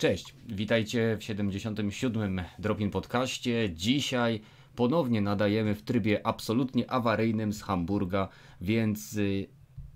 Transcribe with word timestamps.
Cześć, 0.00 0.34
witajcie 0.48 1.16
w 1.20 1.24
77. 1.24 2.40
Dropin 2.58 2.90
Podcaście. 2.90 3.70
Dzisiaj 3.74 4.40
ponownie 4.76 5.20
nadajemy 5.20 5.74
w 5.74 5.82
trybie 5.82 6.26
absolutnie 6.26 6.90
awaryjnym 6.90 7.52
z 7.52 7.62
Hamburga, 7.62 8.28
więc 8.60 9.16
y, 9.16 9.46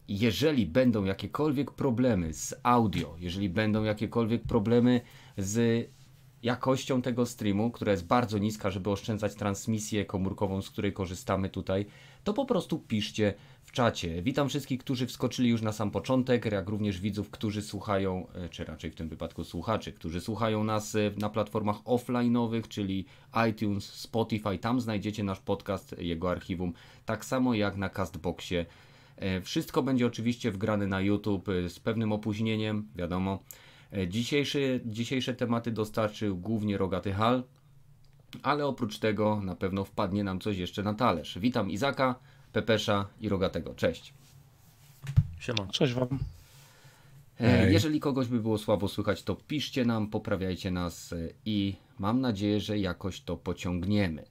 jeżeli 0.08 0.66
będą 0.66 1.04
jakiekolwiek 1.04 1.70
problemy 1.70 2.32
z 2.32 2.54
audio, 2.62 3.16
jeżeli 3.18 3.48
będą 3.48 3.84
jakiekolwiek 3.84 4.42
problemy 4.42 5.00
z 5.38 5.88
jakością 6.42 7.02
tego 7.02 7.26
streamu, 7.26 7.70
która 7.70 7.92
jest 7.92 8.06
bardzo 8.06 8.38
niska, 8.38 8.70
żeby 8.70 8.90
oszczędzać 8.90 9.34
transmisję 9.34 10.04
komórkową, 10.04 10.62
z 10.62 10.70
której 10.70 10.92
korzystamy 10.92 11.48
tutaj, 11.48 11.86
to 12.24 12.32
po 12.32 12.44
prostu 12.44 12.78
piszcie 12.78 13.34
czacie. 13.74 14.22
Witam 14.22 14.48
wszystkich, 14.48 14.80
którzy 14.80 15.06
wskoczyli 15.06 15.48
już 15.48 15.62
na 15.62 15.72
sam 15.72 15.90
początek, 15.90 16.44
jak 16.52 16.68
również 16.68 17.00
widzów, 17.00 17.30
którzy 17.30 17.62
słuchają, 17.62 18.26
e, 18.34 18.48
czy 18.48 18.64
raczej 18.64 18.90
w 18.90 18.94
tym 18.94 19.08
wypadku 19.08 19.44
słuchaczy, 19.44 19.92
którzy 19.92 20.20
słuchają 20.20 20.64
nas 20.64 20.94
e, 20.94 21.10
na 21.18 21.28
platformach 21.28 21.76
offline'owych, 21.76 22.68
czyli 22.68 23.04
iTunes, 23.50 23.84
Spotify. 23.84 24.58
Tam 24.58 24.80
znajdziecie 24.80 25.24
nasz 25.24 25.40
podcast, 25.40 25.98
jego 25.98 26.30
archiwum, 26.30 26.72
tak 27.04 27.24
samo 27.24 27.54
jak 27.54 27.76
na 27.76 27.88
Castboxie. 27.88 28.66
E, 29.16 29.40
wszystko 29.40 29.82
będzie 29.82 30.06
oczywiście 30.06 30.50
wgrane 30.50 30.86
na 30.86 31.00
YouTube 31.00 31.48
z 31.68 31.80
pewnym 31.80 32.12
opóźnieniem, 32.12 32.88
wiadomo. 32.96 33.42
Dzisiejsze, 34.08 34.58
dzisiejsze 34.84 35.34
tematy 35.34 35.70
dostarczył 35.70 36.36
głównie 36.36 36.78
Rogaty 36.78 37.12
Hal, 37.12 37.42
ale 38.42 38.66
oprócz 38.66 38.98
tego 38.98 39.40
na 39.40 39.56
pewno 39.56 39.84
wpadnie 39.84 40.24
nam 40.24 40.40
coś 40.40 40.58
jeszcze 40.58 40.82
na 40.82 40.94
talerz. 40.94 41.38
Witam 41.38 41.70
Izaka, 41.70 42.14
Pepesza 42.54 43.06
i 43.20 43.28
Rogatego. 43.28 43.74
Cześć. 43.74 44.14
Siema. 45.38 45.66
Cześć 45.72 45.94
wam. 45.94 46.18
E, 47.40 47.72
jeżeli 47.72 48.00
kogoś 48.00 48.26
by 48.26 48.40
było 48.40 48.58
słabo 48.58 48.88
słychać, 48.88 49.22
to 49.22 49.34
piszcie 49.34 49.84
nam, 49.84 50.10
poprawiajcie 50.10 50.70
nas 50.70 51.12
e, 51.12 51.16
i 51.46 51.76
mam 51.98 52.20
nadzieję, 52.20 52.60
że 52.60 52.78
jakoś 52.78 53.20
to 53.20 53.36
pociągniemy. 53.36 54.24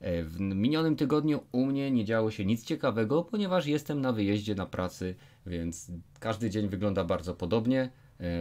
E, 0.00 0.22
w 0.22 0.40
minionym 0.40 0.96
tygodniu 0.96 1.40
u 1.52 1.66
mnie 1.66 1.90
nie 1.90 2.04
działo 2.04 2.30
się 2.30 2.44
nic 2.44 2.64
ciekawego, 2.64 3.24
ponieważ 3.24 3.66
jestem 3.66 4.00
na 4.00 4.12
wyjeździe 4.12 4.54
na 4.54 4.66
pracy, 4.66 5.14
więc 5.46 5.90
każdy 6.20 6.50
dzień 6.50 6.68
wygląda 6.68 7.04
bardzo 7.04 7.34
podobnie. 7.34 7.90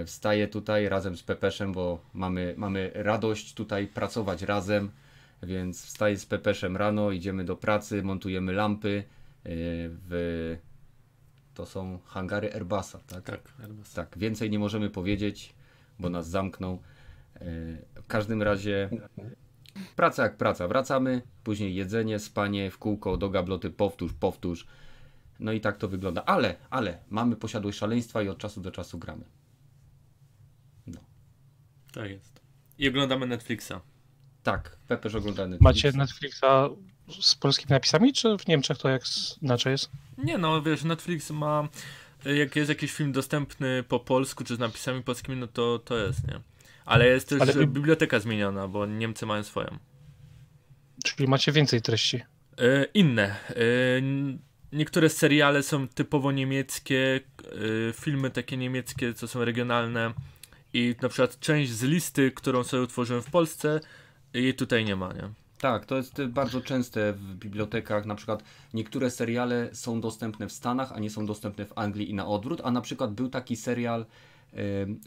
Wstaję 0.06 0.48
tutaj 0.48 0.90
razem 0.90 1.18
z 1.18 1.24
Pepeszem, 1.24 1.74
bo 1.74 2.00
mamy, 2.14 2.54
mamy 2.58 2.92
radość 2.94 3.54
tutaj 3.54 3.88
pracować 3.88 4.42
razem, 4.42 4.92
więc 5.44 5.86
wstaję 5.86 6.18
z 6.18 6.26
Pepeszem 6.26 6.78
rano, 6.78 7.12
idziemy 7.12 7.44
do 7.44 7.56
pracy, 7.56 8.04
montujemy 8.04 8.54
lampy 8.54 9.04
w 9.48 10.58
to 11.54 11.66
są 11.66 12.00
hangary 12.06 12.54
Airbusa, 12.54 13.00
tak? 13.08 13.24
Tak, 13.24 13.54
Airbus. 13.64 13.94
Tak, 13.94 14.18
więcej 14.18 14.50
nie 14.50 14.60
możemy 14.60 14.90
powiedzieć, 14.90 15.56
bo 16.00 16.10
nas 16.10 16.28
zamkną. 16.30 16.82
W 17.96 18.08
każdym 18.08 18.42
razie 18.42 18.90
praca 19.96 20.24
jak 20.24 20.38
praca. 20.38 20.68
Wracamy, 20.68 21.22
później 21.44 21.76
jedzenie, 21.76 22.20
spanie 22.20 22.72
w 22.72 22.78
kółko, 22.78 23.18
do 23.18 23.30
gabloty, 23.30 23.70
powtórz, 23.70 24.14
powtórz. 24.14 24.68
No 25.40 25.52
i 25.52 25.62
tak 25.62 25.78
to 25.78 25.88
wygląda. 25.88 26.26
Ale, 26.26 26.56
ale 26.70 27.00
mamy 27.10 27.36
posiadłość 27.36 27.78
szaleństwa 27.78 28.22
i 28.22 28.30
od 28.30 28.38
czasu 28.38 28.62
do 28.62 28.72
czasu 28.72 29.00
gramy. 29.00 29.26
No. 30.88 31.00
Tak 31.94 32.10
jest. 32.10 32.42
I 32.78 32.90
oglądamy 32.90 33.28
Netflixa. 33.28 33.74
Tak, 34.44 34.78
Pepeż 34.88 35.16
ogląda 35.16 35.48
Netflixa. 35.48 35.64
Macie 35.64 35.98
Netflixa 35.98 36.70
z 37.22 37.36
polskimi 37.36 37.70
napisami, 37.70 38.14
czy 38.14 38.38
w 38.38 38.48
Niemczech 38.48 38.78
to 38.78 38.90
jak 38.90 39.02
inaczej 39.42 39.72
jest? 39.72 39.90
Nie 40.18 40.38
no, 40.38 40.62
wiesz, 40.62 40.84
Netflix 40.84 41.32
ma, 41.32 41.68
jak 42.26 42.56
jest 42.56 42.70
jakiś 42.70 42.92
film 42.92 43.12
dostępny 43.12 43.84
po 43.84 44.00
polsku, 44.00 44.44
czy 44.44 44.56
z 44.56 44.60
napisami 44.60 45.04
polskimi, 45.04 45.38
no 45.38 45.48
to, 45.48 45.80
to 45.80 45.98
jest, 45.98 46.28
nie? 46.28 46.40
Ale 46.86 47.08
jest 47.08 47.30
też 47.30 47.42
Ale- 47.42 47.54
biblioteka 47.54 48.20
zmieniona, 48.20 48.68
bo 48.68 48.86
Niemcy 48.86 49.26
mają 49.26 49.44
swoją. 49.44 49.78
Czyli 51.04 51.30
macie 51.30 51.52
więcej 51.52 51.82
treści. 51.82 52.18
E, 52.58 52.86
inne. 52.94 53.26
E, 53.50 53.56
niektóre 54.72 55.10
seriale 55.10 55.64
są 55.64 55.88
typowo 55.88 56.32
niemieckie, 56.32 57.20
e, 57.90 57.94
filmy 57.94 58.30
takie 58.32 58.58
niemieckie, 58.58 59.14
co 59.14 59.28
są 59.28 59.46
regionalne 59.46 60.14
i 60.74 60.96
na 61.02 61.10
przykład 61.10 61.40
część 61.40 61.72
z 61.72 61.84
listy, 61.84 62.32
którą 62.32 62.64
sobie 62.64 62.84
utworzyłem 62.84 63.22
w 63.22 63.32
Polsce, 63.32 63.80
jej 64.34 64.54
tutaj 64.54 64.86
nie 64.86 64.96
ma, 64.96 65.14
nie? 65.14 65.30
Tak, 65.58 65.86
to 65.86 65.98
jest 65.98 66.20
y, 66.20 66.28
bardzo 66.28 66.62
częste 66.62 67.14
w 67.14 67.36
bibliotekach. 67.36 68.06
Na 68.06 68.16
przykład 68.16 68.44
niektóre 68.74 69.12
seriale 69.12 69.70
są 69.76 70.02
dostępne 70.02 70.48
w 70.48 70.52
Stanach, 70.52 70.92
a 70.92 71.00
nie 71.00 71.10
są 71.10 71.26
dostępne 71.26 71.66
w 71.66 71.78
Anglii 71.78 72.10
i 72.10 72.14
na 72.14 72.28
odwrót. 72.28 72.62
A 72.64 72.72
na 72.72 72.82
przykład 72.82 73.14
był 73.14 73.30
taki 73.30 73.56
serial 73.56 74.06
y, 74.54 74.56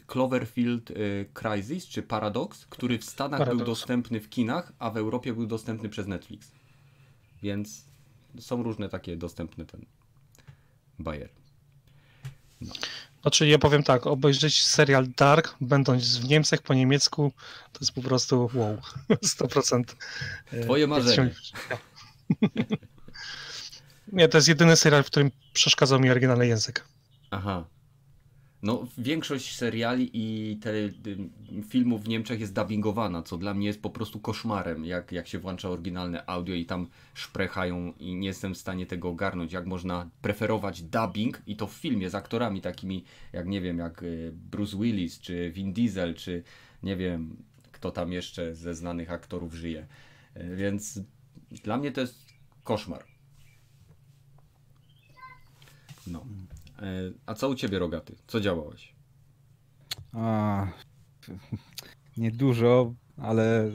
Cloverfield 0.07 0.91
y, 0.91 1.29
Crisis 1.33 1.87
czy 1.87 2.03
Paradox, 2.03 2.65
który 2.65 2.99
w 2.99 3.03
Stanach 3.05 3.39
był 3.39 3.45
Paradox. 3.45 3.65
dostępny 3.65 4.19
w 4.19 4.29
kinach, 4.29 4.73
a 4.79 4.89
w 4.89 4.97
Europie 4.97 5.33
był 5.33 5.45
dostępny 5.45 5.89
przez 5.89 6.07
Netflix. 6.07 6.51
Więc 7.43 7.85
są 8.39 8.63
różne 8.63 8.89
takie 8.89 9.17
dostępne 9.17 9.65
ten 9.65 9.85
bajer. 10.99 11.29
Znaczy 13.21 13.47
ja 13.47 13.59
powiem 13.59 13.83
tak, 13.83 14.07
obejrzeć 14.07 14.63
serial 14.63 15.07
Dark, 15.17 15.55
będąc 15.61 16.17
w 16.17 16.29
Niemczech 16.29 16.61
po 16.61 16.73
niemiecku, 16.73 17.31
to 17.73 17.79
jest 17.81 17.91
po 17.91 18.01
prostu 18.01 18.49
wow, 18.53 18.77
100%. 19.09 19.83
e, 20.51 20.63
Twoje 20.63 20.87
marzenie. 20.87 21.33
Nie, 24.13 24.27
to 24.27 24.37
jest 24.37 24.47
jedyny 24.47 24.75
serial, 24.75 25.03
w 25.03 25.07
którym 25.07 25.31
przeszkadzał 25.53 25.99
mi 25.99 26.09
oryginalny 26.09 26.47
język. 26.47 26.85
Aha. 27.31 27.65
No, 28.63 28.87
większość 28.97 29.55
seriali 29.55 30.09
i 30.13 30.57
te, 30.57 30.71
filmów 31.69 32.03
w 32.03 32.07
Niemczech 32.07 32.39
jest 32.39 32.53
dubbingowana, 32.53 33.23
co 33.23 33.37
dla 33.37 33.53
mnie 33.53 33.67
jest 33.67 33.81
po 33.81 33.89
prostu 33.89 34.19
koszmarem, 34.19 34.85
jak, 34.85 35.11
jak 35.11 35.27
się 35.27 35.39
włącza 35.39 35.69
oryginalne 35.69 36.29
audio 36.29 36.55
i 36.55 36.65
tam 36.65 36.87
szprechają 37.13 37.93
i 37.99 38.15
nie 38.15 38.27
jestem 38.27 38.53
w 38.53 38.57
stanie 38.57 38.85
tego 38.85 39.09
ogarnąć, 39.09 39.53
jak 39.53 39.65
można 39.65 40.09
preferować 40.21 40.81
dubbing 40.81 41.41
i 41.47 41.55
to 41.55 41.67
w 41.67 41.73
filmie 41.73 42.09
z 42.09 42.15
aktorami 42.15 42.61
takimi, 42.61 43.03
jak 43.33 43.47
nie 43.47 43.61
wiem, 43.61 43.77
jak 43.77 44.03
y, 44.03 44.31
Bruce 44.51 44.77
Willis, 44.77 45.19
czy 45.19 45.51
Vin 45.51 45.73
Diesel, 45.73 46.15
czy 46.15 46.43
nie 46.83 46.95
wiem, 46.95 47.43
kto 47.71 47.91
tam 47.91 48.11
jeszcze 48.11 48.55
ze 48.55 48.75
znanych 48.75 49.11
aktorów 49.11 49.53
żyje. 49.53 49.87
Y, 50.37 50.55
Więc 50.55 50.99
dla 51.63 51.77
mnie 51.77 51.91
to 51.91 52.01
jest 52.01 52.33
koszmar. 52.63 53.05
No. 56.07 56.25
E, 56.81 56.85
A 57.25 57.33
co 57.33 57.49
u 57.49 57.55
ciebie, 57.55 57.79
Rogaty? 57.79 58.15
Co 58.27 58.41
działałeś? 58.41 58.95
A, 60.13 60.67
niedużo, 62.17 62.93
ale 63.17 63.71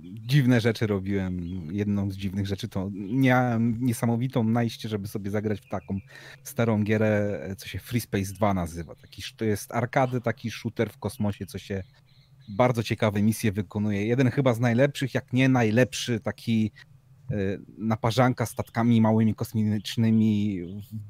dziwne 0.00 0.60
rzeczy 0.60 0.86
robiłem. 0.86 1.40
Jedną 1.72 2.10
z 2.10 2.16
dziwnych 2.16 2.46
rzeczy 2.46 2.68
to 2.68 2.90
miałem 2.94 3.84
niesamowitą 3.84 4.44
najście, 4.44 4.88
żeby 4.88 5.08
sobie 5.08 5.30
zagrać 5.30 5.60
w 5.60 5.68
taką 5.68 5.98
starą 6.44 6.84
gierę, 6.84 7.40
co 7.58 7.68
się 7.68 7.78
Free 7.78 8.00
Space 8.00 8.32
2 8.32 8.54
nazywa. 8.54 8.94
Taki, 8.94 9.22
to 9.36 9.44
jest 9.44 9.72
arkady, 9.72 10.20
taki 10.20 10.50
shooter 10.50 10.90
w 10.90 10.98
kosmosie, 10.98 11.46
co 11.46 11.58
się 11.58 11.84
bardzo 12.48 12.82
ciekawe 12.82 13.22
misje 13.22 13.52
wykonuje. 13.52 14.06
Jeden 14.06 14.30
chyba 14.30 14.54
z 14.54 14.60
najlepszych, 14.60 15.14
jak 15.14 15.32
nie 15.32 15.48
najlepszy, 15.48 16.20
taki 16.20 16.72
naparzanka 17.78 18.46
statkami 18.46 19.00
małymi 19.00 19.34
kosmicznymi, 19.34 20.60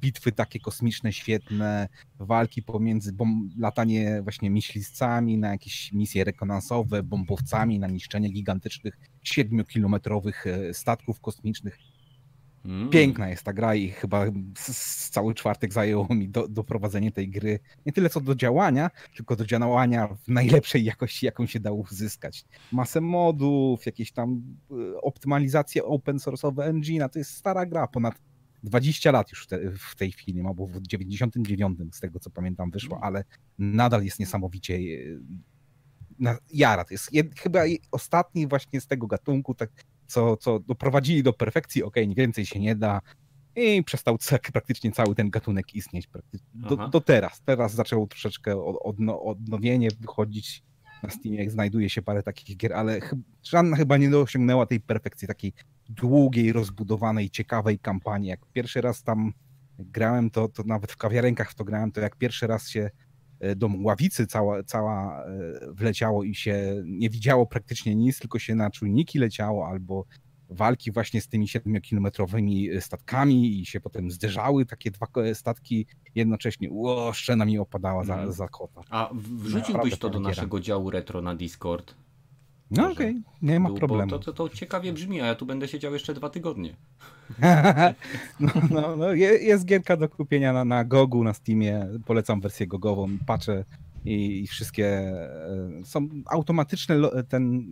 bitwy 0.00 0.32
takie 0.32 0.60
kosmiczne, 0.60 1.12
świetne, 1.12 1.88
walki 2.18 2.62
pomiędzy 2.62 3.12
bom- 3.12 3.48
latanie 3.58 4.22
właśnie 4.22 4.50
myśliwcami 4.50 5.38
na 5.38 5.48
jakieś 5.48 5.92
misje 5.92 6.24
rekonansowe, 6.24 7.02
bombowcami, 7.02 7.78
na 7.78 7.86
niszczenie 7.86 8.28
gigantycznych, 8.28 8.98
7-kilometrowych 9.24 10.46
e, 10.46 10.74
statków 10.74 11.20
kosmicznych. 11.20 11.78
Mm. 12.64 12.90
Piękna 12.90 13.28
jest 13.28 13.42
ta 13.42 13.52
gra 13.52 13.74
i 13.74 13.88
chyba 13.88 14.24
cały 15.10 15.34
czwartek 15.34 15.72
zajęło 15.72 16.06
mi 16.14 16.28
do, 16.28 16.48
doprowadzenie 16.48 17.12
tej 17.12 17.28
gry 17.28 17.60
nie 17.86 17.92
tyle 17.92 18.10
co 18.10 18.20
do 18.20 18.34
działania, 18.34 18.90
tylko 19.16 19.36
do 19.36 19.46
działania 19.46 20.08
w 20.08 20.28
najlepszej 20.28 20.84
jakości, 20.84 21.26
jaką 21.26 21.46
się 21.46 21.60
dało 21.60 21.76
uzyskać. 21.90 22.44
Masę 22.72 23.00
modów, 23.00 23.86
jakieś 23.86 24.12
tam 24.12 24.42
e, 24.70 25.00
optymalizacje 25.00 25.84
open 25.84 26.16
source'owe 26.16 26.62
engine, 26.62 27.08
to 27.12 27.18
jest 27.18 27.30
stara 27.30 27.66
gra, 27.66 27.86
ponad 27.86 28.14
20 28.62 29.12
lat 29.12 29.30
już 29.30 29.44
w, 29.44 29.46
te, 29.46 29.58
w 29.70 29.96
tej 29.96 30.12
chwili, 30.12 30.40
albo 30.46 30.66
w 30.66 30.80
99 30.80 31.78
z 31.92 32.00
tego 32.00 32.18
co 32.18 32.30
pamiętam 32.30 32.70
wyszło, 32.70 33.00
ale 33.02 33.24
nadal 33.58 34.04
jest 34.04 34.20
niesamowicie 34.20 34.74
e, 34.74 34.78
na, 36.18 36.38
jara. 36.52 36.84
To 36.84 36.94
jest 36.94 37.12
jed, 37.12 37.38
chyba 37.38 37.60
ostatni 37.90 38.46
właśnie 38.46 38.80
z 38.80 38.86
tego 38.86 39.06
gatunku, 39.06 39.54
tak, 39.54 39.70
co, 40.08 40.36
co 40.36 40.58
doprowadzili 40.58 41.22
do 41.22 41.32
perfekcji, 41.32 41.82
okej, 41.82 42.14
więcej 42.14 42.46
się 42.46 42.60
nie 42.60 42.76
da 42.76 43.00
i 43.56 43.84
przestał 43.84 44.18
ca- 44.18 44.38
praktycznie 44.52 44.92
cały 44.92 45.14
ten 45.14 45.30
gatunek 45.30 45.74
istnieć 45.74 46.08
do, 46.54 46.76
do 46.88 47.00
teraz. 47.00 47.42
Teraz 47.44 47.74
zaczęło 47.74 48.06
troszeczkę 48.06 48.62
od- 48.64 48.76
odno, 48.80 49.22
odnowienie 49.22 49.88
wychodzić 50.00 50.62
na 51.02 51.10
Steamie, 51.10 51.50
znajduje 51.50 51.90
się 51.90 52.02
parę 52.02 52.22
takich 52.22 52.56
gier, 52.56 52.72
ale 52.72 53.00
żadna 53.42 53.76
chyba 53.76 53.96
nie 53.96 54.18
osiągnęła 54.18 54.66
tej 54.66 54.80
perfekcji, 54.80 55.28
takiej 55.28 55.52
długiej, 55.88 56.52
rozbudowanej, 56.52 57.30
ciekawej 57.30 57.78
kampanii. 57.78 58.28
Jak 58.28 58.40
pierwszy 58.52 58.80
raz 58.80 59.02
tam 59.02 59.32
grałem, 59.78 60.30
to, 60.30 60.48
to 60.48 60.62
nawet 60.62 60.92
w 60.92 60.96
kawiarenkach 60.96 61.50
w 61.50 61.54
to 61.54 61.64
grałem, 61.64 61.92
to 61.92 62.00
jak 62.00 62.16
pierwszy 62.16 62.46
raz 62.46 62.68
się 62.68 62.90
do 63.56 63.70
ławicy 63.82 64.26
cała, 64.26 64.62
cała 64.62 65.24
e, 65.24 65.28
wleciało 65.72 66.24
i 66.24 66.34
się 66.34 66.82
nie 66.84 67.10
widziało 67.10 67.46
praktycznie 67.46 67.94
nic, 67.94 68.18
tylko 68.18 68.38
się 68.38 68.54
na 68.54 68.70
czujniki 68.70 69.18
leciało 69.18 69.66
albo 69.68 70.04
walki 70.50 70.92
właśnie 70.92 71.20
z 71.20 71.28
tymi 71.28 71.46
7-kilometrowymi 71.46 72.80
statkami 72.80 73.60
i 73.60 73.66
się 73.66 73.80
potem 73.80 74.10
zderzały 74.10 74.66
takie 74.66 74.90
dwa 74.90 75.06
statki 75.34 75.86
jednocześnie. 76.14 76.68
Ło, 76.70 77.12
szczena 77.12 77.44
mi 77.44 77.58
opadała 77.58 78.04
za, 78.04 78.14
Mhm. 78.14 78.32
za 78.32 78.48
kota. 78.48 78.80
A 78.90 79.10
wrzuciłbyś 79.14 79.74
Naprawdę 79.74 79.96
to 79.96 80.10
do 80.10 80.20
naszego 80.20 80.60
działu 80.60 80.90
retro 80.90 81.22
na 81.22 81.34
Discord? 81.34 81.94
No 82.70 82.90
okej, 82.92 83.22
nie 83.42 83.60
ma 83.60 83.68
bo 83.68 83.74
problemu. 83.74 84.10
To, 84.10 84.18
to, 84.18 84.32
to 84.32 84.48
ciekawie 84.48 84.92
brzmi, 84.92 85.20
a 85.20 85.26
ja 85.26 85.34
tu 85.34 85.46
będę 85.46 85.68
siedział 85.68 85.92
jeszcze 85.92 86.14
dwa 86.14 86.28
tygodnie. 86.30 86.76
no, 88.40 88.50
no, 88.70 88.96
no, 88.96 89.12
je- 89.12 89.38
jest 89.38 89.64
gierka 89.64 89.96
do 89.96 90.08
kupienia 90.08 90.52
na, 90.52 90.64
na 90.64 90.84
Gogu, 90.84 91.24
na 91.24 91.34
Steamie. 91.34 91.88
Polecam 92.06 92.40
wersję 92.40 92.66
gogową, 92.66 93.08
patrzę 93.26 93.64
i, 94.04 94.40
i 94.42 94.46
wszystkie 94.46 94.86
e, 94.88 95.28
są 95.84 96.08
automatyczne. 96.26 96.96
Ten, 97.28 97.64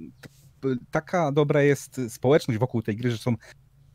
taka 0.90 1.32
dobra 1.32 1.62
jest 1.62 2.00
społeczność 2.08 2.60
wokół 2.60 2.82
tej 2.82 2.96
gry, 2.96 3.10
że 3.10 3.18
są 3.18 3.34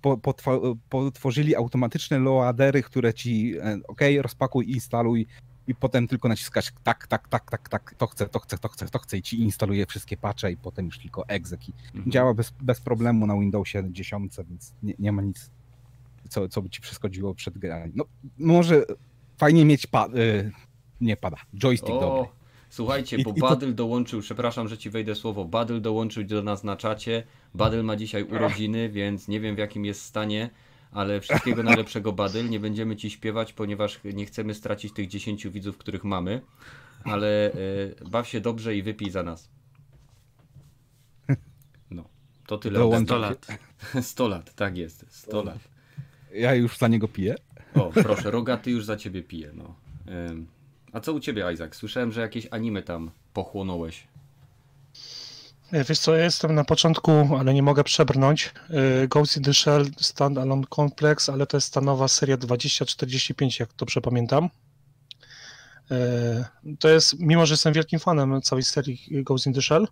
potwo- 0.01 0.75
potworzyli 0.89 1.55
automatyczne 1.55 2.19
loadery, 2.19 2.83
które 2.83 3.13
ci 3.13 3.53
e, 3.57 3.79
ok, 3.87 4.01
rozpakuj, 4.21 4.71
instaluj 4.71 5.27
i 5.67 5.75
potem 5.75 6.07
tylko 6.07 6.27
naciskasz 6.29 6.71
tak, 6.83 7.07
tak, 7.07 7.27
tak, 7.27 7.51
tak, 7.51 7.69
tak, 7.69 7.95
to 7.97 8.07
chcę, 8.07 8.27
to 8.27 8.39
chcę, 8.39 8.57
to 8.57 8.67
chcę, 8.69 8.87
to 8.89 8.99
chcę 8.99 9.17
i 9.17 9.21
ci 9.21 9.41
instaluje 9.41 9.85
wszystkie 9.85 10.17
patche 10.17 10.51
i 10.51 10.57
potem 10.57 10.85
już 10.85 10.99
tylko 10.99 11.27
exec 11.27 11.61
Mhm. 11.93 12.11
Działa 12.11 12.33
bez, 12.33 12.53
bez 12.61 12.81
problemu 12.81 13.27
na 13.27 13.33
Windowsie 13.39 13.83
10, 13.91 14.33
więc 14.49 14.73
nie, 14.83 14.93
nie 14.99 15.11
ma 15.11 15.21
nic, 15.21 15.51
co, 16.29 16.47
co 16.49 16.61
by 16.61 16.69
ci 16.69 16.81
przeszkodziło 16.81 17.35
przed 17.35 17.57
grami. 17.57 17.91
No, 17.95 18.05
może 18.37 18.85
fajnie 19.37 19.65
mieć 19.65 19.87
pa, 19.87 20.07
y, 20.07 20.51
nie 21.01 21.17
pada, 21.17 21.37
joystick 21.53 21.91
dobry. 21.93 22.07
O, 22.07 22.31
słuchajcie, 22.69 23.17
I- 23.17 23.23
bo 23.23 23.31
i 23.31 23.33
to- 23.33 23.49
Badyl 23.49 23.75
dołączył, 23.75 24.21
przepraszam, 24.21 24.67
że 24.67 24.77
ci 24.77 24.89
wejdę 24.89 25.15
słowo, 25.15 25.45
Badyl 25.45 25.81
dołączył 25.81 26.23
do 26.23 26.43
nas 26.43 26.63
na 26.63 26.75
czacie. 26.75 27.23
Badyl 27.55 27.83
ma 27.83 27.95
dzisiaj 27.95 28.23
urodziny, 28.23 28.89
więc 28.89 29.27
nie 29.27 29.39
wiem 29.39 29.55
w 29.55 29.59
jakim 29.59 29.85
jest 29.85 30.01
stanie, 30.05 30.49
ale 30.91 31.21
wszystkiego 31.21 31.63
najlepszego 31.63 32.11
Badyl. 32.13 32.49
Nie 32.49 32.59
będziemy 32.59 32.95
ci 32.95 33.09
śpiewać, 33.09 33.53
ponieważ 33.53 33.99
nie 34.03 34.25
chcemy 34.25 34.53
stracić 34.53 34.93
tych 34.93 35.07
10 35.07 35.47
widzów, 35.47 35.77
których 35.77 36.03
mamy, 36.03 36.41
ale 37.03 37.53
y, 37.55 37.95
baw 38.09 38.27
się 38.27 38.41
dobrze 38.41 38.75
i 38.75 38.83
wypij 38.83 39.11
za 39.11 39.23
nas. 39.23 39.49
No, 41.91 42.03
to 42.47 42.57
tyle. 42.57 42.83
ode 42.83 42.89
Dołącz- 42.89 42.99
mnie. 42.99 43.05
100 43.07 43.17
lat. 43.17 43.47
100 44.11 44.27
lat, 44.27 44.53
tak 44.55 44.77
jest, 44.77 45.05
100 45.09 45.43
lat. 45.43 45.59
Ja 46.33 46.55
już 46.55 46.77
za 46.77 46.87
niego 46.87 47.07
piję. 47.07 47.35
O, 47.73 47.91
proszę, 48.03 48.31
Rogaty 48.31 48.71
już 48.71 48.85
za 48.85 48.97
ciebie 48.97 49.23
pije, 49.23 49.51
no. 49.53 49.75
A 50.91 50.99
co 50.99 51.13
u 51.13 51.19
ciebie, 51.19 51.45
Isaac? 51.53 51.75
Słyszałem, 51.75 52.11
że 52.11 52.21
jakieś 52.21 52.47
anime 52.51 52.83
tam 52.83 53.11
pochłonąłeś. 53.33 54.07
E, 55.71 55.83
Wiesz 55.83 55.99
co, 55.99 56.15
ja 56.15 56.23
jestem 56.23 56.55
na 56.55 56.63
początku, 56.63 57.11
ale 57.39 57.53
nie 57.53 57.63
mogę 57.63 57.83
przebrnąć. 57.83 58.53
E, 59.03 59.07
Ghost 59.07 59.37
in 59.37 59.43
the 59.43 59.53
Shell 59.53 59.85
Standalone 59.99 60.63
Complex, 60.75 61.29
ale 61.29 61.47
to 61.47 61.57
jest 61.57 61.73
ta 61.73 61.81
nowa 61.81 62.07
seria 62.07 62.37
2045, 62.37 63.59
jak 63.59 63.69
dobrze 63.77 64.01
pamiętam. 64.01 64.49
E, 65.91 66.45
To 66.79 66.89
jest, 66.89 67.19
mimo 67.19 67.45
że 67.45 67.53
jestem 67.53 67.73
wielkim 67.73 67.99
fanem 67.99 68.41
całej 68.41 68.63
serii 68.63 69.23
Ghost 69.23 69.47
in 69.47 69.53
the 69.53 69.61
Shell, 69.61 69.87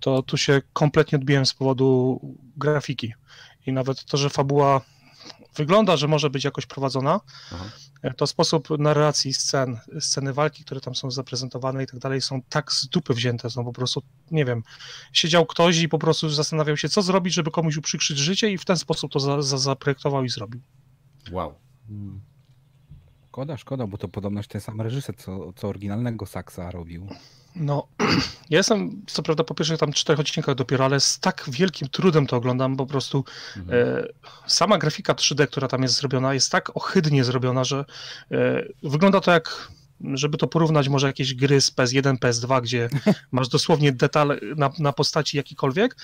to 0.00 0.22
tu 0.22 0.36
się 0.36 0.62
kompletnie 0.72 1.18
odbiłem 1.18 1.46
z 1.46 1.54
powodu 1.54 2.20
grafiki. 2.56 3.14
I 3.66 3.72
nawet 3.72 4.04
to, 4.04 4.16
że 4.16 4.30
fabuła 4.30 4.80
wygląda, 5.56 5.96
że 5.96 6.08
może 6.08 6.30
być 6.30 6.44
jakoś 6.44 6.66
prowadzona, 6.66 7.20
Aha. 7.52 7.64
to 8.16 8.26
sposób 8.26 8.68
narracji 8.78 9.34
scen, 9.34 9.78
sceny 10.00 10.32
walki, 10.32 10.64
które 10.64 10.80
tam 10.80 10.94
są 10.94 11.10
zaprezentowane 11.10 11.82
i 11.82 11.86
tak 11.86 12.00
dalej, 12.00 12.20
są 12.20 12.42
tak 12.48 12.72
z 12.72 12.88
dupy 12.88 13.14
wzięte, 13.14 13.50
są 13.50 13.64
po 13.64 13.72
prostu, 13.72 14.02
nie 14.30 14.44
wiem, 14.44 14.62
siedział 15.12 15.46
ktoś 15.46 15.78
i 15.78 15.88
po 15.88 15.98
prostu 15.98 16.30
zastanawiał 16.30 16.76
się, 16.76 16.88
co 16.88 17.02
zrobić, 17.02 17.34
żeby 17.34 17.50
komuś 17.50 17.76
uprzykrzyć 17.76 18.18
życie 18.18 18.50
i 18.50 18.58
w 18.58 18.64
ten 18.64 18.76
sposób 18.76 19.12
to 19.12 19.20
za, 19.20 19.42
za, 19.42 19.58
zaprojektował 19.58 20.24
i 20.24 20.28
zrobił. 20.28 20.60
Wow. 21.30 21.54
Szkoda, 23.30 23.56
szkoda, 23.56 23.86
bo 23.86 23.98
to 23.98 24.08
podobność 24.08 24.48
ten 24.48 24.60
sam 24.60 24.80
reżyser, 24.80 25.16
co, 25.16 25.52
co 25.52 25.68
oryginalnego 25.68 26.26
Saxa 26.26 26.70
robił. 26.70 27.06
No, 27.56 27.86
ja 28.50 28.58
jestem, 28.58 29.02
co 29.06 29.22
prawda, 29.22 29.44
po 29.44 29.54
pierwszych 29.54 29.78
tam 29.78 29.92
czterech 29.92 30.20
odcinkach 30.20 30.54
dopiero, 30.54 30.84
ale 30.84 31.00
z 31.00 31.20
tak 31.20 31.44
wielkim 31.48 31.88
trudem 31.88 32.26
to 32.26 32.36
oglądam, 32.36 32.76
po 32.76 32.86
prostu 32.86 33.24
Mhm. 33.56 33.88
E, 33.98 34.06
sama 34.46 34.78
grafika 34.78 35.14
3D, 35.14 35.46
która 35.46 35.68
tam 35.68 35.82
jest 35.82 35.94
zrobiona, 35.94 36.34
jest 36.34 36.52
tak 36.52 36.76
ohydnie 36.76 37.24
zrobiona, 37.24 37.64
że 37.64 37.84
e, 38.30 38.62
wygląda 38.82 39.20
to 39.20 39.32
jak, 39.32 39.68
żeby 40.14 40.38
to 40.38 40.46
porównać 40.46 40.88
może 40.88 41.06
jakieś 41.06 41.34
gry 41.34 41.60
z 41.60 41.70
PS1, 41.70 42.16
PS2, 42.16 42.62
gdzie 42.62 42.88
masz 43.32 43.48
dosłownie 43.48 43.92
detal 43.92 44.40
na, 44.56 44.70
na 44.78 44.92
postaci 44.92 45.36
jakikolwiek. 45.36 45.96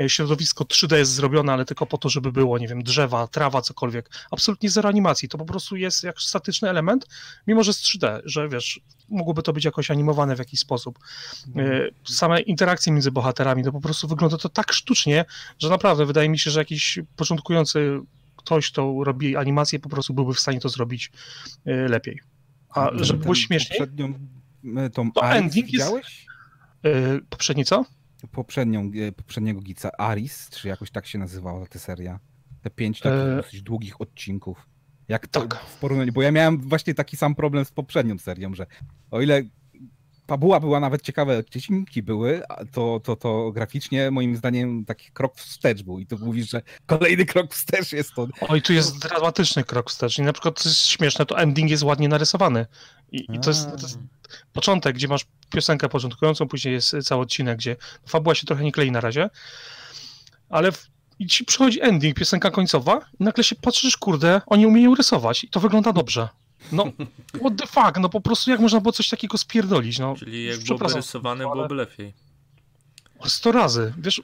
E, 0.00 0.08
Środowisko 0.08 0.64
3D 0.64 0.96
jest 0.96 1.12
zrobione, 1.12 1.52
ale 1.52 1.64
tylko 1.64 1.86
po 1.86 1.98
to, 1.98 2.08
żeby 2.08 2.32
było, 2.32 2.58
nie 2.58 2.68
wiem, 2.68 2.82
drzewa, 2.82 3.26
trawa, 3.26 3.62
cokolwiek. 3.62 4.10
Absolutnie 4.30 4.70
zero 4.70 4.88
animacji. 4.88 5.28
To 5.28 5.38
po 5.38 5.44
prostu 5.44 5.76
jest 5.76 6.04
jak 6.04 6.20
statyczny 6.20 6.70
element, 6.70 7.06
mimo 7.46 7.62
że 7.62 7.72
z 7.72 7.82
3D, 7.82 8.20
że 8.24 8.48
wiesz, 8.48 8.80
mogłoby 9.08 9.42
to 9.42 9.52
być 9.52 9.64
jakoś 9.64 9.90
animowane 9.90 10.36
w 10.36 10.38
jakiś 10.38 10.60
sposób. 10.60 10.98
E, 11.56 11.88
Same 12.04 12.40
interakcje 12.40 12.92
między 12.92 13.10
bohaterami, 13.10 13.64
to 13.64 13.72
po 13.72 13.80
prostu 13.80 14.08
wygląda 14.08 14.36
to 14.36 14.48
tak 14.48 14.72
sztucznie, 14.72 15.24
że 15.58 15.68
naprawdę 15.68 16.06
wydaje 16.06 16.28
mi 16.28 16.38
się, 16.38 16.50
że 16.50 16.60
jakiś 16.60 16.98
początkujący 17.16 18.00
ktoś, 18.36 18.70
kto 18.70 19.04
robi 19.04 19.36
animację, 19.36 19.78
po 19.78 19.88
prostu 19.88 20.14
byłby 20.14 20.34
w 20.34 20.40
stanie 20.40 20.60
to 20.60 20.68
zrobić 20.68 21.12
e, 21.66 21.88
lepiej. 21.88 22.20
A 22.74 22.88
Ten- 22.88 23.04
żeby 23.04 23.22
było 23.22 23.34
śmieszniej, 23.34 23.78
Poprzednią, 23.78 24.14
e, 24.76 24.90
tą 24.90 25.12
To 25.12 25.24
Aris 25.24 25.42
ending 25.42 25.56
jest- 25.56 25.72
widziałeś? 25.72 26.26
e, 26.84 26.90
poprzedni 27.30 27.64
co? 27.64 27.84
Poprzednią, 28.32 28.90
e, 29.08 29.12
poprzedniego 29.12 29.60
gica 29.60 29.90
Aris, 29.98 30.50
czy 30.50 30.68
jakoś 30.68 30.90
tak 30.90 31.06
się 31.06 31.18
nazywała 31.18 31.66
ta 31.66 31.78
seria. 31.78 32.20
Te 32.62 32.70
pięć 32.70 33.00
takich 33.00 33.18
E, 33.20 33.36
dosyć 33.36 33.62
długich 33.62 34.00
odcinków. 34.00 34.66
Jak 35.08 35.26
to 35.26 35.40
tak. 35.40 35.54
w 35.54 35.76
porównaniu, 35.78 36.12
bo 36.12 36.22
ja 36.22 36.32
miałem 36.32 36.58
właśnie 36.68 36.94
taki 36.94 37.16
sam 37.16 37.34
problem 37.34 37.64
z 37.64 37.70
poprzednią 37.72 38.18
serią, 38.18 38.54
że 38.54 38.66
o 39.10 39.20
ile 39.20 39.42
fabuła 40.30 40.60
była 40.60 40.80
nawet 40.80 41.02
ciekawe, 41.02 41.38
odcinki 41.38 42.02
były, 42.02 42.42
to, 42.72 43.00
to, 43.04 43.16
to 43.16 43.52
graficznie 43.52 44.10
moim 44.10 44.36
zdaniem 44.36 44.84
taki 44.84 45.10
krok 45.12 45.36
wstecz 45.36 45.82
był 45.82 45.98
i 45.98 46.06
tu 46.06 46.18
mówisz, 46.18 46.50
że 46.50 46.62
kolejny 46.86 47.26
krok 47.26 47.54
wstecz 47.54 47.92
jest 47.92 48.14
to. 48.14 48.28
Oj, 48.40 48.62
tu 48.62 48.72
jest 48.72 48.98
dramatyczny 48.98 49.64
krok 49.64 49.90
wstecz. 49.90 50.18
I 50.18 50.22
na 50.22 50.32
przykład, 50.32 50.60
co 50.60 50.68
jest 50.68 50.86
śmieszne, 50.86 51.26
to 51.26 51.38
ending 51.38 51.70
jest 51.70 51.82
ładnie 51.82 52.08
narysowany. 52.08 52.66
I, 53.12 53.26
i 53.34 53.40
to, 53.40 53.50
jest, 53.50 53.66
to 53.66 53.82
jest 53.82 53.98
początek, 54.52 54.96
gdzie 54.96 55.08
masz 55.08 55.26
piosenkę 55.50 55.88
początkującą, 55.88 56.48
później 56.48 56.74
jest 56.74 56.96
cały 57.02 57.22
odcinek, 57.22 57.58
gdzie 57.58 57.76
fabuła 58.06 58.34
się 58.34 58.46
trochę 58.46 58.64
nie 58.64 58.72
klei 58.72 58.90
na 58.90 59.00
razie, 59.00 59.30
ale 60.48 60.72
w, 60.72 60.86
i 61.18 61.26
ci 61.26 61.44
przychodzi 61.44 61.82
ending, 61.82 62.16
piosenka 62.16 62.50
końcowa 62.50 63.00
i 63.20 63.24
nagle 63.24 63.44
się 63.44 63.56
patrzysz, 63.56 63.96
kurde, 63.96 64.40
oni 64.46 64.66
umieją 64.66 64.94
rysować 64.94 65.44
i 65.44 65.48
to 65.48 65.60
wygląda 65.60 65.92
dobrze. 65.92 66.28
No, 66.72 66.84
what 67.40 67.56
the 67.56 67.66
fuck, 67.66 67.98
no 68.00 68.08
po 68.08 68.20
prostu 68.20 68.50
jak 68.50 68.60
można 68.60 68.80
było 68.80 68.92
coś 68.92 69.08
takiego 69.08 69.38
spierdolić, 69.38 69.98
no. 69.98 70.14
Czyli 70.18 70.44
jak 70.44 70.60
byłoby 70.60 70.84
rysowane, 70.94 71.44
ale- 71.44 71.54
byłoby 71.54 71.74
lepiej. 71.74 72.14
O 73.18 73.28
100 73.28 73.52
razy. 73.52 73.94
Wiesz, 73.98 74.22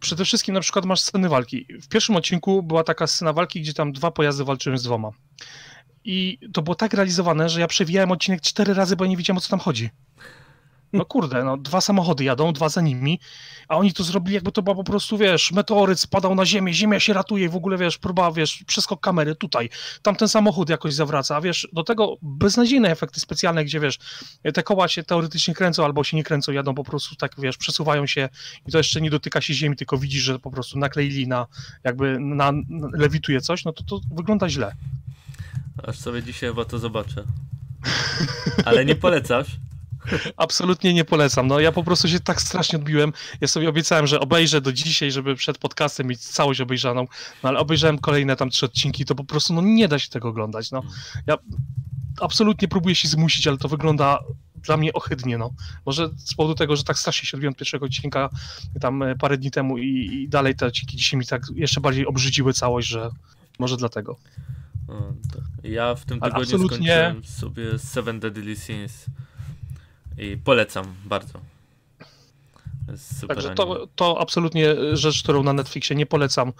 przede 0.00 0.24
wszystkim 0.24 0.54
na 0.54 0.60
przykład 0.60 0.84
masz 0.84 1.00
sceny 1.00 1.28
walki. 1.28 1.66
W 1.82 1.88
pierwszym 1.88 2.16
odcinku 2.16 2.62
była 2.62 2.84
taka 2.84 3.06
scena 3.06 3.32
walki, 3.32 3.60
gdzie 3.60 3.74
tam 3.74 3.92
dwa 3.92 4.10
pojazdy 4.10 4.44
walczyły 4.44 4.78
z 4.78 4.82
dwoma. 4.82 5.10
I 6.04 6.38
to 6.52 6.62
było 6.62 6.74
tak 6.74 6.94
realizowane, 6.94 7.48
że 7.48 7.60
ja 7.60 7.66
przewijałem 7.66 8.10
odcinek 8.12 8.40
cztery 8.40 8.74
razy, 8.74 8.96
bo 8.96 9.04
ja 9.04 9.10
nie 9.10 9.16
wiedziałem 9.16 9.38
o 9.38 9.40
co 9.40 9.48
tam 9.48 9.58
chodzi. 9.60 9.90
No 10.92 11.04
kurde, 11.04 11.44
no 11.44 11.56
dwa 11.56 11.80
samochody 11.80 12.24
jadą, 12.24 12.52
dwa 12.52 12.68
za 12.68 12.80
nimi, 12.80 13.20
a 13.68 13.76
oni 13.76 13.92
to 13.92 14.04
zrobili 14.04 14.34
jakby 14.34 14.52
to 14.52 14.62
była 14.62 14.76
po 14.76 14.84
prostu, 14.84 15.18
wiesz, 15.18 15.52
meteoryt 15.52 16.00
spadał 16.00 16.34
na 16.34 16.46
ziemię, 16.46 16.74
ziemia 16.74 17.00
się 17.00 17.12
ratuje 17.12 17.48
w 17.48 17.56
ogóle, 17.56 17.78
wiesz, 17.78 17.98
próba, 17.98 18.32
wiesz, 18.32 18.64
przeskok 18.66 19.00
kamery 19.00 19.34
tutaj, 19.34 19.70
tamten 20.02 20.28
samochód 20.28 20.68
jakoś 20.68 20.94
zawraca, 20.94 21.36
a 21.36 21.40
wiesz, 21.40 21.68
do 21.72 21.84
tego 21.84 22.16
beznadziejne 22.22 22.90
efekty 22.90 23.20
specjalne, 23.20 23.64
gdzie, 23.64 23.80
wiesz, 23.80 23.98
te 24.54 24.62
koła 24.62 24.88
się 24.88 25.02
teoretycznie 25.02 25.54
kręcą 25.54 25.84
albo 25.84 26.04
się 26.04 26.16
nie 26.16 26.24
kręcą, 26.24 26.52
jadą 26.52 26.74
po 26.74 26.84
prostu 26.84 27.16
tak, 27.16 27.32
wiesz, 27.38 27.56
przesuwają 27.56 28.06
się 28.06 28.28
i 28.66 28.72
to 28.72 28.78
jeszcze 28.78 29.00
nie 29.00 29.10
dotyka 29.10 29.40
się 29.40 29.54
ziemi, 29.54 29.76
tylko 29.76 29.98
widzisz, 29.98 30.22
że 30.22 30.38
po 30.38 30.50
prostu 30.50 30.78
nakleili 30.78 31.28
na, 31.28 31.46
jakby 31.84 32.20
na, 32.20 32.52
na 32.52 32.88
lewituje 32.92 33.40
coś, 33.40 33.64
no 33.64 33.72
to 33.72 33.84
to 33.84 34.00
wygląda 34.10 34.48
źle. 34.48 34.72
Aż 35.82 35.98
sobie 35.98 36.22
dzisiaj 36.22 36.50
chyba 36.50 36.64
to 36.64 36.78
zobaczę. 36.78 37.24
Ale 38.64 38.84
nie 38.84 38.94
polecasz? 38.94 39.46
Absolutnie 40.36 40.94
nie 40.94 41.04
polecam. 41.04 41.46
No 41.46 41.60
ja 41.60 41.72
po 41.72 41.84
prostu 41.84 42.08
się 42.08 42.20
tak 42.20 42.42
strasznie 42.42 42.78
odbiłem. 42.78 43.12
Ja 43.40 43.48
sobie 43.48 43.68
obiecałem, 43.68 44.06
że 44.06 44.20
obejrzę 44.20 44.60
do 44.60 44.72
dzisiaj, 44.72 45.10
żeby 45.12 45.36
przed 45.36 45.58
podcastem 45.58 46.06
mieć 46.06 46.20
całość 46.20 46.60
obejrzaną, 46.60 47.06
no 47.42 47.48
ale 47.48 47.58
obejrzałem 47.58 47.98
kolejne 47.98 48.36
tam 48.36 48.50
trzy 48.50 48.66
odcinki, 48.66 49.04
to 49.04 49.14
po 49.14 49.24
prostu 49.24 49.54
no 49.54 49.60
nie 49.62 49.88
da 49.88 49.98
się 49.98 50.08
tego 50.08 50.28
oglądać. 50.28 50.70
No 50.70 50.82
ja 51.26 51.36
absolutnie 52.20 52.68
próbuję 52.68 52.94
się 52.94 53.08
zmusić, 53.08 53.46
ale 53.46 53.58
to 53.58 53.68
wygląda 53.68 54.18
dla 54.54 54.76
mnie 54.76 54.92
ohydnie, 54.92 55.38
no. 55.38 55.50
Może 55.86 56.08
z 56.16 56.34
powodu 56.34 56.54
tego, 56.54 56.76
że 56.76 56.84
tak 56.84 56.98
strasznie 56.98 57.28
się 57.28 57.36
odbiłem 57.36 57.52
od 57.52 57.58
pierwszego 57.58 57.86
odcinka 57.86 58.30
tam 58.80 59.02
e, 59.02 59.16
parę 59.16 59.38
dni 59.38 59.50
temu 59.50 59.78
i, 59.78 60.08
i 60.12 60.28
dalej 60.28 60.54
te 60.54 60.66
odcinki 60.66 60.96
dzisiaj 60.96 61.18
mi 61.20 61.26
tak 61.26 61.42
jeszcze 61.54 61.80
bardziej 61.80 62.06
obrzydziły 62.06 62.52
całość, 62.52 62.88
że 62.88 63.10
może 63.58 63.76
dlatego. 63.76 64.16
Ja 65.62 65.94
w 65.94 66.04
tym 66.04 66.20
tygodniu 66.20 66.42
absolutnie- 66.42 66.66
skończyłem 66.66 67.24
sobie 67.24 67.78
Seven 67.78 68.20
Deadly 68.20 68.56
Sins. 68.56 69.06
I 70.20 70.36
polecam 70.36 70.94
bardzo. 71.04 71.40
Super 72.96 73.36
Także 73.36 73.54
to, 73.54 73.86
to 73.96 74.20
absolutnie 74.20 74.96
rzecz, 74.96 75.22
którą 75.22 75.42
na 75.42 75.52
Netflixie 75.52 75.96
nie 75.96 76.06
polecam. 76.06 76.52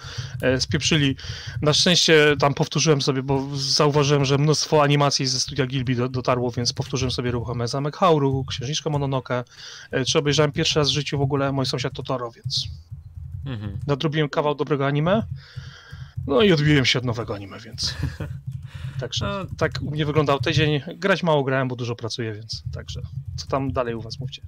E, 0.42 0.60
spieprzyli. 0.60 1.16
Na 1.62 1.72
szczęście 1.72 2.36
tam 2.38 2.54
powtórzyłem 2.54 3.02
sobie, 3.02 3.22
bo 3.22 3.46
zauważyłem, 3.56 4.24
że 4.24 4.38
mnóstwo 4.38 4.82
animacji 4.82 5.26
ze 5.26 5.40
studia 5.40 5.66
Gilby 5.66 5.94
do, 5.94 6.08
dotarło, 6.08 6.50
więc 6.50 6.72
powtórzyłem 6.72 7.10
sobie 7.10 7.30
ruchome 7.30 7.68
Zamek 7.68 7.96
Hauru, 7.96 8.44
Księżniczkę 8.44 8.90
Mononoke. 8.90 9.44
E, 9.90 10.04
czy 10.04 10.18
obejrzałem 10.18 10.52
pierwszy 10.52 10.78
raz 10.78 10.90
w 10.90 10.92
życiu 10.94 11.18
w 11.18 11.22
ogóle 11.22 11.52
Mój 11.52 11.66
sąsiad 11.66 11.92
Totoro, 11.92 12.30
więc 12.30 12.66
mhm. 13.46 13.78
nadrobiłem 13.86 14.28
kawał 14.28 14.54
dobrego 14.54 14.86
anime. 14.86 15.22
No 16.26 16.42
i 16.42 16.52
odbiłem 16.52 16.84
się 16.84 16.98
od 16.98 17.04
nowego 17.04 17.34
anime, 17.34 17.60
więc... 17.60 17.94
Także 19.00 19.46
no. 19.50 19.56
tak 19.56 19.72
u 19.82 19.90
mnie 19.90 20.06
wyglądał 20.06 20.38
tydzień. 20.38 20.80
Grać 20.96 21.22
mało 21.22 21.44
grałem, 21.44 21.68
bo 21.68 21.76
dużo 21.76 21.96
pracuję, 21.96 22.32
więc 22.32 22.62
także 22.72 23.00
co 23.36 23.46
tam 23.46 23.72
dalej 23.72 23.94
u 23.94 24.00
was 24.00 24.20
mówcie? 24.20 24.42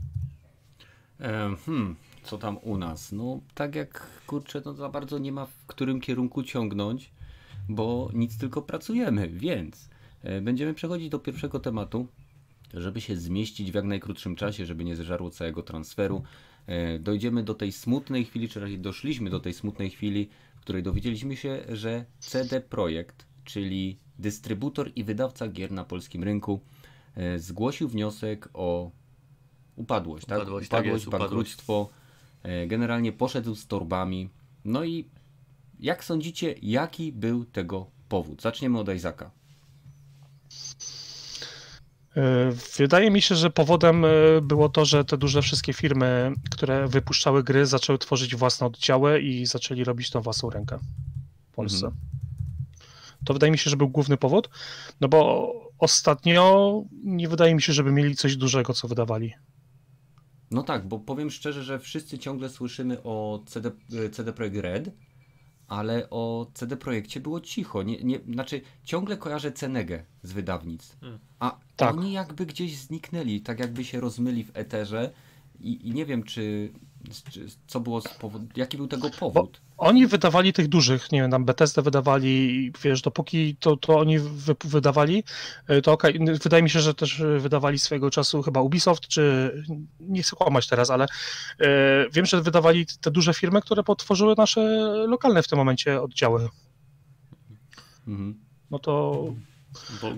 Hmm, 1.64 1.96
co 2.22 2.38
tam 2.38 2.58
u 2.62 2.78
nas? 2.78 3.12
No, 3.12 3.40
tak 3.54 3.74
jak 3.74 4.06
kurczę, 4.26 4.62
no 4.64 4.74
za 4.74 4.88
bardzo 4.88 5.18
nie 5.18 5.32
ma 5.32 5.46
w 5.46 5.66
którym 5.66 6.00
kierunku 6.00 6.42
ciągnąć, 6.42 7.10
bo 7.68 8.10
nic 8.14 8.38
tylko 8.38 8.62
pracujemy, 8.62 9.28
więc 9.28 9.90
e, 10.22 10.40
będziemy 10.40 10.74
przechodzić 10.74 11.08
do 11.08 11.18
pierwszego 11.18 11.60
tematu, 11.60 12.06
żeby 12.74 13.00
się 13.00 13.16
zmieścić 13.16 13.72
w 13.72 13.74
jak 13.74 13.84
najkrótszym 13.84 14.36
czasie, 14.36 14.66
żeby 14.66 14.84
nie 14.84 14.96
zeżarło 14.96 15.30
całego 15.30 15.62
transferu. 15.62 16.22
E, 16.66 16.98
dojdziemy 16.98 17.42
do 17.42 17.54
tej 17.54 17.72
smutnej 17.72 18.24
chwili, 18.24 18.48
czy 18.48 18.60
raczej 18.60 18.78
doszliśmy 18.78 19.30
do 19.30 19.40
tej 19.40 19.54
smutnej 19.54 19.90
chwili, 19.90 20.28
której 20.62 20.82
dowiedzieliśmy 20.82 21.36
się, 21.36 21.64
że 21.68 22.04
CD 22.18 22.60
Projekt, 22.60 23.26
czyli 23.44 23.98
dystrybutor 24.18 24.92
i 24.96 25.04
wydawca 25.04 25.48
gier 25.48 25.72
na 25.72 25.84
polskim 25.84 26.24
rynku, 26.24 26.60
e, 27.14 27.38
zgłosił 27.38 27.88
wniosek 27.88 28.48
o 28.54 28.90
upadłość, 29.76 30.26
tak? 30.26 30.38
Upadłość, 30.38 30.68
tak 30.68 30.80
upadłość 30.80 31.04
tak 31.04 31.20
bankructwo. 31.20 31.90
E, 32.42 32.66
generalnie 32.66 33.12
poszedł 33.12 33.54
z 33.54 33.66
torbami. 33.66 34.30
No 34.64 34.84
i 34.84 35.08
jak 35.80 36.04
sądzicie, 36.04 36.54
jaki 36.62 37.12
był 37.12 37.44
tego 37.44 37.90
powód? 38.08 38.42
Zaczniemy 38.42 38.78
od 38.78 38.94
Isaaca. 38.94 39.30
E, 42.16 42.52
wydaje 42.78 43.10
mi 43.10 43.22
się, 43.22 43.34
że 43.34 43.50
powodem 43.50 44.04
e, 44.04 44.08
było 44.42 44.68
to, 44.68 44.84
że 44.84 45.04
te 45.04 45.18
duże 45.18 45.42
wszystkie 45.42 45.72
firmy, 45.72 46.32
które 46.50 46.88
wypuszczały 46.88 47.44
gry, 47.44 47.66
zaczęły 47.66 47.98
tworzyć 47.98 48.36
własne 48.36 48.66
oddziały 48.66 49.20
i 49.20 49.46
zaczęli 49.46 49.84
robić 49.84 50.10
tą 50.10 50.20
własną 50.20 50.50
rękę 50.50 50.78
w 51.50 51.54
Polsce. 51.54 51.86
Mhm. 51.86 52.02
To 53.24 53.32
wydaje 53.32 53.52
mi 53.52 53.58
się, 53.58 53.70
że 53.70 53.76
był 53.76 53.88
główny 53.88 54.16
powód, 54.16 54.50
no 55.00 55.08
bo 55.08 55.52
ostatnio 55.78 56.84
nie 57.04 57.28
wydaje 57.28 57.54
mi 57.54 57.62
się, 57.62 57.72
żeby 57.72 57.92
mieli 57.92 58.16
coś 58.16 58.36
dużego, 58.36 58.74
co 58.74 58.88
wydawali. 58.88 59.32
No 60.50 60.62
tak, 60.62 60.88
bo 60.88 60.98
powiem 60.98 61.30
szczerze, 61.30 61.62
że 61.62 61.78
wszyscy 61.78 62.18
ciągle 62.18 62.48
słyszymy 62.48 63.02
o 63.02 63.44
CD, 63.46 63.70
CD 64.12 64.32
Projekt 64.32 64.56
Red, 64.56 64.90
ale 65.68 66.10
o 66.10 66.46
CD 66.54 66.76
Projekcie 66.76 67.20
było 67.20 67.40
cicho. 67.40 67.82
Nie, 67.82 68.04
nie, 68.04 68.18
znaczy, 68.18 68.60
ciągle 68.84 69.16
kojarzę 69.16 69.52
Cenegę 69.52 70.04
z 70.22 70.32
wydawnictw. 70.32 71.00
Hmm. 71.00 71.18
A 71.40 71.58
tak. 71.76 71.96
oni 71.96 72.12
jakby 72.12 72.46
gdzieś 72.46 72.76
zniknęli, 72.76 73.40
tak 73.40 73.60
jakby 73.60 73.84
się 73.84 74.00
rozmyli 74.00 74.44
w 74.44 74.50
eterze 74.54 75.12
i, 75.60 75.88
i 75.88 75.92
nie 75.92 76.06
wiem, 76.06 76.22
czy, 76.22 76.72
czy 77.30 77.46
co 77.66 77.80
było, 77.80 78.02
jaki 78.56 78.76
był 78.76 78.88
tego 78.88 79.10
powód. 79.10 79.60
Bo 79.71 79.71
oni 79.82 80.06
wydawali 80.06 80.52
tych 80.52 80.68
dużych, 80.68 81.12
nie 81.12 81.20
wiem, 81.20 81.30
tam 81.30 81.44
Bethesda 81.44 81.82
wydawali, 81.82 82.72
wiesz, 82.82 83.02
dopóki 83.02 83.56
to, 83.56 83.76
to 83.76 83.98
oni 83.98 84.18
wy, 84.18 84.56
wydawali, 84.64 85.24
e, 85.68 85.82
to 85.82 85.92
okej, 85.92 86.22
okay. 86.22 86.38
wydaje 86.38 86.62
mi 86.62 86.70
się, 86.70 86.80
że 86.80 86.94
też 86.94 87.22
wydawali 87.38 87.78
swojego 87.78 88.10
czasu 88.10 88.42
chyba 88.42 88.60
Ubisoft, 88.60 89.08
czy 89.08 89.52
nie 90.00 90.22
chcę 90.22 90.36
kłamać 90.36 90.68
teraz, 90.68 90.90
ale 90.90 91.06
e, 91.60 91.66
wiem, 92.12 92.26
że 92.26 92.42
wydawali 92.42 92.86
te 93.00 93.10
duże 93.10 93.34
firmy, 93.34 93.62
które 93.62 93.82
potworzyły 93.82 94.34
nasze 94.38 94.60
lokalne 95.08 95.42
w 95.42 95.48
tym 95.48 95.58
momencie 95.58 96.02
oddziały. 96.02 96.48
Mhm. 98.08 98.40
No 98.70 98.78
to 98.78 99.24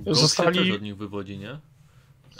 Bo 0.05 0.15
zostali... 0.15 0.59
też 0.59 0.71
od 0.71 0.83
nich 0.83 0.97
wywodzi, 0.97 1.39
nie? 1.39 1.59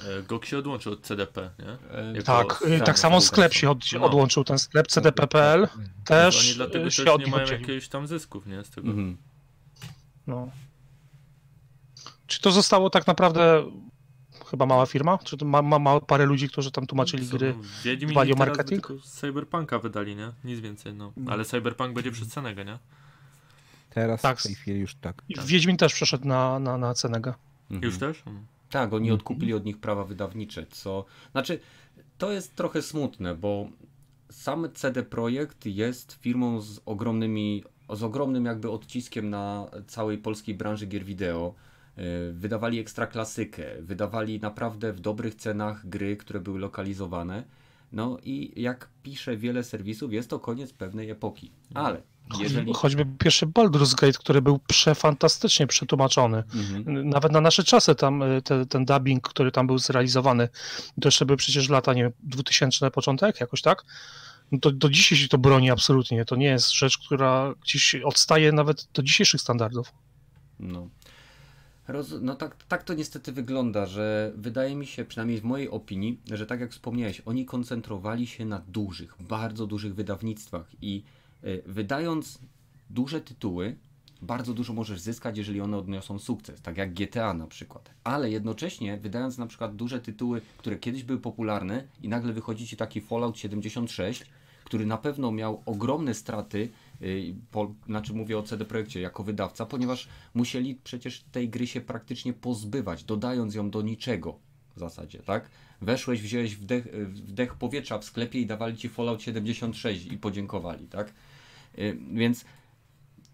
E, 0.03 0.23
GOG 0.23 0.45
się 0.45 0.59
odłączył 0.59 0.93
od 0.93 1.03
CDP, 1.03 1.51
nie? 1.59 1.99
E, 1.99 2.13
jako 2.17 2.45
tak, 2.45 2.65
e, 2.67 2.81
tak 2.81 2.99
samo 2.99 3.21
sklep 3.21 3.53
się 3.53 3.71
od, 3.71 3.79
no. 3.93 4.05
odłączył, 4.05 4.45
ten 4.45 4.59
sklep 4.59 4.87
CDP.pl 4.87 5.69
też 6.05 6.47
Oni 6.47 6.55
dlatego 6.55 6.91
się 6.91 7.05
też 7.05 7.19
nie 7.19 7.27
mają 7.27 7.47
jakiegoś 7.47 7.89
tam 7.89 8.07
zysków, 8.07 8.47
nie? 8.47 8.65
Z 8.65 8.71
tego. 8.71 8.89
Mhm. 8.89 9.17
No. 10.27 10.51
Czy 12.27 12.41
to 12.41 12.53
zostało 12.53 12.91
tak 12.91 13.07
naprawdę 13.07 13.65
chyba 14.51 14.67
mała 14.67 14.87
firma? 14.87 15.19
Czy 15.19 15.37
to 15.37 15.45
ma, 15.45 15.63
ma, 15.63 15.79
ma 15.79 16.01
parę 16.01 16.27
ludzi, 16.27 16.49
którzy 16.49 16.71
tam 16.71 16.87
tłumaczyli 16.87 17.29
Co, 17.29 17.37
gry, 17.37 17.55
no, 17.85 18.09
dbali 18.09 18.33
o 18.33 18.37
marketing? 18.37 18.89
Cyberpunka 19.05 19.79
wydali, 19.79 20.17
nie? 20.17 20.33
Nic 20.45 20.61
więcej, 20.61 20.95
no. 20.95 21.13
no. 21.17 21.33
Ale 21.33 21.45
Cyberpunk 21.45 21.95
będzie 21.95 22.13
przez 22.13 22.29
Cenegę, 22.29 22.65
nie? 22.65 22.79
Teraz 23.91 24.23
tak. 24.23 24.39
w 24.39 24.43
tej 24.43 24.55
chwili 24.55 24.81
już 24.81 24.95
tak. 24.95 25.23
tak. 25.37 25.45
Wiedźmin 25.45 25.77
też 25.77 25.95
przeszedł 25.95 26.29
na, 26.29 26.59
na, 26.59 26.79
na 26.79 26.95
Cenegę. 26.95 27.35
Mhm. 27.71 27.91
Już 27.91 27.99
też? 27.99 28.19
Mhm. 28.27 28.47
Tak, 28.71 28.93
oni 28.93 29.09
mhm. 29.09 29.21
odkupili 29.21 29.55
od 29.55 29.65
nich 29.65 29.79
prawa 29.79 30.05
wydawnicze, 30.05 30.67
co... 30.67 31.05
Znaczy, 31.33 31.61
to 32.19 32.33
jest 32.33 32.57
trochę 32.57 32.83
smutne, 32.83 33.35
bo 33.35 33.69
sam 34.31 34.69
CD 34.75 35.03
Projekt 35.03 35.67
jest 35.67 36.13
firmą 36.13 36.61
z 36.61 36.81
ogromnymi, 36.87 37.65
z 37.91 38.03
ogromnym 38.03 38.45
jakby 38.45 38.71
odciskiem 38.71 39.31
na 39.31 39.67
całej 39.87 40.19
polskiej 40.19 40.55
branży 40.55 40.87
gier 40.87 41.05
wideo. 41.05 41.55
E, 41.97 42.33
wydawali 42.33 42.79
ekstra 42.79 43.07
klasykę, 43.07 43.83
wydawali 43.83 44.41
naprawdę 44.41 44.93
w 44.93 45.01
dobrych 45.01 45.35
cenach 45.35 45.89
gry, 45.89 46.17
które 46.17 46.41
były 46.41 46.59
lokalizowane. 46.59 47.45
No 47.93 48.19
i 48.23 48.63
jak 48.63 48.89
pisze 49.03 49.37
wiele 49.37 49.65
serwisów, 49.65 50.13
jest 50.13 50.31
to 50.31 50.39
koniec 50.41 50.73
pewnej 50.73 51.11
epoki. 51.11 51.51
Ale 51.75 52.03
jeżeli... 52.41 52.73
Choćby 52.75 53.07
pierwszy 53.19 53.47
Baldur's 53.47 53.95
Gate, 53.95 54.19
który 54.19 54.43
był 54.43 54.59
przefantastycznie 54.59 55.67
przetłumaczony. 55.67 56.37
Mhm. 56.55 57.09
Nawet 57.09 57.33
na 57.33 57.41
nasze 57.41 57.65
czasy 57.65 57.95
tam 57.95 58.23
y, 58.23 58.43
te, 58.43 58.67
ten 58.67 58.85
dubbing, 58.85 59.29
który 59.29 59.53
tam 59.53 59.67
był 59.67 59.79
zrealizowany, 59.79 60.49
to 61.01 61.09
jeszcze 61.09 61.27
był 61.27 61.37
przecież 61.37 61.69
lata, 61.69 61.95
nie 61.95 62.03
wiem, 62.03 62.13
2000 62.23 62.91
początek, 62.91 63.41
jakoś 63.41 63.63
tak? 63.63 63.85
No 64.53 64.59
to 64.59 64.71
do 64.71 64.89
dzisiaj 64.89 65.19
się 65.19 65.29
to 65.29 65.39
broni 65.39 65.71
absolutnie. 65.71 66.25
To 66.25 66.37
nie 66.37 66.47
jest 66.47 66.73
rzecz, 66.73 66.99
która 66.99 67.55
gdzieś 67.63 67.95
odstaje 67.95 68.53
nawet 68.53 68.89
do 68.95 69.03
dzisiejszych 69.03 69.41
standardów. 69.41 69.93
No. 70.61 70.89
Roz... 71.89 72.15
No 72.21 72.35
tak, 72.35 72.65
tak 72.65 72.83
to 72.83 72.95
niestety 72.95 73.33
wygląda, 73.33 73.87
że 73.87 74.33
wydaje 74.37 74.77
mi 74.77 74.87
się, 74.87 75.05
przynajmniej 75.05 75.41
w 75.41 75.45
mojej 75.45 75.71
opinii, 75.71 76.21
że 76.33 76.47
tak 76.47 76.61
jak 76.61 76.73
wspomniałeś, 76.73 77.23
oni 77.27 77.45
koncentrowali 77.45 78.27
się 78.27 78.45
na 78.45 78.59
dużych, 78.59 79.17
bardzo 79.21 79.67
dużych 79.67 79.95
wydawnictwach 79.95 80.67
i 80.83 81.03
wydając 81.67 82.39
duże 82.91 83.21
tytuły, 83.21 83.77
bardzo 84.23 84.55
dużo 84.55 84.73
możesz 84.73 85.01
zyskać, 85.01 85.39
jeżeli 85.39 85.61
one 85.61 85.77
odniosą 85.77 86.19
sukces, 86.19 86.63
tak 86.63 86.77
jak 86.77 86.95
GTA 86.95 87.35
na 87.35 87.47
przykład. 87.47 87.91
Ale 88.05 88.31
jednocześnie, 88.31 88.97
wydając 88.97 89.39
na 89.39 89.47
przykład 89.47 89.77
duże 89.77 90.01
tytuły, 90.01 90.41
które 90.59 90.77
kiedyś 90.77 91.03
były 91.03 91.19
popularne 91.19 91.85
i 92.03 92.09
nagle 92.09 92.33
wychodzi 92.33 92.67
ci 92.67 92.77
taki 92.77 93.01
Fallout 93.01 93.39
76, 93.39 94.27
który 94.65 94.87
na 94.87 94.99
pewno 94.99 95.33
miał 95.33 95.63
ogromne 95.67 96.15
straty, 96.15 96.69
yy, 97.01 97.35
po, 97.51 97.75
znaczy 97.87 98.15
mówię 98.15 98.39
o 98.39 98.43
CD 98.43 98.65
Projekcie 98.65 99.01
jako 99.01 99.25
wydawca, 99.25 99.67
ponieważ 99.67 100.09
musieli 100.35 100.75
przecież 100.75 101.25
tej 101.33 101.49
gry 101.49 101.67
się 101.67 101.81
praktycznie 101.81 102.33
pozbywać, 102.33 103.05
dodając 103.05 103.55
ją 103.55 103.71
do 103.71 103.83
niczego 103.83 104.39
w 104.77 104.79
zasadzie, 104.79 105.19
tak? 105.19 105.51
Weszłeś, 105.81 106.23
wziąłeś 106.23 106.57
wdech, 106.57 106.87
wdech 107.09 107.55
powietrza 107.55 107.99
w 107.99 108.05
sklepie 108.05 108.41
i 108.41 108.47
dawali 108.47 108.77
ci 108.77 108.89
Fallout 108.89 109.23
76 109.23 110.07
i 110.07 110.19
podziękowali, 110.19 110.87
tak? 110.87 111.13
Y, 111.79 111.99
więc 112.13 112.45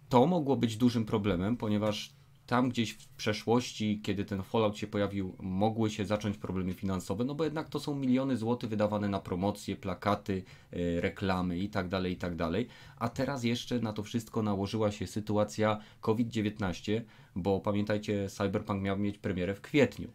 to 0.09 0.27
mogło 0.27 0.57
być 0.57 0.77
dużym 0.77 1.05
problemem, 1.05 1.57
ponieważ 1.57 2.13
tam 2.51 2.69
gdzieś 2.69 2.93
w 2.93 3.09
przeszłości, 3.09 4.01
kiedy 4.03 4.25
ten 4.25 4.43
Fallout 4.43 4.77
się 4.77 4.87
pojawił, 4.87 5.37
mogły 5.39 5.91
się 5.91 6.07
zacząć 6.07 6.37
problemy 6.37 6.75
finansowe, 6.75 7.25
no 7.25 7.35
bo 7.35 7.45
jednak 7.45 7.69
to 7.69 7.81
są 7.81 7.95
miliony 7.95 8.37
złotych 8.37 8.71
wydawane 8.71 9.09
na 9.09 9.21
promocje, 9.21 9.77
plakaty, 9.77 10.43
y, 10.73 11.01
reklamy 11.01 11.59
itd., 11.59 11.91
tak 11.91 12.05
itd. 12.05 12.37
Tak 12.37 12.67
A 12.97 13.09
teraz 13.09 13.45
jeszcze 13.45 13.81
na 13.81 13.93
to 13.93 14.03
wszystko 14.03 14.43
nałożyła 14.43 14.93
się 14.93 15.07
sytuacja 15.07 15.79
COVID-19, 16.01 17.01
bo 17.37 17.61
pamiętajcie, 17.61 18.29
Cyberpunk 18.29 18.83
miał 18.83 18.99
mieć 18.99 19.19
premierę 19.19 19.55
w 19.55 19.61
kwietniu, 19.61 20.09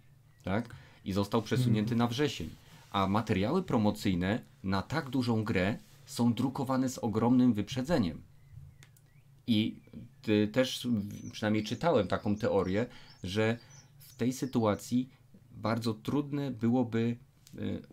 tak? 0.44 0.76
I 1.06 1.14
został 1.14 1.42
przesunięty 1.42 1.94
mm. 1.94 1.98
na 1.98 2.08
wrzesień. 2.08 2.50
A 2.92 3.08
materiały 3.08 3.64
promocyjne 3.64 4.42
na 4.64 4.82
tak 4.82 5.10
dużą 5.10 5.44
grę 5.44 5.78
są 6.06 6.34
drukowane 6.34 6.90
z 6.90 6.98
ogromnym 6.98 7.54
wyprzedzeniem. 7.54 8.22
I 9.48 9.80
też 10.52 10.88
przynajmniej 11.32 11.64
czytałem 11.64 12.08
taką 12.08 12.36
teorię, 12.36 12.86
że 13.24 13.58
w 14.00 14.16
tej 14.16 14.34
sytuacji 14.34 15.10
bardzo 15.52 15.94
trudne 15.94 16.52
byłoby 16.52 17.18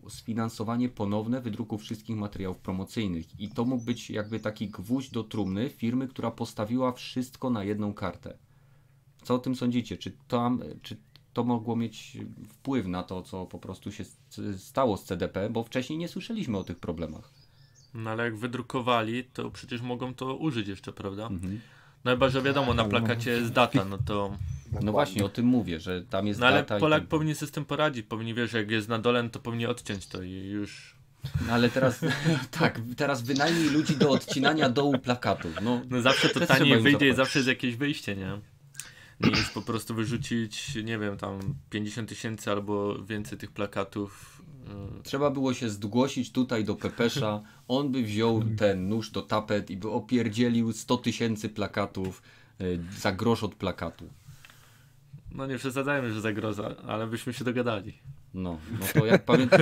e, 0.05 0.09
sfinansowanie 0.09 0.89
ponowne 0.89 1.41
wydruku 1.41 1.77
wszystkich 1.77 2.15
materiałów 2.15 2.57
promocyjnych. 2.57 3.39
I 3.39 3.49
to 3.49 3.65
mógł 3.65 3.83
być 3.83 4.09
jakby 4.09 4.39
taki 4.39 4.69
gwóźdź 4.69 5.09
do 5.09 5.23
trumny 5.23 5.69
firmy, 5.69 6.07
która 6.07 6.31
postawiła 6.31 6.91
wszystko 6.91 7.49
na 7.49 7.63
jedną 7.63 7.93
kartę. 7.93 8.37
Co 9.23 9.35
o 9.35 9.39
tym 9.39 9.55
sądzicie? 9.55 9.97
Czy, 9.97 10.17
tam, 10.27 10.61
czy 10.81 10.97
to 11.33 11.43
mogło 11.43 11.75
mieć 11.75 12.17
wpływ 12.49 12.87
na 12.87 13.03
to, 13.03 13.21
co 13.21 13.45
po 13.45 13.59
prostu 13.59 13.91
się 13.91 14.03
stało 14.57 14.97
z 14.97 15.03
CDP, 15.03 15.49
bo 15.49 15.63
wcześniej 15.63 15.99
nie 15.99 16.07
słyszeliśmy 16.07 16.57
o 16.57 16.63
tych 16.63 16.79
problemach. 16.79 17.29
No 17.93 18.09
ale 18.09 18.23
jak 18.23 18.37
wydrukowali, 18.37 19.23
to 19.23 19.51
przecież 19.51 19.81
mogą 19.81 20.13
to 20.13 20.35
użyć 20.35 20.67
jeszcze, 20.67 20.93
prawda? 20.93 21.27
Mhm. 21.27 21.61
No 22.05 22.11
chyba, 22.11 22.29
że 22.29 22.41
wiadomo, 22.41 22.73
na 22.73 22.85
plakacie 22.85 23.31
jest 23.31 23.51
data, 23.51 23.85
no 23.85 23.97
to... 23.97 24.37
No 24.81 24.91
właśnie, 24.91 25.25
o 25.25 25.29
tym 25.29 25.45
mówię, 25.45 25.79
że 25.79 26.01
tam 26.01 26.27
jest 26.27 26.39
no, 26.39 26.47
ale 26.47 26.57
data. 26.57 26.79
Polak 26.79 27.03
i... 27.03 27.07
powinien 27.07 27.35
sobie 27.35 27.49
z 27.49 27.51
tym 27.51 27.65
poradzić, 27.65 28.05
powinien, 28.07 28.35
wiesz, 28.35 28.53
jak 28.53 28.71
jest 28.71 28.87
na 28.87 28.99
dole, 28.99 29.23
no 29.23 29.29
to 29.29 29.39
powinien 29.39 29.69
odciąć 29.69 30.07
to 30.07 30.21
i 30.21 30.31
już... 30.31 30.95
No 31.47 31.53
ale 31.53 31.69
teraz, 31.69 31.99
tak, 32.59 32.81
teraz 32.97 33.21
wynajmij 33.21 33.69
ludzi 33.69 33.97
do 33.97 34.09
odcinania 34.09 34.69
dołu 34.69 34.97
plakatu. 34.97 35.47
No, 35.61 35.81
no 35.89 36.01
zawsze 36.01 36.29
to 36.29 36.39
taniej 36.45 36.81
wyjdzie 36.81 37.07
i 37.09 37.15
zawsze 37.15 37.39
jest 37.39 37.49
jakieś 37.49 37.75
wyjście, 37.75 38.15
nie? 38.15 38.39
Niż 39.23 39.49
po 39.49 39.61
prostu 39.61 39.95
wyrzucić, 39.95 40.75
nie 40.75 40.99
wiem, 40.99 41.17
tam 41.17 41.39
50 41.69 42.09
tysięcy 42.09 42.51
albo 42.51 43.03
więcej 43.03 43.37
tych 43.37 43.51
plakatów. 43.51 44.41
Y. 44.99 45.03
Trzeba 45.03 45.29
było 45.29 45.53
się 45.53 45.69
zgłosić 45.69 46.31
tutaj 46.31 46.63
do 46.63 46.75
Pepesza, 46.75 47.41
on 47.67 47.91
by 47.91 48.03
wziął 48.03 48.43
ten 48.57 48.89
nóż 48.89 49.11
do 49.11 49.21
tapet 49.21 49.69
i 49.69 49.77
by 49.77 49.89
opierdzielił 49.89 50.73
100 50.73 50.97
tysięcy 50.97 51.49
plakatów 51.49 52.21
y, 52.61 52.79
za 52.99 53.11
grosz 53.11 53.43
od 53.43 53.55
plakatu. 53.55 54.09
No 55.31 55.47
nie 55.47 55.57
przesadzajmy, 55.57 56.13
że 56.13 56.21
zagroza, 56.21 56.75
ale 56.87 57.07
byśmy 57.07 57.33
się 57.33 57.43
dogadali. 57.43 57.93
No, 58.33 58.57
no 58.79 58.85
to 58.93 59.05
jak 59.05 59.25
pamiętam. 59.25 59.59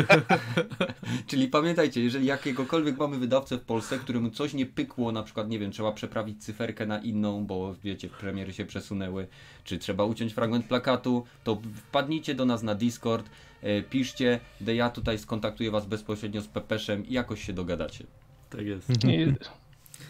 Czyli 1.27 1.47
pamiętajcie, 1.47 2.03
jeżeli 2.03 2.25
jakiegokolwiek 2.25 2.97
mamy 2.97 3.17
wydawcę 3.17 3.57
w 3.57 3.61
Polsce, 3.61 3.99
któremu 3.99 4.29
coś 4.29 4.53
nie 4.53 4.65
pykło, 4.65 5.11
na 5.11 5.23
przykład, 5.23 5.49
nie 5.49 5.59
wiem, 5.59 5.71
trzeba 5.71 5.91
przeprawić 5.91 6.43
cyferkę 6.43 6.85
na 6.85 6.99
inną, 6.99 7.45
bo 7.45 7.75
wiecie, 7.83 8.09
premiery 8.09 8.53
się 8.53 8.65
przesunęły, 8.65 9.27
czy 9.63 9.77
trzeba 9.77 10.03
uciąć 10.03 10.33
fragment 10.33 10.65
plakatu, 10.65 11.25
to 11.43 11.61
wpadnijcie 11.75 12.35
do 12.35 12.45
nas 12.45 12.63
na 12.63 12.75
Discord, 12.75 13.29
e, 13.61 13.81
piszcie, 13.81 14.39
gdy 14.61 14.75
ja 14.75 14.89
tutaj 14.89 15.19
skontaktuję 15.19 15.71
was 15.71 15.85
bezpośrednio 15.85 16.41
z 16.41 16.47
Pepeszem 16.47 17.05
i 17.05 17.13
jakoś 17.13 17.43
się 17.43 17.53
dogadacie. 17.53 18.03
Tak 18.49 18.61
jest. 18.61 18.87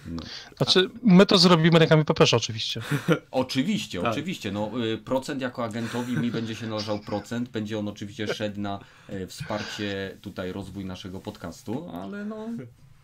No. 0.05 0.21
Znaczy, 0.57 0.89
my 1.03 1.25
to 1.25 1.37
zrobimy 1.37 1.79
rękami 1.79 2.05
Pepesza 2.05 2.37
oczywiście. 2.37 2.81
oczywiście, 3.31 4.01
tak. 4.01 4.11
oczywiście. 4.11 4.51
No, 4.51 4.71
y, 4.85 4.97
procent 4.97 5.41
jako 5.41 5.63
agentowi 5.63 6.17
mi 6.17 6.31
będzie 6.31 6.55
się 6.55 6.67
należał 6.67 6.99
procent. 6.99 7.49
Będzie 7.49 7.79
on 7.79 7.87
oczywiście 7.87 8.33
szedł 8.33 8.59
na 8.61 8.79
y, 9.09 9.27
wsparcie 9.27 10.17
tutaj 10.21 10.51
rozwój 10.51 10.85
naszego 10.85 11.19
podcastu, 11.19 11.89
ale 11.93 12.25
no 12.25 12.49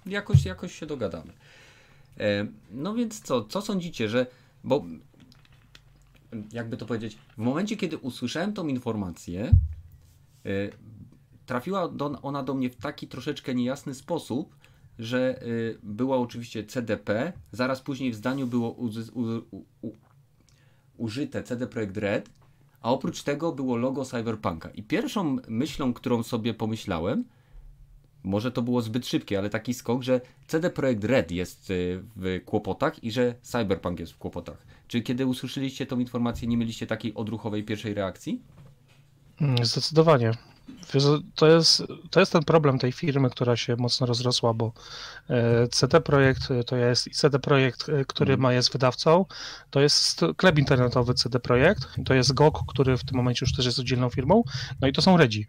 jakoś, 0.06 0.46
jakoś 0.46 0.80
się 0.80 0.86
dogadamy. 0.86 1.34
E, 2.20 2.48
no 2.72 2.94
więc 2.94 3.22
co, 3.22 3.44
co 3.44 3.62
sądzicie, 3.62 4.10
że 4.10 4.26
bo 4.64 4.86
jakby 6.54 6.78
to 6.78 6.86
powiedzieć, 6.86 7.18
w 7.38 7.38
momencie 7.38 7.78
kiedy 7.78 7.98
usłyszałem 7.98 8.54
tą 8.54 8.68
informację, 8.68 9.52
y, 10.46 10.72
trafiła 11.46 11.88
do, 11.88 12.22
ona 12.22 12.44
do 12.44 12.54
mnie 12.54 12.70
w 12.70 12.76
taki 12.76 13.08
troszeczkę 13.08 13.56
niejasny 13.56 13.96
sposób, 13.96 14.56
że 15.00 15.44
y, 15.44 15.80
była 15.84 16.18
oczywiście 16.18 16.64
CDP, 16.64 17.34
zaraz 17.52 17.82
później 17.82 18.12
w 18.12 18.16
zdaniu 18.16 18.48
było 18.48 18.72
u, 18.72 18.86
u, 19.14 19.22
u, 19.82 19.92
użyte 20.98 21.44
CD 21.44 21.68
Projekt 21.68 21.98
Red, 21.98 22.30
a 22.82 22.92
oprócz 22.92 23.24
tego 23.24 23.52
było 23.52 23.78
logo 23.78 24.06
Cyberpunka. 24.06 24.70
I 24.70 24.84
pierwszą 24.84 25.38
myślą, 25.48 25.94
którą 25.94 26.24
sobie 26.24 26.54
pomyślałem, 26.54 27.24
może 28.24 28.52
to 28.52 28.62
było 28.62 28.82
zbyt 28.82 29.08
szybkie, 29.08 29.40
ale 29.40 29.50
taki 29.50 29.74
skok, 29.74 30.04
że 30.04 30.22
CD 30.48 30.70
Projekt 30.70 31.04
Red 31.04 31.32
jest 31.32 31.70
y, 31.70 32.04
w 32.16 32.40
kłopotach 32.46 33.04
i 33.04 33.12
że 33.12 33.36
Cyberpunk 33.42 34.00
jest 34.00 34.14
w 34.14 34.18
kłopotach. 34.18 34.66
Czy 34.88 35.02
kiedy 35.02 35.26
usłyszeliście 35.26 35.86
tą 35.86 36.00
informację, 36.00 36.48
nie 36.48 36.58
mieliście 36.58 36.88
takiej 36.88 37.14
odruchowej 37.14 37.64
pierwszej 37.64 37.94
reakcji? 37.94 38.42
Mm, 39.42 39.66
zdecydowanie. 39.66 40.32
Wiesz, 40.94 41.04
to, 41.36 41.48
jest, 41.48 41.84
to 42.10 42.20
jest 42.20 42.32
ten 42.32 42.44
problem 42.44 42.80
tej 42.80 42.92
firmy, 42.92 43.30
która 43.30 43.56
się 43.56 43.76
mocno 43.76 44.08
rozrosła, 44.08 44.54
bo 44.54 44.74
e, 45.30 45.68
CD 45.68 46.02
Projekt 46.02 46.44
to 46.66 46.76
jest 46.76 47.10
CD 47.12 47.40
Projekt, 47.40 47.90
e, 47.90 48.06
który 48.06 48.34
mhm. 48.34 48.42
ma 48.42 48.54
jest 48.54 48.74
wydawcą, 48.74 49.26
to 49.70 49.82
jest 49.82 49.96
sklep 49.96 50.60
internetowy 50.60 51.14
CD 51.14 51.40
Projekt, 51.40 51.88
to 52.06 52.14
jest 52.14 52.34
GOG, 52.34 52.60
który 52.68 52.98
w 52.98 53.04
tym 53.04 53.18
momencie 53.18 53.46
już 53.46 53.54
też 53.56 53.66
jest 53.66 53.80
oddzielną 53.80 54.10
firmą, 54.10 54.44
no 54.82 54.88
i 54.88 54.94
to 54.94 55.02
są 55.02 55.18
Redzi. 55.18 55.48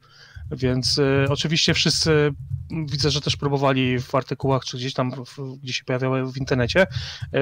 Więc 0.50 0.98
y, 0.98 1.26
oczywiście 1.28 1.74
wszyscy 1.74 2.30
widzę, 2.70 3.10
że 3.10 3.20
też 3.20 3.36
próbowali 3.36 4.00
w 4.00 4.14
artykułach, 4.14 4.64
czy 4.64 4.76
gdzieś 4.76 4.94
tam, 4.94 5.12
w, 5.24 5.56
gdzie 5.62 5.72
się 5.72 5.84
pojawiały 5.84 6.32
w 6.32 6.36
internecie, 6.36 6.86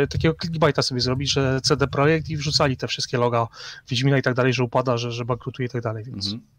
y, 0.04 0.06
takiego 0.06 0.34
clickbaita 0.42 0.82
sobie 0.82 1.00
zrobić, 1.00 1.32
że 1.32 1.60
CD 1.62 1.86
Projekt 1.86 2.28
i 2.28 2.36
wrzucali 2.36 2.76
te 2.76 2.88
wszystkie 2.88 3.18
loga 3.18 3.46
Wiedźmina 3.88 4.18
i 4.18 4.22
tak 4.22 4.34
dalej, 4.34 4.52
że 4.52 4.64
upada, 4.64 4.96
że, 4.96 5.12
że 5.12 5.24
bankrutuje 5.24 5.66
i 5.66 5.70
tak 5.70 5.82
dalej, 5.82 6.04
więc... 6.04 6.26
Mhm. 6.26 6.55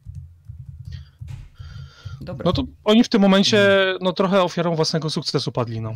Dobra. 2.22 2.46
No 2.46 2.54
to 2.54 2.64
oni 2.84 3.04
w 3.04 3.10
tym 3.10 3.22
momencie 3.22 3.60
no, 4.02 4.14
trochę 4.14 4.44
ofiarą 4.44 4.76
własnego 4.76 5.10
sukcesu 5.10 5.52
padli, 5.52 5.82
no. 5.82 5.96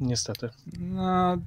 Niestety. 0.00 0.48
No, 0.78 1.38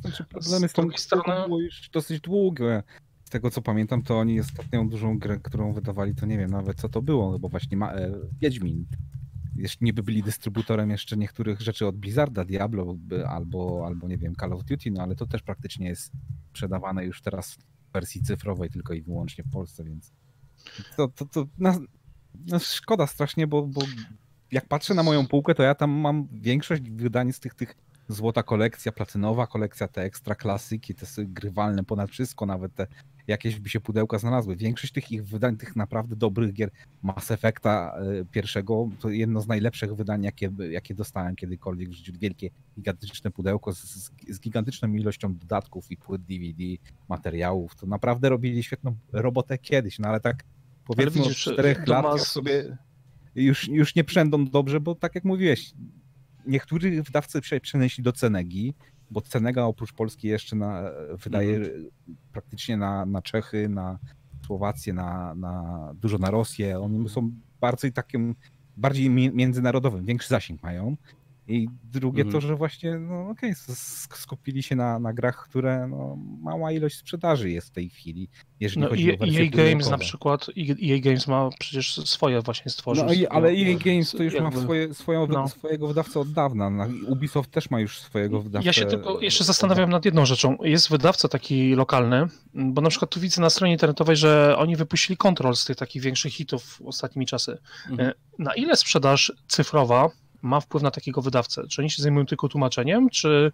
znaczy 0.00 0.24
problemy 0.24 0.68
z, 0.68 0.70
z 0.70 0.74
tą 0.74 0.90
strony 0.96 1.42
było 1.46 1.60
już 1.60 1.90
dosyć 1.90 2.20
długie. 2.20 2.82
Z 3.24 3.30
tego 3.30 3.50
co 3.50 3.62
pamiętam, 3.62 4.02
to 4.02 4.18
oni 4.18 4.40
ostatnią 4.40 4.88
dużą 4.88 5.18
grę, 5.18 5.38
którą 5.42 5.72
wydawali, 5.72 6.14
to 6.14 6.26
nie 6.26 6.38
wiem 6.38 6.50
nawet 6.50 6.80
co 6.80 6.88
to 6.88 7.02
było, 7.02 7.38
bo 7.38 7.48
właśnie 7.48 7.76
ma, 7.76 7.92
e, 7.92 8.10
Wiedźmin. 8.40 8.86
Jeszcze 9.56 9.84
niby 9.84 10.02
byli 10.02 10.22
dystrybutorem 10.22 10.90
jeszcze 10.90 11.16
niektórych 11.16 11.60
rzeczy 11.60 11.86
od 11.86 11.96
Blizzarda, 11.96 12.44
Diablo 12.44 12.96
albo, 13.28 13.82
albo 13.86 14.08
nie 14.08 14.18
wiem, 14.18 14.34
Call 14.40 14.52
of 14.52 14.64
Duty, 14.64 14.90
no 14.90 15.02
ale 15.02 15.16
to 15.16 15.26
też 15.26 15.42
praktycznie 15.42 15.88
jest 15.88 16.12
sprzedawane 16.50 17.04
już 17.04 17.22
teraz 17.22 17.54
w 17.54 17.92
wersji 17.92 18.22
cyfrowej 18.22 18.70
tylko 18.70 18.94
i 18.94 19.02
wyłącznie 19.02 19.44
w 19.44 19.50
Polsce, 19.50 19.84
więc 19.84 20.12
to, 20.96 21.08
to, 21.08 21.24
to 21.26 21.46
na, 21.58 21.78
no 22.46 22.58
szkoda 22.58 23.06
strasznie, 23.06 23.46
bo, 23.46 23.62
bo 23.62 23.80
jak 24.52 24.66
patrzę 24.66 24.94
na 24.94 25.02
moją 25.02 25.26
półkę, 25.26 25.54
to 25.54 25.62
ja 25.62 25.74
tam 25.74 25.90
mam 25.90 26.28
większość 26.32 26.82
wydań 26.82 27.32
z 27.32 27.40
tych, 27.40 27.54
tych 27.54 27.74
złota 28.08 28.42
kolekcja, 28.42 28.92
platynowa 28.92 29.46
kolekcja, 29.46 29.88
te 29.88 30.02
ekstra 30.02 30.34
klasyki, 30.34 30.94
te 30.94 31.06
grywalne 31.18 31.84
ponad 31.84 32.10
wszystko, 32.10 32.46
nawet 32.46 32.74
te 32.74 32.86
jakieś 33.26 33.60
by 33.60 33.68
się 33.68 33.80
pudełka 33.80 34.18
znalazły. 34.18 34.56
Większość 34.56 34.92
tych 34.92 35.12
ich 35.12 35.24
wydań, 35.24 35.56
tych 35.56 35.76
naprawdę 35.76 36.16
dobrych 36.16 36.52
gier 36.52 36.70
Mass 37.02 37.30
Effecta 37.30 37.98
e, 38.20 38.24
pierwszego, 38.24 38.88
to 39.00 39.10
jedno 39.10 39.40
z 39.40 39.48
najlepszych 39.48 39.94
wydań, 39.94 40.22
jakie, 40.22 40.50
jakie 40.70 40.94
dostałem 40.94 41.36
kiedykolwiek 41.36 41.88
w 41.88 41.92
życiu. 41.92 42.12
Wielkie, 42.20 42.50
gigantyczne 42.76 43.30
pudełko 43.30 43.72
z, 43.72 44.10
z 44.28 44.40
gigantyczną 44.40 44.92
ilością 44.92 45.34
dodatków 45.36 45.90
i 45.90 45.96
płyt 45.96 46.22
DVD, 46.22 46.62
materiałów. 47.08 47.76
To 47.76 47.86
naprawdę 47.86 48.28
robili 48.28 48.62
świetną 48.62 48.96
robotę 49.12 49.58
kiedyś, 49.58 49.98
no 49.98 50.08
ale 50.08 50.20
tak 50.20 50.44
powiedzmy 50.96 51.22
od 51.22 51.32
czterech 51.32 51.86
lat 51.86 52.20
sobie 52.20 52.78
już, 53.34 53.68
już 53.68 53.94
nie 53.94 54.04
przędą 54.04 54.44
dobrze, 54.44 54.80
bo 54.80 54.94
tak 54.94 55.14
jak 55.14 55.24
mówiłeś, 55.24 55.72
niektórzy 56.46 57.02
wydawcy 57.02 57.40
przenieśli 57.60 58.04
do 58.04 58.12
Cenegi, 58.12 58.74
bo 59.10 59.20
Cenega 59.20 59.64
oprócz 59.64 59.92
Polski 59.92 60.28
jeszcze 60.28 60.56
na, 60.56 60.90
wydaje 61.24 61.56
mhm. 61.56 61.86
praktycznie 62.32 62.76
na, 62.76 63.06
na 63.06 63.22
Czechy, 63.22 63.68
na 63.68 63.98
Słowację, 64.46 64.92
na, 64.92 65.34
na, 65.34 65.94
dużo 65.94 66.18
na 66.18 66.30
Rosję. 66.30 66.80
Oni 66.80 67.08
są 67.08 67.32
bardzo 67.60 67.90
takim 67.90 68.34
bardziej 68.76 69.10
międzynarodowym, 69.10 70.04
większy 70.04 70.28
zasięg 70.28 70.62
mają. 70.62 70.96
I 71.48 71.68
drugie 71.84 72.22
mhm. 72.22 72.32
to, 72.32 72.48
że 72.48 72.56
właśnie, 72.56 72.98
no 72.98 73.28
okej, 73.28 73.52
okay, 73.52 73.76
skupili 74.18 74.62
się 74.62 74.76
na, 74.76 74.98
na 74.98 75.12
grach, 75.12 75.48
które 75.48 75.88
no, 75.88 76.16
mała 76.42 76.72
ilość 76.72 76.96
sprzedaży 76.96 77.50
jest 77.50 77.68
w 77.68 77.70
tej 77.70 77.90
chwili, 77.90 78.28
jeżeli 78.60 78.80
no, 78.80 78.88
chodzi 78.88 79.14
o 79.14 79.16
wersję 79.16 79.42
EA 79.42 79.50
Games 79.50 79.90
na 79.90 79.98
przykład, 79.98 80.46
EA 80.58 81.00
Games 81.00 81.26
ma 81.26 81.50
przecież 81.58 81.94
swoje 81.94 82.42
właśnie 82.42 82.70
stworzył. 82.70 83.04
No, 83.04 83.12
ale 83.30 83.48
EA 83.48 83.78
Games 83.84 84.10
to 84.10 84.22
już 84.22 84.34
jakby, 84.34 84.56
ma 84.56 84.62
swoje, 84.62 84.94
swoją, 84.94 85.26
no. 85.26 85.48
swojego 85.48 85.88
wydawcę 85.88 86.20
od 86.20 86.32
dawna. 86.32 86.88
Ubisoft 87.06 87.50
też 87.50 87.70
ma 87.70 87.80
już 87.80 87.98
swojego 87.98 88.42
wydawcę. 88.42 88.66
Ja 88.66 88.72
się 88.72 88.86
tylko 88.86 89.20
jeszcze 89.20 89.44
zastanawiam 89.44 89.90
nad 89.90 90.04
jedną 90.04 90.26
rzeczą. 90.26 90.56
Jest 90.62 90.90
wydawca 90.90 91.28
taki 91.28 91.74
lokalny, 91.74 92.26
bo 92.54 92.80
na 92.80 92.90
przykład 92.90 93.10
tu 93.10 93.20
widzę 93.20 93.40
na 93.40 93.50
stronie 93.50 93.72
internetowej, 93.72 94.16
że 94.16 94.56
oni 94.58 94.76
wypuścili 94.76 95.16
kontrol 95.16 95.56
z 95.56 95.64
tych 95.64 95.76
takich 95.76 96.02
większych 96.02 96.32
hitów 96.32 96.82
ostatnimi 96.84 97.26
czasy. 97.26 97.58
Mhm. 97.90 98.12
Na 98.38 98.54
ile 98.54 98.76
sprzedaż 98.76 99.32
cyfrowa 99.48 100.10
ma 100.42 100.60
wpływ 100.60 100.82
na 100.82 100.90
takiego 100.90 101.22
wydawcę? 101.22 101.66
Czy 101.68 101.82
oni 101.82 101.90
się 101.90 102.02
zajmują 102.02 102.26
tylko 102.26 102.48
tłumaczeniem, 102.48 103.10
czy 103.10 103.52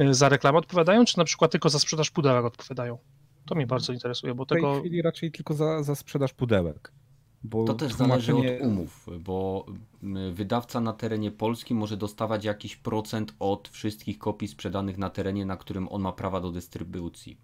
y, 0.00 0.14
za 0.14 0.28
reklamę 0.28 0.58
odpowiadają, 0.58 1.04
czy 1.04 1.18
na 1.18 1.24
przykład 1.24 1.50
tylko 1.50 1.68
za 1.68 1.78
sprzedaż 1.78 2.10
pudełek 2.10 2.44
odpowiadają? 2.44 2.98
To 3.46 3.54
mnie 3.54 3.66
bardzo 3.66 3.92
interesuje, 3.92 4.34
bo 4.34 4.46
tego... 4.46 4.70
W 4.70 4.72
tej 4.72 4.80
chwili 4.80 5.02
raczej 5.02 5.32
tylko 5.32 5.54
za, 5.54 5.82
za 5.82 5.94
sprzedaż 5.94 6.32
pudełek. 6.32 6.92
to 7.66 7.74
też 7.74 7.94
tłumaczenie... 7.94 8.42
zależy 8.42 8.64
od 8.64 8.66
umów, 8.68 9.06
bo 9.20 9.66
wydawca 10.32 10.80
na 10.80 10.92
terenie 10.92 11.30
Polski 11.30 11.74
może 11.74 11.96
dostawać 11.96 12.44
jakiś 12.44 12.76
procent 12.76 13.34
od 13.38 13.68
wszystkich 13.68 14.18
kopii 14.18 14.48
sprzedanych 14.48 14.98
na 14.98 15.10
terenie, 15.10 15.46
na 15.46 15.56
którym 15.56 15.88
on 15.88 16.02
ma 16.02 16.12
prawa 16.12 16.40
do 16.40 16.50
dystrybucji. 16.50 17.38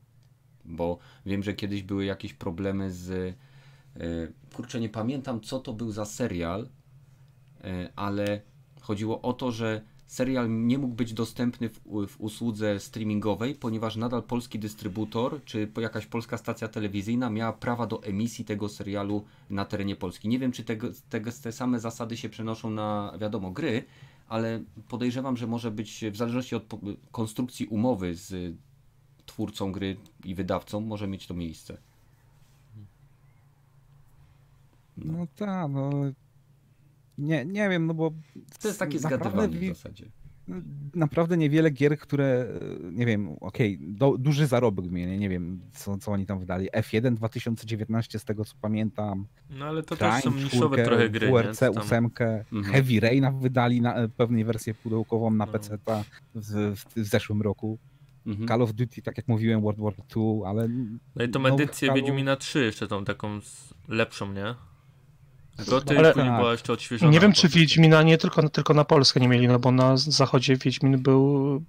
Bo 0.65 0.99
wiem, 1.27 1.43
że 1.43 1.55
kiedyś 1.55 1.83
były 1.83 2.05
jakieś 2.05 2.35
problemy 2.35 2.91
z. 2.91 3.11
Y, 3.11 4.33
kurczę, 4.55 4.81
nie 4.81 4.89
pamiętam 4.89 5.41
co 5.41 5.61
to 5.61 5.73
był 5.73 5.91
za 5.91 6.05
serial, 6.05 6.69
y, 7.65 7.89
ale 7.97 8.41
Chodziło 8.81 9.23
o 9.23 9.33
to, 9.33 9.53
że 9.53 9.83
serial 10.07 10.67
nie 10.67 10.79
mógł 10.79 10.95
być 10.95 11.13
dostępny 11.13 11.69
w, 11.69 11.81
w 12.09 12.21
usłudze 12.21 12.81
streamingowej, 12.81 13.55
ponieważ 13.55 13.97
nadal 13.97 14.23
polski 14.23 14.59
dystrybutor 14.59 15.45
czy 15.45 15.73
jakaś 15.81 16.07
polska 16.07 16.39
stacja 16.39 16.69
telewizyjna 16.69 17.31
miała 17.31 17.53
prawa 17.53 17.87
do 17.87 18.03
emisji 18.03 18.45
tego 18.45 18.69
serialu 18.69 19.25
na 19.51 19.65
terenie 19.65 19.97
Polski. 19.97 20.29
Nie 20.29 20.39
wiem, 20.39 20.53
czy 20.53 20.65
tego, 20.65 20.89
tego, 21.11 21.31
te 21.43 21.53
same 21.53 21.81
zasady 21.81 22.17
się 22.17 22.29
przenoszą 22.29 22.71
na, 22.71 23.13
wiadomo, 23.21 23.51
gry, 23.51 23.85
ale 24.29 24.63
podejrzewam, 24.89 25.37
że 25.37 25.47
może 25.47 25.71
być 25.71 26.05
w 26.13 26.17
zależności 26.17 26.55
od 26.55 26.65
konstrukcji 27.13 27.67
umowy 27.67 28.15
z 28.15 28.57
twórcą 29.27 29.73
gry 29.73 29.97
i 30.25 30.35
wydawcą, 30.35 30.81
może 30.81 31.09
mieć 31.09 31.27
to 31.27 31.35
miejsce. 31.35 31.77
No, 34.97 35.27
tak, 35.37 35.71
no 35.71 35.91
nie, 37.21 37.45
nie 37.45 37.69
wiem, 37.69 37.87
no 37.87 37.95
bo. 37.95 38.13
To 38.63 38.69
jest 38.69 38.81
takie 38.81 38.99
zgadywanie 38.99 39.59
w 39.59 39.77
zasadzie. 39.77 40.11
Naprawdę 40.95 41.37
niewiele 41.37 41.71
gier, 41.71 41.99
które, 41.99 42.47
nie 42.93 43.07
wiem, 43.07 43.29
okej, 43.41 43.79
okay, 44.01 44.19
duży 44.19 44.47
zarobek 44.47 44.91
mieli, 44.91 45.19
nie 45.19 45.29
wiem, 45.29 45.61
co, 45.73 45.99
co 45.99 46.13
oni 46.13 46.27
tam 46.27 46.39
wydali. 46.39 46.71
F1 46.71 47.15
2019, 47.15 48.19
z 48.19 48.25
tego 48.25 48.45
co 48.45 48.55
pamiętam. 48.61 49.27
No 49.51 49.65
ale 49.65 49.83
to 49.83 49.97
Crime, 49.97 50.13
też 50.13 50.25
są 50.25 50.35
niszowe 50.35 50.85
trochę 50.85 51.11
gry. 51.11 51.31
WRC 51.31 51.59
tam... 51.61 51.79
8, 51.79 52.05
mhm. 52.05 52.65
Heavy 52.65 53.01
Rain 53.01 53.41
wydali 53.41 53.81
na, 53.81 54.09
pewnej 54.09 54.45
wersję 54.45 54.75
pudełkową 54.75 55.31
na 55.31 55.47
no. 55.47 55.53
PC 55.53 55.79
w, 55.79 56.05
w, 56.35 56.85
w 56.97 57.05
zeszłym 57.05 57.43
roku. 57.43 57.79
Mhm. 58.27 58.49
Call 58.49 58.63
of 58.63 58.73
Duty, 58.73 59.03
tak 59.03 59.17
jak 59.17 59.29
mówiłem, 59.29 59.61
World 59.61 59.81
War 59.81 59.93
II, 60.17 60.41
ale. 60.47 60.69
No 61.17 61.25
i 61.25 61.29
tą 61.29 61.47
edycję 61.47 61.89
Call... 61.89 61.97
Wiedźmina 61.97 62.37
3 62.37 62.65
jeszcze 62.65 62.89
tą 62.89 63.05
taką 63.05 63.41
lepszą, 63.89 64.33
nie? 64.33 64.55
Goty 65.69 65.99
ale, 65.99 66.15
nie 66.17 66.31
była 66.39 66.53
jeszcze 66.53 66.73
odświeżona. 66.73 67.13
Nie 67.13 67.21
wiem, 67.21 67.33
czy 67.33 67.49
Wiedźmina 67.49 68.03
nie 68.03 68.19
tylko, 68.19 68.49
tylko 68.49 68.75
na 68.75 68.85
Polskę 68.85 69.21
nie 69.21 69.29
mieli, 69.29 69.49
no 69.49 69.59
bo 69.59 69.73
na 69.73 69.97
zachodzie 69.97 70.57
Wiedźmin 70.57 71.03
był 71.03 71.65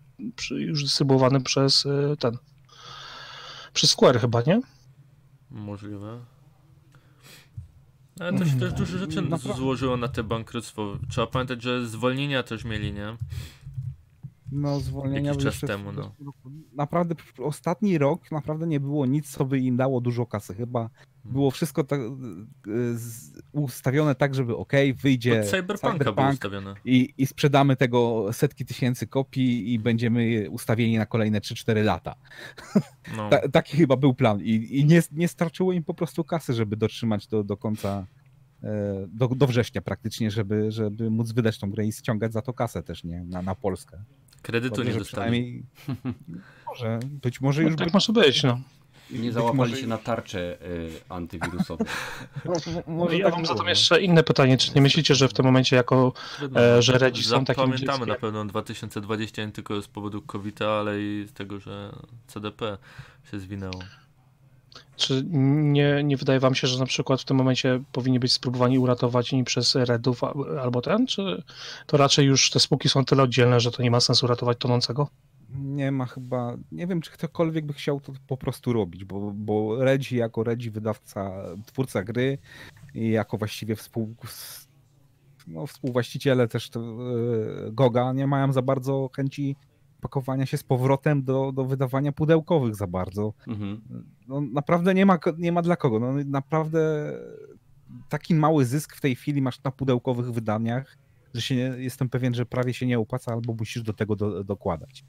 już 0.51 0.83
dystrybuowany 0.83 1.41
przez 1.41 1.85
y, 1.85 2.15
ten. 2.19 2.37
Przez 3.73 3.91
Square 3.91 4.19
chyba, 4.19 4.41
nie? 4.41 4.61
Możliwe. 5.51 6.19
Ale 8.19 8.39
to 8.39 8.45
się 8.45 8.59
też 8.59 8.73
dużo 8.73 8.97
rzeczy 8.97 9.23
złożyło 9.55 9.97
na 9.97 10.07
te 10.07 10.23
bankructwo. 10.23 10.97
Trzeba 11.09 11.27
pamiętać, 11.27 11.63
że 11.63 11.87
zwolnienia 11.87 12.43
też 12.43 12.63
mieli, 12.63 12.93
nie? 12.93 13.17
No, 14.51 14.79
zwolnienia 14.79 15.31
Jakiś 15.31 15.43
czas 15.43 15.59
temu, 15.59 15.91
no. 15.91 16.15
Naprawdę 16.73 17.15
ostatni 17.37 17.97
rok 17.97 18.31
naprawdę 18.31 18.67
nie 18.67 18.79
było 18.79 19.05
nic, 19.05 19.31
co 19.31 19.45
by 19.45 19.59
im 19.59 19.77
dało 19.77 20.01
dużo 20.01 20.25
kasy. 20.25 20.55
Chyba 20.55 20.89
było 21.25 21.51
wszystko 21.51 21.83
tak, 21.83 21.99
ustawione 23.51 24.15
tak, 24.15 24.35
żeby 24.35 24.57
ok, 24.57 24.73
wyjdzie 25.01 25.41
Od 25.41 25.47
Cyberpunka 25.47 25.97
Cyberpunk 25.97 26.33
ustawione. 26.33 26.75
I, 26.85 27.13
i 27.17 27.27
sprzedamy 27.27 27.75
tego 27.75 28.27
setki 28.33 28.65
tysięcy 28.65 29.07
kopii 29.07 29.73
i 29.73 29.79
będziemy 29.79 30.49
ustawieni 30.49 30.97
na 30.97 31.05
kolejne 31.05 31.39
3-4 31.39 31.83
lata. 31.83 32.15
No. 33.17 33.29
Ta, 33.29 33.49
taki 33.49 33.77
chyba 33.77 33.97
był 33.97 34.13
plan 34.13 34.41
i, 34.41 34.79
i 34.79 34.85
nie, 34.85 35.01
nie 35.11 35.27
starczyło 35.27 35.73
im 35.73 35.83
po 35.83 35.93
prostu 35.93 36.23
kasy, 36.23 36.53
żeby 36.53 36.77
dotrzymać 36.77 37.27
do, 37.27 37.43
do 37.43 37.57
końca 37.57 38.05
e, 38.63 39.07
do, 39.07 39.27
do 39.27 39.47
września 39.47 39.81
praktycznie, 39.81 40.31
żeby, 40.31 40.71
żeby 40.71 41.09
móc 41.09 41.31
wydać 41.31 41.59
tą 41.59 41.71
grę 41.71 41.85
i 41.85 41.91
ściągać 41.91 42.33
za 42.33 42.41
to 42.41 42.53
kasę 42.53 42.83
też, 42.83 43.03
nie? 43.03 43.23
Na, 43.23 43.41
na 43.41 43.55
Polskę. 43.55 44.03
Kredytu 44.41 44.75
Dobrze, 44.75 44.91
nie 44.91 44.99
dostali. 44.99 45.63
Może, 46.69 46.99
być 47.03 47.41
może 47.41 47.61
no 47.61 47.69
już... 47.69 47.77
tak 47.77 47.87
by... 47.87 47.93
może 47.93 48.13
być, 48.13 48.43
no. 48.43 48.59
Nie 49.11 49.31
załapali 49.31 49.57
może... 49.57 49.77
się 49.81 49.87
na 49.87 49.97
tarczę 49.97 50.57
y, 50.61 50.91
antywirusową. 51.09 51.85
No, 52.45 52.53
może 52.87 53.17
ja 53.17 53.25
tak 53.25 53.35
mam 53.35 53.45
zatem 53.45 53.67
jeszcze 53.67 54.01
inne 54.01 54.23
pytanie. 54.23 54.57
Czy 54.57 54.71
nie 54.75 54.81
myślicie, 54.81 55.15
że 55.15 55.27
w 55.27 55.33
tym 55.33 55.45
momencie 55.45 55.75
jako, 55.75 56.13
e, 56.55 56.81
że 56.81 56.97
Redzi 56.97 57.23
są 57.23 57.45
takim 57.45 57.63
Pamiętamy 57.63 58.05
na 58.05 58.15
pewno 58.15 58.45
2020 58.45 59.45
nie 59.45 59.51
tylko 59.51 59.81
z 59.81 59.87
powodu 59.87 60.21
covid 60.21 60.61
ale 60.61 61.01
i 61.01 61.25
z 61.27 61.33
tego, 61.33 61.59
że 61.59 61.95
CDP 62.27 62.77
się 63.31 63.39
zwinęło. 63.39 63.79
Czy 65.01 65.23
nie, 65.31 66.03
nie 66.03 66.17
wydaje 66.17 66.39
wam 66.39 66.55
się, 66.55 66.67
że 66.67 66.79
na 66.79 66.85
przykład 66.85 67.21
w 67.21 67.25
tym 67.25 67.37
momencie 67.37 67.83
powinni 67.91 68.19
być 68.19 68.33
spróbowani 68.33 68.79
uratować 68.79 69.33
inni 69.33 69.43
przez 69.43 69.75
Redów 69.75 70.21
albo 70.61 70.81
ten, 70.81 71.07
czy 71.07 71.43
to 71.85 71.97
raczej 71.97 72.25
już 72.25 72.49
te 72.49 72.59
spółki 72.59 72.89
są 72.89 73.05
tyle 73.05 73.23
oddzielne, 73.23 73.59
że 73.59 73.71
to 73.71 73.83
nie 73.83 73.91
ma 73.91 73.99
sensu 73.99 74.27
ratować 74.27 74.57
tonącego? 74.57 75.07
nie 75.55 75.91
ma 75.91 76.05
chyba, 76.05 76.57
nie 76.71 76.87
wiem 76.87 77.01
czy 77.01 77.11
ktokolwiek 77.11 77.65
by 77.65 77.73
chciał 77.73 77.99
to 77.99 78.13
po 78.27 78.37
prostu 78.37 78.73
robić, 78.73 79.05
bo, 79.05 79.31
bo 79.35 79.83
Redzi 79.83 80.15
jako 80.15 80.43
Redzi 80.43 80.71
wydawca, 80.71 81.31
twórca 81.65 82.03
gry 82.03 82.37
i 82.93 83.09
jako 83.09 83.37
właściwie 83.37 83.75
współ, 83.75 84.15
no, 85.47 85.67
współwłaściciele 85.67 86.47
też 86.47 86.69
to, 86.69 86.79
yy, 86.79 87.71
Goga 87.71 88.13
nie 88.13 88.27
mają 88.27 88.53
za 88.53 88.61
bardzo 88.61 89.09
chęci 89.15 89.55
pakowania 90.01 90.45
się 90.45 90.57
z 90.57 90.63
powrotem 90.63 91.23
do, 91.23 91.51
do 91.51 91.65
wydawania 91.65 92.11
pudełkowych 92.11 92.75
za 92.75 92.87
bardzo. 92.87 93.33
Mhm. 93.47 93.81
No, 94.27 94.41
naprawdę 94.41 94.93
nie 94.93 95.05
ma, 95.05 95.19
nie 95.37 95.51
ma 95.51 95.61
dla 95.61 95.75
kogo. 95.75 95.99
No, 95.99 96.13
naprawdę 96.25 97.13
taki 98.09 98.35
mały 98.35 98.65
zysk 98.65 98.95
w 98.95 99.01
tej 99.01 99.15
chwili 99.15 99.41
masz 99.41 99.63
na 99.63 99.71
pudełkowych 99.71 100.31
wydaniach, 100.31 100.97
że 101.33 101.41
się 101.41 101.55
nie, 101.55 101.61
jestem 101.61 102.09
pewien, 102.09 102.33
że 102.33 102.45
prawie 102.45 102.73
się 102.73 102.85
nie 102.85 102.99
opłaca 102.99 103.33
albo 103.33 103.53
musisz 103.53 103.83
do 103.83 103.93
tego 103.93 104.15
do, 104.15 104.43
dokładać. 104.43 105.03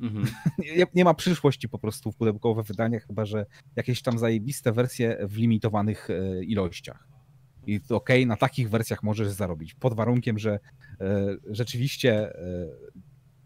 Mhm. 0.00 0.26
Nie, 0.76 0.86
nie, 0.94 1.04
ma 1.04 1.14
przyszłości 1.14 1.68
po 1.68 1.78
prostu 1.78 2.12
w 2.12 2.16
pudełkowe 2.16 2.62
wydaniach, 2.62 3.06
chyba 3.06 3.24
że 3.24 3.46
jakieś 3.76 4.02
tam 4.02 4.18
zajebiste 4.18 4.72
wersje 4.72 5.18
w 5.28 5.36
limitowanych 5.36 6.10
e, 6.10 6.44
ilościach. 6.44 7.08
I 7.66 7.76
okej, 7.76 7.94
okay, 7.94 8.26
na 8.26 8.36
takich 8.36 8.70
wersjach 8.70 9.02
możesz 9.02 9.28
zarobić, 9.28 9.74
pod 9.74 9.94
warunkiem, 9.94 10.38
że 10.38 10.58
e, 11.00 11.36
rzeczywiście 11.50 12.34
e, 12.34 12.66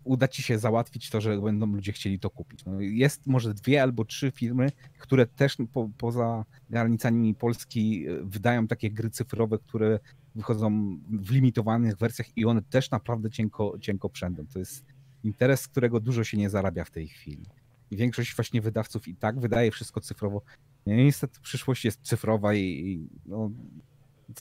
uda 0.05 0.29
ci 0.29 0.43
się 0.43 0.59
załatwić 0.59 1.11
to, 1.11 1.21
że 1.21 1.41
będą 1.41 1.67
ludzie 1.67 1.93
chcieli 1.93 2.19
to 2.19 2.31
kupić. 2.31 2.65
No, 2.65 2.81
jest 2.81 3.27
może 3.27 3.55
dwie 3.55 3.83
albo 3.83 4.05
trzy 4.05 4.31
firmy, 4.31 4.73
które 4.99 5.27
też 5.27 5.57
po, 5.73 5.91
poza 5.99 6.45
granicami 6.71 7.35
Polski 7.35 8.07
wydają 8.23 8.67
takie 8.67 8.91
gry 8.91 9.11
cyfrowe, 9.11 9.59
które 9.59 9.99
wychodzą 10.35 10.99
w 11.11 11.31
limitowanych 11.31 11.97
wersjach 11.97 12.37
i 12.37 12.45
one 12.45 12.63
też 12.63 12.91
naprawdę 12.91 13.31
cienko, 13.31 13.79
cienko 13.81 14.09
przędą. 14.09 14.47
To 14.53 14.59
jest 14.59 14.85
interes, 15.25 15.69
którego 15.69 16.01
dużo 16.01 16.25
się 16.25 16.37
nie 16.37 16.51
zarabia 16.51 16.85
w 16.85 16.91
tej 16.91 17.09
chwili. 17.09 17.47
I 17.91 17.97
większość 17.97 18.37
właśnie 18.37 18.61
wydawców 18.61 19.09
i 19.09 19.15
tak 19.15 19.41
wydaje 19.41 19.71
wszystko 19.71 20.01
cyfrowo. 20.01 20.43
Niestety 20.87 21.41
przyszłość 21.41 21.85
jest 21.85 22.03
cyfrowa 22.03 22.55
i, 22.55 22.61
i 22.61 23.09
no, 23.27 23.51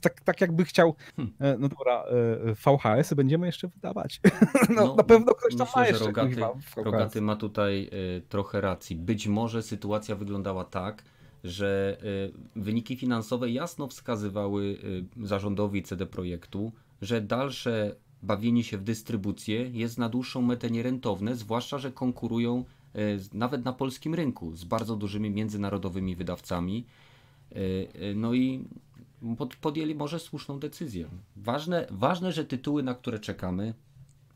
tak, 0.02 0.22
tak 0.22 0.42
jakby 0.42 0.66
chciał, 0.66 0.96
hmm. 1.16 1.36
E, 1.40 1.58
no 1.58 1.70
dobra, 1.70 2.04
e, 2.04 2.54
VHS 2.56 3.14
będziemy 3.14 3.46
jeszcze 3.46 3.68
wydawać. 3.68 4.22
No, 4.70 4.88
no, 4.88 4.96
na 4.96 5.04
pewno 5.04 5.34
ktoś 5.34 5.56
tam 5.56 5.68
myślę, 5.68 5.82
ma 5.82 5.88
jeszcze. 5.88 6.06
Rogaty, 6.06 6.36
Rogaty 6.76 7.22
ma 7.22 7.36
tutaj 7.36 7.90
y, 8.18 8.22
trochę 8.30 8.62
racji. 8.62 8.96
Być 8.96 9.28
może 9.28 9.64
sytuacja 9.64 10.16
wyglądała 10.16 10.66
tak, 10.66 11.04
że 11.44 11.98
wyniki 12.56 12.98
finansowe 12.98 13.50
jasno 13.50 13.88
wskazywały 13.88 14.78
zarządowi 15.24 15.84
CD 15.84 16.06
Projektu, 16.06 16.72
że 17.02 17.22
dalsze 17.22 17.96
bawienie 18.24 18.64
się 18.64 18.78
w 18.78 18.84
dystrybucję 18.84 19.70
jest 19.74 19.98
na 19.98 20.10
dłuższą 20.10 20.42
metę 20.42 20.72
nierentowne, 20.72 21.36
zwłaszcza, 21.36 21.78
że 21.78 21.92
konkurują 21.92 22.66
e, 22.96 23.00
nawet 23.34 23.66
na 23.66 23.74
polskim 23.74 24.16
rynku 24.16 24.56
z 24.56 24.64
bardzo 24.64 24.96
dużymi 24.96 25.30
międzynarodowymi 25.30 26.16
wydawcami. 26.16 26.86
E, 27.52 27.56
e, 27.56 28.16
no 28.16 28.34
i 28.34 28.66
podjęli 29.62 29.96
może 29.96 30.20
słuszną 30.20 30.60
decyzję. 30.60 31.08
Ważne, 31.36 31.88
ważne, 31.92 32.32
że 32.32 32.46
tytuły, 32.46 32.84
na 32.84 32.96
które 32.96 33.20
czekamy, 33.20 33.74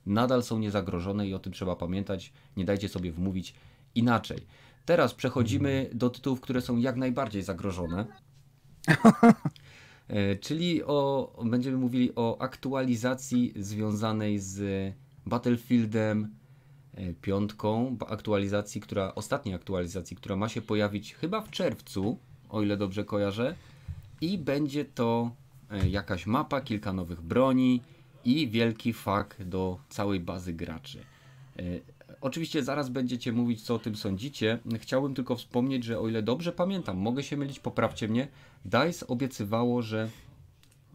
nadal 0.06 0.44
są 0.44 0.60
niezagrożone 0.60 1.28
i 1.28 1.34
o 1.34 1.40
tym 1.40 1.54
trzeba 1.54 1.76
pamiętać. 1.76 2.34
Nie 2.58 2.66
dajcie 2.66 2.90
sobie 2.90 3.12
wmówić 3.12 3.54
inaczej. 3.96 4.40
Teraz 4.86 5.14
przechodzimy 5.14 5.90
do 5.94 6.10
tytułów, 6.10 6.42
które 6.42 6.62
są 6.62 6.78
jak 6.78 6.96
najbardziej 6.96 7.44
zagrożone. 7.44 8.06
E, 10.08 10.36
czyli 10.36 10.84
o, 10.84 11.44
będziemy 11.46 11.78
mówili 11.78 12.12
o 12.16 12.38
aktualizacji 12.42 13.54
związanej 13.56 14.40
z 14.40 14.94
Battlefieldem 15.26 16.36
e, 16.94 17.14
piątką, 17.14 17.98
aktualizacji, 18.08 18.82
która, 18.82 19.16
ostatniej 19.16 19.56
aktualizacji, 19.56 20.18
która 20.18 20.36
ma 20.36 20.50
się 20.50 20.62
pojawić 20.62 21.16
chyba 21.16 21.42
w 21.42 21.50
czerwcu, 21.50 22.20
o 22.50 22.62
ile 22.62 22.78
dobrze 22.78 23.06
kojarzę. 23.06 23.56
I 24.22 24.38
będzie 24.38 24.86
to 24.86 25.32
e, 25.72 25.90
jakaś 25.90 26.26
mapa, 26.26 26.62
kilka 26.62 26.94
nowych 26.94 27.22
broni 27.22 27.82
i 28.26 28.48
wielki 28.50 28.94
fak 28.94 29.36
do 29.46 29.80
całej 29.90 30.20
bazy 30.20 30.54
graczy. 30.54 31.00
Oczywiście 32.22 32.64
zaraz 32.64 32.90
będziecie 32.90 33.32
mówić, 33.32 33.62
co 33.62 33.76
o 33.76 33.80
tym 33.80 33.96
sądzicie. 33.96 34.60
Chciałbym 34.80 35.14
tylko 35.14 35.36
wspomnieć, 35.36 35.84
że 35.84 36.00
o 36.00 36.08
ile 36.08 36.24
dobrze 36.24 36.52
pamiętam, 36.52 36.98
mogę 36.98 37.24
się 37.24 37.38
mylić, 37.38 37.60
poprawcie 37.60 38.08
mnie, 38.08 38.28
DICE 38.66 39.08
obiecywało, 39.08 39.82
że 39.82 40.10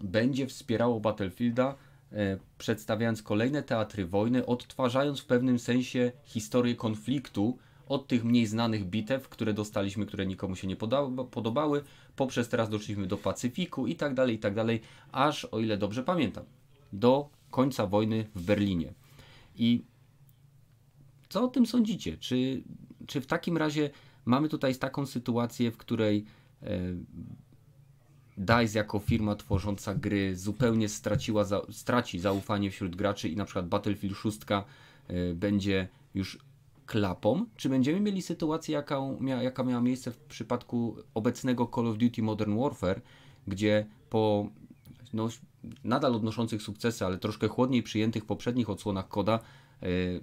będzie 0.03 0.47
wspierało 0.47 1.01
Battlefielda, 1.01 1.75
e, 2.13 2.39
przedstawiając 2.59 3.23
kolejne 3.23 3.63
teatry 3.63 4.07
wojny, 4.07 4.47
odtwarzając 4.47 5.21
w 5.21 5.27
pewnym 5.27 5.59
sensie 5.59 6.13
historię 6.25 6.75
konfliktu 6.75 7.59
od 7.91 8.07
tych 8.07 8.25
mniej 8.25 8.47
znanych 8.47 8.85
bitew, 8.85 9.29
które 9.29 9.55
dostaliśmy, 9.55 10.07
które 10.07 10.27
nikomu 10.27 10.57
się 10.57 10.69
nie 10.69 10.77
podobały, 11.31 11.85
poprzez 12.17 12.49
teraz 12.49 12.71
doszliśmy 12.71 13.07
do 13.07 13.17
Pacyfiku 13.17 13.87
i 13.87 13.97
tak 13.97 14.15
dalej, 14.15 14.37
i 14.37 14.39
tak 14.39 14.55
dalej, 14.55 14.81
aż 15.13 15.45
o 15.45 15.61
ile 15.61 15.77
dobrze 15.77 16.03
pamiętam, 16.03 16.45
do 16.93 17.29
końca 17.51 17.87
wojny 17.87 18.27
w 18.35 18.43
Berlinie. 18.43 18.95
I 19.57 19.85
co 21.29 21.45
o 21.45 21.49
tym 21.49 21.67
sądzicie? 21.67 22.19
Czy, 22.19 22.63
czy 23.07 23.21
w 23.21 23.27
takim 23.27 23.57
razie 23.57 23.91
mamy 24.25 24.49
tutaj 24.49 24.77
taką 24.77 25.07
sytuację, 25.07 25.71
w 25.71 25.77
której 25.77 26.25
e, 26.63 26.79
DICE 28.39 28.79
jako 28.79 28.99
firma 28.99 29.37
tworząca 29.37 29.95
gry 29.95 30.37
zupełnie 30.37 30.89
straciła, 30.89 31.45
za, 31.45 31.63
straci 31.71 32.21
zaufanie 32.21 32.71
wśród 32.71 32.97
graczy 32.97 33.29
i 33.29 33.37
na 33.37 33.45
przykład 33.45 33.69
Battlefield 33.69 34.17
6 34.17 34.39
e, 34.49 34.65
będzie 35.35 35.89
już 36.15 36.50
klapą? 36.91 37.47
Czy 37.57 37.69
będziemy 37.69 38.01
mieli 38.01 38.23
sytuację, 38.23 38.75
jaka, 38.75 39.01
mia, 39.21 39.43
jaka 39.43 39.63
miała 39.63 39.81
miejsce 39.81 40.11
w 40.11 40.19
przypadku 40.19 40.97
obecnego 41.15 41.71
Call 41.75 41.87
of 41.87 41.99
Duty 41.99 42.23
Modern 42.23 42.59
Warfare, 42.59 43.01
gdzie 43.47 43.87
po 44.11 44.49
no, 45.13 45.29
nadal 45.85 46.15
odnoszących 46.15 46.63
sukcesy, 46.63 47.05
ale 47.05 47.19
troszkę 47.19 47.49
chłodniej 47.49 47.83
przyjętych 47.83 48.25
poprzednich 48.25 48.71
odsłonach 48.71 49.09
koda, 49.09 49.41
yy, 49.83 50.21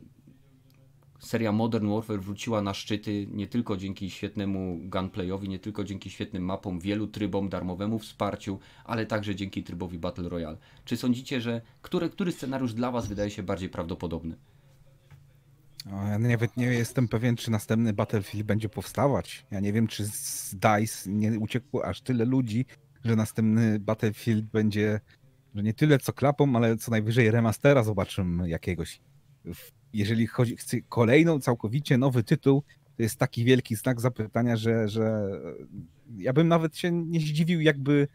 seria 1.20 1.52
Modern 1.52 1.90
Warfare 1.90 2.22
wróciła 2.22 2.62
na 2.62 2.74
szczyty 2.74 3.28
nie 3.32 3.48
tylko 3.48 3.78
dzięki 3.78 4.10
świetnemu 4.10 4.80
gunplayowi, 4.84 5.50
nie 5.50 5.60
tylko 5.60 5.84
dzięki 5.84 6.10
świetnym 6.10 6.44
mapom, 6.44 6.80
wielu 6.80 7.08
trybom, 7.08 7.50
darmowemu 7.50 8.00
wsparciu, 8.00 8.60
ale 8.86 9.06
także 9.06 9.36
dzięki 9.36 9.64
trybowi 9.64 10.00
Battle 10.00 10.30
Royale. 10.30 10.58
Czy 10.86 10.98
sądzicie, 10.98 11.42
że 11.42 11.62
który 12.12 12.32
scenariusz 12.32 12.74
dla 12.74 12.92
Was 12.92 13.08
wydaje 13.08 13.30
się 13.30 13.44
bardziej 13.44 13.70
prawdopodobny? 13.70 14.38
Ja 15.92 16.20
nawet 16.20 16.58
nie 16.58 16.66
jestem 16.66 17.08
pewien, 17.08 17.36
czy 17.36 17.52
następny 17.52 17.94
Battlefield 17.94 18.46
będzie 18.46 18.70
powstawać. 18.70 19.46
Ja 19.52 19.60
nie 19.60 19.74
wiem, 19.74 19.88
czy 19.88 20.06
z 20.06 20.56
DICE 20.56 21.10
nie 21.12 21.40
uciekło 21.40 21.86
aż 21.86 22.02
tyle 22.02 22.26
ludzi, 22.26 22.66
że 23.06 23.16
następny 23.16 23.80
Battlefield 23.80 24.46
będzie, 24.46 25.00
że 25.56 25.64
nie 25.64 25.74
tyle 25.74 26.00
co 26.00 26.14
klapą, 26.14 26.56
ale 26.56 26.78
co 26.78 26.92
najwyżej 26.92 27.32
remastera 27.32 27.84
zobaczymy 27.84 28.50
jakiegoś. 28.50 29.02
Jeżeli 29.94 30.28
chodzi 30.28 30.54
o 30.56 30.58
kolejną 30.90 31.40
całkowicie 31.40 31.98
nowy 31.98 32.24
tytuł, 32.24 32.64
to 32.98 33.04
jest 33.04 33.20
taki 33.20 33.44
wielki 33.44 33.76
znak 33.76 34.02
zapytania, 34.02 34.56
że, 34.56 34.88
że 34.90 35.30
ja 36.18 36.34
bym 36.34 36.48
nawet 36.48 36.78
się 36.78 36.92
nie 36.92 37.20
zdziwił, 37.20 37.62
jakby 37.62 38.08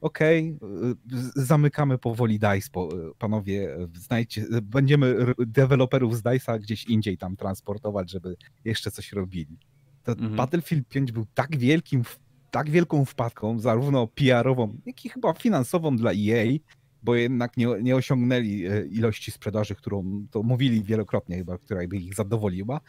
okej, 0.00 0.58
okay, 0.60 0.94
zamykamy 1.36 1.98
powoli 1.98 2.38
DICE, 2.38 2.70
panowie, 3.18 3.76
znajdźcie, 3.94 4.46
będziemy 4.62 5.16
deweloperów 5.38 6.16
z 6.16 6.22
DICE'a 6.22 6.60
gdzieś 6.60 6.84
indziej 6.84 7.18
tam 7.18 7.36
transportować, 7.36 8.10
żeby 8.10 8.36
jeszcze 8.64 8.90
coś 8.90 9.12
robili. 9.12 9.58
To 10.02 10.12
mhm. 10.12 10.36
Battlefield 10.36 10.88
5 10.88 11.12
był 11.12 11.26
tak 11.34 11.56
wielkim, 11.56 12.02
tak 12.50 12.70
wielką 12.70 13.04
wpadką, 13.04 13.58
zarówno 13.60 14.06
PR-ową, 14.06 14.78
jak 14.86 15.04
i 15.04 15.08
chyba 15.08 15.32
finansową 15.32 15.96
dla 15.96 16.10
EA, 16.12 16.58
bo 17.02 17.14
jednak 17.14 17.56
nie, 17.56 17.66
nie 17.82 17.96
osiągnęli 17.96 18.66
e, 18.66 18.86
ilości 18.86 19.30
sprzedaży, 19.30 19.74
którą 19.74 20.26
to 20.30 20.42
mówili 20.42 20.82
wielokrotnie 20.82 21.36
chyba, 21.36 21.58
która 21.58 21.88
by 21.88 21.96
ich 21.96 22.14
zadowoliła. 22.14 22.80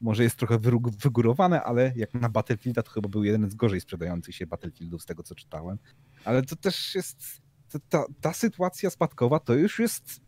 Może 0.00 0.22
jest 0.22 0.36
trochę 0.36 0.58
wygórowane, 1.02 1.62
ale 1.62 1.92
jak 1.96 2.14
na 2.14 2.28
Battlefielda 2.28 2.82
to 2.82 2.90
chyba 2.90 3.08
był 3.08 3.24
jeden 3.24 3.50
z 3.50 3.54
gorzej 3.54 3.80
sprzedających 3.80 4.34
się 4.34 4.46
Battlefieldów 4.46 5.02
z 5.02 5.06
tego 5.06 5.22
co 5.22 5.34
czytałem. 5.34 5.78
Ale 6.24 6.42
to 6.42 6.56
też 6.56 6.94
jest, 6.94 7.42
to, 7.68 7.78
ta, 7.88 8.04
ta 8.20 8.32
sytuacja 8.32 8.90
spadkowa 8.90 9.40
to 9.40 9.54
już 9.54 9.78
jest, 9.78 10.20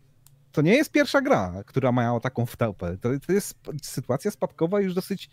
to 0.53 0.63
nie 0.63 0.75
jest 0.75 0.93
pierwsza 0.93 1.21
gra, 1.21 1.63
która 1.67 1.93
miała 1.93 2.21
taką 2.21 2.47
wtałpę. 2.47 2.99
To, 2.99 3.09
to 3.27 3.33
jest 3.33 3.59
sytuacja 3.83 4.31
spadkowa 4.31 4.81
już 4.81 4.95
dosyć 4.95 5.31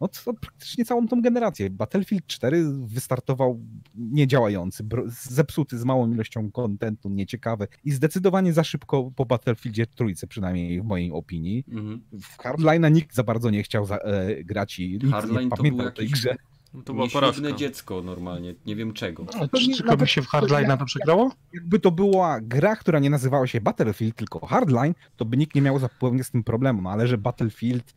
no 0.00 0.08
to 0.08 0.34
praktycznie 0.34 0.84
całą 0.84 1.08
tą 1.08 1.22
generację. 1.22 1.70
Battlefield 1.70 2.26
4 2.26 2.64
wystartował 2.86 3.60
niedziałający, 3.94 4.84
zepsuty 5.06 5.78
z 5.78 5.84
małą 5.84 6.12
ilością 6.12 6.50
kontentu, 6.50 7.08
nieciekawy 7.08 7.68
i 7.84 7.90
zdecydowanie 7.90 8.52
za 8.52 8.64
szybko 8.64 9.10
po 9.16 9.26
Battlefieldzie 9.26 9.86
trójce, 9.86 10.26
przynajmniej 10.26 10.80
w 10.80 10.84
mojej 10.84 11.12
opinii. 11.12 11.64
Mm 11.68 11.84
-hmm. 11.84 12.20
W 12.20 12.38
Hardline'a 12.38 12.92
nikt 12.92 13.14
za 13.14 13.22
bardzo 13.22 13.50
nie 13.50 13.62
chciał 13.62 13.86
za, 13.86 13.96
e, 13.96 14.44
grać 14.44 14.78
i 14.78 14.92
nikt 14.92 15.10
Hardline 15.10 15.44
nie 15.44 15.56
pamiętał 15.56 15.90
tej 15.90 16.08
grze. 16.08 16.36
No 16.74 16.82
to 16.82 16.94
było 16.94 17.08
porażka. 17.08 17.52
dziecko 17.52 18.02
normalnie, 18.02 18.54
nie 18.66 18.76
wiem 18.76 18.92
czego. 18.92 19.24
No, 19.24 19.48
czy 19.76 19.82
komuś 19.82 20.10
się 20.10 20.22
w 20.22 20.26
Hardline 20.26 20.78
to 20.78 20.84
przegrało? 20.84 21.32
Jakby 21.52 21.80
to 21.80 21.90
była 21.90 22.40
gra, 22.40 22.76
która 22.76 22.98
nie 22.98 23.10
nazywała 23.10 23.46
się 23.46 23.60
Battlefield, 23.60 24.16
tylko 24.16 24.46
Hardline, 24.46 24.94
to 25.16 25.24
by 25.24 25.36
nikt 25.36 25.54
nie 25.54 25.62
miał 25.62 25.78
zupełnie 25.78 26.24
z 26.24 26.30
tym 26.30 26.44
problemu, 26.44 26.88
ale 26.88 27.06
że 27.06 27.18
Battlefield 27.18 27.94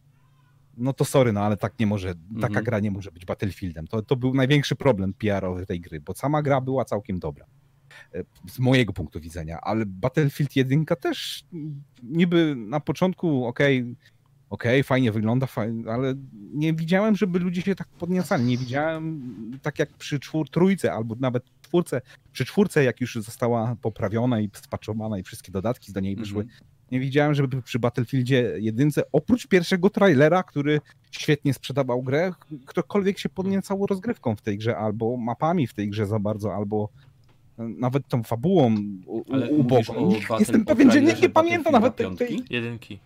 no 0.78 0.94
to 0.94 1.06
sorry, 1.06 1.34
no 1.34 1.42
ale 1.42 1.58
tak 1.58 1.80
nie 1.80 1.88
może, 1.88 2.14
taka 2.36 2.48
mhm. 2.48 2.66
gra 2.66 2.80
nie 2.80 2.92
może 2.92 3.12
być 3.12 3.26
Battlefieldem. 3.26 3.88
To, 3.88 4.02
to 4.02 4.16
był 4.16 4.34
największy 4.34 4.76
problem 4.76 5.14
PR-owy 5.14 5.66
tej 5.66 5.82
gry, 5.82 6.02
bo 6.02 6.14
sama 6.14 6.42
gra 6.42 6.62
była 6.62 6.86
całkiem 6.86 7.20
dobra. 7.20 7.46
E, 8.14 8.24
z 8.48 8.60
mojego 8.60 8.94
punktu 8.94 9.20
widzenia, 9.20 9.62
ale 9.62 9.86
Battlefield 9.86 10.56
1 10.56 10.86
też 10.86 11.44
niby 12.04 12.56
na 12.58 12.80
początku, 12.80 13.46
okej, 13.46 13.82
okay, 13.82 13.96
okej, 14.50 14.80
okay, 14.80 14.84
fajnie 14.84 15.12
wygląda, 15.12 15.48
fajnie, 15.48 15.92
ale 15.92 16.14
nie 16.54 16.74
widziałem, 16.74 17.16
żeby 17.16 17.40
ludzie 17.40 17.62
się 17.62 17.76
tak 17.76 17.88
podniecali. 17.88 18.44
Nie 18.44 18.58
widziałem, 18.58 19.60
tak 19.62 19.80
jak 19.80 19.94
przy 19.94 20.20
czwór, 20.20 20.50
trójce, 20.50 20.94
albo 20.94 21.16
nawet 21.20 21.44
czwórce, 21.62 22.02
przy 22.32 22.46
czwórce, 22.46 22.84
jak 22.84 23.02
już 23.02 23.16
została 23.16 23.76
poprawiona 23.82 24.40
i 24.40 24.50
spaczowana 24.54 25.20
i 25.20 25.24
wszystkie 25.24 25.52
dodatki 25.52 25.94
do 25.94 26.00
niej 26.00 26.16
wyszły, 26.16 26.42
mm 26.42 26.54
-hmm 26.54 26.71
nie 26.92 27.00
widziałem, 27.00 27.34
żeby 27.34 27.62
przy 27.62 27.80
Battlefieldzie 27.80 28.54
jedynce, 28.58 29.04
oprócz 29.12 29.48
pierwszego 29.48 29.90
trailera, 29.90 30.44
który 30.44 30.82
świetnie 31.12 31.54
sprzedawał 31.54 32.04
grę, 32.04 32.34
ktokolwiek 32.66 33.20
się 33.20 33.30
podniecał 33.30 33.86
rozgrywką 33.86 34.36
w 34.36 34.42
tej 34.42 34.58
grze, 34.58 34.78
albo 34.78 35.18
mapami 35.18 35.68
w 35.68 35.74
tej 35.74 35.90
grze 35.90 36.06
za 36.06 36.20
bardzo, 36.20 36.56
albo 36.56 36.90
nawet 37.58 38.08
tą 38.08 38.24
fabułą 38.24 38.76
ubogą. 39.50 40.14
Jestem 40.40 40.66
pewien, 40.66 40.92
że 40.92 41.02
nikt 41.02 41.22
nie 41.22 41.30
pamięta 41.30 41.72
nawet 41.72 41.96
tej... 41.96 42.44
Jedynki. 42.50 43.00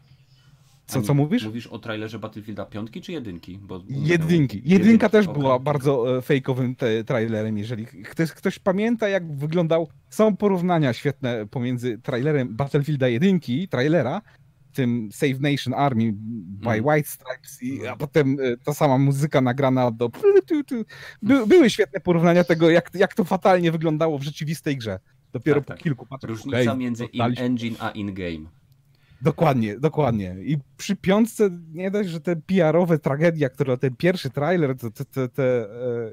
Co, 0.86 1.02
co 1.02 1.14
mówisz? 1.14 1.46
Mówisz 1.46 1.68
o 1.68 1.80
trailerze 1.80 2.20
Battlefielda 2.20 2.66
piątki 2.66 3.02
czy 3.02 3.12
jedynki? 3.12 3.58
Bo 3.58 3.84
jedynki. 3.90 4.62
Jedynka 4.66 5.10
też 5.10 5.28
okay. 5.28 5.40
była 5.42 5.60
bardzo 5.60 6.18
e, 6.18 6.22
fejkowym 6.22 6.76
trailerem, 7.06 7.58
jeżeli 7.58 7.86
ktoś, 7.86 8.32
ktoś 8.32 8.60
pamięta 8.60 9.10
jak 9.10 9.36
wyglądał, 9.38 9.88
są 10.10 10.38
porównania 10.38 10.94
świetne 10.94 11.46
pomiędzy 11.48 11.98
trailerem 11.98 12.56
Battlefielda 12.56 13.08
jedynki, 13.08 13.68
trailera, 13.68 14.22
tym 14.74 15.10
Save 15.12 15.40
Nation 15.40 15.74
Army 15.74 16.12
by 16.14 16.70
hmm. 16.70 16.86
White 16.86 17.10
Stripes, 17.10 17.64
i, 17.64 17.88
a 17.88 17.96
potem 17.96 18.38
e, 18.40 18.58
ta 18.58 18.74
sama 18.74 18.98
muzyka 18.98 19.42
nagrana 19.42 19.92
do... 19.92 20.10
By, 21.22 21.48
były 21.48 21.70
świetne 21.70 22.00
porównania 22.00 22.44
tego, 22.44 22.70
jak, 22.70 22.90
jak 22.94 23.14
to 23.14 23.24
fatalnie 23.24 23.72
wyglądało 23.72 24.20
w 24.20 24.24
rzeczywistej 24.24 24.78
grze. 24.78 25.00
Dopiero 25.34 25.62
tak, 25.62 25.68
po 25.68 25.74
tak. 25.74 25.84
kilku 25.84 26.06
patrzach. 26.06 26.30
Różnica 26.30 26.62
okay, 26.62 26.78
między 26.78 27.06
in-engine 27.06 27.76
a 27.80 27.90
in-game. 27.90 28.46
Dokładnie, 29.26 29.80
dokładnie. 29.80 30.36
I 30.40 30.58
przy 30.78 30.96
piątce 30.96 31.50
nie 31.74 31.92
dość, 31.92 32.10
że 32.10 32.22
te 32.22 32.36
PR-owe 32.36 33.00
tragedia, 33.00 33.50
które 33.50 33.78
ten 33.78 33.96
pierwszy 33.96 34.30
trailer, 34.30 34.78
te, 34.78 35.06
te, 35.06 35.30
te, 35.30 35.44
e, 35.44 35.68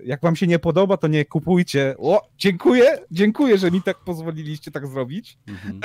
jak 0.05 0.21
wam 0.23 0.37
się 0.37 0.47
nie 0.47 0.59
podoba, 0.59 0.97
to 0.97 1.09
nie 1.09 1.25
kupujcie. 1.25 1.95
O, 1.99 2.29
dziękuję, 2.39 2.99
dziękuję, 3.11 3.59
że 3.59 3.71
mi 3.71 3.83
tak 3.83 3.99
pozwoliliście 3.99 4.71
tak 4.71 4.87
zrobić. 4.87 5.39
Mhm. 5.47 5.81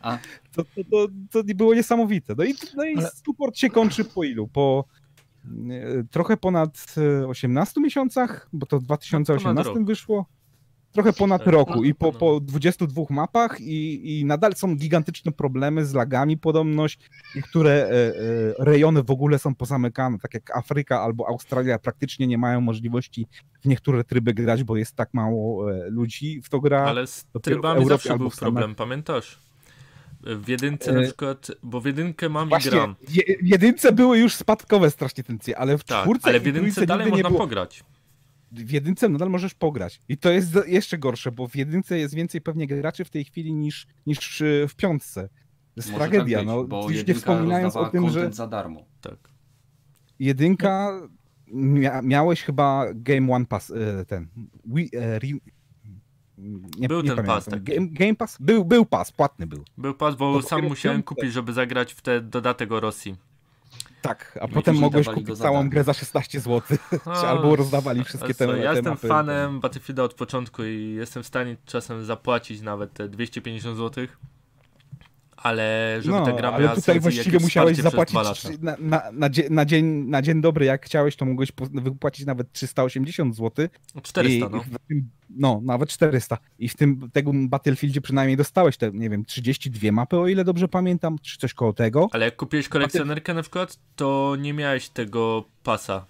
A... 0.00 0.18
To, 0.54 0.64
to, 0.64 0.80
to, 0.90 1.08
to 1.30 1.54
było 1.54 1.74
niesamowite. 1.74 2.34
No 2.38 2.44
i, 2.44 2.54
no 2.76 2.84
i 2.84 2.96
Ale... 2.96 3.10
support 3.26 3.56
się 3.56 3.70
kończy 3.70 4.04
po 4.04 4.24
ilu? 4.24 4.48
Po 4.48 4.84
e, 5.70 6.04
trochę 6.10 6.36
ponad 6.36 6.94
18 7.28 7.72
e, 7.76 7.82
miesiącach, 7.82 8.48
bo 8.52 8.66
to 8.66 8.80
w 8.80 8.82
2018 8.82 9.72
wyszło 9.84 10.26
trochę 10.94 11.12
ponad 11.12 11.46
roku 11.46 11.84
i 11.84 11.94
po, 11.94 12.12
po 12.12 12.40
22 12.40 13.02
mapach 13.10 13.60
i, 13.60 14.20
i 14.20 14.24
nadal 14.24 14.54
są 14.54 14.76
gigantyczne 14.76 15.32
problemy 15.32 15.86
z 15.86 15.94
lagami 15.94 16.38
podobność. 16.38 16.98
Niektóre 17.36 17.70
e, 17.70 17.90
e, 17.90 18.14
rejony 18.58 19.02
w 19.02 19.10
ogóle 19.10 19.38
są 19.38 19.54
pozamykane, 19.54 20.18
tak 20.18 20.34
jak 20.34 20.56
Afryka 20.56 21.00
albo 21.00 21.28
Australia 21.28 21.78
praktycznie 21.78 22.26
nie 22.26 22.38
mają 22.38 22.60
możliwości 22.60 23.26
w 23.62 23.68
niektóre 23.68 24.04
tryby 24.04 24.34
grać, 24.34 24.64
bo 24.64 24.76
jest 24.76 24.96
tak 24.96 25.14
mało 25.14 25.72
e, 25.72 25.90
ludzi 25.90 26.42
w 26.42 26.48
to 26.48 26.60
gra. 26.60 26.84
Ale 26.84 27.06
z 27.06 27.26
trybami 27.42 27.86
zawsze 27.86 28.18
był 28.18 28.30
problem, 28.30 28.74
pamiętasz? 28.74 29.38
W 30.20 30.48
jedynce 30.48 30.92
na 30.92 31.02
przykład, 31.02 31.50
bo 31.62 31.80
w 31.80 31.86
jedynkę 31.86 32.28
mam 32.28 32.48
Właśnie, 32.48 32.70
i 32.70 32.74
gram. 32.74 32.94
w 33.42 33.46
jedynce 33.46 33.92
były 33.92 34.18
już 34.18 34.34
spadkowe 34.34 34.90
strasznie 34.90 35.24
tencje, 35.24 35.58
ale 35.58 35.78
w 35.78 35.84
tak, 35.84 36.02
czwórce 36.02 36.28
ale 36.28 36.40
w 36.40 36.46
jedynce 36.46 36.86
dalej 36.86 37.10
można 37.10 37.28
było... 37.28 37.40
pograć 37.40 37.84
w 38.54 38.70
jedynce 38.70 39.08
nadal 39.08 39.30
możesz 39.30 39.54
pograć. 39.54 40.00
I 40.08 40.18
to 40.18 40.30
jest 40.30 40.58
jeszcze 40.66 40.98
gorsze, 40.98 41.32
bo 41.32 41.48
w 41.48 41.56
jedynce 41.56 41.98
jest 41.98 42.14
więcej 42.14 42.40
pewnie 42.40 42.66
graczy 42.66 43.04
w 43.04 43.10
tej 43.10 43.24
chwili 43.24 43.54
niż, 43.54 43.86
niż 44.06 44.42
w 44.68 44.74
piątce. 44.74 45.28
To 45.28 45.80
jest 45.80 45.92
Może 45.92 46.00
tak 46.00 46.10
tragedia, 46.10 46.38
tak 46.38 46.46
być, 46.46 46.54
no. 46.54 46.64
Bo 46.64 46.90
już 46.90 47.06
nie 47.06 47.14
wspominając 47.14 47.76
o 47.76 47.86
tym, 47.86 48.10
że. 48.10 48.32
za 48.32 48.46
darmo. 48.46 48.84
Tak. 49.00 49.16
Jedynka 50.18 51.00
mia 51.46 52.02
miałeś 52.02 52.42
chyba 52.42 52.86
Game 52.94 53.32
One 53.32 53.46
Pass, 53.46 53.70
e, 53.70 54.04
ten. 54.04 54.28
Wii, 54.64 54.90
e, 54.96 55.16
re... 55.16 55.28
nie, 56.78 56.88
był 56.88 57.02
nie 57.02 57.14
ten 57.16 57.26
pas 57.26 57.44
taki. 57.44 57.62
Game, 57.62 57.88
Game 57.90 58.14
Pass? 58.14 58.36
Był, 58.40 58.64
był 58.64 58.86
pas, 58.86 59.12
płatny 59.12 59.46
był. 59.46 59.64
Był 59.78 59.94
pas, 59.94 60.16
bo 60.16 60.40
to 60.40 60.48
sam 60.48 60.62
musiałem 60.62 61.02
kupić, 61.02 61.32
żeby 61.32 61.52
zagrać 61.52 61.92
w 61.92 62.02
ten 62.02 62.30
dodatek 62.30 62.72
o 62.72 62.80
Rosji. 62.80 63.16
Tak, 64.08 64.38
a 64.40 64.48
potem 64.48 64.76
mogłeś 64.76 65.06
kupić 65.06 65.38
całą 65.38 65.68
grę 65.70 65.84
za 65.84 65.92
16 65.94 66.40
zł. 66.40 66.78
Albo 67.28 67.56
rozdawali 67.56 68.04
wszystkie 68.04 68.34
te, 68.34 68.44
Ja 68.44 68.52
te 68.52 68.74
jestem 68.74 68.84
mapy. 68.92 69.08
fanem 69.08 69.60
Battlefielda 69.60 70.02
od 70.02 70.14
początku 70.14 70.64
i 70.64 70.94
jestem 70.94 71.22
w 71.22 71.26
stanie 71.26 71.56
czasem 71.66 72.04
zapłacić 72.04 72.60
nawet 72.60 72.92
te 72.92 73.08
250 73.08 73.76
zł. 73.76 74.06
Ale 75.44 75.96
żeby 76.02 76.18
ta 76.24 76.32
gra 76.32 76.48
ale 76.48 76.64
miała 76.64 76.74
tutaj 76.74 76.94
sens 76.94 76.96
i 76.96 77.00
właściwie 77.00 77.38
musiałeś 77.38 77.76
zapłacić 77.78 78.18
na, 78.60 78.76
na, 78.78 79.02
na, 79.12 79.30
dzień, 79.30 79.46
na, 79.50 79.64
dzień, 79.64 79.84
na 79.86 80.22
dzień 80.22 80.40
dobry, 80.40 80.64
jak 80.64 80.86
chciałeś, 80.86 81.16
to 81.16 81.24
mogłeś 81.24 81.52
wypłacić 81.72 82.26
nawet 82.26 82.52
380 82.52 83.36
zł. 83.36 83.68
400, 84.02 84.46
I, 84.46 84.50
no. 84.50 84.58
i 84.58 84.88
tym, 84.88 85.10
no, 85.30 85.60
nawet 85.64 85.88
400. 85.88 86.38
I 86.58 86.68
w 86.68 86.76
tym 86.76 87.10
tego 87.12 87.32
Battlefieldzie 87.34 88.00
przynajmniej 88.00 88.36
dostałeś 88.36 88.76
te, 88.76 88.90
nie 88.90 89.10
wiem, 89.10 89.24
32 89.24 89.92
mapy, 89.92 90.18
o 90.18 90.28
ile 90.28 90.44
dobrze 90.44 90.68
pamiętam, 90.68 91.18
czy 91.22 91.38
coś 91.38 91.54
koło 91.54 91.72
tego. 91.72 92.08
Ale 92.12 92.24
jak 92.24 92.36
kupiłeś 92.36 92.68
kolekcjonerkę 92.68 93.34
na 93.34 93.42
przykład, 93.42 93.78
to 93.96 94.36
nie 94.40 94.52
miałeś 94.52 94.88
tego 94.88 95.44
pasa. 95.62 96.06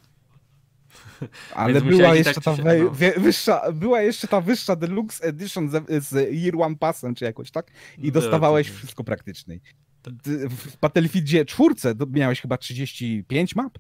Ale 1.55 1.81
była 1.81 2.15
jeszcze 2.15 2.35
tak 2.35 2.45
ta 2.45 2.57
no. 2.65 2.91
wyższa, 3.21 3.73
była 3.73 4.03
jeszcze 4.03 4.29
ta 4.29 4.41
wyższa 4.41 4.77
Deluxe 4.77 5.25
Edition 5.25 5.71
z, 5.71 6.05
z 6.05 6.13
Year 6.33 6.55
One 6.63 6.77
Passem, 6.77 7.15
czy 7.15 7.25
jakoś 7.25 7.51
tak? 7.51 7.71
I 7.99 8.01
Było, 8.01 8.23
dostawałeś 8.23 8.71
wszystko 8.71 9.05
praktycznie. 9.05 9.59
W 10.51 10.77
Battlefieldzie 10.81 11.45
czwórce 11.45 11.95
miałeś 12.11 12.41
chyba 12.41 12.57
35 12.57 13.57
map? 13.57 13.79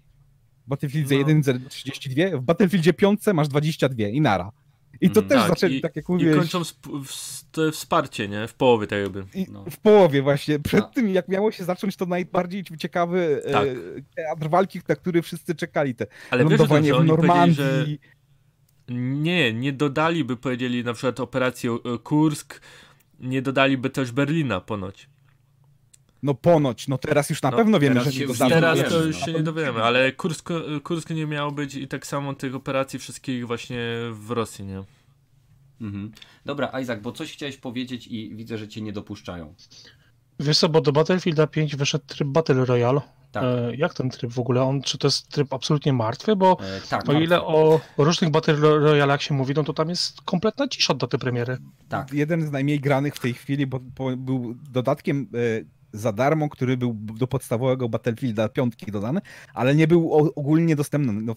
W 0.67 0.69
Battlefieldzie 0.69 1.15
No. 1.15 1.29
1 1.29 1.69
32, 1.69 2.39
w 2.39 2.43
Battlefieldzie 2.43 2.93
5 2.93 3.21
masz 3.35 3.49
22 3.49 4.09
i 4.09 4.21
nara. 4.21 4.53
I 5.01 5.11
to 5.11 5.21
Mm, 5.21 5.29
też 5.31 5.39
tak, 5.41 5.49
zaczęli, 5.49 5.77
i- 5.77 5.81
tak 5.81 5.97
jak 5.97 6.09
I 6.09 6.13
mówiłeś, 6.13 6.37
kończą 6.39 6.61
sp- 6.73 6.91
w, 7.05 7.45
to 7.53 7.73
wsparcie, 7.73 8.29
nie? 8.29 8.49
W 8.49 8.55
połowie 8.55 8.87
tak 8.87 8.99
jakby. 8.99 9.25
i 9.35 9.47
No. 9.53 9.65
w 9.71 9.77
połowie 9.77 10.23
właśnie. 10.23 10.59
Przed 10.59 10.85
A- 10.85 10.89
tym, 10.89 11.09
jak 11.15 11.29
miało 11.29 11.53
się 11.53 11.65
zacząć, 11.65 11.97
to 11.97 12.07
najbardziej 12.07 12.65
ciekawy 12.79 13.43
Tak. 13.53 13.69
e, 13.69 13.75
teatr 14.17 14.49
walki, 14.49 14.81
na 14.89 14.97
który 14.97 15.23
wszyscy 15.23 15.55
czekali. 15.55 15.95
Te 15.95 16.07
Ale 16.31 16.43
wiesz, 16.45 16.51
lądowanie 16.51 16.95
że 16.95 17.01
w 17.01 17.05
Normandii. 17.05 17.55
że 17.55 17.87
nie, 18.89 19.53
nie 19.53 19.73
dodaliby, 19.73 20.37
powiedzieli 20.37 20.85
na 20.85 20.93
przykład 20.93 21.21
operację 21.21 21.71
e, 21.95 21.99
Kursk, 21.99 22.61
nie 23.21 23.43
dodaliby 23.43 23.91
też 23.91 24.13
Berlina 24.13 24.61
ponoć. 24.61 25.09
No 26.25 26.35
ponoć, 26.35 26.89
no 26.89 26.99
teraz 26.99 27.31
już 27.31 27.43
na 27.43 27.51
No, 27.51 27.57
pewno 27.57 27.81
wiemy, 27.81 27.95
teraz 27.95 28.13
że 28.15 28.21
się 28.21 28.27
nie. 28.27 28.35
Teraz 28.35 28.79
wiemy, 28.79 28.91
to 28.91 28.99
no. 28.99 29.05
już 29.05 29.25
się 29.25 29.33
nie 29.33 29.43
dowiemy, 29.43 29.83
ale 29.83 30.13
Kursk, 30.13 30.49
Kursk 30.85 31.11
nie 31.11 31.27
miał 31.27 31.53
być 31.53 31.75
i 31.75 31.89
tak 31.89 32.07
samo 32.07 32.35
tych 32.35 32.55
operacji 32.55 32.99
wszystkich 32.99 33.47
właśnie 33.47 33.79
w 34.13 34.31
Rosji, 34.31 34.65
nie? 34.65 34.83
Mhm. 35.81 36.13
Dobra, 36.45 36.81
Isaac, 36.83 37.01
bo 37.03 37.13
coś 37.13 37.33
chciałeś 37.33 37.57
powiedzieć 37.57 38.07
i 38.07 38.35
widzę, 38.37 38.59
że 38.59 38.69
cię 38.69 38.81
nie 38.83 38.93
dopuszczają. 38.93 39.55
Wiesz 40.41 40.59
co, 40.59 40.69
bo 40.69 40.81
do 40.81 40.93
Battlefielda 40.93 41.47
5 41.47 41.77
wyszedł 41.77 42.05
tryb 42.07 42.29
Battle 42.29 42.65
Royale. 42.65 43.01
Tak. 43.33 43.45
E, 43.45 43.77
jak 43.77 43.95
ten 43.95 44.11
tryb 44.11 44.33
w 44.33 44.39
ogóle? 44.39 44.63
On, 44.63 44.83
czy 44.83 44.99
to 44.99 45.07
jest 45.07 45.29
tryb 45.29 45.53
absolutnie 45.53 45.93
martwy? 45.93 46.37
Bo 46.37 46.59
E, 46.61 46.81
tak, 46.91 47.09
o 47.09 47.13
ile 47.13 47.37
martwy. 47.37 47.53
o 47.99 48.05
różnych 48.05 48.31
Battle 48.31 48.55
Royalach 48.57 49.23
się 49.23 49.35
mówi, 49.35 49.55
no 49.57 49.65
to 49.65 49.73
tam 49.73 49.89
jest 49.89 50.21
kompletna 50.23 50.69
cisza 50.69 50.93
od 50.93 50.99
daty 50.99 51.19
premiery. 51.19 51.59
tak. 51.89 52.13
Jeden 52.13 52.47
z 52.47 52.51
najmniej 52.51 52.81
granych 52.81 53.15
w 53.15 53.21
tej 53.21 53.35
chwili, 53.35 53.67
bo, 53.67 53.81
bo 53.81 54.17
był 54.17 54.55
dodatkiem 54.71 55.29
e, 55.35 55.75
za 55.95 56.13
darmo, 56.13 56.49
który 56.49 56.77
był 56.77 56.95
do 56.95 57.27
podstawowego 57.27 57.89
Battlefielda 57.89 58.49
piątki 58.49 58.93
dodany, 58.93 59.21
ale 59.55 59.75
nie 59.75 59.89
był 59.89 60.13
ogólnie 60.13 60.77
dostępny. 60.77 61.13
No, 61.13 61.35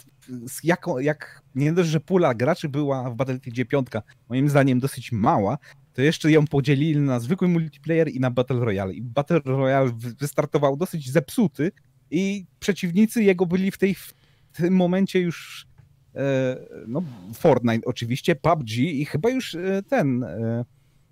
z 0.47 0.63
jako, 0.63 0.99
jak 0.99 1.41
nie 1.55 1.73
dość, 1.73 1.89
że 1.89 1.99
pula 1.99 2.33
graczy 2.33 2.69
była 2.69 3.09
w 3.09 3.15
Battlefieldzie 3.15 3.65
piątka, 3.65 4.01
moim 4.29 4.49
zdaniem 4.49 4.79
dosyć 4.79 5.11
mała, 5.11 5.57
to 5.93 6.01
jeszcze 6.01 6.31
ją 6.31 6.47
podzielili 6.47 6.99
na 6.99 7.19
zwykły 7.19 7.47
multiplayer 7.47 8.09
i 8.09 8.19
na 8.19 8.31
Battle 8.31 8.59
Royale. 8.59 8.93
I 8.93 9.01
Battle 9.01 9.39
Royale 9.45 9.91
wy- 9.91 10.13
wystartował 10.13 10.77
dosyć 10.77 11.11
zepsuty 11.11 11.71
i 12.11 12.45
przeciwnicy 12.59 13.23
jego 13.23 13.45
byli 13.45 13.71
w 13.71 13.77
tej 13.77 13.95
w 13.95 14.13
tym 14.51 14.75
momencie 14.75 15.19
już 15.19 15.67
e, 16.15 16.57
no, 16.87 17.03
Fortnite 17.33 17.85
oczywiście, 17.85 18.35
PUBG 18.35 18.71
i 18.77 19.05
chyba 19.05 19.29
już 19.29 19.55
e, 19.55 19.83
ten 19.83 20.23
e, 20.23 20.65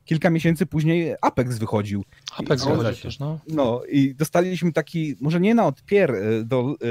kilka 0.05 0.29
miesięcy 0.29 0.65
później 0.65 1.15
Apex 1.21 1.57
wychodził. 1.57 2.03
Apex 2.37 2.61
Zgadza 2.61 2.77
wychodzi 2.77 3.01
też, 3.01 3.19
no. 3.19 3.39
No 3.47 3.81
i 3.89 4.15
dostaliśmy 4.15 4.73
taki, 4.73 5.15
może 5.21 5.39
nie 5.39 5.55
na 5.55 5.65
odpier 5.65 6.11
e, 6.15 6.43
do 6.43 6.59
e, 6.59 6.85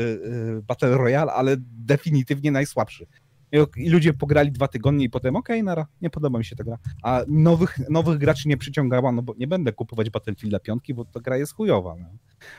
e, 0.59 0.63
Battle 0.63 0.97
Royale, 0.99 1.33
ale 1.33 1.57
definitywnie 1.61 2.53
najsłabszy. 2.53 3.07
I, 3.53 3.85
I 3.85 3.91
ludzie 3.91 4.13
pograli 4.13 4.53
dwa 4.53 4.69
tygodnie 4.69 5.05
i 5.05 5.11
potem 5.11 5.37
okej, 5.37 5.63
nara, 5.63 5.87
nie 6.03 6.11
podoba 6.11 6.39
mi 6.39 6.45
się 6.45 6.57
ta 6.57 6.65
gra. 6.65 6.79
A 7.03 7.23
nowych, 7.29 7.79
nowych 7.91 8.19
graczy 8.19 8.49
nie 8.49 8.57
przyciągała, 8.57 9.13
no 9.13 9.23
bo 9.23 9.35
nie 9.39 9.47
będę 9.47 9.73
kupować 9.73 10.11
Battlefielda 10.11 10.59
piątki, 10.59 10.95
bo 10.95 11.05
ta 11.05 11.21
gra 11.21 11.37
jest 11.37 11.55
chujowa. 11.55 11.95
No. 11.97 12.07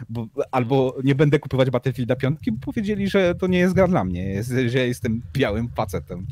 Bo, 0.09 0.27
albo 0.51 0.95
nie 1.03 1.15
będę 1.15 1.39
kupować 1.39 1.69
Battlefielda 1.69 2.15
piątki, 2.15 2.51
bo 2.51 2.57
powiedzieli, 2.65 3.07
że 3.07 3.35
to 3.35 3.47
nie 3.47 3.57
jest 3.57 3.73
gra 3.73 3.87
dla 3.87 4.03
mnie, 4.03 4.29
jest, 4.29 4.49
że 4.49 4.77
ja 4.77 4.85
jestem 4.85 5.21
białym 5.33 5.69
facetem. 5.69 6.27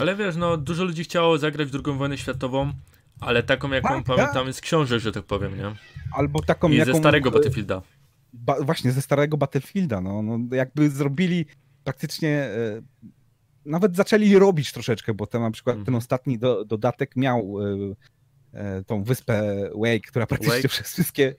Ale 0.00 0.16
wiesz, 0.16 0.36
no 0.36 0.56
dużo 0.56 0.84
ludzi 0.84 1.04
chciało 1.04 1.38
zagrać 1.38 1.68
w 1.68 1.70
drugą 1.70 1.98
wojnę 1.98 2.18
światową, 2.18 2.72
ale 3.20 3.42
taką 3.42 3.70
jaką 3.70 3.88
Tak, 4.02 4.16
pamiętam 4.16 4.52
z 4.52 4.60
książek, 4.60 5.00
że 5.00 5.12
tak 5.12 5.24
powiem, 5.24 5.58
nie? 5.58 5.72
Albo 6.12 6.42
taką 6.42 6.68
I 6.68 6.76
jaką... 6.76 6.92
ze 6.92 6.98
starego 6.98 7.28
e, 7.28 7.32
Battlefielda. 7.32 7.82
ba, 8.32 8.60
właśnie 8.60 8.92
ze 8.92 9.02
starego 9.02 9.36
Battlefielda, 9.36 10.00
no, 10.00 10.22
no 10.22 10.56
jakby 10.56 10.90
zrobili 10.90 11.46
praktycznie, 11.84 12.28
e, 12.30 12.82
nawet 13.64 13.96
zaczęli 13.96 14.34
robić 14.38 14.72
troszeczkę, 14.72 15.14
bo 15.14 15.26
ten 15.26 15.42
na 15.42 15.50
przykład 15.50 15.74
ten 15.76 15.80
Mhm. 15.80 15.96
ostatni 15.96 16.38
do, 16.38 16.64
dodatek 16.64 17.16
miał 17.16 17.56
e, 17.60 17.94
e, 18.60 18.84
tą 18.84 19.02
wyspę 19.04 19.42
Wake, 19.74 20.00
która 20.08 20.26
praktycznie 20.26 20.56
Wake? 20.56 20.68
przez 20.68 20.92
wszystkie, 20.92 21.34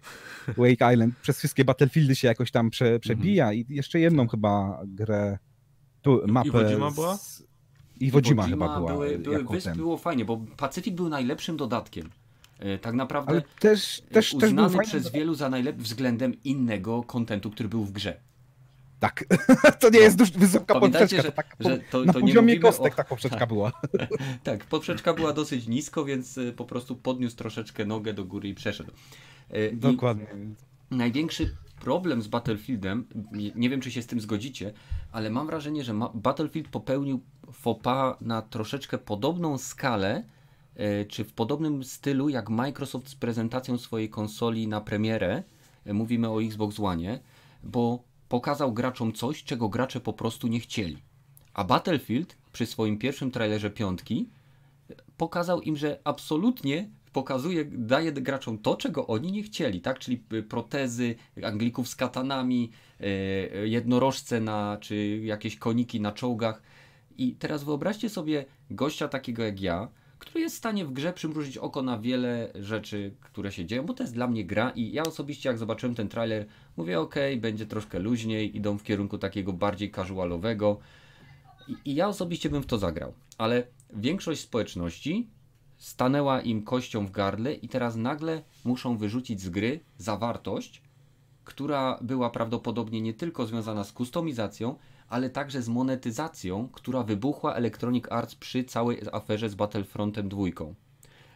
Wake 0.58 0.94
Island, 0.94 1.16
przez 1.22 1.38
wszystkie 1.40 1.66
Battlefieldy 1.66 2.16
się 2.16 2.28
jakoś 2.28 2.52
tam 2.52 2.70
prze, 2.70 3.00
przebija 3.00 3.54
i 3.54 3.66
jeszcze 3.70 4.00
jedną 4.00 4.28
chyba 4.28 4.82
grę, 4.88 5.38
tu 6.02 6.22
mapę 6.28 6.66
Jima 6.72 6.92
była? 6.92 7.18
z- 7.18 7.47
Iwo 8.00 8.20
Jima 8.22 8.44
Iwo 8.48 8.50
chyba 8.52 8.78
była 8.78 8.92
Były, 8.94 9.20
były, 9.20 9.38
jako 9.40 9.54
wyspy 9.54 9.70
ten. 9.70 9.78
było 9.78 9.98
fajnie, 9.98 10.26
bo 10.26 10.42
Pacyfik 10.58 10.96
był 10.96 11.10
najlepszym 11.10 11.58
dodatkiem. 11.58 12.10
E, 12.60 12.78
Tak 12.78 12.96
naprawdę 12.96 13.32
Ale 13.32 13.42
też, 13.60 14.02
też, 14.02 14.10
też 14.12 14.34
uznany 14.34 14.70
fajny 14.70 14.84
przez 14.84 15.12
wielu 15.12 15.34
za 15.36 15.50
najlepszy 15.50 15.82
względem 15.84 16.44
innego 16.44 17.04
kontentu, 17.04 17.52
który 17.52 17.70
był 17.70 17.84
w 17.86 17.92
grze. 17.92 18.18
Tak, 19.00 19.26
to 19.80 19.90
nie 19.90 20.00
jest 20.00 20.38
wysoka 20.38 20.74
No. 20.74 20.80
Pamiętajcie, 20.80 21.16
poprzeczka, 21.18 21.22
że- 21.22 21.32
to 21.32 21.36
tak 21.36 21.56
że 21.60 21.78
to- 21.92 22.06
na 22.06 22.14
to 22.14 22.20
nie 22.20 22.28
poziomie 22.28 22.60
kostek 22.60 22.94
o- 22.94 22.96
ta 22.96 23.04
poprzeczka 23.14 23.48
była. 23.48 23.72
Tak, 24.44 24.66
poprzeczka 24.66 25.14
była 25.14 25.34
dosyć 25.34 25.68
nisko, 25.68 26.06
więc 26.06 26.38
e, 26.38 26.52
po 26.52 26.66
prostu 26.66 26.96
podniósł 26.96 27.36
troszeczkę 27.36 27.86
nogę 27.86 28.14
do 28.14 28.26
góry 28.26 28.50
i 28.50 28.54
przeszedł. 28.54 28.92
E, 29.52 29.68
I 29.68 29.78
Dokładnie. 29.78 30.28
największy 30.92 31.56
problem 31.80 32.22
z 32.22 32.28
Battlefieldem, 32.28 33.06
nie- 33.56 33.70
wiem 33.70 33.82
czy 33.82 33.92
się 33.92 34.02
z 34.02 34.08
tym 34.08 34.22
zgodzicie, 34.22 34.74
ale 35.12 35.30
mam 35.30 35.48
wrażenie, 35.48 35.84
że 35.84 35.94
Battlefield 36.14 36.68
popełnił 36.68 37.22
pas 37.84 38.16
na 38.22 38.42
troszeczkę 38.42 38.98
podobną 38.98 39.58
skalę, 39.58 40.24
e, 40.76 41.06
czy 41.06 41.24
w 41.24 41.34
podobnym 41.34 41.84
stylu 41.84 42.30
jak 42.30 42.50
Microsoft 42.50 43.10
z 43.10 43.16
prezentacją 43.16 43.78
swojej 43.78 44.10
konsoli 44.10 44.68
na 44.68 44.82
premierę. 44.82 45.44
E, 45.86 45.94
Mówimy 45.94 46.30
o 46.30 46.44
Xbox 46.44 46.80
One, 46.80 47.20
bo 47.64 48.04
pokazał 48.30 48.74
graczom 48.74 49.14
coś, 49.14 49.44
czego 49.44 49.70
gracze 49.70 50.00
po 50.00 50.14
prostu 50.14 50.48
nie 50.48 50.60
chcieli. 50.60 50.98
A 51.54 51.64
Battlefield 51.64 52.38
przy 52.52 52.66
swoim 52.66 52.98
pierwszym 52.98 53.32
trailerze 53.32 53.70
piątki 53.70 54.30
pokazał 55.18 55.62
im, 55.62 55.76
że 55.78 56.00
absolutnie 56.04 56.90
pokazuje, 57.18 57.66
daje 57.66 58.12
graczom 58.12 58.58
to, 58.58 58.76
czego 58.76 59.08
oni 59.08 59.32
nie 59.32 59.44
chcieli, 59.44 59.82
tak? 59.82 60.00
Czyli 60.00 60.24
y, 60.34 60.44
protezy, 60.44 61.16
Anglików 61.44 61.88
z 61.88 61.96
katanami, 61.96 62.72
y, 63.02 63.68
jednorożce 63.68 64.42
na, 64.42 64.78
czy 64.82 65.18
jakieś 65.18 65.56
koniki 65.56 66.02
na 66.02 66.12
czołgach. 66.12 66.62
I 67.18 67.36
teraz 67.36 67.64
wyobraźcie 67.64 68.10
sobie 68.10 68.46
gościa 68.72 69.08
takiego 69.08 69.44
jak 69.44 69.62
ja, 69.62 69.88
który 70.20 70.40
jest 70.42 70.56
w 70.56 70.58
stanie 70.58 70.86
w 70.86 70.94
grze 70.94 71.14
przymrużyć 71.14 71.58
oko 71.58 71.82
na 71.82 72.00
wiele 72.00 72.52
rzeczy, 72.56 73.12
które 73.22 73.52
się 73.52 73.66
dzieją, 73.66 73.86
bo 73.86 73.94
to 73.94 74.04
jest 74.04 74.14
dla 74.14 74.28
mnie 74.28 74.46
gra 74.46 74.70
i 74.70 74.92
ja 74.92 75.04
osobiście 75.04 75.50
jak 75.50 75.58
zobaczyłem 75.58 75.96
ten 75.96 76.10
trailer, 76.10 76.46
mówię 76.78 77.00
ok, 77.00 77.16
będzie 77.38 77.66
troszkę 77.66 78.00
luźniej, 78.00 78.58
idą 78.58 78.78
w 78.78 78.84
kierunku 78.84 79.18
takiego 79.18 79.54
bardziej 79.54 79.92
casualowego 79.92 80.80
i, 81.68 81.76
i 81.86 81.96
ja 81.96 82.08
osobiście 82.08 82.50
bym 82.50 82.62
w 82.62 82.66
to 82.66 82.78
zagrał, 82.78 83.14
ale 83.38 83.64
większość 83.94 84.42
społeczności 84.42 85.28
stanęła 85.78 86.42
im 86.42 86.64
kością 86.64 87.06
w 87.06 87.12
gardle 87.12 87.54
i 87.54 87.70
teraz 87.70 87.96
nagle 87.96 88.44
muszą 88.64 88.98
wyrzucić 88.98 89.42
z 89.42 89.50
gry 89.50 89.80
zawartość, 89.98 90.82
która 91.44 92.00
była 92.02 92.30
prawdopodobnie 92.30 93.02
nie 93.02 93.14
tylko 93.14 93.46
związana 93.46 93.84
z 93.84 93.92
kustomizacją, 93.92 94.76
ale 95.10 95.30
także 95.30 95.62
z 95.62 95.70
monetyzacją, 95.70 96.70
która 96.72 97.04
wybuchła 97.04 97.56
Electronic 97.56 98.06
Arts 98.10 98.36
przy 98.36 98.64
całej 98.64 99.02
aferze 99.12 99.50
z 99.50 99.56
Battlefrontem 99.56 100.30
2. 100.30 100.44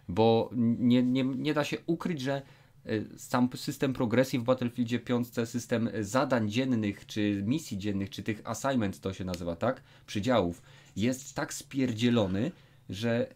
Bo 0.08 0.50
nie, 0.80 1.04
nie, 1.04 1.24
nie 1.24 1.54
da 1.54 1.64
się 1.64 1.78
ukryć, 1.86 2.22
że 2.22 2.42
y, 2.86 3.10
sam 3.18 3.50
system 3.56 3.94
progresji 3.94 4.40
w 4.40 4.44
Battlefieldzie 4.44 5.00
5, 5.00 5.28
system 5.46 5.90
zadań 6.00 6.50
dziennych, 6.50 7.06
czy 7.06 7.44
misji 7.46 7.78
dziennych, 7.78 8.10
czy 8.10 8.24
tych 8.24 8.42
assignments 8.44 9.00
to 9.00 9.14
się 9.14 9.26
nazywa, 9.26 9.56
tak? 9.56 9.82
Przydziałów, 10.06 10.62
jest 10.96 11.36
tak 11.36 11.54
spierdzielony, 11.54 12.52
że 12.90 13.28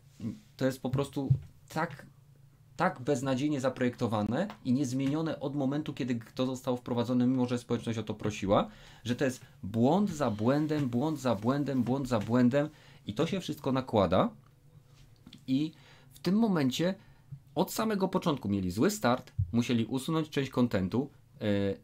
to 0.57 0.65
jest 0.65 0.81
po 0.81 0.89
prostu 0.89 1.29
tak, 1.69 2.05
tak 2.75 3.01
beznadziejnie 3.01 3.61
zaprojektowane 3.61 4.47
i 4.65 4.73
niezmienione 4.73 5.39
od 5.39 5.55
momentu, 5.55 5.93
kiedy 5.93 6.19
to 6.35 6.45
zostało 6.45 6.77
wprowadzone, 6.77 7.27
mimo 7.27 7.45
że 7.45 7.57
społeczność 7.57 7.99
o 7.99 8.03
to 8.03 8.13
prosiła, 8.13 8.69
że 9.03 9.15
to 9.15 9.25
jest 9.25 9.45
błąd 9.63 10.09
za 10.09 10.31
błędem, 10.31 10.89
błąd 10.89 11.19
za 11.19 11.35
błędem, 11.35 11.83
błąd 11.83 12.07
za 12.07 12.19
błędem 12.19 12.69
i 13.05 13.13
to 13.13 13.27
się 13.27 13.39
wszystko 13.39 13.71
nakłada 13.71 14.29
i 15.47 15.71
w 16.13 16.19
tym 16.19 16.35
momencie 16.35 16.95
od 17.55 17.73
samego 17.73 18.07
początku 18.07 18.49
mieli 18.49 18.71
zły 18.71 18.91
start, 18.91 19.31
musieli 19.51 19.85
usunąć 19.85 20.29
część 20.29 20.49
kontentu, 20.49 21.09
yy, 21.41 21.79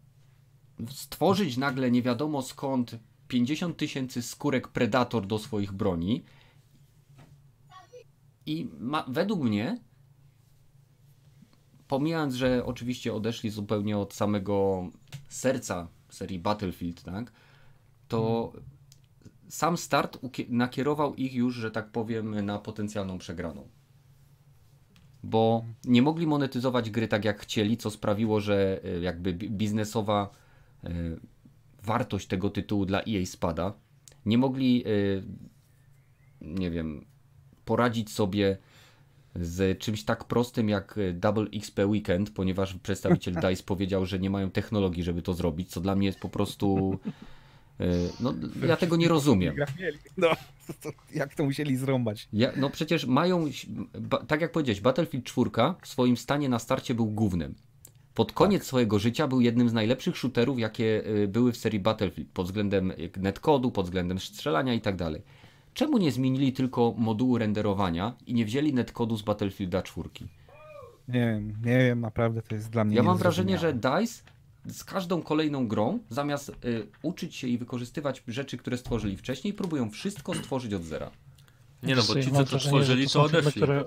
stworzyć 0.89 1.57
nagle 1.57 1.91
nie 1.91 2.01
wiadomo 2.01 2.41
skąd 2.41 2.95
50 3.27 3.77
tysięcy 3.77 4.21
skórek 4.21 4.67
Predator 4.67 5.27
do 5.27 5.39
swoich 5.39 5.71
broni. 5.71 6.23
I 8.46 8.70
ma, 8.80 9.06
według 9.08 9.42
mnie, 9.44 9.78
pomijając, 11.88 12.36
że 12.36 12.66
oczywiście 12.66 13.14
odeszli 13.14 13.50
zupełnie 13.50 13.98
od 13.98 14.14
samego 14.14 14.88
serca 15.30 15.88
serii 16.10 16.39
Battlefield, 16.39 17.04
tak, 17.04 17.32
to 18.08 18.54
sam 19.50 19.78
start 19.78 20.20
nakierował 20.50 21.16
ich 21.16 21.34
już, 21.34 21.56
że 21.56 21.72
tak 21.72 21.92
powiem, 21.92 22.46
na 22.46 22.60
potencjalną 22.60 23.18
przegraną. 23.18 23.68
Bo 25.24 25.66
nie 25.86 26.02
mogli 26.02 26.28
monetyzować 26.28 26.89
gry 26.89 27.08
tak 27.08 27.26
jak 27.26 27.42
chcieli, 27.42 27.78
co 27.78 27.92
sprawiło, 27.92 28.39
że 28.39 28.82
e, 28.84 29.00
jakby 29.00 29.34
biznesowa 29.34 30.30
e, 30.84 30.89
wartość 31.84 32.28
tego 32.28 32.50
tytułu 32.50 32.86
dla 32.86 33.00
EA 33.00 33.26
spada. 33.26 33.74
Nie 34.26 34.38
mogli, 34.38 34.84
y, 34.88 35.24
nie 36.42 36.72
wiem, 36.72 37.06
poradzić 37.72 38.09
sobie 38.11 38.57
z 39.36 39.80
czymś 39.80 40.03
tak 40.03 40.24
prostym 40.24 40.69
jak 40.69 40.95
Double 41.13 41.45
XP 41.53 41.80
Weekend, 41.86 42.30
ponieważ 42.30 42.74
przedstawiciel 42.74 43.36
DICE 43.43 43.63
powiedział, 43.63 44.05
że 44.05 44.19
nie 44.19 44.30
mają 44.30 44.51
technologii, 44.51 45.03
żeby 45.03 45.22
to 45.22 45.34
zrobić, 45.34 45.69
co 45.69 45.82
dla 45.82 45.95
mnie 45.95 46.07
jest 46.07 46.19
po 46.19 46.30
prostu. 46.30 46.99
Y, 47.82 47.86
no, 48.19 48.34
ja 48.67 48.78
tego 48.78 48.95
nie 48.95 49.07
rozumiem. 49.07 49.55
No, 50.17 50.30
to, 50.82 50.89
jak 51.13 51.36
to 51.36 51.43
musieli 51.43 51.78
zrąbać? 51.78 52.28
Ja, 52.34 52.51
no 52.55 52.69
przecież 52.69 53.05
mają, 53.05 53.45
tak 54.28 54.41
jak 54.41 54.51
powiedziałeś, 54.51 54.82
Battlefield 54.82 55.26
4 55.26 55.49
w 55.82 55.88
swoim 55.88 56.17
stanie 56.17 56.49
na 56.49 56.59
starcie 56.59 56.95
był 56.95 57.05
głównym 57.05 57.55
pod 58.13 58.32
koniec 58.32 58.61
tak. 58.61 58.67
swojego 58.67 58.99
życia 58.99 59.28
był 59.28 59.41
jednym 59.41 59.69
z 59.69 59.74
najlepszych 59.74 60.17
shooterów, 60.17 60.59
jakie 60.59 61.07
y, 61.07 61.28
były 61.28 61.51
w 61.51 61.57
serii 61.57 61.80
Battlefield 61.80 62.30
pod 62.34 62.45
względem 62.45 62.93
netkodu, 63.17 63.72
pod 63.72 63.86
względem 63.86 64.19
strzelania 64.19 64.74
i 64.74 64.82
tak 64.82 64.95
dalej. 64.95 65.22
Czemu 65.74 65.97
nie 65.97 66.11
zmienili 66.11 66.53
tylko 66.53 66.93
modułu 66.97 67.38
renderowania 67.38 68.13
i 68.28 68.34
nie 68.34 68.45
wzięli 68.45 68.74
netkodu 68.74 69.17
z 69.17 69.22
Battlefielda 69.22 69.82
4? 69.82 70.09
Nie 71.07 71.19
wiem, 71.19 71.53
nie 71.65 71.78
wiem, 71.78 72.01
naprawdę 72.01 72.41
to 72.41 72.55
jest 72.55 72.69
dla 72.69 72.84
mnie 72.84 72.95
Ja 72.95 73.03
mam 73.03 73.17
wrażenie, 73.17 73.57
że 73.57 73.74
DICE 73.74 74.24
z 74.67 74.84
każdą 74.84 75.22
kolejną 75.22 75.67
grą, 75.67 75.99
zamiast 76.09 76.49
y, 76.49 76.88
uczyć 77.01 77.36
się 77.36 77.47
i 77.47 77.57
wykorzystywać 77.57 78.24
rzeczy, 78.28 78.57
które 78.57 78.78
stworzyli 78.78 79.17
wcześniej, 79.17 79.53
próbują 79.53 79.89
wszystko 79.89 80.34
stworzyć 80.34 80.74
od 80.74 80.84
zera. 80.84 81.11
Nie 81.84 81.95
no, 81.95 82.01
bo 82.07 82.15
ci, 82.22 82.32
co 82.32 82.45
to 82.45 82.57
tworzyli, 82.57 83.09
to, 83.09 83.24
odeszli. 83.24 83.61
Które 83.61 83.86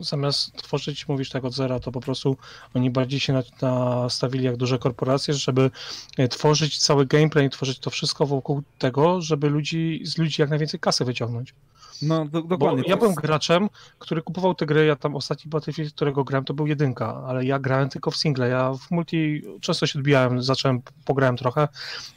zamiast 0.00 0.56
tworzyć, 0.56 1.08
mówisz 1.08 1.30
tak 1.30 1.44
od 1.44 1.54
zera, 1.54 1.80
to 1.80 1.92
po 1.92 2.00
prostu 2.00 2.36
oni 2.74 2.90
bardziej 2.90 3.20
się 3.20 3.42
nastawili 3.62 4.44
jak 4.44 4.56
duże 4.56 4.78
korporacje, 4.78 5.34
żeby 5.34 5.70
e, 6.18 6.28
tworzyć 6.28 6.78
cały 6.78 7.06
gameplay, 7.06 7.50
tworzyć 7.50 7.78
to 7.78 7.90
wszystko 7.90 8.26
wokół 8.26 8.62
tego, 8.78 9.22
żeby 9.22 9.50
ludzi, 9.50 10.00
z 10.04 10.18
ludzi 10.18 10.42
jak 10.42 10.50
najwięcej 10.50 10.80
kasy 10.80 11.04
wyciągnąć. 11.04 11.54
No, 12.02 12.24
do, 12.24 12.42
dokładnie. 12.42 12.82
Bo 12.82 12.88
ja 12.88 12.96
byłem 12.96 13.14
graczem, 13.14 13.68
który 13.98 14.22
kupował 14.22 14.54
te 14.54 14.66
gry, 14.66 14.86
ja 14.86 14.96
tam 14.96 15.16
ostatni 15.16 15.50
Battlefield, 15.50 15.94
którego 15.94 16.24
grałem, 16.24 16.44
to 16.44 16.54
był 16.54 16.66
jedynka, 16.66 17.22
ale 17.26 17.44
ja 17.44 17.58
grałem 17.58 17.88
tylko 17.88 18.10
w 18.10 18.16
single, 18.16 18.48
ja 18.48 18.72
w 18.74 18.90
multi 18.90 19.42
często 19.60 19.86
się 19.86 19.98
odbijałem, 19.98 20.42
zacząłem, 20.42 20.82
pograłem 21.04 21.36
trochę, 21.36 21.68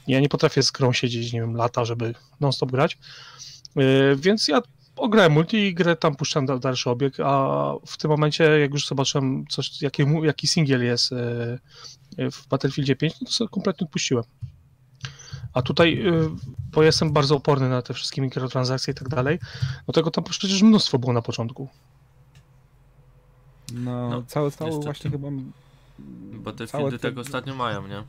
ja 0.08 0.20
nie 0.20 0.30
potrafię 0.30 0.64
z 0.64 0.72
grą 0.72 0.94
siedzieć, 0.94 1.34
nie 1.34 1.42
wiem, 1.42 1.56
lata, 1.56 1.86
żeby 1.86 2.14
non-stop 2.40 2.72
grać, 2.72 2.98
yy, 3.76 4.16
więc 4.16 4.48
ja 4.48 4.62
ograłem 4.98 5.32
multi 5.32 5.58
i 5.58 5.74
grę 5.74 5.96
tam 5.96 6.16
puszczam 6.16 6.46
dalszy 6.46 6.90
obieg, 6.90 7.20
a 7.20 7.74
w 7.86 7.98
tym 7.98 8.12
momencie, 8.12 8.44
jak 8.44 8.74
już 8.74 8.88
zobaczyłem 8.88 9.46
coś, 9.50 9.82
jaki, 9.82 10.04
jaki 10.24 10.48
singiel 10.48 10.84
jest 10.84 11.12
e, 11.12 11.60
e, 12.18 12.32
w 12.32 12.48
Battlefieldzie 12.48 12.96
5, 12.96 13.22
no 13.22 13.28
to 13.28 13.34
sobie 13.34 13.50
kompletnie 13.50 13.86
odpuściłem. 13.86 14.24
A 15.54 15.62
tutaj, 15.62 16.08
e, 16.08 16.12
bo 16.72 16.84
jestem 16.84 17.12
bardzo 17.12 17.36
oporny 17.36 17.70
na 17.70 17.82
te 17.82 17.94
wszystkie 17.94 18.22
mikrotransakcje 18.22 18.92
i 18.92 18.96
tak 18.96 19.10
dalej, 19.10 19.40
no 19.88 19.94
tego 19.94 20.12
tam 20.12 20.24
przecież 20.24 20.62
mnóstwo 20.62 21.00
było 21.00 21.14
na 21.14 21.22
początku. 21.22 21.70
No, 23.74 24.10
no 24.10 24.24
całe, 24.24 24.52
całe 24.52 24.80
właśnie 24.80 25.12
chyba... 25.12 25.28
Battlefieldy 26.34 27.00
tego 27.00 27.22
ostatnio 27.22 27.56
mają, 27.56 27.88
nie? 27.88 28.04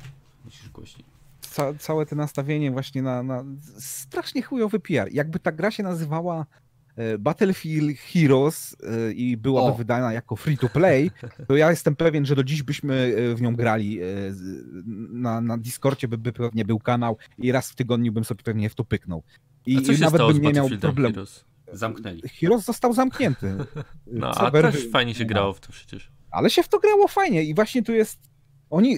Musisz 0.45 0.69
głośniej 0.69 1.19
ca 1.59 1.75
całe 1.75 2.07
to 2.07 2.17
nastawienie 2.17 2.71
właśnie 2.71 3.03
na, 3.03 3.23
na 3.23 3.45
strasznie 3.79 4.43
chujowy 4.43 4.81
PR. 4.81 5.09
Jakby 5.13 5.39
ta 5.39 5.53
gra 5.53 5.71
się 5.71 5.83
nazywała 5.83 6.47
Battlefield 7.19 7.99
Heroes 7.99 8.77
e, 8.83 9.13
i 9.13 9.37
byłaby 9.37 9.73
o. 9.73 9.75
wydana 9.75 10.13
jako 10.13 10.37
free 10.37 10.59
to 10.59 10.69
play, 10.69 11.11
to 11.49 11.57
ja 11.57 11.71
jestem 11.71 11.97
pewien, 11.97 12.27
że 12.27 12.37
do 12.37 12.45
dziś 12.45 12.63
byśmy 12.63 12.95
e, 12.95 13.35
w 13.35 13.43
nią 13.43 13.57
grali. 13.57 13.99
Na, 15.11 15.41
na 15.41 15.59
Discordzie 15.59 16.09
by, 16.09 16.19
by 16.19 16.33
pewnie 16.33 16.65
był 16.65 16.79
kanał 16.79 17.17
i 17.39 17.53
raz 17.53 17.71
w 17.71 17.75
tygodniu 17.75 18.13
bym 18.13 18.25
sobie 18.25 18.43
pewnie 18.45 18.71
w 18.71 18.75
to 18.75 18.85
pyknął. 18.85 19.23
I 19.67 19.85
się 19.85 20.01
nawet 20.01 20.23
bym 20.23 20.43
nie 20.43 20.53
miał 20.53 20.69
problemu. 20.81 21.15
Heroes? 21.15 21.45
Zamknęli. 21.73 22.23
Heroes 22.41 22.65
został 22.65 22.93
zamknięty. 22.93 23.57
No, 24.13 24.31
a 24.31 24.51
też 24.51 24.91
fajnie 24.91 25.15
się 25.15 25.25
grało 25.25 25.53
w 25.53 25.61
to 25.61 25.73
przecież. 25.73 26.11
Ale 26.31 26.51
się 26.51 26.63
w 26.63 26.69
to 26.69 26.79
grało 26.79 27.09
fajnie 27.09 27.45
i 27.45 27.55
właśnie 27.55 27.83
tu 27.83 27.93
jest 27.93 28.28
oni, 28.71 28.97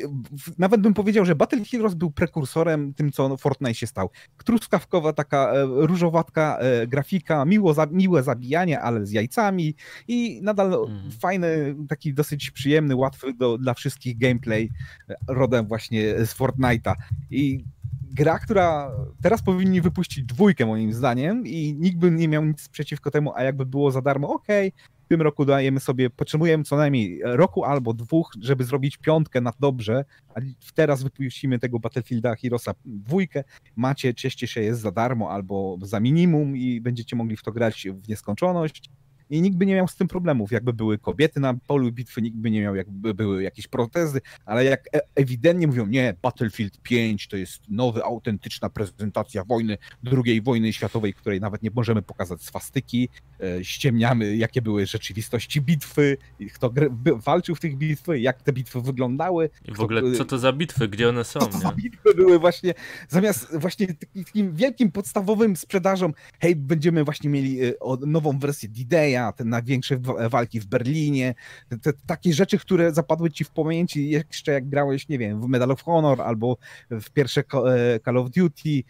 nawet 0.59 0.81
bym 0.81 0.95
powiedział, 0.95 1.25
że 1.25 1.35
Battle 1.35 1.65
Heroes 1.65 1.95
był 1.95 2.11
prekursorem 2.11 2.95
tym, 2.95 3.13
co 3.13 3.37
Fortnite 3.37 3.75
się 3.75 3.87
stał. 3.87 4.11
Truskawkowa 4.45 5.13
taka 5.13 5.53
e, 5.53 5.67
różowatka 5.67 6.59
e, 6.59 6.87
grafika, 6.87 7.45
miło, 7.45 7.75
miłe 7.91 8.23
zabijanie, 8.23 8.81
ale 8.81 9.07
z 9.07 9.11
jajcami 9.11 9.75
i 10.09 10.41
nadal 10.43 10.75
mm. 10.75 11.11
fajny, 11.11 11.77
taki 11.89 12.15
dosyć 12.15 12.51
przyjemny, 12.51 12.97
łatwy 12.97 13.35
do, 13.35 13.59
dla 13.59 13.75
wszystkich 13.75 14.19
gameplay 14.19 14.71
e, 15.09 15.15
rodem 15.29 15.67
właśnie 15.67 16.27
z 16.27 16.35
Fortnite'a. 16.35 16.95
I 17.31 17.65
gra, 18.13 18.39
która 18.39 18.91
teraz 19.23 19.43
powinni 19.43 19.81
wypuścić 19.81 20.25
dwójkę 20.25 20.67
moim 20.67 20.93
zdaniem 20.93 21.47
i 21.47 21.75
nikt 21.79 21.99
by 21.99 22.11
nie 22.11 22.29
miał 22.29 22.45
nic 22.45 22.69
przeciwko 22.69 23.11
temu, 23.11 23.33
a 23.35 23.43
jakby 23.43 23.67
było 23.67 23.91
za 23.91 24.03
darmo, 24.03 24.29
okej, 24.29 24.69
okay, 24.69 25.00
tym 25.11 25.23
roku 25.23 25.45
dajemy 25.45 25.81
sobie, 25.81 26.11
potrzebujemy 26.11 26.65
co 26.65 26.77
najmniej 26.77 27.21
roku 27.25 27.65
albo 27.65 27.95
dwóch, 27.95 28.33
żeby 28.41 28.65
zrobić 28.65 28.97
piątkę 28.97 29.41
na 29.41 29.53
dobrze, 29.61 30.05
a 30.35 30.41
teraz 30.75 31.03
wypuścimy 31.03 31.59
tego 31.59 31.79
Battlefielda 31.79 32.37
Heroesa 32.37 32.75
dwójkę, 32.85 33.45
macie, 33.77 34.15
cieszcie 34.15 34.47
się, 34.47 34.61
jest 34.61 34.81
za 34.81 34.91
darmo 34.91 35.31
albo 35.31 35.79
za 35.83 36.01
minimum 36.01 36.57
i 36.57 36.81
będziecie 36.81 37.17
mogli 37.17 37.37
w 37.37 37.43
to 37.43 37.53
grać 37.53 37.89
w 37.93 38.09
nieskończoność 38.09 38.91
i 39.31 39.43
nikt 39.43 39.57
by 39.57 39.67
nie 39.67 39.75
miał 39.75 39.89
z 39.89 39.97
tym 39.97 40.09
problemów. 40.09 40.53
Jakby 40.53 40.73
były 40.73 40.99
kobiety 40.99 41.41
na 41.41 41.55
polu 41.67 41.93
bitwy, 41.93 42.23
nikt 42.23 42.37
by 42.37 42.51
nie 42.51 42.61
miał, 42.61 42.75
jakby 42.75 43.15
były 43.15 43.43
jakieś 43.43 43.69
protezy, 43.69 44.21
ale 44.45 44.65
jak 44.65 44.89
e 44.95 45.01
ewidentnie 45.15 45.67
mówią, 45.67 45.87
nie, 45.87 46.15
Battlefield 46.23 46.81
5 46.83 47.29
to 47.29 47.37
jest 47.37 47.63
nowa, 47.69 48.03
autentyczna 48.03 48.71
prezentacja 48.71 49.45
wojny, 49.45 49.79
II 50.27 50.43
wojny 50.43 50.73
światowej, 50.73 51.15
której 51.15 51.41
nawet 51.41 51.63
nie 51.63 51.71
możemy 51.75 52.03
pokazać 52.03 52.43
swastyki, 52.43 53.09
e, 53.41 53.65
ściemniamy, 53.65 54.37
jakie 54.37 54.63
były 54.63 54.87
rzeczywistości 54.87 55.61
bitwy, 55.61 56.17
kto 56.55 56.73
walczył 57.17 57.55
w 57.55 57.61
tych 57.61 57.77
bitwy, 57.77 58.21
jak 58.21 58.43
te 58.43 58.53
bitwy 58.53 58.81
wyglądały. 58.81 59.51
I 59.65 59.75
w 59.75 59.81
ogóle, 59.81 60.03
co 60.13 60.25
to 60.25 60.39
za 60.39 60.53
bitwy, 60.53 60.89
gdzie 60.89 61.09
one 61.09 61.25
są, 61.25 61.41
co 61.41 61.59
za 61.59 61.73
bitwy 61.73 62.15
były 62.15 62.39
właśnie, 62.39 62.75
zamiast 63.09 63.59
właśnie 63.59 63.87
takim 64.27 64.55
wielkim 64.55 64.93
podstawowym 64.93 65.57
sprzedażom, 65.57 66.15
hej, 66.41 66.57
będziemy 66.57 67.05
właśnie 67.05 67.31
mieli 67.31 67.65
e, 67.65 67.73
nową 68.07 68.39
wersję 68.39 68.69
D-Day'a, 68.69 69.20
te 69.37 69.45
największe 69.45 69.99
walki 70.31 70.61
w 70.61 70.67
Berlinie, 70.67 71.35
te, 71.69 71.79
te, 71.79 71.93
takie 72.07 72.35
rzeczy, 72.35 72.59
które 72.59 72.93
zapadły 72.93 73.31
ci 73.31 73.45
w 73.45 73.51
pamięci 73.51 74.11
jeszcze 74.11 74.53
jak 74.53 74.69
grałeś, 74.69 75.09
nie 75.09 75.19
wiem, 75.19 75.41
w 75.41 75.47
Medal 75.47 75.71
of 75.71 75.83
Honor 75.83 76.23
albo 76.23 76.57
w 76.91 77.11
pierwsze 77.11 77.41
e, 77.41 78.01
Call 78.01 78.17
of 78.17 78.31
Duty. 78.31 78.83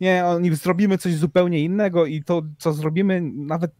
Nie, 0.00 0.24
oni 0.26 0.56
zrobimy 0.56 0.98
coś 0.98 1.14
zupełnie 1.14 1.64
innego 1.64 2.06
i 2.06 2.22
to, 2.22 2.42
co 2.58 2.72
zrobimy, 2.72 3.20
nawet 3.22 3.72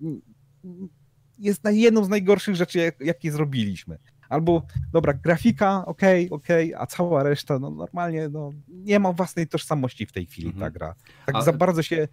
jest 1.39 1.63
jedną 1.71 2.05
z 2.05 2.09
najgorszych 2.09 2.57
rzeczy, 2.57 2.93
jakie 3.01 3.33
zrobiliśmy. 3.33 3.99
Albo, 4.29 4.63
dobra, 4.93 5.15
grafika, 5.15 5.87
okej, 5.87 6.27
okay, 6.27 6.37
okej, 6.37 6.75
okay, 6.75 6.83
a 6.83 6.87
cała 6.87 7.23
reszta, 7.23 7.59
no 7.59 7.71
normalnie, 7.71 8.29
no, 8.29 8.51
nie 8.69 8.99
ma 8.99 9.13
własnej 9.13 9.47
tożsamości 9.47 10.07
w 10.07 10.13
tej 10.13 10.27
chwili 10.27 10.49
mhm. 10.49 10.65
ta 10.73 10.79
gra. 10.79 10.95
Tak 11.27 11.35
a... 11.35 11.43
za 11.43 11.53
bardzo 11.53 11.83
się 11.83 12.09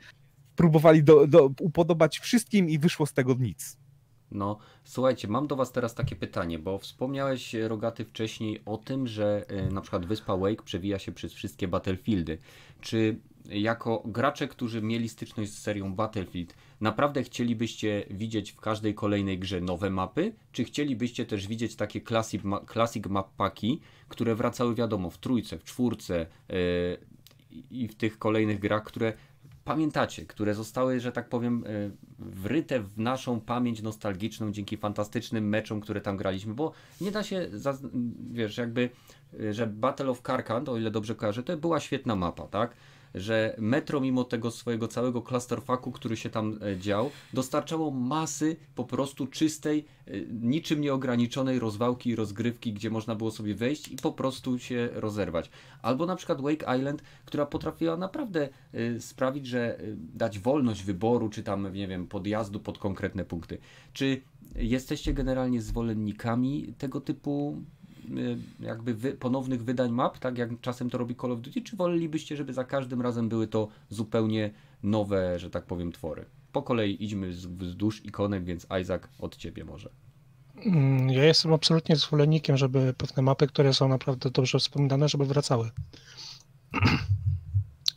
próbowali 0.58 1.04
do, 1.04 1.28
do, 1.28 1.50
upodobać 1.60 2.20
wszystkim 2.20 2.70
i 2.70 2.80
wyszło 2.80 3.06
z 3.06 3.14
tego 3.14 3.34
nic. 3.40 3.78
No, 4.32 4.58
słuchajcie, 4.84 5.28
mam 5.28 5.48
do 5.48 5.56
Was 5.56 5.72
teraz 5.72 5.96
takie 5.96 6.16
pytanie, 6.16 6.60
bo 6.60 6.78
wspomniałeś, 6.78 7.54
Rogaty, 7.54 8.06
wcześniej 8.06 8.62
o 8.66 8.78
tym, 8.78 9.08
że 9.08 9.46
y, 9.70 9.74
na 9.74 9.82
przykład 9.82 10.06
wyspa 10.06 10.38
Wake 10.38 10.64
przewija 10.64 11.00
się 11.00 11.12
przez 11.12 11.34
wszystkie 11.34 11.68
Battlefieldy. 11.68 12.38
Czy 12.82 13.20
jako 13.50 14.04
gracze, 14.06 14.48
którzy 14.48 14.82
mieli 14.82 15.10
styczność 15.10 15.52
z 15.52 15.62
serią 15.62 15.96
Battlefield, 15.96 16.54
naprawdę 16.82 17.24
chcielibyście 17.24 18.06
widzieć 18.10 18.52
w 18.52 18.60
każdej 18.60 18.94
kolejnej 18.94 19.40
grze 19.40 19.62
nowe 19.62 19.90
mapy? 19.90 20.34
Czy 20.52 20.64
chcielibyście 20.64 21.26
też 21.26 21.48
widzieć 21.48 21.76
takie 21.76 22.02
classic, 22.02 22.44
ma 22.44 22.62
classic 22.74 23.06
map 23.06 23.36
paki, 23.36 23.82
które 24.10 24.36
wracały, 24.36 24.76
wiadomo, 24.76 25.10
w 25.10 25.18
trójce, 25.18 25.58
w 25.58 25.64
czwórce 25.64 26.26
yy, 26.50 26.56
i 27.72 27.88
w 27.88 27.96
tych 27.96 28.20
kolejnych 28.20 28.60
grach, 28.60 28.84
które 28.84 29.14
pamiętacie, 29.68 30.26
które 30.26 30.56
zostały, 30.56 31.00
że 31.00 31.12
tak 31.12 31.30
powiem, 31.30 31.64
y, 31.66 31.92
wryte 32.20 32.80
w 32.80 32.98
naszą 32.98 33.42
pamięć 33.42 33.82
nostalgiczną 33.82 34.52
dzięki 34.52 34.78
fantastycznym 34.78 35.50
meczom, 35.50 35.82
które 35.82 36.02
tam 36.02 36.18
graliśmy, 36.18 36.54
bo 36.54 36.72
nie 37.02 37.12
da 37.12 37.24
się, 37.24 37.50
wiesz, 38.32 38.58
jakby, 38.58 38.90
y, 39.40 39.54
że 39.54 39.68
Battle 39.68 40.10
of 40.10 40.22
Karkand, 40.22 40.70
o 40.70 40.78
ile 40.78 40.92
dobrze 40.92 41.16
kojarzę, 41.16 41.44
to 41.44 41.58
była 41.58 41.80
świetna 41.80 42.16
mapa, 42.16 42.48
tak? 42.48 42.76
Że 43.20 43.56
metro, 43.58 44.00
mimo 44.00 44.24
tego 44.24 44.52
swojego 44.52 44.88
całego 44.88 45.22
clusterfucku, 45.22 45.92
który 45.92 46.18
się 46.18 46.30
tam 46.30 46.60
e, 46.62 46.78
dział, 46.78 47.10
dostarczało 47.34 47.92
masy 47.92 48.56
po 48.76 48.84
prostu 48.84 49.28
czystej, 49.28 49.86
e, 50.08 50.12
niczym 50.42 50.82
nieograniczonej 50.82 51.60
rozwałki 51.60 52.10
i 52.10 52.16
rozgrywki, 52.16 52.74
gdzie 52.74 52.90
można 52.90 53.16
było 53.16 53.32
sobie 53.32 53.56
wejść 53.56 53.88
i 53.88 53.96
po 53.96 54.12
prostu 54.12 54.60
się 54.60 54.90
rozerwać. 54.94 55.50
Albo 55.82 56.06
na 56.06 56.16
przykład 56.16 56.42
Wake 56.42 56.78
Island, 56.78 57.04
która 57.26 57.46
potrafiła 57.46 57.98
naprawdę 57.98 58.50
e, 58.74 59.00
sprawić, 59.00 59.48
że 59.48 59.80
dać 60.14 60.40
wolność 60.40 60.84
wyboru, 60.84 61.30
czy 61.30 61.44
tam, 61.44 61.74
nie 61.74 61.88
wiem, 61.88 62.08
podjazdu 62.08 62.60
pod 62.60 62.78
konkretne 62.78 63.26
punkty. 63.26 63.58
Czy 63.94 64.22
jesteście 64.56 65.14
generalnie 65.14 65.62
zwolennikami 65.62 66.74
tego 66.78 67.02
typu 67.02 67.62
jakby 68.60 68.94
wy, 68.94 69.14
ponownych 69.14 69.64
wydań 69.64 69.92
map, 69.92 70.20
tak 70.20 70.38
jak 70.38 70.50
czasem 70.62 70.90
to 70.90 70.98
robi 70.98 71.16
Call 71.16 71.32
of 71.32 71.42
Duty, 71.42 71.62
czy 71.62 71.76
wolelibyście, 71.76 72.38
żeby 72.38 72.54
za 72.54 72.64
każdym 72.64 73.02
razem 73.02 73.30
były 73.30 73.48
to 73.48 73.68
zupełnie 73.90 74.52
nowe, 74.84 75.40
że 75.40 75.50
tak 75.50 75.66
powiem, 75.66 75.92
twory? 75.92 76.26
Po 76.52 76.62
kolei 76.62 77.04
idźmy 77.04 77.32
wzdłuż 77.32 78.06
ikonek, 78.06 78.44
więc 78.44 78.68
Isaac 78.82 79.02
od 79.20 79.38
ciebie 79.38 79.66
może. 79.66 79.90
Mm, 80.66 81.10
ja 81.10 81.24
jestem 81.24 81.54
absolutnie 81.54 81.96
zwolennikiem, 81.96 82.58
żeby 82.58 82.94
pewne 82.98 83.24
mapy, 83.24 83.48
które 83.48 83.74
są 83.74 83.88
naprawdę 83.88 84.30
dobrze 84.30 84.60
wspominane, 84.60 85.10
żeby 85.10 85.26
wracały. 85.26 85.72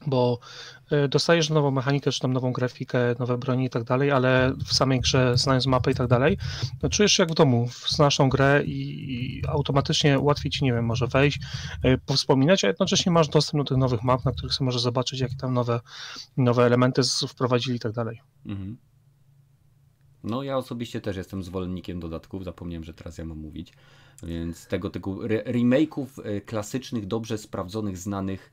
bo 0.07 0.39
dostajesz 1.09 1.51
nową 1.51 1.71
mechanikę, 1.71 2.13
czy 2.13 2.21
tam 2.21 2.33
nową 2.33 2.53
grafikę, 2.53 2.99
nowe 3.19 3.39
broni 3.39 3.65
i 3.65 3.71
tak 3.71 3.85
dalej, 3.85 4.11
ale 4.11 4.53
w 4.65 4.73
samej 4.73 5.01
grze, 5.01 5.39
znając 5.39 5.67
mapę 5.67 5.91
i 5.91 5.95
tak 5.95 6.07
dalej, 6.07 6.39
no 6.83 6.89
czujesz 6.89 7.13
się 7.13 7.23
jak 7.23 7.31
w 7.31 7.35
domu, 7.35 7.69
znasz 7.89 8.17
tą 8.17 8.29
grę 8.29 8.63
i, 8.65 9.43
automatycznie 9.49 10.19
łatwiej 10.19 10.53
ci, 10.53 10.65
nie 10.65 10.73
wiem, 10.73 10.85
może 10.85 11.07
wejść, 11.07 11.39
e, 11.83 11.99
powspominać, 11.99 12.65
a 12.65 12.69
jednocześnie 12.69 13.13
masz 13.13 13.29
dostęp 13.29 13.65
do 13.65 13.69
tych 13.69 13.79
nowych 13.79 14.03
map, 14.03 14.25
na 14.25 14.33
których 14.33 14.61
możesz 14.61 14.83
zobaczyć, 14.83 15.21
jakie 15.21 15.37
tam 15.37 15.55
nowe, 15.55 15.81
nowe 16.37 16.65
elementy 16.65 17.03
wprowadzili 17.29 17.77
i 17.77 17.81
tak 17.81 17.93
dalej. 17.93 18.21
Mhm. 18.47 18.77
No 20.25 20.43
ja 20.43 20.57
osobiście 20.57 21.01
też 21.01 21.17
jestem 21.17 21.43
zwolennikiem 21.43 22.01
dodatków, 22.01 22.45
zapomniałem, 22.45 22.85
że 22.85 22.95
teraz 22.95 23.19
ja 23.19 23.25
mam 23.25 23.39
mówić, 23.39 23.73
więc 24.23 24.67
tego 24.67 24.91
typu 24.91 25.23
remake'ów 25.27 26.07
e, 26.25 26.41
klasycznych, 26.41 27.07
dobrze 27.07 27.39
sprawdzonych, 27.39 27.99
znanych 27.99 28.51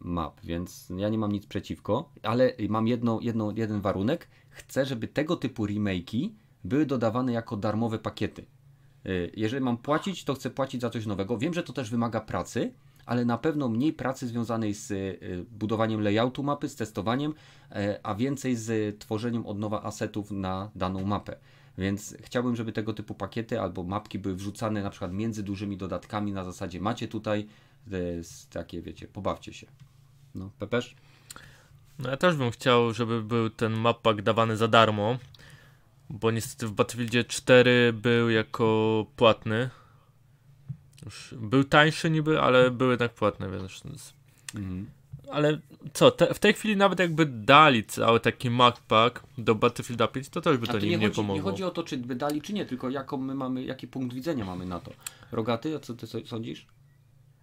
map, 0.00 0.40
więc 0.44 0.92
ja 0.96 1.08
nie 1.08 1.18
mam 1.18 1.32
nic 1.32 1.46
przeciwko, 1.46 2.12
ale 2.22 2.52
mam 2.68 2.88
jedno, 2.88 3.18
jedno, 3.22 3.52
jeden 3.56 3.80
warunek. 3.80 4.28
Chcę, 4.50 4.86
żeby 4.86 5.08
tego 5.08 5.36
typu 5.36 5.66
remake'i 5.66 6.30
były 6.64 6.86
dodawane 6.86 7.32
jako 7.32 7.56
darmowe 7.56 7.98
pakiety. 7.98 8.46
Y, 9.06 9.32
jeżeli 9.36 9.64
mam 9.64 9.76
płacić, 9.76 10.24
to 10.24 10.34
chcę 10.34 10.50
płacić 10.50 10.80
za 10.80 10.90
coś 10.90 11.06
nowego. 11.06 11.38
Wiem, 11.38 11.54
że 11.54 11.62
to 11.62 11.72
też 11.72 11.90
wymaga 11.90 12.20
pracy, 12.20 12.72
ale 13.06 13.24
na 13.24 13.38
pewno 13.38 13.68
mniej 13.68 13.92
pracy 13.92 14.26
związanej 14.26 14.74
z 14.74 14.90
y, 14.90 15.46
budowaniem 15.50 16.00
layoutu 16.00 16.42
mapy, 16.42 16.68
z 16.68 16.76
testowaniem, 16.76 17.34
a 18.02 18.14
więcej 18.14 18.56
z 18.56 18.98
tworzeniem 18.98 19.46
od 19.46 19.58
nowa 19.58 19.82
asetów 19.82 20.30
na 20.30 20.70
daną 20.74 21.04
mapę. 21.04 21.36
Więc 21.78 22.16
chciałbym, 22.20 22.56
żeby 22.56 22.72
tego 22.72 22.92
typu 22.94 23.14
pakiety 23.14 23.60
albo 23.60 23.82
mapki 23.82 24.18
były 24.18 24.34
wrzucane 24.34 24.82
na 24.82 24.90
przykład 24.90 25.12
między 25.12 25.42
dużymi 25.42 25.76
dodatkami 25.76 26.32
na 26.32 26.44
zasadzie 26.44 26.80
macie 26.80 27.08
tutaj 27.08 27.46
takie, 28.50 28.82
wiecie, 28.82 29.08
pobawcie 29.08 29.52
się. 29.52 29.66
No, 30.34 30.50
Pepesz? 30.58 30.94
No 31.98 32.10
ja 32.10 32.16
też 32.16 32.36
bym 32.36 32.50
chciał, 32.50 32.92
żeby 32.92 33.22
był 33.22 33.50
ten 33.50 33.72
mappak 33.72 34.22
dawany 34.22 34.56
za 34.56 34.68
darmo, 34.68 35.18
bo 36.10 36.30
niestety 36.30 36.66
w 36.66 36.72
Battlefieldzie 36.72 37.24
4 37.24 37.92
był 37.92 38.30
jako 38.30 39.06
płatny. 39.16 39.70
Już 41.04 41.34
był 41.38 41.64
tańszy 41.64 42.10
niby, 42.10 42.40
ale 42.40 42.70
był 42.70 42.90
jednak 42.90 43.14
płatny, 43.14 43.50
więc... 43.50 43.82
Mhm. 44.54 44.90
Ale 45.30 45.58
co, 45.92 46.10
te, 46.10 46.34
w 46.34 46.38
tej 46.38 46.54
chwili 46.54 46.76
nawet 46.76 46.98
jakby 46.98 47.26
dali 47.26 47.84
cały 47.84 48.20
taki 48.20 48.50
mappak 48.50 49.22
do 49.38 49.54
Battlefielda 49.54 50.08
5, 50.08 50.28
to 50.28 50.40
też 50.40 50.56
by 50.56 50.66
to, 50.66 50.72
to 50.72 50.78
nim 50.78 50.90
nie, 50.90 51.06
chodzi, 51.06 51.16
pomogło. 51.16 51.36
Nie 51.36 51.42
chodzi 51.42 51.64
o 51.64 51.70
to, 51.70 51.82
czy 51.82 51.96
by 51.96 52.14
dali, 52.14 52.42
czy 52.42 52.52
nie, 52.52 52.66
tylko 52.66 52.90
jaką 52.90 53.16
my 53.16 53.34
mamy, 53.34 53.64
jaki 53.64 53.88
punkt 53.88 54.14
widzenia 54.14 54.44
mamy 54.44 54.66
na 54.66 54.80
to. 54.80 54.92
Rogaty, 55.32 55.76
a 55.76 55.78
co 55.78 55.94
ty 55.94 56.06
sądzisz? 56.26 56.66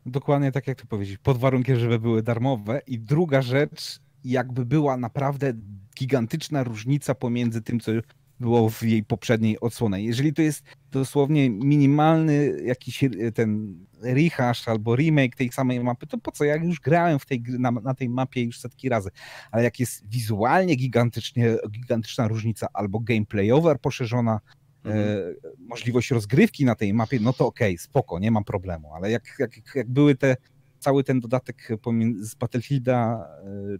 Dokładnie 0.05 0.51
tak 0.51 0.67
jak 0.67 0.81
to 0.81 0.87
powiedzieć, 0.87 1.17
pod 1.17 1.37
warunkiem, 1.37 1.79
żeby 1.79 1.99
były 1.99 2.23
darmowe. 2.23 2.81
I 2.87 2.99
druga 2.99 3.41
rzecz, 3.41 3.99
jakby 4.23 4.65
była 4.65 4.97
naprawdę 4.97 5.53
gigantyczna 5.99 6.63
różnica 6.63 7.15
pomiędzy 7.15 7.61
tym, 7.61 7.79
co 7.79 7.91
było 8.39 8.69
w 8.69 8.83
jej 8.83 9.03
poprzedniej 9.03 9.59
odsłonie. 9.59 10.03
Jeżeli 10.03 10.33
to 10.33 10.41
jest 10.41 10.63
dosłownie 10.91 11.49
minimalny 11.49 12.57
jakiś 12.65 13.03
e, 13.03 13.09
ten 13.33 13.75
rehash 14.01 14.67
albo 14.67 14.95
remake 14.95 15.35
tej 15.35 15.51
samej 15.51 15.79
mapy, 15.79 16.07
to 16.07 16.17
po 16.17 16.31
co? 16.31 16.43
Ja 16.43 16.55
już 16.55 16.79
grałem 16.79 17.19
w 17.19 17.25
tej, 17.25 17.43
na, 17.47 17.71
na 17.71 17.93
tej 17.93 18.09
mapie 18.09 18.43
już 18.43 18.59
setki 18.59 18.89
razy, 18.89 19.09
ale 19.51 19.63
jak 19.63 19.79
jest 19.79 20.09
wizualnie 20.09 20.75
gigantycznie, 20.75 21.55
gigantyczna 21.71 22.27
różnica 22.27 22.67
albo 22.73 22.99
gameplayowa 22.99 23.75
poszerzona, 23.75 24.39
Mhm. 24.83 25.03
E, 25.03 25.33
możliwość 25.59 26.11
rozgrywki 26.11 26.65
na 26.65 26.75
tej 26.75 26.93
mapie, 26.93 27.19
no 27.21 27.33
to 27.33 27.47
okej, 27.47 27.73
okay, 27.73 27.83
spoko, 27.83 28.19
nie 28.19 28.31
mam 28.31 28.43
problemu, 28.43 28.93
ale 28.93 29.11
jak, 29.11 29.35
jak, 29.39 29.75
jak 29.75 29.89
były 29.89 30.15
te 30.15 30.37
cały 30.79 31.03
ten 31.03 31.19
dodatek 31.19 31.67
z 32.19 32.35
Battlefielda 32.35 33.27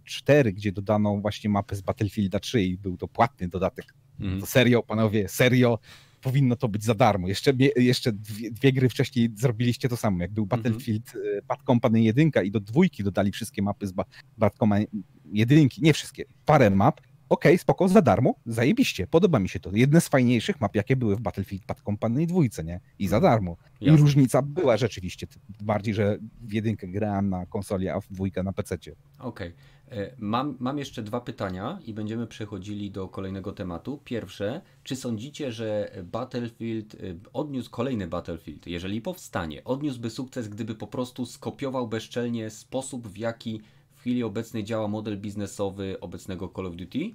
4, 0.04 0.50
e, 0.50 0.52
gdzie 0.52 0.72
dodano 0.72 1.16
właśnie 1.16 1.50
mapę 1.50 1.76
z 1.76 1.80
Battlefielda 1.80 2.40
3 2.40 2.62
i 2.62 2.78
był 2.78 2.96
to 2.96 3.08
płatny 3.08 3.48
dodatek. 3.48 3.94
Mhm. 4.20 4.40
To 4.40 4.46
serio, 4.46 4.82
panowie, 4.82 5.28
serio, 5.28 5.78
powinno 6.20 6.56
to 6.56 6.68
być 6.68 6.84
za 6.84 6.94
darmo. 6.94 7.28
Jeszcze, 7.28 7.52
jeszcze 7.76 8.12
dwie, 8.12 8.50
dwie 8.50 8.72
gry 8.72 8.88
wcześniej 8.88 9.30
zrobiliście 9.36 9.88
to 9.88 9.96
samo. 9.96 10.22
Jak 10.22 10.32
był 10.32 10.44
mhm. 10.44 10.62
Battlefield 10.62 11.14
mhm. 11.16 11.46
Bad 11.46 11.62
Company 11.66 12.02
1 12.02 12.30
i 12.44 12.50
do 12.50 12.60
dwójki 12.60 13.04
dodali 13.04 13.32
wszystkie 13.32 13.62
mapy 13.62 13.86
z 13.86 13.92
Bad 14.38 14.54
Company 14.58 14.86
1, 15.32 15.68
nie 15.78 15.92
wszystkie, 15.92 16.24
parę 16.44 16.70
map, 16.70 17.00
okej, 17.30 17.52
okay, 17.52 17.58
spoko, 17.58 17.88
za 17.88 18.02
darmo, 18.02 18.34
zajebiście, 18.46 19.06
podoba 19.06 19.38
mi 19.38 19.48
się 19.48 19.60
to. 19.60 19.70
Jedne 19.72 20.00
z 20.00 20.08
fajniejszych 20.08 20.60
map, 20.60 20.74
jakie 20.74 20.96
były 20.96 21.16
w 21.16 21.20
Battlefield 21.20 21.66
Bad 21.66 21.80
Company 21.80 22.26
dwójce, 22.26 22.64
nie? 22.64 22.80
I 22.98 23.08
za 23.08 23.20
darmo. 23.20 23.56
Jasne. 23.80 23.98
I 23.98 24.02
różnica 24.02 24.42
była 24.42 24.76
rzeczywiście, 24.76 25.26
bardziej, 25.60 25.94
że 25.94 26.18
w 26.40 26.52
jedynkę 26.52 26.88
grałem 26.88 27.30
na 27.30 27.46
konsoli, 27.46 27.88
a 27.88 28.00
w 28.00 28.08
dwójkę 28.08 28.42
na 28.42 28.52
PC-cie. 28.52 28.94
Okej. 29.18 29.48
Okay. 29.48 29.52
E, 29.90 30.14
mam, 30.18 30.56
mam 30.60 30.78
jeszcze 30.78 31.02
dwa 31.02 31.20
pytania 31.20 31.78
i 31.84 31.94
będziemy 31.94 32.26
przechodzili 32.26 32.90
do 32.90 33.08
kolejnego 33.08 33.52
tematu. 33.52 34.00
Pierwsze, 34.04 34.60
czy 34.84 34.96
sądzicie, 34.96 35.52
że 35.52 35.90
Battlefield, 36.04 36.94
e, 36.94 36.98
odniósł 37.32 37.70
kolejny 37.70 38.06
Battlefield, 38.06 38.66
jeżeli 38.66 39.00
powstanie, 39.00 39.64
odniósłby 39.64 40.10
sukces, 40.10 40.48
gdyby 40.48 40.74
po 40.74 40.86
prostu 40.86 41.26
skopiował 41.26 41.88
bezczelnie 41.88 42.50
sposób, 42.50 43.08
w 43.08 43.16
jaki 43.16 43.60
w 44.00 44.02
chwili 44.02 44.22
obecnej 44.22 44.64
działa 44.64 44.88
model 44.88 45.18
biznesowy 45.18 46.00
obecnego 46.00 46.52
Call 46.56 46.66
of 46.66 46.76
Duty? 46.76 47.10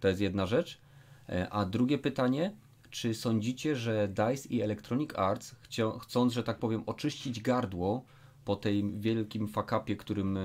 To 0.00 0.08
jest 0.08 0.20
jedna 0.20 0.46
rzecz. 0.46 0.80
E, 1.28 1.48
a 1.50 1.64
drugie 1.64 1.98
pytanie, 1.98 2.56
czy 2.90 3.14
sądzicie, 3.14 3.76
że 3.76 4.08
DICE 4.08 4.48
i 4.48 4.62
Electronic 4.62 5.10
Arts, 5.14 5.56
chcąc, 6.00 6.32
że 6.32 6.42
tak 6.42 6.58
powiem, 6.58 6.82
oczyścić 6.86 7.40
gardło 7.40 8.04
po 8.44 8.56
tej 8.56 9.00
wielkim 9.00 9.48
fakapie, 9.48 9.96
którym 9.96 10.36
e, 10.36 10.40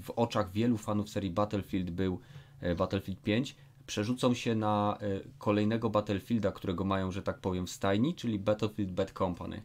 w 0.00 0.10
oczach 0.16 0.50
wielu 0.50 0.78
fanów 0.78 1.10
serii 1.10 1.30
Battlefield 1.30 1.90
był 1.90 2.20
e, 2.60 2.74
Battlefield 2.74 3.22
5, 3.22 3.56
przerzucą 3.86 4.34
się 4.34 4.54
na 4.54 4.98
kolejnego 5.38 5.90
Battlefielda, 5.90 6.52
którego 6.52 6.84
mają, 6.84 7.10
że 7.10 7.22
tak 7.22 7.38
powiem, 7.38 7.66
w 7.66 7.70
stajni, 7.70 8.14
czyli 8.14 8.38
Battlefield 8.38 8.92
Bad 8.92 9.12
Company? 9.12 9.62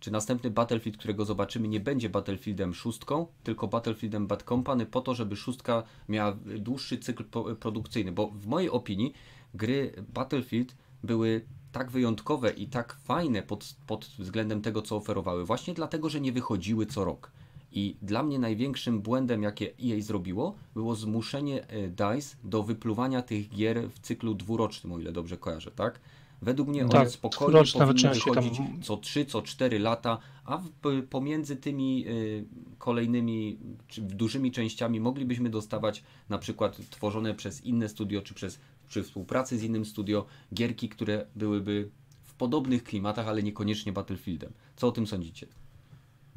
Czy 0.00 0.10
następny 0.10 0.50
Battlefield, 0.50 0.96
którego 0.96 1.24
zobaczymy, 1.24 1.68
nie 1.68 1.80
będzie 1.80 2.08
Battlefieldem 2.08 2.74
szóstką, 2.74 3.26
tylko 3.42 3.68
Battlefieldem 3.68 4.26
Bad 4.26 4.42
Company 4.42 4.86
po 4.86 5.00
to, 5.00 5.14
żeby 5.14 5.36
szóstka 5.36 5.82
miała 6.08 6.36
dłuższy 6.58 6.98
cykl 6.98 7.24
produkcyjny, 7.60 8.12
bo 8.12 8.30
w 8.30 8.46
mojej 8.46 8.70
opinii 8.70 9.12
gry 9.54 9.92
Battlefield 10.14 10.76
były 11.04 11.44
tak 11.72 11.90
wyjątkowe 11.90 12.50
i 12.50 12.66
tak 12.66 12.96
fajne 13.04 13.42
pod, 13.42 13.76
pod 13.86 14.04
względem 14.04 14.62
tego, 14.62 14.82
co 14.82 14.96
oferowały, 14.96 15.44
właśnie 15.44 15.74
dlatego, 15.74 16.08
że 16.08 16.20
nie 16.20 16.32
wychodziły 16.32 16.86
co 16.86 17.04
rok. 17.04 17.32
I 17.72 17.96
dla 18.02 18.22
mnie 18.22 18.38
największym 18.38 19.00
błędem, 19.00 19.42
jakie 19.42 19.66
EA 19.66 20.00
zrobiło, 20.00 20.54
było 20.74 20.94
zmuszenie 20.94 21.68
e, 21.68 21.88
DICE 21.88 22.36
do 22.44 22.62
wypluwania 22.62 23.22
tych 23.22 23.48
gier 23.48 23.90
w 23.90 23.98
cyklu 23.98 24.34
dwurocznym, 24.34 24.92
o 24.92 24.98
ile 24.98 25.12
dobrze 25.12 25.36
kojarzę, 25.36 25.70
tak? 25.70 26.00
Według 26.42 26.68
mnie 26.68 26.88
tak, 26.88 27.00
one 27.00 27.10
spokojnie 27.10 27.60
powinny 27.72 28.10
wychodzić 28.10 28.56
tam... 28.56 28.82
co 28.82 28.96
3, 28.96 29.26
co 29.26 29.42
4 29.42 29.78
lata, 29.78 30.18
a 30.44 30.58
w, 30.58 30.70
pomiędzy 31.10 31.56
tymi 31.56 32.08
y, 32.08 32.44
kolejnymi 32.78 33.58
czy 33.88 34.02
dużymi 34.02 34.52
częściami 34.52 35.00
moglibyśmy 35.00 35.50
dostawać 35.50 36.02
na 36.28 36.38
przykład 36.38 36.76
tworzone 36.90 37.34
przez 37.34 37.64
inne 37.64 37.88
studio, 37.88 38.22
czy 38.22 38.34
przez 38.34 38.60
przy 38.88 39.02
współpracy 39.02 39.58
z 39.58 39.62
innym 39.62 39.84
studio 39.84 40.26
gierki, 40.54 40.88
które 40.88 41.26
byłyby 41.36 41.90
w 42.22 42.34
podobnych 42.34 42.84
klimatach, 42.84 43.28
ale 43.28 43.42
niekoniecznie 43.42 43.92
Battlefieldem. 43.92 44.52
Co 44.76 44.88
o 44.88 44.92
tym 44.92 45.06
sądzicie? 45.06 45.46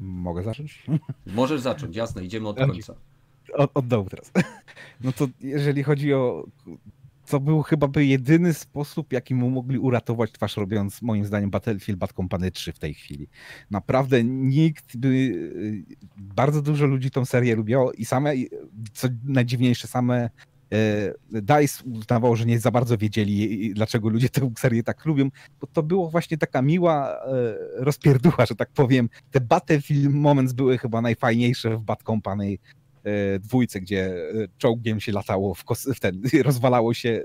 Mogę 0.00 0.42
zacząć? 0.42 0.86
Możesz 1.26 1.60
zacząć, 1.60 1.96
jasne, 1.96 2.24
idziemy 2.24 2.48
od 2.48 2.56
końca. 2.56 2.94
od, 3.54 3.70
od 3.74 3.86
dołu 3.86 4.08
teraz. 4.10 4.32
No 5.00 5.12
to 5.12 5.26
jeżeli 5.40 5.82
chodzi 5.82 6.14
o 6.14 6.44
to 7.32 7.40
był 7.40 7.62
chyba 7.62 7.88
by 7.88 8.04
jedyny 8.04 8.54
sposób, 8.54 9.12
jaki 9.12 9.34
mu 9.34 9.50
mogli 9.50 9.78
uratować 9.78 10.32
twarz, 10.32 10.56
robiąc 10.56 11.02
moim 11.02 11.24
zdaniem 11.24 11.50
Battlefield 11.50 11.98
Bad 11.98 12.12
Company 12.12 12.50
3 12.50 12.72
w 12.72 12.78
tej 12.78 12.94
chwili. 12.94 13.28
Naprawdę 13.70 14.24
nikt 14.24 14.96
by, 14.96 15.08
y, 15.08 15.84
bardzo 16.16 16.62
dużo 16.62 16.86
ludzi 16.86 17.10
tą 17.10 17.24
serię 17.24 17.56
lubiło 17.56 17.92
i 17.92 18.04
same, 18.04 18.34
co 18.92 19.08
najdziwniejsze, 19.24 19.88
same 19.88 20.30
e, 20.72 21.42
DICE 21.42 21.84
uznawało, 21.84 22.36
że 22.36 22.44
nie 22.46 22.60
za 22.60 22.70
bardzo 22.70 22.98
wiedzieli, 22.98 23.74
dlaczego 23.74 24.08
ludzie 24.08 24.28
tę 24.28 24.50
serię 24.58 24.82
tak 24.82 25.06
lubią, 25.06 25.28
bo 25.60 25.66
to 25.66 25.82
było 25.82 26.10
właśnie 26.10 26.38
taka 26.38 26.62
miła 26.62 27.08
e, 27.08 27.54
rozpierducha, 27.84 28.46
że 28.46 28.54
tak 28.54 28.70
powiem. 28.70 29.08
Te 29.30 29.40
Battlefield 29.40 30.14
Moments 30.14 30.52
były 30.52 30.78
chyba 30.78 31.00
najfajniejsze 31.00 31.76
w 31.76 31.82
Bad 31.82 32.02
Company 32.02 32.58
dwójce, 33.40 33.80
gdzie 33.80 34.06
e, 34.06 34.48
czołgiem 34.58 35.00
się 35.00 35.12
latało, 35.12 35.54
w, 35.54 35.64
w 35.94 36.00
ten, 36.00 36.22
rozwalało 36.44 36.94
się 36.94 37.24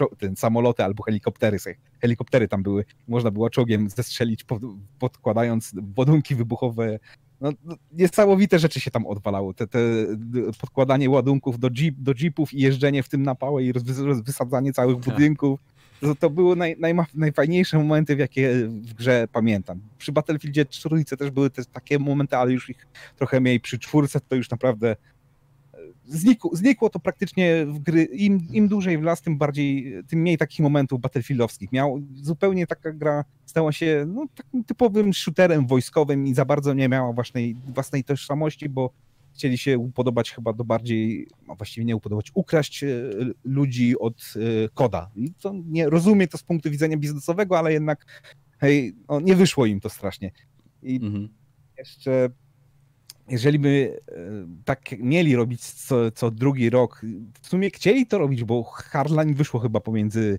e, 0.00 0.06
ten, 0.18 0.36
samoloty 0.36 0.84
albo 0.84 1.02
helikoptery. 1.02 1.58
Helikoptery 2.00 2.48
tam 2.48 2.62
były, 2.62 2.84
można 3.08 3.30
było 3.30 3.50
czołgiem 3.50 3.90
zestrzelić, 3.90 4.44
pod, 4.44 4.62
podkładając 4.98 5.72
ładunki 5.96 6.34
wybuchowe. 6.34 6.98
No, 7.40 7.50
no, 7.64 7.76
niesamowite 7.92 8.58
rzeczy 8.58 8.80
się 8.80 8.90
tam 8.90 9.06
odwalało. 9.06 9.54
Te, 9.54 9.66
te 9.66 9.78
podkładanie 10.60 11.10
ładunków 11.10 11.58
do, 11.58 11.70
jeep, 11.70 11.94
do 11.98 12.12
jeepów 12.20 12.54
i 12.54 12.60
jeżdżenie 12.60 13.02
w 13.02 13.08
tym 13.08 13.22
napałe 13.22 13.64
i 13.64 13.72
wysadzanie 14.22 14.72
całych 14.72 14.96
tak. 14.96 15.14
budynków 15.14 15.60
to, 16.20 16.30
były 16.30 16.56
naj, 16.56 16.76
naj, 16.78 16.94
najfajniejsze 17.14 17.78
momenty, 17.78 18.16
w 18.16 18.18
jakie 18.18 18.52
w 18.68 18.94
grze 18.94 19.28
pamiętam. 19.32 19.80
Przy 19.98 20.12
Battlefieldzie 20.12 20.64
trójce 20.64 21.16
też 21.16 21.30
były 21.30 21.50
te 21.50 21.64
takie 21.64 21.98
momenty, 21.98 22.36
ale 22.36 22.52
już 22.52 22.70
ich 22.70 22.86
trochę 23.16 23.40
mniej. 23.40 23.60
Przy 23.60 23.78
czwórce 23.78 24.20
to 24.20 24.36
już 24.36 24.50
naprawdę 24.50 24.90
e, 24.90 24.96
znikło, 26.06 26.50
znikło 26.56 26.90
to 26.90 27.00
praktycznie 27.00 27.66
w 27.66 27.78
gry. 27.78 28.04
Im, 28.04 28.48
Im 28.52 28.68
dłużej 28.68 28.98
w 28.98 29.02
las, 29.02 29.22
tym 29.22 29.38
bardziej, 29.38 29.94
tym 30.08 30.20
mniej 30.20 30.38
takich 30.38 30.60
momentów 30.60 31.00
battlefieldowskich. 31.00 31.72
Miał 31.72 32.02
zupełnie 32.14 32.66
taka 32.66 32.92
gra 32.92 33.24
stała 33.46 33.72
się 33.72 34.04
no, 34.08 34.26
takim 34.34 34.64
typowym 34.64 35.14
shooterem 35.14 35.66
wojskowym 35.66 36.26
i 36.26 36.34
za 36.34 36.44
bardzo 36.44 36.74
nie 36.74 36.88
miała 36.88 37.12
własnej, 37.12 37.56
własnej 37.74 38.04
tożsamości, 38.04 38.68
bo 38.68 38.90
chcieli 39.36 39.58
się 39.58 39.78
upodobać 39.78 40.30
chyba 40.30 40.52
do 40.52 40.64
bardziej, 40.64 41.28
no 41.48 41.54
właściwie 41.54 41.84
nie 41.84 41.96
upodobać, 41.96 42.30
ukraść 42.34 42.84
e, 42.84 42.88
ludzi 43.44 43.98
od 43.98 44.34
e, 44.36 44.68
koda. 44.74 45.10
I 45.16 45.32
to 45.32 45.54
nie 45.66 45.90
rozumiem 45.90 46.28
to 46.28 46.38
z 46.38 46.42
punktu 46.42 46.70
widzenia 46.70 46.96
biznesowego, 46.96 47.58
ale 47.58 47.72
jednak 47.72 48.22
hej, 48.58 48.94
no, 49.08 49.20
nie 49.20 49.36
wyszło 49.36 49.66
im 49.66 49.80
to 49.80 49.88
strasznie. 49.88 50.32
I 50.82 50.96
mhm. 50.96 51.28
jeszcze 51.78 52.30
jeżeli 53.28 53.58
by 53.58 54.00
e, 54.08 54.14
tak 54.64 54.98
mieli 54.98 55.36
robić 55.36 55.64
co, 55.64 56.10
co 56.10 56.30
drugi 56.30 56.70
rok, 56.70 57.02
w 57.42 57.46
sumie 57.46 57.70
chcieli 57.70 58.06
to 58.06 58.18
robić, 58.18 58.44
bo 58.44 58.62
Hardline 58.62 59.34
wyszło 59.34 59.60
chyba 59.60 59.80
pomiędzy 59.80 60.38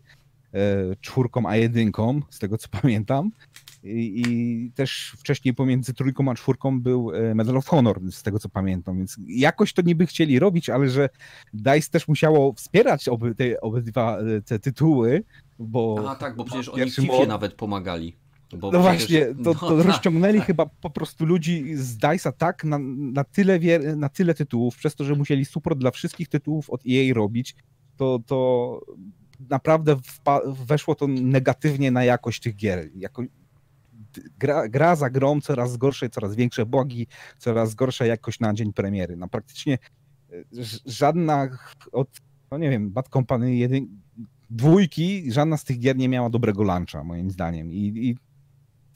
czwórką 1.02 1.46
a 1.46 1.56
jedynką, 1.56 2.22
z 2.30 2.40
tego 2.40 2.58
co 2.58 2.68
pamiętam. 2.82 3.32
I, 3.88 4.22
I, 4.28 4.72
też 4.72 5.16
wcześniej 5.18 5.54
pomiędzy 5.54 5.94
trójką 5.94 6.32
a 6.32 6.36
czwórką 6.36 6.82
był 6.82 7.12
e, 7.12 7.36
Medal 7.36 7.58
of 7.58 7.68
Honor, 7.68 8.00
z 8.12 8.24
tego 8.24 8.40
co 8.40 8.50
pamiętam, 8.50 8.98
więc 8.98 9.18
jakoś 9.28 9.74
to 9.74 9.82
niby 9.82 10.06
chcieli 10.06 10.40
robić, 10.40 10.70
ale 10.70 10.90
że 10.90 11.10
DICE 11.54 11.90
też 11.92 12.08
musiało 12.08 12.54
wspierać 12.54 13.08
oby, 13.08 13.36
te, 13.36 13.62
obydwa 13.62 14.18
e, 14.20 14.42
te 14.42 14.60
tytuły, 14.60 15.24
bo... 15.60 16.06
A 16.10 16.16
tak, 16.16 16.36
bo 16.36 16.44
przecież 16.44 16.70
oni 16.70 16.92
w 16.92 16.96
FIFA 16.96 17.26
nawet 17.28 17.54
pomagali. 17.54 18.16
no 18.54 18.58
przecież... 18.58 18.82
właśnie, 18.82 19.26
to, 19.44 19.56
to 19.56 19.70
no, 19.78 19.84
rozciągnęli 19.84 20.38
tak. 20.38 20.48
chyba 20.48 20.66
po 20.66 20.90
prostu 20.90 21.26
ludzi 21.26 21.76
z 21.76 21.98
DICE'a 21.98 22.32
tak 22.38 22.64
na, 22.64 22.80
na, 22.98 23.24
tyle 23.24 23.60
wie, 23.60 23.80
na 23.80 24.10
tyle 24.10 24.34
tytułów, 24.34 24.78
przez 24.78 24.96
to, 24.96 25.04
że 25.04 25.16
musieli 25.16 25.46
support 25.46 25.80
dla 25.80 25.92
wszystkich 25.92 26.28
tytułów 26.28 26.70
od 26.70 26.82
EA 26.90 27.14
robić, 27.14 27.56
to, 27.98 28.20
to 28.26 28.80
naprawdę 29.40 29.96
weszło 30.68 30.96
to 30.96 31.08
negatywnie 31.08 31.92
na 31.92 32.04
jakość 32.04 32.42
tych 32.42 32.56
gier. 32.56 32.90
Jako, 32.96 33.24
gra, 34.40 34.70
gra 34.70 34.96
za 34.96 35.10
grą 35.10 35.42
coraz 35.42 35.78
gorsze, 35.78 36.10
coraz 36.10 36.36
większe 36.36 36.66
bogi, 36.66 37.08
coraz 37.38 37.76
gorsza 37.76 38.06
jakość 38.06 38.40
na 38.40 38.54
dzień 38.54 38.74
premiery. 38.74 39.16
No 39.18 39.28
praktycznie 39.28 39.74
e, 39.74 40.36
żadna 40.86 41.50
od, 41.92 42.10
no 42.52 42.58
nie 42.58 42.70
wiem, 42.70 42.92
Bad 42.92 43.10
Company 43.10 43.56
jedyn, 43.56 43.88
dwójki, 44.50 45.32
żadna 45.32 45.58
z 45.58 45.64
tych 45.64 45.80
gier 45.80 45.98
nie 45.98 46.10
miała 46.10 46.30
dobrego 46.30 46.64
luncha, 46.64 47.04
moim 47.04 47.32
zdaniem. 47.32 47.74
I, 47.74 47.94
i 47.96 48.16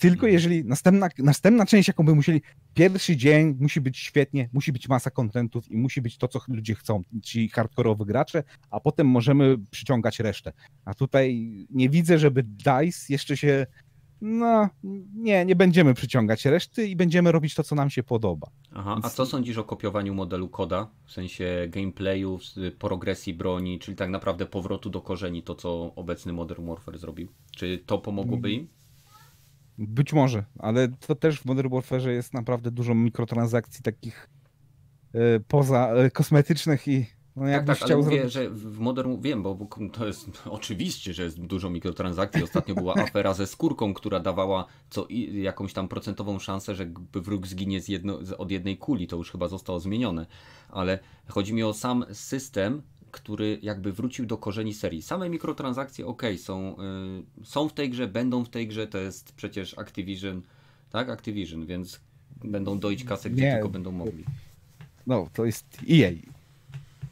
tylko 0.02 0.26
mhm. 0.26 0.34
jeżeli 0.34 0.66
następna, 0.66 1.10
następna 1.18 1.66
część, 1.66 1.88
jaką 1.88 2.06
by 2.06 2.16
musieli, 2.16 2.42
pierwszy 2.74 3.18
dzień 3.18 3.58
musi 3.60 3.82
być 3.82 3.98
świetnie, 3.98 4.50
musi 4.54 4.72
być 4.72 4.90
masa 4.90 5.10
kontentów 5.10 5.72
i 5.72 5.78
musi 5.78 6.02
być 6.02 6.18
to, 6.18 6.28
co 6.28 6.40
ludzie 6.48 6.76
chcą, 6.76 7.02
ci 7.24 7.50
hardkorowi 7.50 8.06
gracze, 8.06 8.44
a 8.70 8.80
potem 8.80 9.08
możemy 9.08 9.58
przyciągać 9.72 10.20
resztę. 10.20 10.54
A 10.86 10.94
tutaj 10.94 11.48
nie 11.70 11.90
widzę, 11.90 12.20
żeby 12.20 12.44
DICE 12.44 13.14
jeszcze 13.14 13.38
się 13.38 13.66
no 14.22 14.70
nie, 15.14 15.46
nie 15.46 15.56
będziemy 15.56 15.94
przyciągać 15.94 16.46
reszty 16.46 16.88
i 16.88 16.96
będziemy 16.96 17.32
robić 17.32 17.56
to, 17.56 17.64
co 17.64 17.76
nam 17.76 17.90
się 17.90 18.04
podoba. 18.04 18.48
Aha, 18.74 19.00
a 19.04 19.10
co 19.10 19.26
sądzisz 19.26 19.58
o 19.58 19.64
kopiowaniu 19.64 20.14
modelu 20.14 20.50
koda, 20.50 20.88
w 21.06 21.12
sensie 21.12 21.68
gameplayu, 21.70 22.40
progresji 22.80 23.34
broni, 23.34 23.80
czyli 23.80 23.98
tak 23.98 24.10
naprawdę 24.10 24.46
powrotu 24.46 24.90
do 24.90 25.02
korzeni, 25.02 25.44
to 25.44 25.56
co 25.56 25.96
obecny 25.96 26.34
Modern 26.34 26.68
Warfare 26.68 26.98
zrobił? 26.98 27.28
Czy 27.56 27.84
to 27.86 27.98
pomogłoby 27.98 28.52
im? 28.52 28.68
Być 29.78 30.14
może, 30.14 30.46
ale 30.60 30.88
to 30.88 31.16
też 31.16 31.40
w 31.40 31.46
Modern 31.46 31.70
Warfare 31.70 32.08
jest 32.08 32.34
naprawdę 32.34 32.72
dużo 32.72 32.96
mikrotransakcji 32.96 33.84
takich 33.84 34.30
e, 35.14 35.40
poza 35.40 35.94
e, 35.94 36.12
kosmetycznych 36.12 36.88
i 36.88 37.06
no 37.36 37.46
tak, 37.46 37.66
tak, 37.66 37.82
ale 37.82 37.98
mówię, 37.98 38.30
że 38.30 38.50
w 38.50 38.80
Modern 38.80 39.22
wiem, 39.22 39.44
bo, 39.44 39.68
to 39.94 40.08
jest 40.08 40.30
oczywiście, 40.46 41.14
że 41.14 41.24
jest 41.24 41.42
dużo 41.42 41.70
mikrotransakcji. 41.70 42.44
Ostatnio 42.44 42.76
była 42.76 42.96
afera 43.04 43.34
ze 43.34 43.48
skórką, 43.48 43.94
która 43.94 44.20
dawała 44.20 44.66
co, 44.90 45.08
jakąś 45.32 45.74
tam 45.74 45.88
procentową 45.88 46.40
szansę, 46.40 46.76
że 46.76 46.88
wróg 47.14 47.48
zginie 47.48 47.82
z 47.82 47.88
jedno, 47.88 48.20
od 48.38 48.52
jednej 48.52 48.78
kuli. 48.78 49.08
To 49.08 49.16
już 49.16 49.32
chyba 49.32 49.48
zostało 49.48 49.80
zmienione. 49.80 50.26
Ale 50.70 51.00
chodzi 51.28 51.54
mi 51.54 51.64
o 51.64 51.74
sam 51.74 52.06
system, 52.12 52.82
który 53.12 53.60
jakby 53.62 53.92
wrócił 53.92 54.26
do 54.26 54.38
korzeni 54.38 54.74
serii. 54.74 55.02
Same 55.02 55.30
mikrotransakcje, 55.30 56.08
ok, 56.08 56.24
są, 56.38 56.76
y, 57.42 57.46
są 57.46 57.70
w 57.70 57.74
tej 57.74 57.90
grze, 57.90 58.08
będą 58.08 58.46
w 58.46 58.50
tej 58.50 58.68
grze. 58.68 58.88
To 58.88 58.98
jest 58.98 59.34
przecież 59.34 59.78
Activision, 59.78 60.42
tak? 60.90 61.10
Activision, 61.10 61.66
więc 61.66 62.00
będą 62.44 62.80
dojść 62.80 63.04
kasę, 63.04 63.30
gdzie 63.30 63.44
Nie. 63.44 63.54
tylko 63.54 63.70
będą 63.70 63.92
mogli. 63.92 64.24
No, 65.08 65.28
to 65.34 65.46
jest 65.46 65.78
EA 65.90 66.12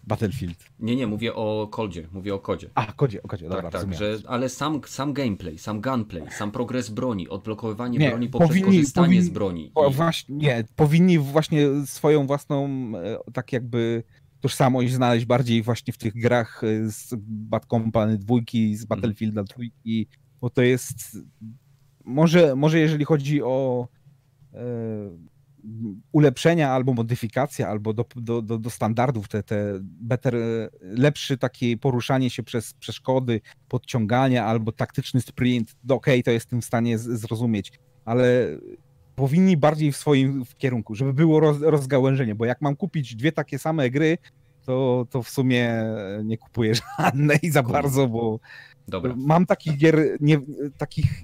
Battlefield. 0.03 0.57
Nie, 0.79 0.95
nie, 0.95 1.07
mówię 1.07 1.35
o 1.35 1.67
kodzie, 1.71 2.07
mówię 2.11 2.35
o 2.35 2.39
kodzie. 2.39 2.69
A, 2.75 2.93
kodzie, 2.93 3.23
o 3.23 3.27
kodzie, 3.27 3.49
dobra, 3.49 3.71
tak, 3.71 3.81
tak, 3.81 3.93
że, 3.93 4.17
ale 4.27 4.49
sam, 4.49 4.81
sam 4.87 5.13
gameplay, 5.13 5.57
sam 5.57 5.81
gunplay, 5.81 6.23
sam 6.31 6.51
progres 6.51 6.89
broni, 6.89 7.29
odblokowywanie 7.29 7.99
nie, 7.99 8.09
broni 8.09 8.29
poprzez 8.29 8.49
powinni, 8.49 8.65
korzystanie 8.65 9.07
powinni, 9.07 9.25
z 9.25 9.29
broni. 9.29 9.71
Po, 9.73 9.89
właśnie, 9.89 10.35
nie, 10.35 10.63
powinni 10.75 11.19
właśnie 11.19 11.67
swoją 11.85 12.27
własną, 12.27 12.67
e, 12.95 13.31
tak 13.33 13.53
jakby 13.53 14.03
tożsamość 14.39 14.93
znaleźć 14.93 15.25
bardziej 15.25 15.63
właśnie 15.63 15.93
w 15.93 15.97
tych 15.97 16.13
grach 16.13 16.61
e, 16.63 16.91
z 16.91 17.15
Bad 17.27 17.65
Company 17.65 18.17
dwójki, 18.17 18.75
z 18.75 18.81
mhm. 18.81 18.87
Battlefielda 18.87 19.43
trójki, 19.43 20.07
bo 20.41 20.49
to 20.49 20.61
jest 20.61 21.17
może, 22.05 22.55
może 22.55 22.79
jeżeli 22.79 23.05
chodzi 23.05 23.43
o 23.43 23.87
e, 24.53 24.59
ulepszenia 26.11 26.71
albo 26.71 26.93
modyfikacja, 26.93 27.67
albo 27.67 27.93
do, 27.93 28.05
do, 28.15 28.41
do, 28.41 28.57
do 28.57 28.69
standardów, 28.69 29.27
te, 29.27 29.43
te 29.43 29.79
better, 29.81 30.35
lepszy 30.81 31.37
takie 31.37 31.77
poruszanie 31.77 32.29
się 32.29 32.43
przez 32.43 32.73
przeszkody, 32.73 33.41
podciągania 33.67 34.45
albo 34.45 34.71
taktyczny 34.71 35.21
sprint, 35.21 35.75
okej, 35.83 35.95
okay, 35.95 36.23
to 36.23 36.31
jestem 36.31 36.61
w 36.61 36.65
stanie 36.65 36.97
zrozumieć, 36.97 37.71
ale 38.05 38.47
powinni 39.15 39.57
bardziej 39.57 39.91
w 39.91 39.97
swoim 39.97 40.45
w 40.45 40.57
kierunku, 40.57 40.95
żeby 40.95 41.13
było 41.13 41.39
roz, 41.39 41.61
rozgałęzienie, 41.61 42.35
bo 42.35 42.45
jak 42.45 42.61
mam 42.61 42.75
kupić 42.75 43.15
dwie 43.15 43.31
takie 43.31 43.59
same 43.59 43.89
gry, 43.89 44.17
to, 44.65 45.07
to 45.09 45.23
w 45.23 45.29
sumie 45.29 45.83
nie 46.23 46.37
kupuję 46.37 46.73
żadnej 46.99 47.39
za 47.51 47.63
bardzo, 47.63 48.07
bo 48.07 48.39
Dobra. 48.87 49.13
mam 49.17 49.45
takich 49.45 49.77
gier, 49.77 50.17
nie, 50.19 50.39
takich 50.77 51.23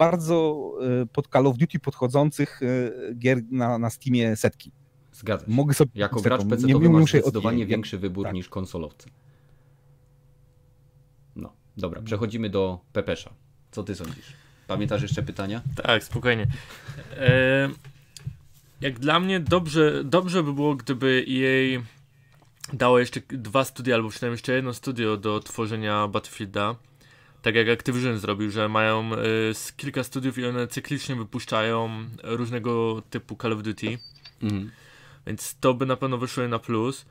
bardzo 0.00 0.72
e, 1.02 1.06
pod 1.06 1.28
Call 1.28 1.46
of 1.46 1.56
Duty 1.56 1.78
podchodzących 1.78 2.60
e, 2.62 3.14
gier 3.14 3.38
na, 3.50 3.78
na 3.78 3.90
Steamie 3.90 4.36
setki. 4.36 4.72
Zgadza 5.12 5.46
się. 5.46 5.52
Mogę 5.52 5.74
sobie 5.74 5.90
jako 5.94 6.20
gracz 6.20 6.44
PC 6.44 6.66
nie, 6.66 6.74
nie 6.74 6.88
masz 6.88 7.10
zdecydowanie 7.10 7.66
większy 7.66 7.98
wybór 7.98 8.24
tak. 8.24 8.34
niż 8.34 8.48
konsolowcy. 8.48 9.08
No, 11.36 11.52
dobra, 11.76 12.02
przechodzimy 12.02 12.50
do 12.50 12.80
Pepesza. 12.92 13.30
Co 13.70 13.82
ty 13.82 13.94
sądzisz? 13.94 14.32
Pamiętasz 14.66 15.02
jeszcze 15.02 15.22
pytania? 15.22 15.62
Tak, 15.82 16.04
spokojnie. 16.04 16.46
E, 17.16 17.68
jak 18.80 18.98
dla 18.98 19.20
mnie 19.20 19.40
dobrze, 19.40 20.04
dobrze 20.04 20.42
by 20.42 20.52
było, 20.52 20.74
gdyby 20.74 21.24
EA 21.28 21.82
dało 22.72 22.98
jeszcze 22.98 23.20
dwa 23.28 23.64
studia, 23.64 23.94
albo 23.94 24.08
przynajmniej 24.08 24.34
jeszcze 24.34 24.52
jedno 24.52 24.74
studio 24.74 25.16
do 25.16 25.40
tworzenia 25.40 26.08
Battlefielda 26.08 26.74
tak 27.42 27.54
jak 27.54 27.68
Activision 27.68 28.18
zrobił, 28.18 28.50
że 28.50 28.68
mają 28.68 29.12
y, 29.14 29.16
kilka 29.76 30.04
studiów 30.04 30.38
i 30.38 30.46
one 30.46 30.66
cyklicznie 30.68 31.16
wypuszczają 31.16 31.90
różnego 32.22 33.02
typu 33.10 33.36
Call 33.42 33.52
of 33.52 33.62
Duty. 33.62 33.98
Mhm. 34.42 34.70
Więc 35.26 35.56
to 35.60 35.74
by 35.74 35.86
na 35.86 35.96
pewno 35.96 36.18
wyszło 36.18 36.48
na 36.48 36.58
plus. 36.58 37.04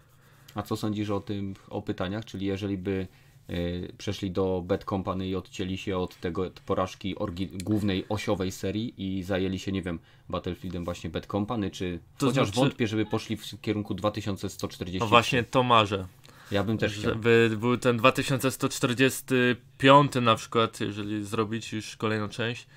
A 0.56 0.62
co 0.62 0.78
sądzisz 0.78 1.10
o 1.10 1.20
tym, 1.20 1.54
o 1.70 1.82
pytaniach? 1.82 2.26
Czyli 2.26 2.46
jeżeli 2.46 2.78
by 2.78 3.08
y, 3.50 3.94
przeszli 3.98 4.32
do 4.32 4.64
Bad 4.66 4.84
Company 4.84 5.28
i 5.28 5.36
odcięli 5.36 5.78
się 5.78 5.98
od 5.98 6.16
tego 6.20 6.42
od 6.44 6.60
porażki 6.60 7.16
głównej 7.64 8.06
osiowej 8.10 8.52
serii 8.52 8.94
i 8.98 9.24
zajęli 9.24 9.60
się, 9.60 9.72
nie 9.72 9.82
wiem, 9.82 10.00
Battlefieldem 10.30 10.86
właśnie 10.86 11.10
Bad 11.10 11.26
Company, 11.26 11.72
czy 11.72 12.00
To 12.18 12.26
chociaż 12.26 12.48
znaczy- 12.48 12.60
wątpię, 12.60 12.88
żeby 12.88 13.06
poszli 13.06 13.38
w 13.38 13.62
kierunku 13.62 13.94
2140. 13.94 15.00
No 15.00 15.08
właśnie 15.08 15.44
to 15.44 15.64
marzę. 15.64 16.08
Ja 16.52 16.64
bym 16.64 16.78
też 16.78 16.94
chciał. 16.94 17.14
Żeby 17.14 17.52
był 17.60 17.78
ten 17.78 17.98
2145 17.98 20.12
na 20.22 20.36
przykład, 20.36 20.80
jeżeli 20.80 21.26
zrobić 21.26 21.74
już 21.74 21.96
kolejną 21.96 22.30
część. 22.30 22.68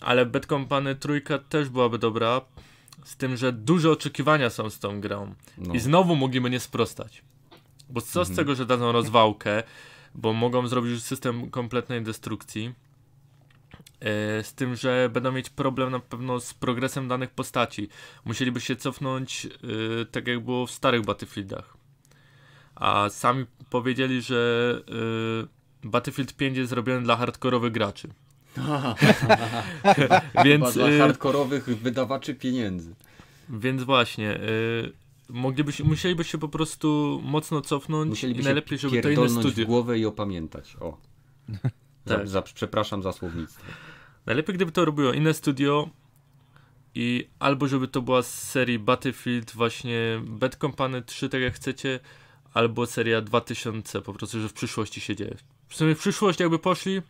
Ale 0.00 0.26
Bad 0.26 0.46
Company 0.46 0.94
trójka 0.94 1.38
też 1.38 1.68
byłaby 1.68 1.98
dobra. 1.98 2.40
Z 3.04 3.16
tym, 3.16 3.36
że 3.36 3.52
duże 3.52 3.90
oczekiwania 3.90 4.50
są 4.50 4.70
z 4.70 4.78
tą 4.78 5.00
grą. 5.00 5.34
No. 5.58 5.74
I 5.74 5.80
znowu 5.80 6.16
mogliby 6.16 6.50
nie 6.50 6.60
sprostać. 6.60 7.22
Bo 7.90 8.00
co 8.00 8.20
Mhm. 8.20 8.34
z 8.34 8.38
tego, 8.38 8.54
że 8.54 8.66
dadzą 8.66 8.92
rozwałkę, 8.92 9.62
bo 10.14 10.32
mogą 10.32 10.68
zrobić 10.68 10.90
już 10.92 11.02
system 11.02 11.50
kompletnej 11.50 12.02
destrukcji. 12.02 12.74
E, 14.00 14.42
Z 14.44 14.54
tym, 14.54 14.76
że 14.76 15.10
będą 15.12 15.32
mieć 15.32 15.50
problem 15.50 15.90
na 15.90 16.00
pewno 16.00 16.40
z 16.40 16.54
progresem 16.54 17.08
danych 17.08 17.30
postaci. 17.30 17.88
Musieliby 18.24 18.60
się 18.60 18.76
cofnąć 18.76 19.46
e, 19.46 19.50
tak 20.06 20.26
jak 20.26 20.40
było 20.44 20.66
w 20.66 20.70
starych 20.70 21.02
Battlefieldach. 21.02 21.76
A 22.74 23.08
sami 23.08 23.46
powiedzieli, 23.70 24.22
że 24.22 24.80
e, 25.84 25.88
Battlefield 25.88 26.36
5 26.36 26.56
jest 26.56 26.70
zrobiony 26.70 27.02
dla 27.02 27.16
hardkorowych 27.16 27.72
graczy. 27.72 28.08
Chyba 29.96 30.20
Więc, 30.44 30.74
dla 30.74 30.88
y, 30.88 30.98
hardkorowych 30.98 31.64
wydawaczy 31.64 32.34
pieniędzy. 32.34 32.94
więc 33.48 33.82
właśnie, 33.82 34.34
y, 34.40 34.92
mogliby 35.28 35.72
się, 35.72 35.84
musieliby 35.84 36.24
się 36.24 36.38
po 36.38 36.48
prostu 36.48 37.20
mocno 37.24 37.60
cofnąć 37.60 38.10
Musieliby 38.10 38.40
i 38.40 38.44
najlepiej, 38.44 38.78
żeby 38.78 39.02
to 39.02 39.10
inne 39.10 39.28
studio. 39.28 39.66
głowę 39.66 39.98
i 39.98 40.06
opamiętać. 40.06 40.76
O. 40.80 40.96
Za, 42.06 42.16
Tak. 42.16 42.28
za, 42.28 42.42
przepraszam 42.42 43.02
za 43.02 43.12
słownictwo. 43.12 43.64
Najlepiej, 44.26 44.54
gdyby 44.54 44.72
to 44.72 44.84
robiło 44.84 45.12
inne 45.12 45.34
studio 45.34 45.88
i 46.94 47.28
albo 47.38 47.68
żeby 47.68 47.88
to 47.88 48.02
była 48.02 48.22
z 48.22 48.42
serii 48.50 48.78
Battlefield 48.78 49.52
właśnie 49.54 50.20
Bad 50.24 50.56
Company 50.56 51.02
3, 51.02 51.28
tak 51.28 51.40
jak 51.40 51.54
chcecie, 51.54 52.00
albo 52.54 52.86
seria 52.86 53.20
2000, 53.20 54.00
po 54.02 54.12
prostu, 54.12 54.40
że 54.40 54.48
w 54.48 54.52
przyszłości 54.52 55.00
się 55.00 55.16
dzieje. 55.16 55.36
W 55.68 55.76
sumie 55.76 55.94
w 55.94 55.98
przyszłość 55.98 56.40
jakby 56.40 56.58
poszli, 56.58 57.02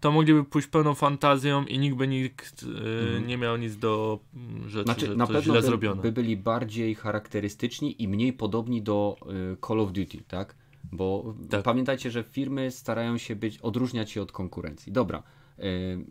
to 0.00 0.12
mogliby 0.12 0.44
pójść 0.44 0.68
pełną 0.68 0.94
fantazją 0.94 1.64
i 1.64 1.78
nikt 1.78 1.96
by 1.96 2.08
nikt 2.08 2.62
y, 2.62 2.66
Mhm. 2.66 3.26
nie 3.26 3.38
miał 3.38 3.56
nic 3.56 3.76
do 3.76 4.18
mm, 4.34 4.68
rzeczy, 4.68 4.84
Znaczy, 4.84 5.06
że 5.06 5.16
na 5.16 5.26
pewno 5.26 5.42
źle 5.42 5.60
by, 5.60 5.62
zrobione. 5.66 6.02
by 6.02 6.12
byli 6.12 6.36
bardziej 6.36 6.94
charakterystyczni 6.94 8.02
i 8.02 8.08
mniej 8.08 8.32
podobni 8.32 8.82
do 8.82 9.16
y, 9.52 9.56
Call 9.66 9.80
of 9.80 9.92
Duty, 9.92 10.22
tak? 10.28 10.54
Bo 10.92 11.34
Tak. 11.50 11.62
pamiętajcie, 11.62 12.10
że 12.10 12.22
firmy 12.22 12.70
starają 12.70 13.18
się 13.18 13.36
być, 13.36 13.58
odróżniać 13.58 14.10
się 14.10 14.22
od 14.22 14.32
konkurencji. 14.32 14.92
Dobra, 14.92 15.22
y, 15.58 15.62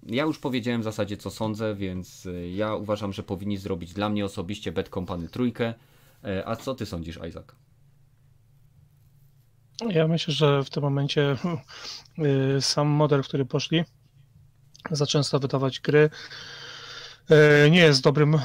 ja 0.06 0.24
już 0.24 0.40
powiedziałem 0.40 0.82
w 0.82 0.84
zasadzie 0.84 1.18
co 1.18 1.30
sądzę, 1.30 1.76
więc 1.76 2.26
y, 2.26 2.50
ja 2.56 2.76
uważam, 2.76 3.14
że 3.14 3.24
powinni 3.24 3.58
zrobić 3.58 3.94
dla 3.94 4.10
mnie 4.10 4.26
osobiście 4.26 4.72
Bad 4.72 4.90
Company 4.90 5.28
trójkę. 5.30 5.74
Y, 6.26 6.46
A 6.48 6.56
co 6.56 6.76
ty 6.76 6.86
sądzisz, 6.86 7.20
Isaac? 7.30 7.46
Ja 9.90 10.08
myślę, 10.08 10.34
że 10.34 10.64
w 10.64 10.70
tym 10.70 10.84
momencie 10.84 11.36
y, 12.58 12.62
sam 12.62 12.88
model, 12.88 13.24
w 13.24 13.28
który 13.28 13.46
poszli, 13.46 13.84
za 14.92 15.06
często 15.06 15.40
wydawać 15.40 15.80
gry, 15.80 16.10
y, 17.66 17.72
nie 17.72 17.80
jest 17.80 18.04
dobrym 18.04 18.36
y, 18.36 18.40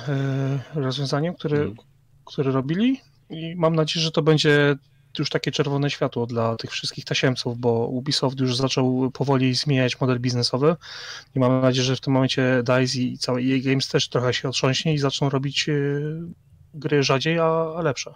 rozwiązaniem, 0.74 1.34
który, 1.34 1.58
Mhm. 1.58 1.76
który 2.24 2.52
robili 2.52 3.00
i 3.30 3.54
mam 3.56 3.74
nadzieję, 3.76 4.04
że 4.04 4.10
to 4.10 4.22
będzie 4.22 4.76
już 5.18 5.30
takie 5.30 5.50
czerwone 5.50 5.90
światło 5.90 6.26
dla 6.26 6.56
tych 6.56 6.70
wszystkich 6.70 7.04
tasiemców, 7.04 7.58
bo 7.58 7.86
Ubisoft 7.86 8.40
już 8.40 8.56
zaczął 8.56 9.10
powoli 9.10 9.54
zmieniać 9.54 10.00
model 10.00 10.20
biznesowy 10.20 10.76
i 11.34 11.38
mam 11.38 11.62
nadzieję, 11.62 11.84
że 11.84 11.96
w 11.96 12.00
tym 12.00 12.12
momencie 12.12 12.62
DICE 12.62 12.98
i 12.98 13.18
cały 13.18 13.40
EA 13.40 13.58
Games 13.64 13.88
też 13.88 14.08
trochę 14.08 14.34
się 14.34 14.48
otrząśnie 14.48 14.94
i 14.94 14.98
zaczną 14.98 15.30
robić 15.30 15.66
gry 16.74 17.02
rzadziej, 17.02 17.38
a, 17.38 17.74
a 17.76 17.82
lepsze. 17.82 18.14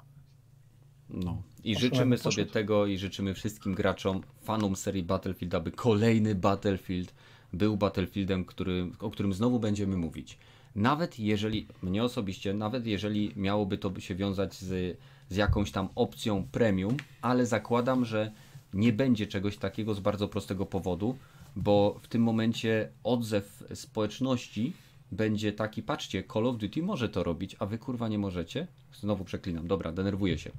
No. 1.11 1.43
I 1.65 1.77
życzymy 1.77 2.19
sobie 2.19 2.47
tego 2.47 2.87
i 2.87 2.99
życzymy 2.99 3.35
wszystkim 3.35 3.75
graczom, 3.75 4.21
fanom 4.43 4.77
serii 4.77 5.03
Battlefield, 5.03 5.55
aby 5.55 5.71
kolejny 5.71 6.35
Battlefield 6.35 7.15
był 7.53 7.77
Battlefieldem, 7.77 8.45
który, 8.45 8.91
o 9.01 9.11
którym 9.11 9.33
znowu 9.33 9.61
będziemy 9.61 9.97
mówić. 9.97 10.39
Nawet 10.77 11.19
jeżeli, 11.19 11.67
mnie 11.83 12.05
osobiście, 12.05 12.55
nawet 12.55 12.87
jeżeli 12.87 13.33
miałoby 13.37 13.79
to 13.79 14.01
się 14.01 14.15
wiązać 14.15 14.55
z, 14.55 14.99
z 15.29 15.37
jakąś 15.37 15.71
tam 15.71 15.89
opcją 15.95 16.47
premium, 16.53 16.97
ale 17.23 17.47
zakładam, 17.47 18.05
że 18.05 18.33
nie 18.75 18.93
będzie 18.93 19.27
czegoś 19.27 19.57
takiego 19.57 19.95
z 19.95 20.01
bardzo 20.01 20.29
prostego 20.29 20.67
powodu, 20.67 21.19
bo 21.57 22.01
w 22.03 22.09
tym 22.09 22.23
momencie 22.23 22.89
odzew 23.05 23.65
społeczności 23.75 24.73
będzie 25.13 25.53
taki, 25.53 25.83
patrzcie, 25.83 26.25
Call 26.33 26.47
of 26.47 26.57
Duty 26.57 26.83
może 26.83 27.09
to 27.09 27.23
robić, 27.23 27.57
a 27.59 27.67
wy 27.67 27.79
kurwa 27.79 28.09
nie 28.09 28.19
możecie. 28.19 28.67
Znowu 28.93 29.25
przeklinam, 29.25 29.67
dobra, 29.67 29.93
denerwuję 29.93 30.39
się. 30.39 30.51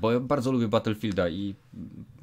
Bo 0.00 0.12
ja 0.12 0.20
bardzo 0.20 0.52
lubię 0.52 0.68
Battlefielda 0.68 1.28
i 1.28 1.54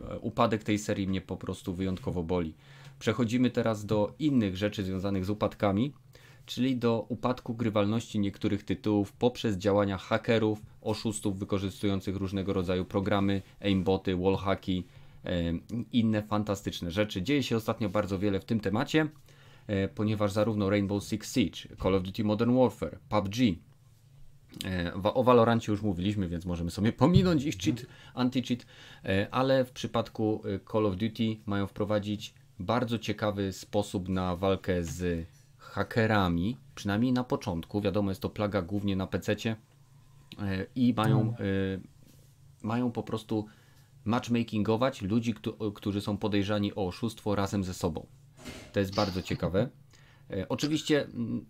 e, 0.10 0.20
upadek 0.20 0.64
tej 0.64 0.80
serii 0.80 1.08
mnie 1.08 1.22
po 1.22 1.38
prostu 1.38 1.74
wyjątkowo 1.74 2.24
boli. 2.24 2.54
Przechodzimy 3.00 3.50
teraz 3.50 3.86
do 3.86 4.14
innych 4.20 4.58
rzeczy 4.58 4.84
związanych 4.84 5.26
z 5.26 5.30
upadkami, 5.30 5.94
czyli 6.46 6.78
do 6.78 7.06
upadku 7.10 7.56
grywalności 7.56 8.20
niektórych 8.20 8.64
tytułów 8.64 9.12
poprzez 9.12 9.58
działania 9.58 9.98
hakerów, 9.98 10.62
oszustów 10.82 11.40
wykorzystujących 11.40 12.16
różnego 12.16 12.54
rodzaju 12.54 12.86
programy, 12.86 13.42
aimboty, 13.62 14.16
wallhacki, 14.16 14.84
e, 15.26 15.54
inne 15.92 16.24
fantastyczne 16.24 16.92
rzeczy. 16.92 17.22
Dzieje 17.22 17.44
się 17.44 17.58
ostatnio 17.58 17.90
bardzo 17.90 18.20
wiele 18.20 18.40
w 18.40 18.46
tym 18.46 18.60
temacie, 18.60 19.08
ponieważ 19.96 20.32
zarówno 20.32 20.70
Rainbow 20.70 21.04
Six 21.04 21.34
Siege, 21.34 21.76
Call 21.84 21.96
of 21.96 22.04
Duty 22.04 22.24
Modern 22.24 22.58
Warfare, 22.58 23.00
PUBG, 23.10 23.36
E, 24.66 24.94
O 25.14 25.24
Valorancie 25.24 25.72
już 25.72 25.82
mówiliśmy, 25.82 26.28
więc 26.28 26.46
możemy 26.46 26.72
sobie 26.72 26.94
pominąć 26.94 27.44
ich 27.44 27.58
cheat, 27.58 27.86
anti-cheat, 28.16 28.66
e, 29.06 29.28
ale 29.32 29.66
w 29.66 29.72
przypadku 29.72 30.42
e, 30.46 30.60
Call 30.72 30.86
of 30.86 30.96
Duty 30.96 31.38
mają 31.46 31.68
wprowadzić 31.68 32.34
bardzo 32.60 33.00
ciekawy 33.00 33.54
sposób 33.54 34.10
na 34.10 34.36
walkę 34.36 34.84
z 34.84 35.28
hakerami, 35.58 36.58
przynajmniej 36.76 37.14
na 37.14 37.24
początku. 37.24 37.82
Wiadomo, 37.82 38.12
jest 38.12 38.22
to 38.22 38.30
plaga 38.30 38.62
głównie 38.62 38.96
na 38.96 39.08
PC-cie 39.08 39.56
e, 40.40 40.66
i 40.76 40.94
mają, 40.98 41.34
e, 41.34 41.38
mają 42.64 42.92
po 42.92 43.04
prostu 43.04 43.46
matchmakingować 44.06 45.02
ludzi, 45.02 45.34
któ- 45.34 45.72
którzy 45.72 46.02
są 46.02 46.18
podejrzani 46.18 46.74
o 46.76 46.88
oszustwo 46.88 47.36
razem 47.36 47.64
ze 47.64 47.74
sobą. 47.74 48.06
To 48.74 48.80
jest 48.80 48.96
bardzo 48.96 49.22
ciekawe. 49.22 49.70
E, 50.32 50.50
Oczywiście 50.50 51.06
mm, 51.06 51.46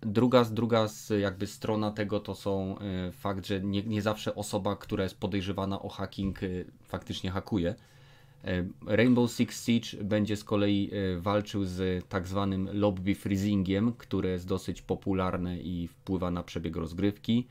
Druga, 0.00 0.44
druga 0.44 0.86
jakby 1.20 1.46
strona 1.46 1.90
tego 1.90 2.20
to 2.20 2.34
są 2.34 2.78
e, 2.78 3.12
fakt, 3.12 3.46
że 3.46 3.60
nie, 3.60 3.82
nie 3.82 4.02
zawsze 4.02 4.34
osoba, 4.34 4.76
która 4.76 5.04
jest 5.04 5.20
podejrzewana 5.20 5.82
o 5.82 5.88
hacking, 5.88 6.42
e, 6.42 6.46
faktycznie 6.82 7.30
hakuje. 7.30 7.74
Rainbow 8.86 9.30
Six 9.32 9.66
Siege 9.66 10.04
będzie 10.04 10.36
z 10.36 10.44
kolei 10.44 10.90
walczył 11.18 11.64
z 11.64 12.08
tak 12.08 12.26
zwanym 12.26 12.68
lobby 12.72 13.14
freezingiem, 13.14 13.92
które 13.92 14.30
jest 14.30 14.46
dosyć 14.46 14.82
popularne 14.82 15.58
i 15.58 15.88
wpływa 15.88 16.30
na 16.30 16.42
przebieg 16.42 16.76
rozgrywki. 16.76 17.46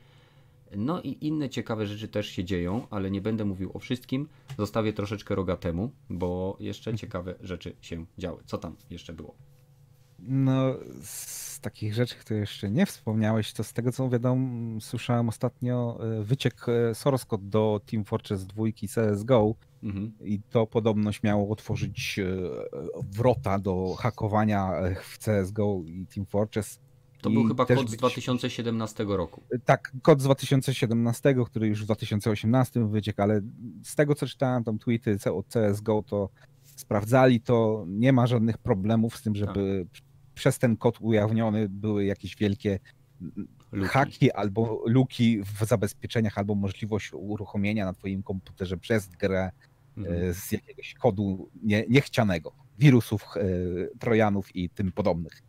No 0.76 1.02
i 1.02 1.18
inne 1.22 1.50
ciekawe 1.50 1.88
rzeczy 1.88 2.08
też 2.08 2.28
się 2.28 2.44
dzieją, 2.44 2.88
ale 2.90 3.12
nie 3.12 3.22
będę 3.22 3.46
mówił 3.46 3.72
o 3.74 3.80
wszystkim. 3.80 4.28
Zostawię 4.58 4.94
troszeczkę 4.94 5.36
roga 5.36 5.58
temu, 5.58 5.92
bo 6.10 6.58
jeszcze 6.60 6.96
ciekawe 6.96 7.36
rzeczy 7.42 7.76
się 7.82 8.06
działy. 8.18 8.44
Co 8.46 8.58
tam 8.58 8.76
jeszcze 8.90 9.14
było? 9.14 9.36
No, 10.20 10.76
z 11.02 11.60
takich 11.60 11.94
rzeczy, 11.94 12.16
które 12.16 12.40
jeszcze 12.40 12.72
nie 12.72 12.86
wspomniałeś, 12.86 13.54
to 13.54 13.64
z 13.64 13.74
tego 13.74 13.92
co 13.92 14.10
wiadomo, 14.10 14.82
słyszałem 14.82 15.30
ostatnio 15.30 16.00
e, 16.20 16.24
wyciek 16.24 16.66
e, 16.70 16.96
source 16.96 17.26
code 17.26 17.50
do 17.50 17.82
Team 17.86 18.06
Fortress 18.06 18.46
2 18.46 18.64
CSGO 18.96 19.56
Mhm. 19.84 20.12
i 20.22 20.40
to 20.50 20.68
podobność 20.68 21.24
miało 21.24 21.50
otworzyć 21.50 22.20
e, 22.20 22.26
wrota 23.12 23.60
do 23.60 23.96
hakowania 24.00 24.72
w 25.02 25.18
CSGO 25.18 25.82
i 25.86 26.06
Team 26.06 26.26
Fortress. 26.26 26.80
To 27.28 27.32
I 27.32 27.34
był 27.34 27.48
chyba 27.48 27.66
kod 27.66 27.80
z 27.88 27.92
być- 27.92 28.00
2017 28.00 29.04
roku. 29.18 29.42
Tak, 29.66 29.92
kod 30.02 30.22
z 30.22 30.24
2017, 30.24 31.36
który 31.46 31.68
już 31.68 31.82
w 31.82 31.86
2018 31.86 32.88
wyciekł, 32.88 33.22
ale 33.22 33.42
z 33.84 33.96
tego 33.96 34.16
co 34.16 34.28
czytałem, 34.28 34.64
tam 34.64 34.80
tweety 34.80 35.18
od 35.34 35.46
CSGO, 35.48 36.04
to 36.08 36.30
sprawdzali 36.64 37.42
to, 37.42 37.86
nie 37.88 38.14
ma 38.14 38.28
żadnych 38.28 38.58
problemów 38.58 39.18
z 39.18 39.22
tym, 39.22 39.36
żeby 39.36 39.88
przez 40.34 40.60
ten 40.60 40.78
kod 40.78 40.98
ujawniony 41.02 41.70
były 41.70 42.06
jakieś 42.06 42.36
wielkie 42.36 42.80
Luki. 43.72 43.90
haki 43.90 44.32
albo 44.32 44.84
luki 44.86 45.42
w 45.44 45.66
zabezpieczeniach, 45.66 46.38
albo 46.38 46.56
możliwość 46.56 47.14
uruchomienia 47.14 47.86
na 47.86 47.94
twoim 47.94 48.24
komputerze 48.24 48.78
przez 48.78 49.08
grę 49.08 49.52
Mhm. 49.98 50.30
e, 50.30 50.34
z 50.34 50.52
jakiegoś 50.52 50.94
kodu 50.94 51.50
nie, 51.64 51.86
niechcianego, 51.90 52.52
wirusów, 52.80 53.24
e, 53.36 53.42
trojanów 54.00 54.56
i 54.56 54.70
tym 54.70 54.92
podobnych. 54.92 55.44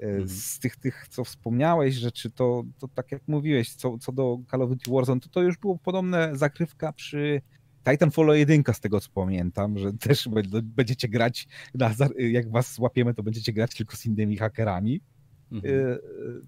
Mhm. 0.00 0.28
Z 0.28 0.58
tych, 0.58 0.76
tych, 0.76 1.08
co 1.08 1.24
wspomniałeś 1.24 1.94
rzeczy, 1.94 2.30
to, 2.30 2.64
to 2.78 2.88
tak 2.88 3.12
jak 3.12 3.22
mówiłeś, 3.28 3.74
co, 3.74 3.98
co 3.98 4.12
do 4.12 4.38
Call 4.50 4.62
of 4.62 4.70
Duty 4.70 4.90
Warzone, 4.90 5.20
to 5.20 5.28
to 5.28 5.42
już 5.42 5.58
było 5.58 5.78
podobne 5.78 6.36
zagrywka 6.36 6.92
przy 6.92 7.40
Titanfall 7.90 8.38
1, 8.38 8.62
z 8.72 8.80
tego 8.80 9.00
co 9.00 9.08
pamiętam, 9.14 9.78
że 9.78 9.92
też 10.08 10.28
będziecie 10.62 11.08
grać, 11.08 11.48
jak 12.18 12.50
was 12.50 12.74
złapiemy, 12.74 13.14
to 13.14 13.22
będziecie 13.22 13.52
grać 13.52 13.74
tylko 13.74 13.96
z 13.96 14.06
innymi 14.06 14.36
hakerami. 14.36 15.00
Mhm. 15.52 15.74
E, 15.74 15.98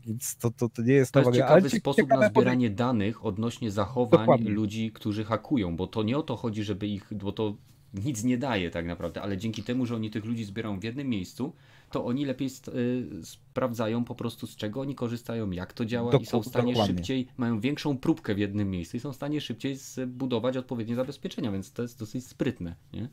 więc 0.07 0.37
to, 0.37 0.51
to, 0.51 0.69
to 0.69 0.83
nie 0.83 0.93
jest 0.93 1.13
To 1.13 1.21
jest 1.21 1.33
ciekawy 1.33 1.53
ale 1.53 1.71
sposób 1.71 2.03
ciekawe 2.03 2.25
na 2.25 2.29
zbieranie 2.29 2.69
pod... 2.69 2.77
danych 2.77 3.25
odnośnie 3.25 3.71
zachowań 3.71 4.21
Dokładnie. 4.21 4.51
ludzi, 4.51 4.93
którzy 4.93 5.25
hakują, 5.25 5.77
bo 5.77 5.87
to 5.87 6.03
nie 6.03 6.19
o 6.19 6.23
to 6.23 6.37
chodzi, 6.37 6.65
żeby 6.65 6.87
ich, 6.87 7.15
bo 7.15 7.33
to 7.33 7.57
nic 7.95 8.25
nie 8.25 8.39
daje 8.39 8.71
tak 8.71 8.87
naprawdę, 8.87 9.23
ale 9.23 9.39
dzięki 9.39 9.63
temu, 9.63 9.87
że 9.87 9.95
oni 9.97 10.11
tych 10.11 10.25
ludzi 10.25 10.45
zbierają 10.45 10.81
w 10.81 10.85
jednym 10.85 11.09
miejscu, 11.09 11.53
to 11.91 12.05
oni 12.05 12.25
lepiej 12.25 12.49
y, 12.75 13.25
sprawdzają 13.25 14.05
po 14.05 14.15
prostu 14.15 14.47
z 14.47 14.57
czego 14.57 14.81
oni 14.81 14.95
korzystają, 14.95 15.51
jak 15.51 15.73
to 15.73 15.85
działa 15.85 16.13
Dok 16.13 16.23
i 16.23 16.27
są 16.27 16.43
w 16.43 16.47
stanie 16.47 16.73
dokładnie. 16.73 16.97
szybciej, 16.97 17.29
mają 17.37 17.61
większą 17.61 17.99
próbkę 17.99 18.35
w 18.35 18.39
jednym 18.39 18.71
miejscu 18.71 18.97
i 18.97 19.01
są 19.01 19.13
w 19.13 19.17
stanie 19.17 19.41
szybciej 19.41 19.77
zbudować 19.77 20.57
odpowiednie 20.57 20.95
zabezpieczenia, 20.95 21.53
więc 21.53 21.73
to 21.73 21.83
jest 21.83 21.99
dosyć 21.99 22.27
sprytne, 22.27 22.75
nie? 22.93 23.09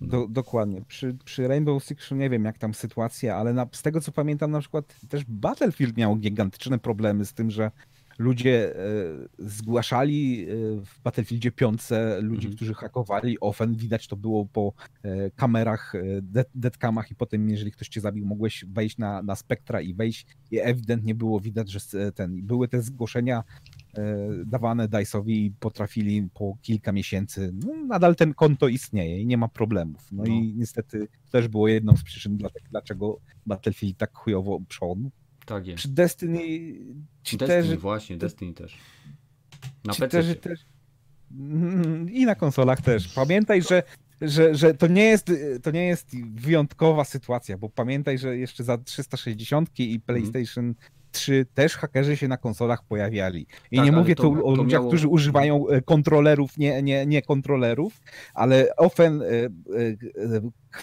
Do, 0.00 0.28
dokładnie. 0.28 0.82
Przy, 0.88 1.16
przy 1.24 1.48
Rainbow 1.48 1.84
Six 1.84 2.10
nie 2.10 2.30
wiem 2.30 2.44
jak 2.44 2.58
tam 2.58 2.74
sytuacja, 2.74 3.36
ale 3.36 3.52
na, 3.52 3.66
z 3.72 3.82
tego 3.82 4.00
co 4.00 4.12
pamiętam 4.12 4.50
na 4.50 4.60
przykład 4.60 4.96
też 5.08 5.24
Battlefield 5.24 5.96
miał 5.96 6.16
gigantyczne 6.16 6.78
problemy 6.78 7.24
z 7.24 7.34
tym, 7.34 7.50
że 7.50 7.70
ludzie 8.18 8.76
e, 8.76 8.82
zgłaszali 9.38 10.42
e, 10.42 10.46
w 10.84 11.00
Battlefieldzie 11.04 11.52
5 11.52 11.80
ludzi, 12.20 12.46
mhm. 12.46 12.56
którzy 12.56 12.74
hakowali 12.74 13.40
Ofen. 13.40 13.74
Widać 13.74 14.08
to 14.08 14.16
było 14.16 14.46
po 14.46 14.72
e, 15.02 15.30
kamerach, 15.30 15.92
deadcamach 16.54 17.10
i 17.10 17.14
potem, 17.14 17.48
jeżeli 17.48 17.72
ktoś 17.72 17.88
cię 17.88 18.00
zabił, 18.00 18.26
mogłeś 18.26 18.64
wejść 18.68 18.98
na, 18.98 19.22
na 19.22 19.36
spektra 19.36 19.80
i 19.80 19.94
wejść 19.94 20.26
i 20.50 20.60
ewidentnie 20.60 21.14
było 21.14 21.40
widać, 21.40 21.70
że 21.70 22.12
ten, 22.12 22.42
były 22.42 22.68
te 22.68 22.82
zgłoszenia 22.82 23.44
dawane 24.46 24.88
DICE'owi 24.88 25.30
i 25.30 25.52
potrafili 25.60 26.28
po 26.34 26.56
kilka 26.62 26.92
miesięcy, 26.92 27.52
no, 27.54 27.86
nadal 27.86 28.16
ten 28.16 28.34
konto 28.34 28.68
istnieje 28.68 29.20
i 29.20 29.26
nie 29.26 29.36
ma 29.36 29.48
problemów. 29.48 30.12
No, 30.12 30.22
no. 30.26 30.34
i 30.34 30.54
niestety 30.56 31.08
też 31.30 31.48
było 31.48 31.68
jedną 31.68 31.96
z 31.96 32.02
przyczyn, 32.02 32.38
dlaczego 32.70 33.20
Battlefield 33.46 33.98
tak 33.98 34.14
chujowo 34.14 34.60
przodł. 34.68 35.10
Tak 35.44 35.66
jest. 35.66 35.78
Przy 35.78 35.88
Destiny 35.88 36.38
Destiny, 37.32 37.76
właśnie, 37.76 38.16
Destiny 38.16 38.54
też. 38.54 38.78
Na 39.84 39.94
PC. 39.94 40.34
też. 40.34 40.60
I 42.12 42.26
na 42.26 42.34
konsolach 42.34 42.80
też. 42.80 43.08
Pamiętaj, 43.08 43.62
że, 43.62 43.82
że, 44.20 44.54
że 44.54 44.74
to, 44.74 44.86
nie 44.86 45.04
jest, 45.04 45.32
to 45.62 45.70
nie 45.70 45.86
jest 45.86 46.16
wyjątkowa 46.34 47.04
sytuacja, 47.04 47.58
bo 47.58 47.68
pamiętaj, 47.68 48.18
że 48.18 48.36
jeszcze 48.36 48.64
za 48.64 48.78
360 48.78 49.80
i 49.80 49.82
mhm. 49.82 50.00
PlayStation 50.00 50.74
3 51.14 51.46
też 51.54 51.76
hakerzy 51.76 52.16
się 52.16 52.28
na 52.28 52.36
konsolach 52.36 52.84
pojawiali. 52.84 53.46
I 53.70 53.76
tak, 53.76 53.86
nie 53.86 53.92
mówię 53.92 54.14
tu 54.14 54.46
o 54.46 54.54
ludziach, 54.54 54.80
miało... 54.80 54.88
którzy 54.88 55.08
używają 55.08 55.68
e, 55.68 55.82
kontrolerów, 55.82 56.58
nie, 56.58 56.82
nie, 56.82 57.06
nie 57.06 57.22
kontrolerów, 57.22 58.00
ale 58.34 58.76
ofen 58.76 59.22
e, 59.22 59.26
e, 59.26 59.50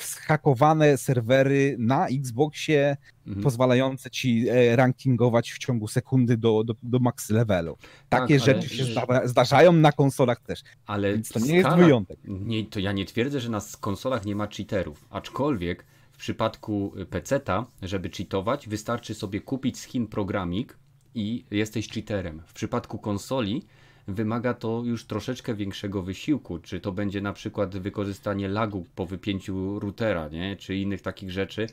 zhakowane 0.01 0.97
serwery 0.97 1.75
na 1.79 2.07
Xboxie 2.07 2.97
mhm. 3.27 3.43
pozwalające 3.43 4.09
ci 4.09 4.45
rankingować 4.75 5.51
w 5.51 5.57
ciągu 5.57 5.87
sekundy 5.87 6.37
do, 6.37 6.63
do, 6.63 6.73
do 6.83 6.99
max 6.99 7.29
levelu. 7.29 7.77
Takie 8.09 8.39
tak, 8.39 8.45
rzeczy 8.45 8.69
się 8.69 8.83
zdarzają 9.23 9.73
na 9.73 9.91
konsolach 9.91 10.41
też. 10.41 10.61
Ale 10.85 11.13
Więc 11.13 11.29
to 11.29 11.39
nie 11.39 11.45
skala... 11.45 11.75
jest 11.75 11.85
wyjątek. 11.85 12.19
Nie, 12.23 12.65
to 12.65 12.79
ja 12.79 12.91
nie 12.91 13.05
twierdzę, 13.05 13.39
że 13.39 13.49
na 13.49 13.61
konsolach 13.79 14.25
nie 14.25 14.35
ma 14.35 14.47
cheaterów, 14.47 15.05
aczkolwiek 15.09 15.85
przypadku 16.21 16.93
PC-ta, 17.09 17.65
żeby 17.81 18.09
cheatować, 18.09 18.67
wystarczy 18.67 19.13
sobie 19.13 19.39
kupić 19.41 19.79
skin 19.79 20.07
programik 20.07 20.77
i 21.15 21.45
jesteś 21.51 21.89
cheaterem. 21.89 22.41
W 22.45 22.53
przypadku 22.53 22.99
konsoli 22.99 23.63
wymaga 24.07 24.53
to 24.53 24.81
już 24.85 25.05
troszeczkę 25.05 25.55
większego 25.55 26.01
wysiłku. 26.01 26.59
Czy 26.59 26.79
to 26.79 26.91
będzie 26.91 27.21
na 27.21 27.33
przykład 27.33 27.77
wykorzystanie 27.77 28.47
lagu 28.47 28.85
po 28.95 29.05
wypięciu 29.05 29.79
routera, 29.79 30.29
nie? 30.29 30.55
czy 30.55 30.75
innych 30.75 31.01
takich 31.01 31.31
rzeczy. 31.31 31.67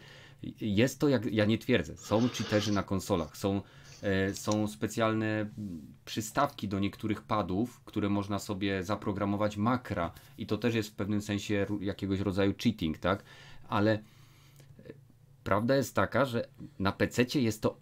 Jest 0.60 1.00
to, 1.00 1.08
jak 1.08 1.32
ja 1.32 1.44
nie 1.44 1.58
twierdzę, 1.58 1.96
są 1.96 2.28
cheaterzy 2.28 2.72
na 2.72 2.82
konsolach, 2.82 3.36
są, 3.36 3.62
e, 4.02 4.34
są 4.34 4.68
specjalne 4.68 5.46
przystawki 6.04 6.68
do 6.68 6.78
niektórych 6.78 7.22
padów, 7.22 7.80
które 7.84 8.08
można 8.08 8.38
sobie 8.38 8.82
zaprogramować 8.84 9.56
makra 9.56 10.12
i 10.38 10.46
to 10.46 10.58
też 10.58 10.74
jest 10.74 10.88
w 10.88 10.94
pewnym 10.94 11.22
sensie 11.22 11.66
jakiegoś 11.80 12.20
rodzaju 12.20 12.54
cheating, 12.62 12.98
tak? 12.98 13.24
Ale 13.68 13.98
prawda 15.48 15.76
jest 15.76 15.94
taka, 15.94 16.24
że 16.24 16.48
na 16.78 16.92
PC 16.92 17.40
jest 17.40 17.62
to 17.62 17.80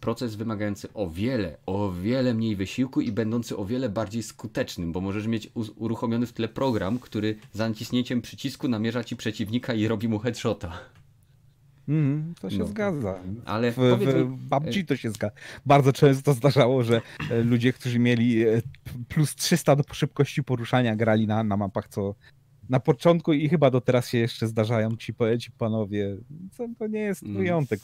proces 0.00 0.34
wymagający 0.34 0.92
o 0.94 1.10
wiele, 1.10 1.56
o 1.66 1.92
wiele 1.92 2.34
mniej 2.34 2.56
wysiłku 2.56 3.00
i 3.00 3.12
będący 3.12 3.56
o 3.56 3.64
wiele 3.64 3.88
bardziej 3.88 4.22
skutecznym, 4.22 4.92
bo 4.92 5.00
możesz 5.00 5.26
mieć 5.26 5.50
uruchomiony 5.76 6.26
w 6.26 6.32
tle 6.32 6.48
program, 6.48 6.98
który 6.98 7.36
za 7.52 7.68
naciśnięciem 7.68 8.22
przycisku 8.22 8.68
namierza 8.68 9.04
ci 9.04 9.16
przeciwnika 9.16 9.74
i 9.74 9.88
robi 9.88 10.08
mu 10.08 10.18
headshota. 10.18 10.72
Mm, 11.88 12.34
to 12.40 12.50
się 12.50 12.58
no. 12.58 12.66
zgadza. 12.66 13.18
Ale 13.44 13.72
w, 13.72 13.76
w 13.76 14.48
PUBG 14.50 14.88
to 14.88 14.96
się 14.96 15.10
zgadza. 15.10 15.36
Bardzo 15.66 15.92
często 15.92 16.34
zdarzało, 16.34 16.82
że 16.82 17.00
e, 17.30 17.42
ludzie, 17.42 17.72
którzy 17.72 17.98
mieli 17.98 18.48
e, 18.48 18.62
plus 19.08 19.34
300 19.34 19.76
do 19.76 19.84
szybkości 19.94 20.42
poruszania, 20.42 20.96
grali 20.96 21.26
na, 21.26 21.44
na 21.44 21.56
mapach, 21.56 21.88
co 21.88 22.14
na 22.68 22.80
początku 22.80 23.32
i 23.32 23.48
chyba 23.48 23.70
do 23.70 23.80
teraz 23.80 24.08
się 24.08 24.18
jeszcze 24.18 24.46
zdarzają 24.46 24.96
ci, 24.96 25.14
ci 25.38 25.50
panowie. 25.50 26.16
To 26.78 26.86
nie 26.86 27.00
jest 27.00 27.22
mm. 27.22 27.36
wyjątek. 27.36 27.80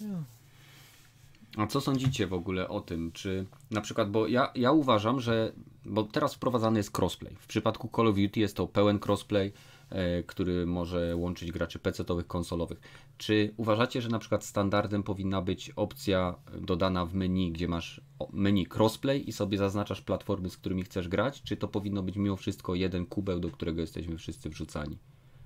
A 1.57 1.67
co 1.67 1.81
sądzicie 1.81 2.27
w 2.27 2.33
ogóle 2.33 2.69
o 2.69 2.81
tym? 2.81 3.13
Czy 3.13 3.47
na 3.71 3.81
przykład, 3.81 4.11
bo 4.11 4.27
ja, 4.27 4.53
ja 4.55 4.73
uważam, 4.73 5.21
że. 5.21 5.53
Bo 5.85 6.05
teraz 6.05 6.35
wprowadzany 6.35 6.79
jest 6.79 6.99
crossplay. 6.99 7.35
W 7.39 7.47
przypadku 7.47 7.91
Call 7.97 8.09
of 8.09 8.17
Duty 8.17 8.41
jest 8.41 8.57
to 8.57 8.67
pełen 8.67 8.99
crossplay 9.07 9.53
E, 9.93 10.23
który 10.23 10.67
może 10.67 11.17
łączyć 11.17 11.53
graczy 11.53 11.79
PC-owych, 11.79 12.27
konsolowych. 12.27 12.81
Czy 13.23 13.55
uważacie, 13.57 14.03
że 14.03 14.09
na 14.09 14.19
przykład 14.19 14.45
standardem 14.45 15.03
powinna 15.03 15.43
być 15.43 15.71
opcja 15.71 16.35
dodana 16.61 17.07
w 17.07 17.15
menu, 17.15 17.53
gdzie 17.53 17.69
masz 17.69 18.01
menu 18.33 18.67
crossplay 18.75 19.29
i 19.29 19.33
sobie 19.33 19.59
zaznaczasz 19.59 20.01
platformy, 20.01 20.51
z 20.51 20.57
którymi 20.57 20.83
chcesz 20.83 21.09
grać? 21.09 21.43
Czy 21.43 21.57
to 21.57 21.69
powinno 21.69 22.03
być 22.03 22.17
mimo 22.17 22.37
wszystko 22.37 22.75
jeden 22.75 23.07
kubeł, 23.07 23.41
do 23.41 23.51
którego 23.51 23.81
jesteśmy 23.81 24.19
wszyscy 24.19 24.51
wrzucani? 24.51 24.99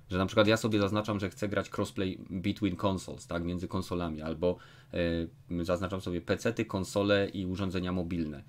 Że 0.09 0.17
na 0.17 0.25
przykład 0.25 0.47
ja 0.47 0.57
sobie 0.57 0.79
zaznaczam, 0.79 1.19
że 1.19 1.29
chcę 1.29 1.49
grać 1.49 1.69
crossplay 1.77 2.19
between 2.29 2.75
consoles, 2.85 3.27
tak, 3.27 3.43
między 3.43 3.67
konsolami, 3.67 4.21
albo 4.21 4.57
yy, 5.49 5.65
zaznaczam 5.65 6.01
sobie 6.01 6.21
PC-ty, 6.21 6.65
konsole 6.65 7.29
i 7.29 7.45
urządzenia 7.45 7.91
mobilne. 7.91 8.43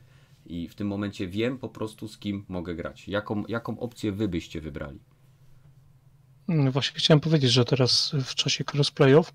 I 0.47 0.69
w 0.69 0.75
tym 0.75 0.87
momencie 0.87 1.27
wiem 1.27 1.59
po 1.59 1.69
prostu 1.69 2.09
z 2.09 2.19
kim 2.19 2.45
mogę 2.49 2.75
grać. 2.75 3.09
Jaką, 3.09 3.45
jaką 3.49 3.81
opcję 3.81 4.13
wy 4.13 4.29
byście 4.29 4.61
wybrali? 4.61 5.01
Mm, 6.49 6.71
właśnie 6.71 6.99
chciałem 6.99 7.21
powiedzieć, 7.21 7.53
że 7.53 7.65
teraz 7.65 8.13
w 8.25 8.35
czasie 8.35 8.65
crossplayów 8.73 9.33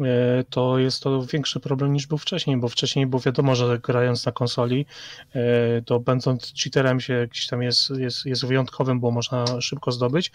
e, 0.00 0.44
to 0.50 0.78
jest 0.78 1.02
to 1.02 1.26
większy 1.26 1.60
problem 1.60 1.92
niż 1.92 2.06
był 2.06 2.18
wcześniej, 2.18 2.56
bo 2.56 2.68
wcześniej 2.68 3.06
było 3.06 3.22
wiadomo, 3.22 3.54
że 3.54 3.78
grając 3.78 4.26
na 4.26 4.32
konsoli, 4.32 4.86
e, 5.34 5.82
to 5.82 6.00
będąc 6.00 6.52
cheaterem 6.62 7.00
się 7.00 7.26
gdzieś 7.30 7.46
tam 7.46 7.62
jest, 7.62 7.90
jest, 7.90 8.26
jest 8.26 8.46
wyjątkowym, 8.46 9.00
bo 9.00 9.10
można 9.10 9.60
szybko 9.60 9.92
zdobyć. 9.92 10.32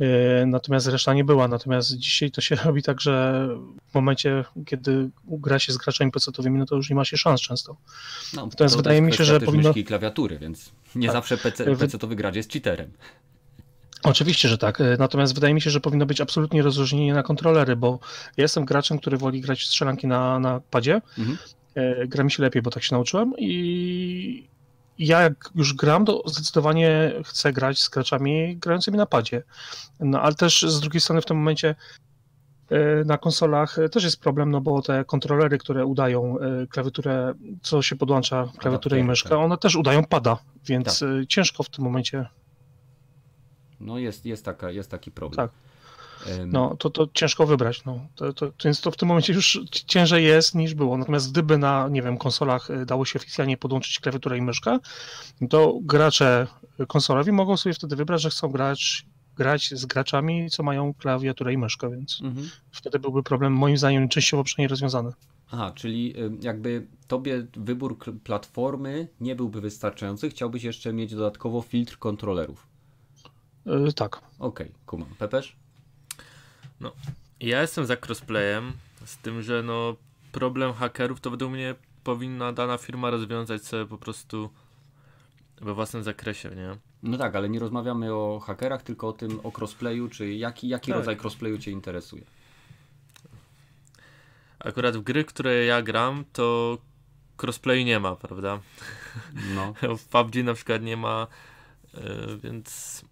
E, 0.00 0.46
natomiast 0.46 0.86
reszta 0.86 1.14
nie 1.14 1.24
była. 1.24 1.48
Natomiast 1.48 1.96
dzisiaj 1.96 2.30
to 2.30 2.40
się 2.40 2.54
robi 2.64 2.82
tak, 2.82 3.00
że 3.00 3.48
w 3.90 3.94
momencie, 3.94 4.44
kiedy 4.66 5.10
gra 5.26 5.58
się 5.58 5.72
z 5.72 5.76
graczami 5.76 6.12
PC-owymi, 6.12 6.58
no 6.58 6.66
to 6.66 6.76
już 6.76 6.90
nie 6.90 6.96
ma 6.96 7.04
się 7.04 7.16
szans 7.16 7.40
często. 7.40 7.76
No, 8.34 8.46
Natomiast 8.46 8.76
wydaje 8.76 9.02
mi 9.02 9.12
się, 9.12 9.24
że 9.24 9.40
powinno... 9.40 9.74
klawiatury, 9.86 10.38
więc 10.38 10.72
nie 10.94 11.06
tak. 11.06 11.16
zawsze 11.16 11.36
PC, 11.36 11.64
PC-owy 11.64 12.16
gracz 12.16 12.34
jest 12.34 12.52
cheaterem. 12.52 12.92
Oczywiście, 14.02 14.48
że 14.48 14.58
tak. 14.58 14.80
E, 14.80 14.96
natomiast 14.98 15.34
wydaje 15.34 15.54
mi 15.54 15.60
się, 15.60 15.70
że 15.70 15.80
powinno 15.80 16.06
być 16.06 16.20
absolutnie 16.20 16.62
rozróżnienie 16.62 17.14
na 17.14 17.22
kontrolery, 17.22 17.76
bo 17.76 17.98
ja 18.36 18.42
jestem 18.42 18.64
graczem, 18.64 18.98
który 18.98 19.16
woli 19.16 19.40
grać 19.40 19.66
strzelanki 19.66 20.06
na, 20.06 20.38
na 20.38 20.60
padzie. 20.70 21.00
Mhm. 21.18 21.38
E, 21.74 22.06
gra 22.06 22.24
mi 22.24 22.30
się 22.30 22.42
lepiej, 22.42 22.62
bo 22.62 22.70
tak 22.70 22.82
się 22.82 22.94
nauczyłem 22.94 23.32
i 23.38 24.48
ja 24.98 25.20
jak 25.20 25.50
już 25.54 25.74
gram, 25.74 26.04
to 26.04 26.22
zdecydowanie 26.26 27.12
chcę 27.24 27.52
grać 27.52 27.80
z 27.80 27.88
graczami 27.88 28.56
grającymi 28.56 28.98
na 28.98 29.06
padzie. 29.06 29.42
No 30.00 30.22
ale 30.22 30.34
też 30.34 30.62
z 30.62 30.80
drugiej 30.80 31.00
strony 31.00 31.20
w 31.20 31.26
tym 31.26 31.36
momencie 31.36 31.74
e, 32.70 33.04
na 33.04 33.18
konsolach 33.18 33.76
też 33.92 34.04
jest 34.04 34.20
problem, 34.20 34.50
no 34.50 34.60
bo 34.60 34.82
te 34.82 35.04
kontrolery, 35.04 35.58
które 35.58 35.86
udają 35.86 36.36
klawiaturę, 36.70 37.34
co 37.62 37.82
się 37.82 37.96
podłącza 37.96 38.48
klawiaturę 38.58 38.96
tak, 38.96 39.04
i 39.04 39.08
myszkę, 39.08 39.28
tak. 39.28 39.38
one 39.38 39.58
też 39.58 39.76
udają 39.76 40.04
pada, 40.04 40.38
więc 40.64 40.98
tak. 40.98 41.08
ciężko 41.28 41.62
w 41.62 41.68
tym 41.68 41.84
momencie 41.84 42.26
no 43.80 43.98
jest, 43.98 44.26
jest, 44.26 44.44
taka, 44.44 44.70
jest 44.70 44.90
taki 44.90 45.10
problem. 45.10 45.48
Tak. 45.48 45.50
No, 46.46 46.76
to, 46.76 46.90
to 46.90 47.08
ciężko 47.14 47.46
wybrać. 47.46 47.84
No. 47.84 48.06
To, 48.14 48.32
to, 48.32 48.52
więc 48.64 48.80
to 48.80 48.90
w 48.90 48.96
tym 48.96 49.08
momencie 49.08 49.32
już 49.32 49.60
ciężej 49.86 50.24
jest 50.24 50.54
niż 50.54 50.74
było. 50.74 50.96
Natomiast 50.96 51.32
gdyby 51.32 51.58
na, 51.58 51.88
nie 51.88 52.02
wiem, 52.02 52.18
konsolach 52.18 52.70
y, 52.70 52.86
dało 52.86 53.04
się 53.04 53.18
oficjalnie 53.18 53.56
podłączyć 53.56 54.00
klawiaturę 54.00 54.38
i 54.38 54.42
myszkę, 54.42 54.78
to 55.50 55.78
gracze 55.82 56.46
konsolowi 56.88 57.32
mogą 57.32 57.56
sobie 57.56 57.74
wtedy 57.74 57.96
wybrać, 57.96 58.22
że 58.22 58.30
chcą 58.30 58.48
grać 58.48 59.06
grać 59.36 59.70
z 59.74 59.86
graczami, 59.86 60.50
co 60.50 60.62
mają 60.62 60.94
klawiaturę 60.94 61.52
i 61.52 61.58
myszkę, 61.58 61.90
więc 61.90 62.20
Mhm. 62.24 62.48
wtedy 62.70 62.98
byłby 62.98 63.22
problem 63.22 63.52
moim 63.52 63.76
zdaniem 63.76 64.08
częściowo 64.08 64.44
przynajmniej 64.44 64.68
rozwiązany. 64.68 65.12
Aha, 65.50 65.72
czyli 65.74 66.14
y, 66.20 66.30
jakby 66.40 66.86
tobie 67.06 67.46
wybór 67.56 67.98
platformy 68.24 69.08
nie 69.20 69.36
byłby 69.36 69.60
wystarczający, 69.60 70.30
chciałbyś 70.30 70.62
jeszcze 70.62 70.92
mieć 70.92 71.14
dodatkowo 71.14 71.62
filtr 71.62 71.98
kontrolerów. 71.98 72.67
Yy, 73.68 73.92
tak. 73.92 74.20
Okej, 74.38 74.72
kumam. 74.86 75.08
Pepeż? 75.18 75.56
Ja 77.40 77.60
jestem 77.60 77.86
za 77.86 77.96
crossplayem, 77.96 78.72
z 79.04 79.16
tym, 79.16 79.42
że 79.42 79.62
no 79.62 79.96
problem 80.32 80.72
hakerów 80.72 81.20
to 81.20 81.30
według 81.30 81.52
mnie 81.52 81.74
powinna 82.04 82.52
dana 82.52 82.78
firma 82.78 83.10
rozwiązać 83.10 83.64
sobie 83.64 83.86
po 83.86 83.98
prostu 83.98 84.50
we 85.60 85.74
własnym 85.74 86.02
zakresie, 86.02 86.50
nie? 86.50 86.76
No 87.02 87.18
tak, 87.18 87.36
ale 87.36 87.48
nie 87.48 87.58
rozmawiamy 87.58 88.14
o 88.14 88.40
hakerach, 88.40 88.82
tylko 88.82 89.08
o 89.08 89.12
tym, 89.12 89.40
o 89.42 89.52
crossplayu, 89.58 90.08
czy 90.08 90.34
jaki, 90.34 90.68
jaki 90.68 90.90
Tak. 90.90 90.98
rodzaj 90.98 91.16
crossplayu 91.16 91.58
cię 91.58 91.70
interesuje? 91.70 92.22
Akurat 94.58 94.96
w 94.96 95.02
gry, 95.02 95.24
które 95.24 95.64
ja 95.64 95.82
gram, 95.82 96.24
to 96.32 96.78
crossplay 97.42 97.84
nie 97.84 98.00
ma, 98.00 98.16
prawda? 98.16 98.60
No. 99.54 99.74
W 99.98 100.04
PUBG 100.08 100.34
na 100.44 100.54
przykład 100.54 100.82
nie 100.82 100.96
ma, 100.96 101.26
yy, 101.94 102.38
więc 102.38 103.04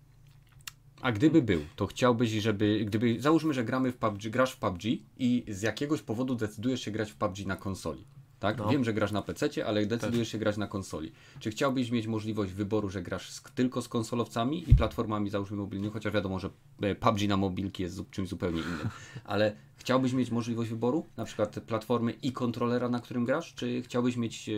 A 1.07 1.13
gdyby 1.13 1.43
był, 1.43 1.61
to 1.77 1.87
chciałbyś, 1.87 2.31
żeby, 2.31 2.85
gdyby, 2.85 3.21
załóżmy, 3.21 3.55
że 3.55 3.65
gramy 3.65 3.93
w 3.93 3.97
PUBG, 3.97 4.31
grasz 4.31 4.53
w 4.53 4.57
PUBG 4.57 4.83
i 5.19 5.45
z 5.49 5.63
jakiegoś 5.63 6.03
powodu 6.03 6.35
decydujesz 6.35 6.81
się 6.81 6.91
grać 6.91 7.13
w 7.13 7.17
PUBG 7.17 7.47
na 7.47 7.57
konsoli. 7.57 8.05
Tak? 8.39 8.59
No. 8.59 8.69
Wiem, 8.69 8.85
że 8.85 8.95
grasz 8.95 9.13
na 9.13 9.23
PC, 9.23 9.67
ale 9.67 9.87
decydujesz 9.87 10.29
się 10.29 10.39
grać 10.39 10.57
na 10.57 10.67
konsoli. 10.67 11.13
Czy 11.41 11.51
chciałbyś 11.51 11.91
mieć 11.91 12.07
możliwość 12.07 12.53
wyboru, 12.53 12.91
że 12.91 13.03
grasz 13.03 13.31
z, 13.31 13.43
tylko 13.43 13.83
z 13.83 13.89
konsolowcami 13.89 14.71
i 14.71 14.75
platformami, 14.75 15.31
załóżmy 15.31 15.57
mobilnymi, 15.57 15.93
chociaż 15.93 16.13
wiadomo, 16.13 16.39
że 16.39 16.51
e, 16.81 16.95
PUBG 16.95 17.29
na 17.29 17.37
mobilki 17.37 17.83
jest 17.83 18.11
czymś 18.11 18.29
zupełnie 18.29 18.61
innym. 18.61 18.89
Ale 19.25 19.57
chciałbyś 19.77 20.13
mieć 20.13 20.31
możliwość 20.31 20.71
wyboru, 20.71 21.07
na 21.17 21.25
przykład 21.25 21.61
platformy 21.67 22.13
i 22.13 22.33
kontrolera, 22.33 22.89
na 22.89 23.01
którym 23.01 23.25
grasz, 23.25 23.55
czy 23.55 23.83
chciałbyś 23.83 24.17
mieć 24.17 24.49
e, 24.49 24.53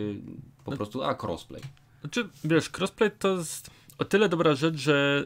po 0.63 0.71
prostu, 0.71 1.03
a 1.03 1.15
crossplay? 1.23 1.61
Znaczy, 2.01 2.29
wiesz, 2.43 2.69
crossplay 2.77 3.11
to 3.19 3.37
jest 3.37 3.69
o 3.97 4.05
tyle 4.05 4.29
dobra 4.29 4.55
rzecz, 4.55 4.75
że 4.75 5.25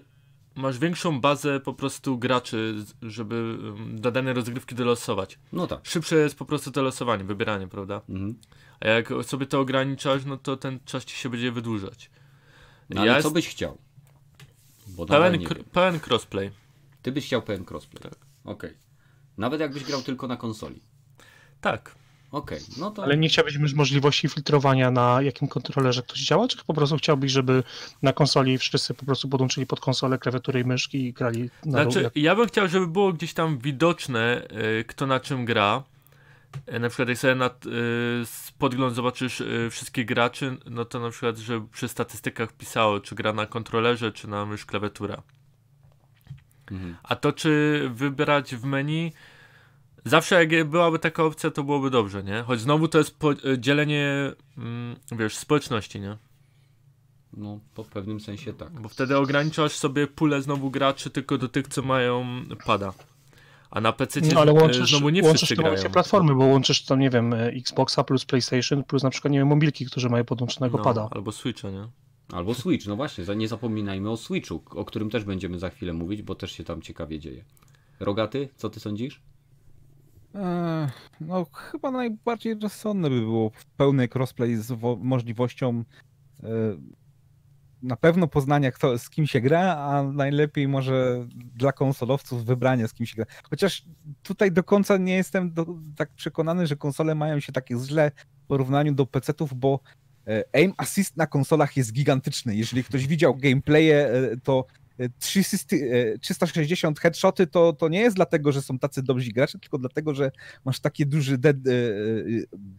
masz 0.56 0.80
większą 0.80 1.22
bazę 1.22 1.60
po 1.60 1.74
prostu 1.74 2.18
graczy, 2.18 2.76
żeby 3.02 3.58
do 3.94 4.12
danej 4.12 4.34
rozgrywki 4.34 4.76
dolosować. 4.76 5.40
No 5.52 5.68
tak. 5.68 5.80
Szybsze 5.84 6.16
jest 6.16 6.36
po 6.38 6.46
prostu 6.46 6.72
to 6.72 6.82
losowanie, 6.82 7.24
wybieranie, 7.24 7.68
prawda? 7.68 8.02
Mhm. 8.10 8.36
A 8.80 8.88
jak 8.88 9.10
sobie 9.24 9.46
to 9.46 9.60
ograniczasz, 9.60 10.26
no 10.26 10.38
to 10.38 10.58
ten 10.58 10.80
czas 10.86 11.06
ci 11.06 11.16
się 11.16 11.30
będzie 11.30 11.52
wydłużać. 11.52 12.10
No, 12.90 13.02
ale 13.02 13.12
Ja 13.12 13.14
co 13.22 13.28
jest- 13.28 13.34
byś 13.34 13.48
chciał? 13.48 13.78
Pełen, 15.08 15.40
pełen 15.72 16.00
crossplay. 16.08 16.52
Ty 17.02 17.12
byś 17.12 17.26
chciał 17.26 17.42
pełen 17.42 17.66
crossplay. 17.70 18.04
Tak. 18.04 18.16
Okej. 18.44 18.78
Nawet 19.38 19.62
jakbyś 19.62 19.84
grał 19.84 20.02
tylko 20.02 20.28
na 20.28 20.38
konsoli. 20.38 20.82
Tak. 21.62 21.96
Okej, 22.34 22.60
no 22.78 22.92
to. 22.92 23.04
Ale 23.04 23.18
nie 23.18 23.30
chciałbyś 23.30 23.58
mieć 23.58 23.74
możliwości 23.74 24.30
filtrowania 24.30 24.92
na 24.92 25.22
jakim 25.22 25.48
kontrolerze 25.48 26.02
ktoś 26.02 26.20
działa, 26.20 26.48
czy 26.48 26.58
po 26.68 26.74
prostu 26.74 26.98
chciałbyś, 26.98 27.32
żeby 27.32 27.64
na 28.02 28.14
konsoli 28.14 28.58
wszyscy 28.58 28.94
po 28.94 29.06
prostu 29.06 29.30
podłączyli 29.30 29.68
pod 29.68 29.80
konsolę 29.80 30.18
klawiaturę 30.18 30.60
i 30.60 30.64
myszki 30.64 31.06
i 31.06 31.14
grali 31.14 31.50
na 31.66 31.72
Znaczy, 31.84 32.02
jak... 32.02 32.16
ja 32.16 32.36
bym 32.36 32.48
chciał, 32.48 32.68
żeby 32.68 32.88
było 32.88 33.14
gdzieś 33.14 33.34
tam 33.34 33.58
widoczne, 33.58 34.48
y, 34.80 34.84
kto 34.84 35.08
na 35.08 35.20
czym 35.20 35.46
gra. 35.46 35.84
Y, 36.74 36.80
Na 36.80 36.90
przykład, 36.90 37.10
jak 37.10 37.18
sobie 37.18 37.36
na 37.36 37.48
y, 37.48 37.52
z 38.26 38.54
podgląd 38.58 38.96
zobaczysz 38.96 39.42
y, 39.42 39.70
wszystkich 39.72 40.06
graczy, 40.06 40.58
no 40.66 40.86
to 40.86 41.00
na 41.00 41.10
przykład, 41.10 41.38
żeby 41.38 41.68
przy 41.68 41.88
statystykach 41.88 42.54
pisało, 42.54 43.00
czy 43.00 43.16
gra 43.16 43.34
na 43.34 43.46
kontrolerze, 43.46 44.12
czy 44.12 44.30
na 44.30 44.46
mysz 44.46 44.66
klawiatura. 44.66 45.22
Mhm. 46.72 46.96
A 47.04 47.16
to, 47.16 47.34
czy 47.34 47.82
wybrać 47.94 48.56
w 48.56 48.64
menu, 48.66 49.14
zawsze 50.06 50.46
jak 50.46 50.70
byłaby 50.70 51.00
taka 51.00 51.24
opcja, 51.24 51.52
to 51.52 51.64
byłoby 51.64 51.90
dobrze, 51.90 52.24
nie? 52.24 52.42
Choć 52.48 52.60
znowu 52.60 52.88
to 52.88 52.98
jest 52.98 53.18
po, 53.20 53.32
y, 53.32 53.38
dzielenie, 53.60 54.32
mm, 54.58 54.96
wiesz, 55.12 55.38
społeczności, 55.38 56.00
nie? 56.00 56.18
No, 57.38 57.60
po 57.76 57.84
pewnym 57.84 58.20
sensie 58.20 58.54
tak. 58.54 58.82
Bo 58.82 58.90
wtedy 58.90 59.18
ograniczasz 59.18 59.72
sobie 59.72 60.08
pulę 60.08 60.42
znowu 60.42 60.72
graczy 60.72 61.10
tylko 61.10 61.38
do 61.38 61.48
tych, 61.50 61.68
co 61.68 61.82
mają 61.82 62.26
pada. 62.66 62.94
A 63.72 63.82
na 63.82 63.94
PC 63.94 64.22
No, 64.34 64.42
ale 64.42 64.54
łączysz, 64.54 64.90
znowu 64.90 65.10
nie 65.10 65.24
łączysz 65.24 65.40
wszyscy 65.42 65.56
to 65.56 65.62
grają. 65.64 65.90
platformy, 65.92 66.36
bo 66.36 66.46
łączysz 66.46 66.86
tam, 66.86 67.00
nie 67.00 67.10
wiem, 67.10 67.34
e, 67.34 67.48
Xboxa 67.48 68.04
plus 68.04 68.26
PlayStation 68.26 68.84
plus 68.84 69.04
na 69.04 69.10
przykład, 69.10 69.32
nie 69.32 69.40
wiem, 69.40 69.48
mobilki, 69.48 69.86
którzy 69.86 70.10
mają 70.10 70.24
podłączonego 70.26 70.78
No, 70.78 70.84
pada. 70.84 71.08
albo 71.12 71.32
Switcha, 71.32 71.70
nie? 71.70 71.88
Albo 72.34 72.54
Switch, 72.54 72.88
no 72.88 72.96
właśnie, 72.96 73.36
nie 73.36 73.48
zapominajmy 73.48 74.10
o 74.10 74.18
Switchu, 74.18 74.64
o 74.70 74.86
którym 74.86 75.10
też 75.10 75.24
będziemy 75.24 75.60
za 75.60 75.70
chwilę 75.70 75.94
mówić, 75.94 76.22
bo 76.22 76.36
też 76.36 76.52
się 76.52 76.64
tam 76.64 76.82
ciekawie 76.82 77.20
dzieje. 77.20 77.46
Rogaty, 78.00 78.50
co 78.56 78.70
ty 78.70 78.80
sądzisz? 78.80 79.22
No, 81.22 81.46
chyba 81.54 81.92
najbardziej 81.92 82.56
rozsądne 82.60 83.10
by 83.10 83.20
było 83.20 83.52
pełny 83.78 84.08
crossplay 84.16 84.56
z 84.56 84.72
wo- 84.72 84.98
możliwością 85.02 85.84
e, 86.44 86.48
na 87.82 87.96
pewno 87.96 88.28
poznania, 88.28 88.72
kto, 88.72 88.98
z 88.98 89.10
kim 89.10 89.28
się 89.28 89.42
gra, 89.42 89.78
a 89.78 90.04
najlepiej 90.04 90.68
może 90.68 91.28
dla 91.36 91.72
konsolowców 91.72 92.46
wybrania, 92.46 92.88
z 92.88 92.94
kim 92.94 93.06
się 93.06 93.16
gra. 93.16 93.26
Chociaż 93.50 93.86
tutaj 94.24 94.52
do 94.52 94.64
końca 94.64 94.98
nie 94.98 95.16
jestem 95.16 95.54
do, 95.54 95.66
tak 95.96 96.10
przekonany, 96.10 96.68
że 96.68 96.76
konsole 96.76 97.16
mają 97.16 97.40
się 97.40 97.52
takie 97.52 97.78
źle 97.78 98.12
w 98.44 98.48
porównaniu 98.48 98.94
do 98.94 99.06
PC-ów, 99.06 99.54
bo 99.54 99.80
e, 100.28 100.44
aim 100.54 100.74
assist 100.78 101.18
na 101.18 101.28
konsolach 101.28 101.78
jest 101.78 101.94
gigantyczny. 101.94 102.56
Jeżeli 102.56 102.84
ktoś 102.84 103.08
widział 103.08 103.36
gameplaye, 103.36 104.10
e, 104.12 104.38
to 104.44 104.66
360 105.20 105.74
e, 105.94 106.20
360 106.20 107.00
headshoty 107.00 107.48
to, 107.48 107.74
to 107.74 107.90
nie 107.90 108.00
jest 108.00 108.16
dlatego, 108.16 108.52
że 108.52 108.62
są 108.62 108.80
tacy 108.80 109.04
dobrzy 109.04 109.32
gracze, 109.32 109.60
tylko 109.60 109.78
dlatego, 109.78 110.14
że 110.14 110.32
masz 110.66 110.80
taki 110.80 111.06
duży 111.06 111.38
dead, 111.38 111.56
e, 111.68 111.72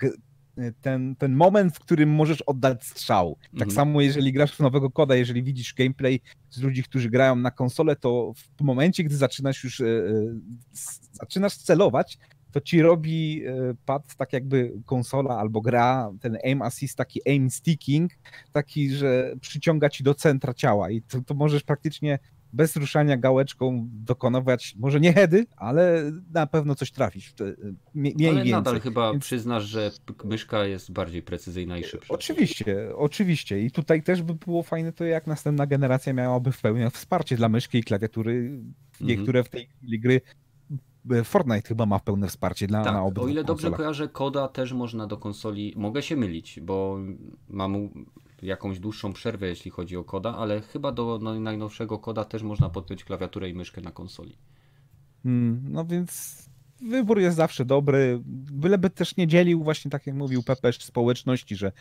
e, 0.07 0.65
e, 0.67 0.73
ten, 0.81 1.17
ten 1.17 1.33
moment, 1.37 1.77
w 1.77 1.79
którym 1.81 2.11
możesz 2.11 2.43
oddać 2.43 2.85
strzał. 2.85 3.37
Tak 3.43 3.53
Mhm. 3.53 3.71
samo 3.71 4.01
jeżeli 4.01 4.33
grasz 4.33 4.57
w 4.57 4.61
nowego 4.61 4.91
koda, 4.91 5.15
jeżeli 5.17 5.43
widzisz 5.43 5.75
gameplay 5.75 6.21
z 6.51 6.61
ludzi, 6.63 6.83
którzy 6.83 7.11
grają 7.11 7.37
na 7.37 7.51
konsolę, 7.51 7.97
to 7.97 8.33
w 8.57 8.63
momencie, 8.63 9.05
gdy 9.05 9.17
zaczynasz 9.17 9.65
już 9.65 9.81
e, 9.81 9.85
e, 9.87 10.11
zaczynasz 11.13 11.57
celować, 11.57 12.19
to 12.55 12.61
ci 12.61 12.83
robi 12.83 13.43
e, 13.47 13.75
pad 13.87 14.17
tak 14.17 14.33
jakby 14.33 14.73
konsola 14.87 15.39
albo 15.39 15.61
gra, 15.61 16.11
ten 16.21 16.39
aim 16.45 16.63
assist, 16.63 16.97
taki 16.97 17.21
aim 17.29 17.51
sticking, 17.51 18.13
taki, 18.53 18.91
że 18.91 19.35
przyciąga 19.41 19.89
ci 19.89 20.05
do 20.05 20.15
centra 20.15 20.55
ciała 20.55 20.91
i 20.91 21.03
to, 21.03 21.21
to 21.21 21.35
możesz 21.35 21.63
praktycznie 21.63 22.19
bez 22.53 22.77
ruszania 22.77 23.17
gałeczką 23.17 23.89
dokonywać, 23.93 24.75
może 24.79 25.01
nie 25.01 25.13
heady, 25.13 25.47
ale 25.57 26.13
na 26.33 26.47
pewno 26.47 26.75
coś 26.75 26.91
te- 26.91 27.11
Mniej, 27.95 28.15
Ale 28.29 28.35
więcej. 28.37 28.53
nadal 28.53 28.81
chyba 28.81 29.13
Więc- 29.13 29.25
przyznasz, 29.25 29.65
że 29.65 29.91
myszka 30.25 30.65
jest 30.67 30.93
bardziej 30.93 31.23
precyzyjna 31.23 31.79
i 31.79 31.85
szybsza. 31.85 32.15
Oczywiście, 32.15 32.97
oczywiście. 32.97 33.61
I 33.61 33.71
tutaj 33.71 34.03
też 34.03 34.23
by 34.23 34.35
było 34.35 34.63
fajne 34.63 34.93
to, 34.93 35.05
jak 35.05 35.27
następna 35.27 35.67
generacja 35.67 36.13
miałaby 36.13 36.53
w 36.53 36.61
pełni 36.61 36.91
wsparcie 36.91 37.37
dla 37.37 37.49
myszki 37.49 37.79
i 37.79 37.85
klawiatury. 37.85 38.61
Niektóre 39.01 39.45
w 39.45 39.49
tej 39.49 39.67
chwili 39.67 40.01
gry, 40.01 40.15
e, 40.15 40.44
Fortnite 41.25 41.69
chyba 41.69 41.87
ma 41.87 41.99
pełne 42.01 42.29
wsparcie 42.29 42.67
dla 42.67 42.79
na 42.79 42.85
Tak, 42.85 42.97
obydwu 43.03 43.25
o 43.25 43.29
ile 43.29 43.45
dobrze 43.45 43.63
konsolach. 43.63 43.77
kojarzę, 43.77 44.09
koda 44.09 44.49
też 44.49 44.73
można 44.73 45.07
do 45.07 45.17
konsoli. 45.17 45.75
Mogę 45.77 46.03
się 46.03 46.17
mylić, 46.17 46.61
bo 46.61 46.99
mam 47.49 47.89
jakąś 48.43 48.79
dłuższą 48.79 49.13
przerwę, 49.13 49.47
jeśli 49.47 49.71
chodzi 49.71 49.97
o 49.97 50.05
koda, 50.05 50.35
ale 50.37 50.61
chyba 50.61 50.93
do 50.93 51.19
no, 51.23 51.41
najnowszego 51.41 51.99
koda 51.99 52.25
też 52.25 52.43
można 52.43 52.69
podpiąć 52.71 53.05
klawiaturę 53.05 53.49
i 53.49 53.55
myszkę 53.55 53.81
na 53.81 53.91
konsoli. 53.91 54.39
Mm, 55.25 55.63
No 55.69 55.85
więc 55.85 56.43
wybór 56.91 57.19
jest 57.21 57.37
zawsze 57.37 57.65
dobry, 57.65 58.21
byleby 58.53 58.91
też 58.91 59.17
nie 59.17 59.27
dzielił 59.27 59.65
właśnie 59.65 59.91
tak 59.91 60.07
jak 60.07 60.17
mówił 60.17 60.43
Pepesz 60.43 60.85
społeczności, 60.85 61.57
że 61.57 61.73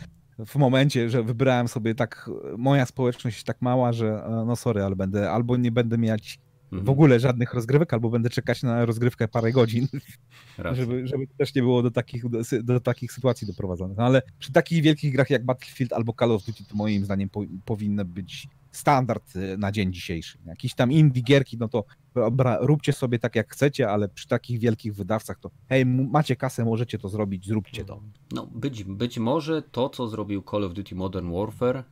w 0.45 0.55
momencie, 0.55 1.09
że 1.09 1.23
wybrałem 1.23 1.67
sobie 1.67 1.95
tak, 1.95 2.29
moja 2.57 2.85
społeczność 2.85 3.37
jest 3.37 3.47
tak 3.47 3.61
mała, 3.61 3.93
że 3.93 4.25
e, 4.25 4.43
no 4.47 4.55
sorry, 4.55 4.83
ale 4.83 4.95
będę, 4.95 5.31
albo 5.31 5.57
nie 5.57 5.71
będę 5.71 5.97
mieć 5.97 6.39
w 6.81 6.89
ogóle 6.89 7.19
żadnych 7.19 7.53
rozgrywek, 7.53 7.93
albo 7.93 8.09
będę 8.09 8.29
czekać 8.29 8.63
na 8.63 8.85
rozgrywkę 8.85 9.27
parę 9.27 9.51
godzin, 9.51 9.87
żeby, 10.71 11.07
żeby 11.07 11.27
też 11.37 11.55
nie 11.55 11.61
było 11.61 11.83
do 11.83 11.91
takich, 11.91 12.29
do, 12.29 12.39
do 12.63 12.79
takich 12.79 13.11
sytuacji 13.11 13.47
doprowadzonych. 13.47 13.97
No 13.97 14.03
ale 14.03 14.21
przy 14.39 14.51
takich 14.51 14.83
wielkich 14.83 15.13
grach 15.13 15.29
jak 15.29 15.45
Battlefield 15.45 15.93
albo 15.93 16.13
Call 16.19 16.31
of 16.31 16.45
Duty, 16.45 16.63
to 16.65 16.75
moim 16.75 17.05
zdaniem 17.05 17.29
po, 17.29 17.41
powinny 17.65 18.05
być 18.05 18.47
standard 18.71 19.35
e, 19.35 19.57
na 19.57 19.71
dzień 19.71 19.93
dzisiejszy. 19.93 20.37
Jakieś 20.45 20.73
tam 20.73 20.91
indie 20.91 21.21
gierki, 21.21 21.57
no 21.57 21.67
to 21.67 21.83
dobra, 22.15 22.57
róbcie 22.61 22.93
sobie 22.93 23.19
tak 23.19 23.35
jak 23.35 23.51
chcecie, 23.51 23.89
ale 23.89 24.09
przy 24.09 24.27
takich 24.27 24.59
wielkich 24.59 24.95
wydawcach 24.95 25.39
to 25.39 25.51
hej, 25.69 25.85
macie 25.85 26.35
kasę, 26.35 26.65
możecie 26.65 26.97
to 26.97 27.09
zrobić, 27.09 27.47
zróbcie 27.47 27.85
to. 27.85 28.01
No, 28.31 28.47
być, 28.47 28.83
być 28.83 29.19
może 29.19 29.61
to, 29.61 29.89
co 29.89 30.07
zrobił 30.07 30.43
Call 30.51 30.63
of 30.63 30.73
Duty 30.73 30.95
Modern 30.95 31.31
Warfare, 31.33 31.77
e, 31.77 31.83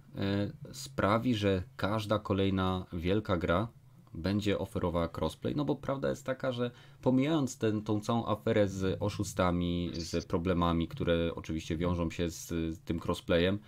sprawi, 0.71 1.35
że 1.35 1.63
każda 1.75 2.19
kolejna 2.19 2.85
wielka 2.93 3.37
gra 3.37 3.67
będzie 4.13 4.59
oferowała 4.59 5.09
crossplay, 5.17 5.55
no 5.55 5.65
bo 5.65 5.75
prawda 5.75 6.09
jest 6.09 6.25
taka, 6.25 6.51
że 6.51 6.71
pomijając 7.01 7.57
ten, 7.57 7.81
tą 7.81 7.99
całą 7.99 8.25
aferę 8.25 8.67
z 8.67 8.97
oszustami, 9.01 9.91
z 9.93 10.25
problemami, 10.25 10.87
które 10.87 11.35
oczywiście 11.35 11.77
wiążą 11.77 12.11
się 12.11 12.29
z, 12.29 12.47
z 12.47 12.79
tym 12.79 12.99
crossplayem 12.99 13.59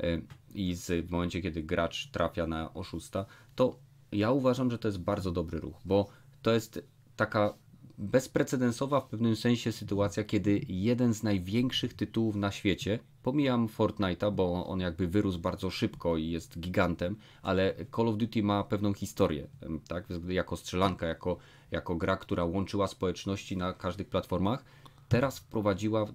e, 0.00 0.20
i 0.54 0.74
z, 0.74 1.06
w 1.06 1.10
momencie, 1.10 1.42
kiedy 1.42 1.62
gracz 1.62 2.10
trafia 2.10 2.46
na 2.46 2.74
oszusta, 2.74 3.26
to 3.54 3.78
Ja 4.12 4.30
uważam, 4.30 4.70
że 4.70 4.78
to 4.78 4.88
jest 4.88 5.00
bardzo 5.00 5.32
dobry 5.32 5.60
ruch, 5.60 5.76
bo 5.84 6.08
to 6.42 6.52
jest 6.52 6.82
taka 7.16 7.54
bezprecedensowa 7.98 9.00
w 9.00 9.08
pewnym 9.08 9.36
sensie 9.36 9.72
sytuacja, 9.72 10.24
kiedy 10.24 10.60
jeden 10.68 11.14
z 11.14 11.22
największych 11.22 11.94
tytułów 11.94 12.36
na 12.36 12.52
świecie, 12.52 12.98
pomijam 13.26 13.68
Fortnite'a, 13.68 14.32
bo 14.32 14.66
on 14.66 14.80
jakby 14.80 15.08
wyrósł 15.08 15.38
bardzo 15.38 15.70
szybko 15.70 16.16
i 16.16 16.30
jest 16.30 16.60
gigantem, 16.60 17.16
ale 17.42 17.74
Call 17.96 18.08
of 18.08 18.16
Duty 18.16 18.42
ma 18.42 18.64
pewną 18.64 18.94
historię, 18.94 19.46
tak, 19.88 20.04
jako 20.28 20.56
strzelanka, 20.56 21.06
jako, 21.06 21.36
jako 21.70 21.96
gra, 21.96 22.16
która 22.16 22.44
łączyła 22.44 22.86
społeczności 22.86 23.56
na 23.56 23.72
każdych 23.72 24.08
platformach, 24.08 24.64
teraz 25.08 25.38
wprowadziła 25.38 26.06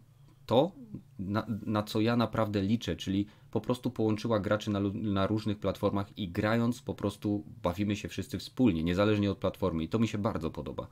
to, 0.45 0.71
na, 1.19 1.45
na 1.65 1.83
co 1.83 2.01
ja 2.01 2.15
naprawdę 2.15 2.61
liczę, 2.61 2.95
czyli 2.95 3.25
po 3.51 3.61
prostu 3.61 3.91
połączyła 3.91 4.39
graczy 4.39 4.69
na, 4.69 4.79
na 4.93 5.27
różnych 5.27 5.59
platformach 5.59 6.17
i 6.17 6.29
grając 6.29 6.81
po 6.81 6.93
prostu 6.93 7.43
bawimy 7.63 7.95
się 7.95 8.07
wszyscy 8.07 8.39
wspólnie, 8.39 8.83
niezależnie 8.83 9.31
od 9.31 9.37
platformy 9.37 9.83
i 9.83 9.89
to 9.89 9.99
mi 9.99 10.07
się 10.07 10.17
bardzo 10.17 10.51
podoba. 10.51 10.87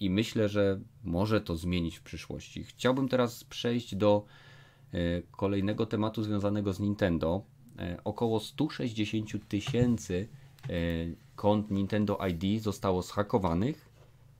I 0.00 0.10
myślę, 0.10 0.48
że 0.48 0.80
może 1.04 1.40
to 1.40 1.56
zmienić 1.56 1.96
w 1.96 2.02
przyszłości. 2.02 2.64
Chciałbym 2.64 3.08
teraz 3.08 3.44
przejść 3.44 3.94
do 3.94 4.24
kolejnego 5.30 5.86
tematu 5.86 6.22
związanego 6.22 6.72
z 6.72 6.80
Nintendo. 6.80 7.42
E, 7.78 7.96
około 8.04 8.40
160 8.40 9.48
tysięcy 9.48 10.28
e, 10.62 10.68
kont 11.36 11.70
Nintendo 11.70 12.18
ID 12.28 12.62
zostało 12.62 13.02
zhakowanych 13.02 13.88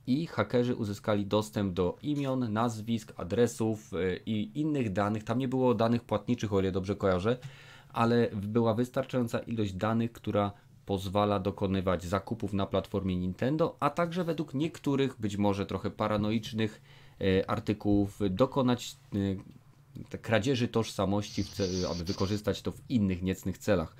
i 0.07 0.27
hakerzy 0.27 0.75
uzyskali 0.75 1.25
dostęp 1.25 1.73
do 1.73 1.97
imion, 2.01 2.53
nazwisk, 2.53 3.13
adresów 3.17 3.91
i 4.25 4.51
innych 4.55 4.93
danych. 4.93 5.23
Tam 5.23 5.39
nie 5.39 5.47
było 5.47 5.73
danych 5.73 6.03
płatniczych, 6.03 6.53
o 6.53 6.59
ile 6.59 6.71
dobrze 6.71 6.95
kojarzę, 6.95 7.37
ale 7.93 8.29
była 8.33 8.73
wystarczająca 8.73 9.39
ilość 9.39 9.73
danych, 9.73 10.11
która 10.11 10.51
pozwala 10.85 11.39
dokonywać 11.39 12.03
zakupów 12.03 12.53
na 12.53 12.65
platformie 12.65 13.17
Nintendo, 13.17 13.77
a 13.79 13.89
także 13.89 14.23
według 14.23 14.53
niektórych, 14.53 15.15
być 15.19 15.37
może 15.37 15.65
trochę 15.65 15.91
paranoicznych 15.91 16.81
e, 17.21 17.49
artykułów, 17.49 18.19
dokonać 18.29 18.95
e, 20.11 20.17
kradzieży 20.17 20.67
tożsamości, 20.67 21.43
aby 21.91 22.03
wykorzystać 22.03 22.61
to 22.61 22.71
w 22.71 22.81
innych 22.89 23.21
niecnych 23.21 23.57
celach. 23.57 23.95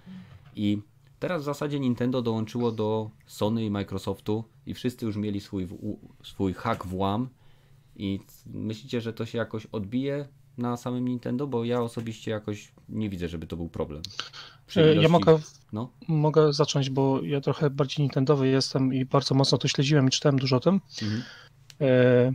I 0.55 0.81
teraz 1.19 1.41
w 1.41 1.45
zasadzie 1.45 1.79
Nintendo 1.79 2.21
dołączyło 2.21 2.71
do 2.71 3.09
Sony 3.25 3.65
i 3.65 3.69
Microsoftu 3.69 4.43
i 4.65 4.73
wszyscy 4.73 5.05
już 5.05 5.15
mieli 5.15 5.41
swój, 5.41 5.67
swój 6.23 6.53
hack 6.53 6.85
włam 6.85 7.29
i 7.95 8.19
myślicie, 8.45 9.01
że 9.01 9.13
to 9.13 9.25
się 9.25 9.37
jakoś 9.37 9.65
odbije 9.65 10.27
na 10.57 10.77
samym 10.77 11.07
Nintendo? 11.07 11.47
Bo 11.47 11.63
ja 11.63 11.81
osobiście 11.81 12.31
jakoś 12.31 12.71
nie 12.89 13.09
widzę, 13.09 13.27
żeby 13.27 13.47
to 13.47 13.57
był 13.57 13.69
problem. 13.69 14.01
E, 14.75 14.95
ja 14.95 15.09
mogę, 15.09 15.39
no? 15.73 15.89
mogę 16.07 16.53
zacząć, 16.53 16.89
bo 16.89 17.21
ja 17.23 17.41
trochę 17.41 17.69
bardziej 17.69 18.03
Nintendowy 18.03 18.47
jestem 18.47 18.93
i 18.93 19.05
bardzo 19.05 19.35
mocno 19.35 19.57
to 19.57 19.67
śledziłem 19.67 20.07
i 20.07 20.11
czytałem 20.11 20.39
dużo 20.39 20.55
o 20.55 20.59
tym. 20.59 20.81
Mhm. 21.01 21.23
E, 21.81 22.31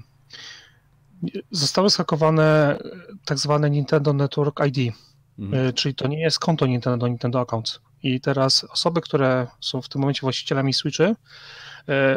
zostały 1.51 1.91
skakowane 1.91 2.79
tak 3.25 3.39
zwane 3.39 3.71
Nintendo 3.71 4.13
Network 4.13 4.61
ID, 4.67 4.95
mhm. 5.39 5.69
E, 5.69 5.73
czyli 5.73 5.95
to 5.95 6.09
nie 6.09 6.21
jest 6.21 6.39
konto 6.39 6.67
Nintendo, 6.67 7.09
Nintendo 7.09 7.41
Accounts. 7.41 7.81
I 8.03 8.21
teraz 8.21 8.65
osoby, 8.65 9.01
które 9.01 9.47
są 9.61 9.83
w 9.83 9.89
tym 9.89 10.01
momencie 10.01 10.21
właścicielami 10.21 10.75
Switchy, 10.75 11.15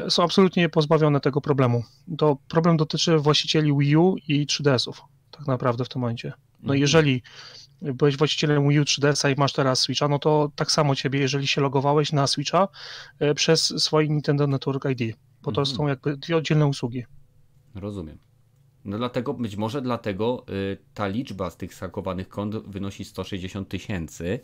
są 0.09 0.23
absolutnie 0.23 0.69
pozbawione 0.69 1.19
tego 1.19 1.41
problemu. 1.41 1.83
To 2.17 2.37
problem 2.47 2.77
dotyczy 2.77 3.17
właścicieli 3.17 3.77
Wii 3.77 3.97
U 3.97 4.15
i 4.27 4.45
3DS-ów, 4.45 5.01
tak 5.31 5.47
naprawdę 5.47 5.85
w 5.85 5.89
tym 5.89 6.01
momencie. 6.01 6.33
No 6.59 6.73
mhm. 6.73 6.79
jeżeli 6.79 7.23
byłeś 7.81 8.17
właścicielem 8.17 8.69
Wii 8.69 8.79
U 8.79 8.83
3DS 8.83 9.33
i 9.33 9.35
masz 9.37 9.53
teraz 9.53 9.79
Switcha, 9.79 10.07
no 10.07 10.19
to 10.19 10.51
tak 10.55 10.71
samo 10.71 10.95
ciebie, 10.95 11.19
jeżeli 11.19 11.47
się 11.47 11.61
logowałeś 11.61 12.11
na 12.11 12.27
Switcha 12.27 12.67
e, 13.19 13.33
przez 13.33 13.83
swoje 13.83 14.09
Nintendo 14.09 14.47
Network 14.47 14.85
ID, 14.85 15.15
bo 15.41 15.51
to 15.51 15.61
mhm. 15.61 15.77
są 15.77 15.87
jakby 15.87 16.17
dwie 16.17 16.37
oddzielne 16.37 16.65
usługi. 16.65 17.05
Rozumiem. 17.75 18.17
No 18.85 18.97
dlatego, 18.97 19.33
być 19.33 19.55
może 19.55 19.81
dlatego 19.81 20.45
y, 20.49 20.77
ta 20.93 21.07
liczba 21.07 21.49
z 21.49 21.57
tych 21.57 21.73
sakowanych 21.73 22.29
kont 22.29 22.55
wynosi 22.55 23.05
160 23.05 23.69
tysięcy, 23.69 24.39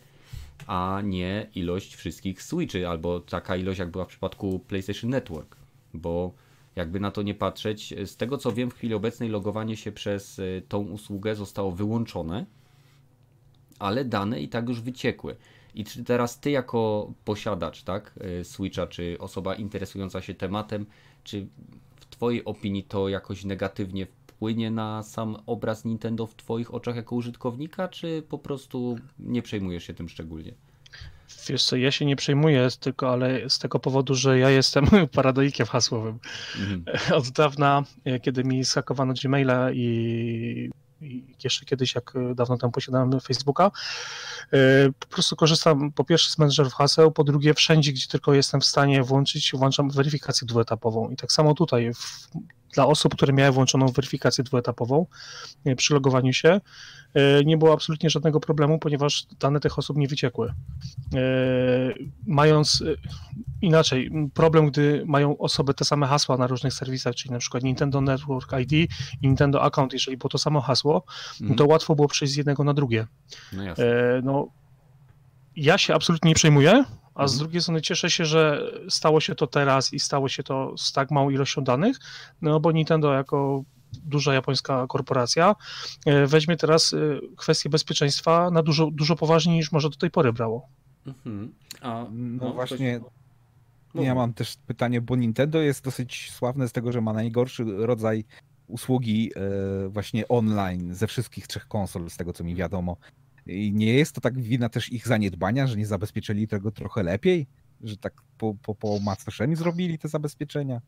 a 0.67 1.01
nie 1.03 1.49
ilość 1.55 1.95
wszystkich 1.95 2.43
Switchy, 2.43 2.87
albo 2.87 3.19
taka 3.19 3.55
ilość 3.55 3.79
jak 3.79 3.91
była 3.91 4.05
w 4.05 4.07
przypadku 4.07 4.59
PlayStation 4.59 5.09
Network, 5.09 5.55
bo 5.93 6.33
jakby 6.75 6.99
na 6.99 7.11
to 7.11 7.21
nie 7.21 7.35
patrzeć, 7.35 7.93
z 8.05 8.17
tego 8.17 8.37
co 8.37 8.51
wiem 8.51 8.69
w 8.69 8.73
chwili 8.73 8.93
obecnej 8.93 9.29
logowanie 9.29 9.77
się 9.77 9.91
przez 9.91 10.39
y, 10.39 10.63
tą 10.67 10.79
usługę 10.79 11.35
zostało 11.35 11.71
wyłączone, 11.71 12.45
ale 13.79 14.05
dane 14.05 14.41
i 14.41 14.49
tak 14.49 14.69
już 14.69 14.81
wyciekły. 14.81 15.35
I 15.75 15.83
czy 15.83 16.03
teraz 16.03 16.39
ty 16.39 16.51
jako 16.51 17.13
posiadacz, 17.25 17.83
tak, 17.83 18.13
y, 18.39 18.43
Switcha, 18.43 18.87
czy 18.87 19.17
osoba 19.19 19.55
interesująca 19.55 20.21
się 20.21 20.33
tematem, 20.33 20.85
czy 21.23 21.47
w 21.95 22.05
twojej 22.05 22.45
opinii 22.45 22.83
to 22.83 23.09
jakoś 23.09 23.45
negatywnie 23.45 24.07
wpłynie 24.41 24.71
na 24.71 25.03
sam 25.03 25.37
obraz 25.45 25.85
Nintendo 25.85 26.27
w 26.27 26.35
twoich 26.35 26.73
oczach 26.73 26.95
jako 26.95 27.15
użytkownika, 27.15 27.87
czy 27.87 28.23
po 28.29 28.37
prostu 28.37 28.97
nie 29.19 29.41
przejmujesz 29.41 29.83
się 29.83 29.93
tym 29.93 30.09
szczególnie? 30.09 30.53
Wiesz 31.47 31.63
co, 31.63 31.75
ja 31.75 31.91
się 31.91 32.05
nie 32.05 32.15
przejmuję, 32.15 32.67
tylko 32.79 33.11
ale 33.11 33.49
z 33.49 33.59
tego 33.59 33.79
powodu, 33.79 34.15
że 34.15 34.39
ja 34.39 34.49
jestem 34.49 34.85
paradoikiem 35.15 35.67
hasłowym. 35.67 36.19
Mhm. 36.59 36.83
Od 37.19 37.29
dawna, 37.29 37.83
e, 38.05 38.19
kiedy 38.19 38.43
mi 38.43 38.65
skakowano 38.65 39.13
Gmaila 39.23 39.71
i 39.71 40.69
jeszcze 41.43 41.65
kiedyś, 41.65 41.95
jak 41.95 42.13
dawno 42.35 42.57
temu 42.57 42.71
posiadałem 42.71 43.19
Facebooka. 43.19 43.71
E, 44.53 44.91
po 44.99 45.07
prostu 45.07 45.35
korzystam 45.35 45.91
po 45.91 46.03
pierwsze 46.03 46.31
z 46.31 46.37
menedżerów 46.37 46.73
haseł, 46.73 47.11
po 47.11 47.23
drugie 47.23 47.53
wszędzie, 47.53 47.91
gdzie 47.91 48.07
tylko 48.07 48.33
jestem 48.33 48.61
w 48.61 48.65
stanie 48.65 49.03
włączyć, 49.03 49.51
włączam 49.55 49.89
weryfikację 49.89 50.47
dwuetapową. 50.47 51.09
I 51.09 51.15
tak 51.15 51.31
samo 51.31 51.53
tutaj 51.53 51.93
w, 51.93 52.29
dla 52.73 52.87
osób, 52.87 53.15
które 53.15 53.33
miały 53.33 53.51
włączoną 53.51 53.87
weryfikację 53.87 54.43
dwuetapową 54.43 55.05
e, 55.65 55.75
przy 55.75 55.93
logowaniu 55.93 56.33
się, 56.33 56.61
e, 57.13 57.43
nie 57.43 57.57
było 57.57 57.73
absolutnie 57.73 58.09
żadnego 58.09 58.39
problemu, 58.39 58.79
ponieważ 58.79 59.25
dane 59.39 59.59
tych 59.59 59.79
osób 59.79 59.97
nie 59.97 60.07
wyciekły. 60.07 60.47
E, 60.47 60.53
mając 62.27 62.83
inaczej, 63.61 64.11
problem, 64.33 64.71
gdy 64.71 65.03
mają 65.05 65.37
osoby 65.37 65.73
te 65.73 65.85
same 65.85 66.07
hasła 66.07 66.37
na 66.37 66.47
różnych 66.47 66.73
serwisach, 66.73 67.15
czyli 67.15 67.31
na 67.31 67.39
przykład 67.39 67.63
Nintendo 67.63 68.01
Network 68.01 68.53
ID 68.59 68.71
i 68.71 68.87
Nintendo 69.23 69.63
Account, 69.63 69.93
jeżeli 69.93 70.17
było 70.17 70.29
to 70.29 70.37
samo 70.37 70.61
hasło, 70.61 71.03
mhm. 71.41 71.57
to 71.57 71.65
łatwo 71.65 71.95
było 71.95 72.07
przejść 72.07 72.33
z 72.33 72.37
jednego 72.37 72.63
na 72.63 72.73
drugie. 72.73 73.07
No, 73.53 73.63
no 74.23 74.60
ja 75.55 75.77
się 75.77 75.95
absolutnie 75.95 76.29
nie 76.29 76.35
przejmuję, 76.35 76.83
a 77.15 77.27
z 77.27 77.31
mhm. 77.31 77.39
drugiej 77.39 77.61
strony 77.61 77.81
cieszę 77.81 78.09
się, 78.09 78.25
że 78.25 78.71
stało 78.89 79.21
się 79.21 79.35
to 79.35 79.47
teraz 79.47 79.93
i 79.93 79.99
stało 79.99 80.29
się 80.29 80.43
to 80.43 80.77
z 80.77 80.91
tak 80.91 81.11
małą 81.11 81.29
ilością 81.29 81.63
danych, 81.63 81.97
no 82.41 82.59
bo 82.59 82.71
Nintendo 82.71 83.13
jako 83.13 83.63
duża 84.03 84.33
japońska 84.33 84.87
korporacja 84.87 85.55
e, 86.05 86.27
weźmie 86.27 86.57
teraz 86.57 86.93
e, 86.93 86.97
kwestię 87.37 87.69
bezpieczeństwa 87.69 88.51
na 88.51 88.63
dużo, 88.63 88.91
dużo 88.91 89.15
poważniej 89.15 89.57
niż 89.57 89.71
może 89.71 89.89
do 89.89 89.97
tej 89.97 90.11
pory 90.11 90.33
brało. 90.33 90.67
Mhm. 91.07 91.53
A, 91.81 92.05
no, 92.11 92.45
no 92.45 92.53
właśnie, 92.53 92.99
coś... 93.93 94.05
ja 94.05 94.15
mam 94.15 94.33
też 94.33 94.55
pytanie, 94.67 95.01
bo 95.01 95.15
Nintendo 95.15 95.61
jest 95.61 95.83
dosyć 95.83 96.31
sławne 96.31 96.67
z 96.67 96.71
tego, 96.71 96.91
że 96.91 97.01
ma 97.01 97.13
najgorszy 97.13 97.63
rodzaj 97.63 98.25
usługi 98.67 99.31
e, 99.35 99.89
właśnie 99.89 100.27
online 100.27 100.95
ze 100.95 101.07
wszystkich 101.07 101.47
trzech 101.47 101.67
konsol, 101.67 102.09
z 102.09 102.17
tego 102.17 102.33
co 102.33 102.43
mi 102.43 102.55
wiadomo. 102.55 102.97
I 103.47 103.71
nie 103.73 103.93
jest 103.93 104.15
to 104.15 104.21
tak 104.21 104.41
wina 104.41 104.69
też 104.69 104.91
ich 104.91 105.07
zaniedbania, 105.07 105.67
że 105.67 105.77
nie 105.77 105.85
zabezpieczyli 105.85 106.47
tego 106.47 106.71
trochę 106.71 107.03
lepiej? 107.03 107.47
Że 107.83 107.97
tak 107.97 108.13
po, 108.37 108.55
po, 108.63 108.75
po 108.75 108.99
macoszemi 108.99 109.55
zrobili 109.55 109.99
te 109.99 110.07
zabezpieczenia? 110.07 110.81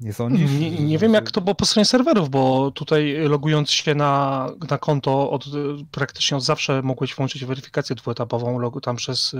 Nie 0.00 0.12
sądzisz? 0.12 0.50
Nie, 0.50 0.70
nie 0.70 0.98
wiem, 0.98 1.14
jak 1.14 1.30
to 1.30 1.40
było 1.40 1.54
po 1.54 1.64
stronie 1.64 1.84
serwerów, 1.84 2.30
bo 2.30 2.70
tutaj 2.70 3.16
logując 3.28 3.70
się 3.70 3.94
na, 3.94 4.48
na 4.70 4.78
konto 4.78 5.30
od, 5.30 5.44
praktycznie 5.90 6.36
od 6.36 6.44
zawsze 6.44 6.82
mogłeś 6.82 7.14
włączyć 7.14 7.44
weryfikację 7.44 7.96
dwuetapową, 7.96 8.58
logo 8.58 8.80
tam 8.80 8.96
przez 8.96 9.34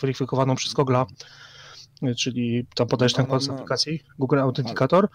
weryfikowaną 0.00 0.54
przez 0.54 0.74
Google'a, 0.74 1.06
czyli 2.16 2.66
tam 2.74 2.86
podajesz 2.86 3.12
ten 3.12 3.26
kod 3.26 3.48
no, 3.48 3.54
no, 3.54 3.64
no. 3.70 3.76
Google 4.18 4.38
Authenticator. 4.38 5.08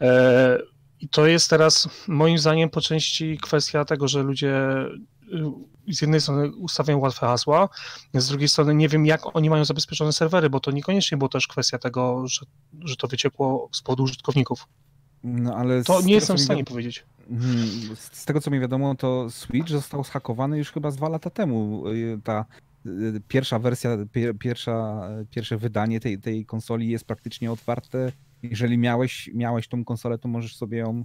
E, 0.00 0.58
I 1.00 1.08
to 1.08 1.26
jest 1.26 1.50
teraz 1.50 1.88
moim 2.08 2.38
zdaniem 2.38 2.70
po 2.70 2.80
części 2.80 3.38
kwestia 3.38 3.84
tego, 3.84 4.08
że 4.08 4.22
ludzie 4.22 4.56
Y, 4.88 5.15
z 5.88 6.00
jednej 6.00 6.20
strony 6.20 6.56
ustawiają 6.56 6.98
łatwe 6.98 7.26
hasła, 7.26 7.68
z 8.14 8.28
drugiej 8.28 8.48
strony 8.48 8.74
nie 8.74 8.88
wiem, 8.88 9.06
jak 9.06 9.36
oni 9.36 9.50
mają 9.50 9.64
zabezpieczone 9.64 10.12
serwery, 10.12 10.50
bo 10.50 10.60
to 10.60 10.70
niekoniecznie 10.70 11.18
była 11.18 11.28
też 11.28 11.46
kwestia 11.46 11.78
tego, 11.78 12.28
że, 12.28 12.46
że 12.80 12.96
to 12.96 13.08
wyciekło 13.08 13.68
z 13.72 13.82
powodu 13.82 14.02
użytkowników. 14.02 14.68
No, 15.24 15.56
ale 15.56 15.84
to 15.84 16.02
nie 16.02 16.14
jestem 16.14 16.36
w 16.36 16.40
stanie 16.40 16.64
powiedzieć. 16.64 17.04
Mhm, 17.30 17.96
z 17.96 18.24
tego 18.24 18.40
co 18.40 18.50
mi 18.50 18.60
wiadomo, 18.60 18.94
to 18.94 19.30
Switch 19.30 19.68
został 19.68 20.04
zhakowany 20.04 20.58
już 20.58 20.72
chyba 20.72 20.90
z 20.90 20.96
dwa 20.96 21.08
lata 21.08 21.30
temu. 21.30 21.88
Y, 21.88 22.20
ta 22.24 22.44
y, 22.86 23.22
pierwsza 23.28 23.58
wersja, 23.58 23.90
pierwsza, 24.40 25.08
pierwsze 25.30 25.56
wydanie 25.56 26.00
tej, 26.00 26.18
tej 26.18 26.46
konsoli 26.46 26.88
jest 26.88 27.04
praktycznie 27.04 27.52
otwarte. 27.52 28.12
Jeżeli 28.42 28.78
miałeś, 28.78 29.30
miałeś 29.34 29.68
tą 29.68 29.84
konsolę, 29.84 30.18
to 30.18 30.28
możesz 30.28 30.56
sobie 30.56 30.78
ją 30.78 31.04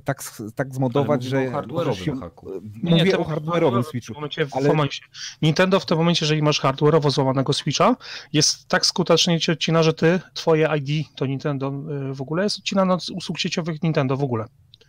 tak, 0.00 0.22
tak 0.54 0.74
zmodować, 0.74 1.22
że... 1.22 1.50
hardware'owym 1.50 2.20
haku. 2.20 2.50
Mówię 2.82 3.04
nie, 3.04 3.18
o 3.18 3.24
hardware'owym 3.24 3.82
Switchu. 3.82 4.12
W, 4.12 4.16
momencie, 4.16 4.46
w 4.46 4.56
ale... 4.56 4.68
momencie. 4.68 5.02
Nintendo 5.42 5.80
w 5.80 5.86
tym 5.86 5.98
momencie, 5.98 6.24
jeżeli 6.24 6.42
masz 6.42 6.60
hardware'owo 6.60 7.10
złamanego 7.10 7.52
Switcha, 7.52 7.96
jest 8.32 8.68
tak 8.68 8.86
skutecznie 8.86 9.40
ci 9.40 9.52
odcina, 9.52 9.82
że 9.82 9.94
ty, 9.94 10.20
twoje 10.34 10.68
ID 10.78 11.06
to 11.16 11.26
Nintendo 11.26 11.72
y, 12.10 12.14
w 12.14 12.20
ogóle 12.20 12.44
jest 12.44 12.58
odcinane 12.58 12.94
od 12.94 13.10
usług 13.10 13.38
sieciowych 13.38 13.82
Nintendo 13.82 14.16
w 14.16 14.22
ogóle. 14.22 14.46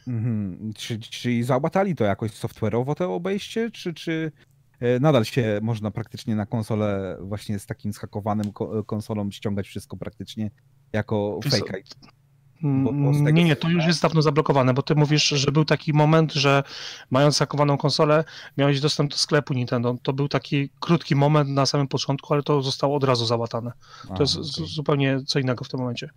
Mhm. 0.07 0.73
Czy, 0.75 0.99
czyli 0.99 1.43
załatali 1.43 1.95
to 1.95 2.03
jakoś 2.03 2.31
software'owo 2.31 2.95
to 2.95 3.15
obejście, 3.15 3.71
czy, 3.71 3.93
czy 3.93 4.31
e, 4.79 4.99
nadal 4.99 5.25
się 5.25 5.59
można 5.61 5.91
praktycznie 5.91 6.35
na 6.35 6.45
konsolę 6.45 7.17
właśnie 7.21 7.59
z 7.59 7.65
takim 7.65 7.93
schakowanym 7.93 8.51
konsolą 8.85 9.31
ściągać 9.31 9.67
wszystko 9.67 9.97
praktycznie 9.97 10.51
jako 10.93 11.39
fake 11.43 11.79
ID? 11.79 11.95
Tego... 12.63 13.29
Nie, 13.29 13.43
nie, 13.43 13.55
to 13.55 13.69
już 13.69 13.85
jest 13.85 14.01
dawno 14.01 14.21
zablokowane, 14.21 14.73
bo 14.73 14.81
ty 14.81 14.95
mówisz, 14.95 15.27
że 15.27 15.51
był 15.51 15.65
taki 15.65 15.93
moment, 15.93 16.33
że 16.33 16.63
mając 17.11 17.39
hakowaną 17.39 17.77
konsolę, 17.77 18.23
miałeś 18.57 18.79
dostęp 18.79 19.11
do 19.11 19.17
sklepu 19.17 19.53
Nintendo. 19.53 19.95
To 20.03 20.13
był 20.13 20.27
taki 20.27 20.69
krótki 20.79 21.15
moment 21.15 21.49
na 21.49 21.65
samym 21.65 21.87
początku, 21.87 22.33
ale 22.33 22.43
to 22.43 22.61
zostało 22.61 22.95
od 22.95 23.03
razu 23.03 23.25
załatane. 23.25 23.71
To 24.15 24.23
jest 24.23 24.35
okay. 24.35 24.67
zupełnie 24.67 25.19
co 25.25 25.39
innego 25.39 25.65
w 25.65 25.69
tym 25.69 25.79
momencie. 25.79 26.09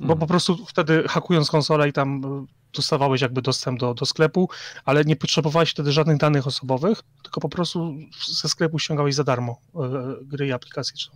Bo 0.00 0.06
hmm. 0.06 0.18
po 0.18 0.26
prostu 0.26 0.66
wtedy 0.66 1.04
hakując 1.08 1.50
konsolę 1.50 1.88
i 1.88 1.92
tam 1.92 2.24
e, 2.24 2.46
dostawałeś 2.72 3.20
jakby 3.20 3.42
dostęp 3.42 3.80
do, 3.80 3.94
do 3.94 4.06
sklepu, 4.06 4.48
ale 4.84 5.04
nie 5.04 5.16
potrzebowałeś 5.16 5.70
wtedy 5.70 5.92
żadnych 5.92 6.16
danych 6.16 6.46
osobowych, 6.46 7.02
tylko 7.22 7.40
po 7.40 7.48
prostu 7.48 7.94
ze 8.26 8.48
sklepu 8.48 8.78
ściągałeś 8.78 9.14
za 9.14 9.24
darmo 9.24 9.60
e, 9.74 9.80
gry 10.22 10.46
i 10.46 10.52
aplikacje, 10.52 10.96
czy 10.96 11.10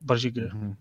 bardziej 0.00 0.32
gry. 0.32 0.48
Hmm. 0.50 0.76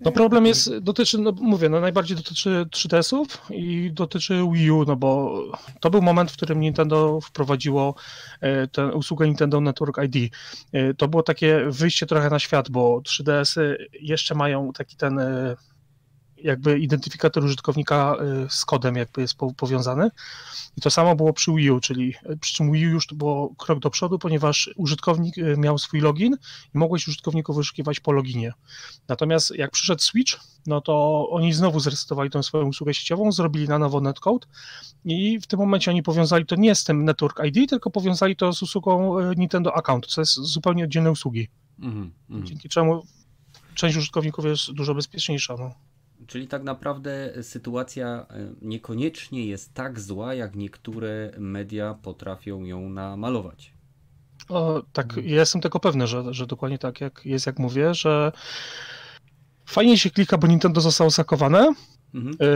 No 0.00 0.12
problem 0.12 0.46
jest, 0.46 0.78
dotyczy, 0.78 1.18
no 1.18 1.32
mówię, 1.40 1.68
no 1.68 1.80
najbardziej 1.80 2.16
dotyczy 2.16 2.66
3DS-ów 2.70 3.26
i 3.50 3.90
dotyczy 3.92 4.42
Wii 4.52 4.70
U, 4.70 4.84
no 4.84 4.96
bo 4.96 5.42
to 5.80 5.90
był 5.90 6.02
moment, 6.02 6.30
w 6.32 6.36
którym 6.36 6.60
Nintendo 6.60 7.20
wprowadziło 7.20 7.94
e, 8.40 8.66
tę 8.66 8.92
usługę 8.92 9.26
Nintendo 9.26 9.60
Network 9.60 9.96
ID. 10.02 10.34
E, 10.72 10.94
to 10.94 11.08
było 11.08 11.22
takie 11.22 11.64
wyjście 11.68 12.06
trochę 12.06 12.30
na 12.30 12.38
świat, 12.38 12.70
bo 12.70 13.00
3DS-y 13.00 13.88
jeszcze 14.00 14.34
mają 14.34 14.72
taki 14.72 14.96
ten 14.96 15.18
e, 15.18 15.56
jakby 16.44 16.78
identyfikator 16.78 17.44
użytkownika 17.44 18.16
y, 18.44 18.50
z 18.50 18.64
kodem 18.64 18.96
jakby 18.96 19.20
jest 19.20 19.34
powiązany. 19.56 20.10
I 20.76 20.80
to 20.80 20.90
samo 20.90 21.16
było 21.16 21.32
przy 21.32 21.52
Wii 21.52 21.70
U, 21.70 21.80
czyli 21.80 22.14
y, 22.30 22.36
przy 22.36 22.54
czym 22.54 22.72
Wii 22.72 22.86
U 22.86 22.90
już 22.90 23.06
to 23.06 23.14
było 23.14 23.54
krok 23.54 23.78
do 23.78 23.90
przodu, 23.90 24.18
ponieważ 24.18 24.70
użytkownik 24.76 25.38
y, 25.38 25.56
miał 25.58 25.78
swój 25.78 26.00
login 26.00 26.36
i 26.74 26.78
mogłeś 26.78 27.08
użytkowników 27.08 27.56
wyszukiwać 27.56 28.00
po 28.00 28.12
loginie. 28.12 28.52
Natomiast 29.08 29.50
jak 29.50 29.70
przyszedł 29.70 30.02
Switch, 30.02 30.40
no 30.66 30.80
to 30.80 31.26
oni 31.30 31.52
znowu 31.52 31.80
zresetowali 31.80 32.30
tę 32.30 32.42
swoją 32.42 32.66
usługę 32.66 32.94
sieciową, 32.94 33.32
zrobili 33.32 33.68
na 33.68 33.78
nowo 33.78 34.00
netcode 34.00 34.46
i 35.04 35.40
w 35.40 35.46
tym 35.46 35.58
momencie 35.58 35.90
oni 35.90 36.02
powiązali 36.02 36.46
to 36.46 36.56
nie 36.56 36.74
z 36.74 36.84
tym 36.84 37.04
Network 37.04 37.40
ID, 37.44 37.70
tylko 37.70 37.90
powiązali 37.90 38.36
to 38.36 38.52
z 38.52 38.62
usługą 38.62 39.20
Nintendo 39.36 39.76
Account, 39.76 40.06
co 40.06 40.20
jest 40.20 40.34
zupełnie 40.34 40.84
oddzielne 40.84 41.10
usługi. 41.10 41.48
Mm 41.78 42.12
-hmm. 42.30 42.44
Dzięki 42.44 42.68
czemu 42.68 43.02
część 43.74 43.96
użytkowników 43.96 44.44
jest 44.44 44.72
dużo 44.72 44.94
bezpieczniejsza. 44.94 45.54
No. 45.58 45.74
Czyli 46.26 46.48
tak 46.48 46.62
naprawdę 46.62 47.32
sytuacja 47.42 48.26
e, 48.30 48.52
niekoniecznie 48.62 49.46
jest 49.46 49.74
tak 49.74 50.00
zła, 50.00 50.34
jak 50.34 50.56
niektóre 50.56 51.30
media 51.38 51.94
potrafią 52.02 52.64
ją 52.64 52.88
namalować. 52.88 53.74
O, 54.48 54.82
tak, 54.92 55.16
ja 55.16 55.40
jestem 55.40 55.60
tego 55.60 55.80
pewny, 55.80 56.06
że, 56.06 56.34
że 56.34 56.46
dokładnie 56.46 56.78
tak 56.78 57.00
jak 57.00 57.20
jest, 57.24 57.46
jak 57.46 57.58
mówię, 57.58 57.94
że 57.94 58.32
fajnie 59.66 59.98
się 59.98 60.10
klika, 60.10 60.38
bo 60.38 60.46
Nintendo 60.46 60.80
zostało 60.80 61.10
sakowane, 61.10 61.74
mhm. 62.14 62.36
E, 62.40 62.46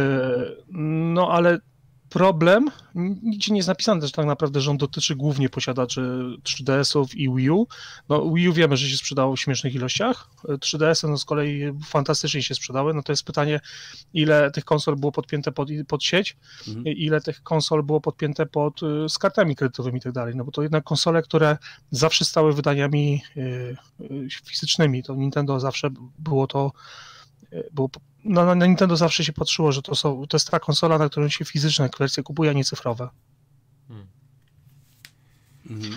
no 1.13 1.31
ale 1.31 1.59
problem, 2.09 2.71
nigdzie 3.23 3.53
nie 3.53 3.59
jest 3.59 3.69
napisane 3.69 4.01
też 4.01 4.13
tak 4.13 4.27
naprawdę, 4.27 4.61
że 4.61 4.71
on 4.71 4.77
dotyczy 4.77 5.17
głównie 5.17 5.49
posiadaczy 5.49 6.01
3DS-ów 6.43 7.15
i 7.15 7.35
Wii 7.35 7.51
U. 7.51 7.67
No 8.09 8.33
Wii 8.33 8.49
U 8.49 8.53
wiemy, 8.53 8.77
że 8.77 8.89
się 8.89 8.97
sprzedało 8.97 9.37
w 9.37 9.41
śmiesznych 9.41 9.75
ilościach, 9.75 10.29
3DS-y 10.45 11.09
no 11.09 11.19
z 11.19 11.25
kolei 11.25 11.63
fantastycznie 11.87 12.43
się 12.43 12.55
sprzedały, 12.55 12.95
no 12.95 13.03
to 13.03 13.13
jest 13.13 13.23
pytanie, 13.23 13.61
ile 14.15 14.51
tych 14.51 14.65
konsol 14.65 14.97
było 14.97 15.13
podpięte 15.13 15.53
pod, 15.53 15.69
pod 15.89 16.05
sieć, 16.05 16.37
mhm. 16.69 16.87
ile 16.87 17.21
tych 17.21 17.43
konsol 17.43 17.83
było 17.83 18.01
podpięte 18.01 18.47
pod, 18.47 18.83
y, 18.83 19.09
z 19.09 19.19
kartami 19.19 19.57
kredytowymi 19.57 19.99
i 19.99 20.03
tak 20.03 20.13
dalej, 20.13 20.37
no 20.37 20.45
bo 20.45 20.51
to 20.51 20.63
jednak 20.63 20.85
konsole, 20.85 21.23
które 21.23 21.57
zawsze 21.91 22.25
stały 22.25 22.53
wydaniami 22.53 23.23
y, 23.37 23.41
y, 24.01 24.29
fizycznymi, 24.45 25.03
to 25.03 25.15
Nintendo 25.15 25.61
zawsze 25.61 25.91
było 26.19 26.47
to 26.47 26.73
było 27.73 27.91
no, 28.29 28.55
na 28.55 28.67
Nintendo 28.67 28.97
zawsze 28.97 29.25
się 29.25 29.33
patrzyło, 29.33 29.73
że 29.73 29.83
to, 29.83 29.95
są, 29.95 30.27
to 30.27 30.37
jest 30.37 30.51
ta 30.51 30.61
konsola, 30.61 30.99
na 30.99 31.09
którą 31.09 31.29
się 31.29 31.45
fizyczne 31.45 31.89
wersje 31.99 32.23
kupuje, 32.23 32.51
a 32.51 32.53
nie 32.53 32.65
cyfrowe. 32.65 33.09
Hmm. 33.89 34.07
Mhm. 35.71 35.95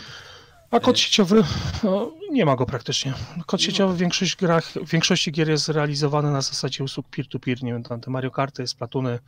A 0.72 0.80
kod 0.80 0.96
e- 0.96 1.00
sieciowy, 1.00 1.44
no, 1.84 2.12
nie 2.32 2.46
ma 2.46 2.56
go 2.56 2.66
praktycznie. 2.66 3.14
Kod 3.46 3.62
sieciowy 3.62 3.94
w, 3.94 3.98
większość 3.98 4.36
grach, 4.36 4.72
w 4.72 4.90
większości 4.90 5.32
gier 5.32 5.50
jest 5.50 5.70
realizowany 5.70 6.32
na 6.32 6.42
zasadzie 6.42 6.84
usług 6.84 7.08
peer-to-peer. 7.10 7.64
Nie 7.64 7.74
wiem, 7.74 7.84
tam 7.84 8.02
te 8.02 8.12
Mario 8.12 8.32
Karty, 8.32 8.68
Splatuny 8.68 9.10
e, 9.10 9.20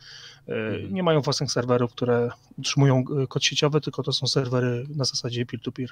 mhm. 0.48 0.94
nie 0.94 1.04
mają 1.04 1.22
własnych 1.22 1.52
serwerów, 1.52 1.92
które 1.92 2.30
utrzymują 2.58 3.04
e, 3.24 3.28
kod 3.28 3.44
sieciowy, 3.44 3.82
tylko 3.82 4.04
to 4.04 4.14
są 4.14 4.28
serwery 4.28 4.86
na 4.96 5.06
zasadzie 5.06 5.46
peer-to-peer. 5.46 5.90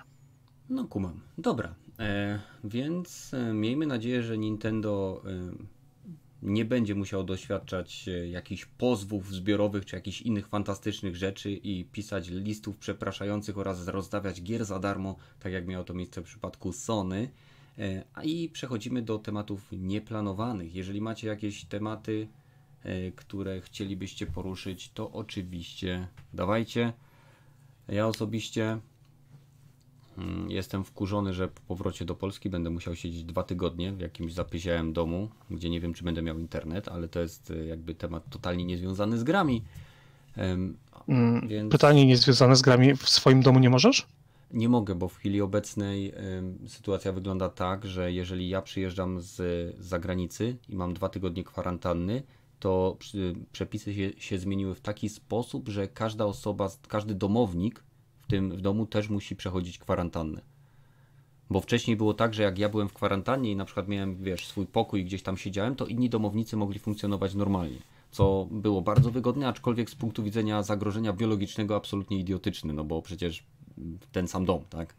No 0.70 0.86
kumam. 0.86 1.22
Dobra. 1.38 1.76
E, 2.00 2.40
więc 2.64 3.32
miejmy 3.54 3.86
nadzieję, 3.86 4.24
że 4.24 4.38
Nintendo 4.38 5.22
e, 5.26 5.81
nie 6.42 6.66
będzie 6.66 6.96
musiał 6.96 7.24
doświadczać 7.24 8.08
e, 8.08 8.28
jakichś 8.28 8.66
pozwów 8.66 9.34
zbiorowych 9.34 9.86
czy 9.86 9.96
jakichś 9.96 10.22
innych 10.22 10.48
fantastycznych 10.48 11.16
rzeczy 11.16 11.52
i 11.52 11.86
pisać 11.86 12.30
listów 12.30 12.78
przepraszających 12.78 13.58
oraz 13.58 13.88
rozdawiać 13.88 14.42
gier 14.42 14.66
za 14.66 14.80
darmo, 14.80 15.16
tak 15.40 15.54
jak 15.54 15.68
miało 15.68 15.84
to 15.84 15.94
miejsce 15.94 16.22
w 16.22 16.26
przypadku 16.26 16.74
Sony. 16.74 17.30
E, 17.80 18.04
a 18.14 18.24
i 18.24 18.50
przechodzimy 18.50 19.02
do 19.02 19.20
tematów 19.20 19.68
nieplanowanych. 19.72 20.76
Jeżeli 20.76 21.02
macie 21.02 21.28
jakieś 21.28 21.66
tematy, 21.66 22.28
e, 22.84 23.12
które 23.12 23.62
chcielibyście 23.62 24.26
poruszyć, 24.26 24.92
to 24.94 25.12
oczywiście 25.12 26.08
dawajcie. 26.34 26.94
Ja 27.88 28.08
osobiście 28.08 28.80
jestem 30.48 30.84
wkurzony, 30.84 31.34
że 31.34 31.48
po 31.48 31.62
powrocie 31.62 32.06
do 32.06 32.16
Polski 32.16 32.50
będę 32.50 32.70
musiał 32.70 32.96
siedzieć 32.96 33.24
dwa 33.24 33.44
tygodnie 33.44 33.94
w 33.94 34.00
jakimś 34.00 34.34
zapyziałym 34.34 34.94
domu, 34.94 35.30
gdzie 35.52 35.70
nie 35.70 35.80
wiem, 35.80 35.94
czy 35.94 36.04
będę 36.04 36.22
miał 36.22 36.40
internet, 36.40 36.88
ale 36.88 37.08
to 37.08 37.20
jest 37.20 37.52
e, 37.52 37.66
jakby 37.66 37.96
temat 37.96 38.30
totalnie 38.30 38.66
niezwiązany 38.66 39.18
z 39.18 39.24
grami. 39.24 39.64
Mm, 41.08 41.48
więc... 41.48 41.72
Pytanie 41.72 42.06
niezwiązane 42.06 42.56
z 42.56 42.62
grami. 42.62 42.96
W 42.96 43.10
swoim 43.10 43.42
domu 43.42 43.60
nie 43.60 43.70
możesz? 43.70 44.08
Nie 44.54 44.70
mogę, 44.70 44.96
bo 44.96 45.08
w 45.08 45.16
chwili 45.16 45.42
obecnej 45.42 46.14
sytuacja 46.68 47.12
wygląda 47.12 47.50
tak, 47.50 47.86
że 47.86 48.12
jeżeli 48.12 48.50
ja 48.50 48.62
przyjeżdżam 48.62 49.22
z, 49.22 49.76
zagranicy 49.80 50.58
i 50.70 50.76
mam 50.76 50.94
dwa 50.94 51.10
tygodnie 51.10 51.44
kwarantanny, 51.44 52.24
to 52.60 52.98
przepisy 53.52 53.94
się, 53.94 54.12
się 54.18 54.40
zmieniły 54.40 54.76
w 54.76 54.82
taki 54.82 55.10
sposób, 55.10 55.70
że 55.70 55.88
każda 55.88 56.26
osoba, 56.26 56.70
każdy 56.88 57.16
domownik 57.16 57.84
tym 58.32 58.52
w 58.52 58.62
domu 58.62 58.86
też 58.86 59.10
musi 59.10 59.36
przechodzić 59.36 59.80
kwarantannę. 59.80 60.42
Bo 61.50 61.62
wcześniej 61.62 61.98
było 61.98 62.14
tak, 62.14 62.34
że 62.34 62.44
jak 62.44 62.60
ja 62.60 62.70
byłem 62.70 62.90
w 62.90 62.94
kwarantannie 62.94 63.52
i 63.52 63.56
na 63.56 63.66
przykład 63.66 63.88
miałem, 63.88 64.16
wiesz, 64.24 64.48
swój 64.48 64.66
pokój 64.66 65.02
i 65.02 65.06
gdzieś 65.06 65.24
tam 65.24 65.38
siedziałem, 65.38 65.76
to 65.76 65.86
inni 65.86 66.10
domownicy 66.10 66.58
mogli 66.58 66.80
funkcjonować 66.80 67.36
normalnie. 67.36 67.78
Co 68.12 68.48
było 68.52 68.82
bardzo 68.82 69.12
wygodne, 69.12 69.48
aczkolwiek 69.48 69.90
z 69.90 69.96
punktu 69.96 70.24
widzenia 70.24 70.64
zagrożenia 70.64 71.14
biologicznego 71.14 71.76
absolutnie 71.76 72.20
idiotyczne, 72.20 72.74
no 72.74 72.84
bo 72.84 73.02
przecież 73.02 73.44
ten 74.12 74.28
sam 74.28 74.46
dom, 74.46 74.64
tak? 74.70 74.96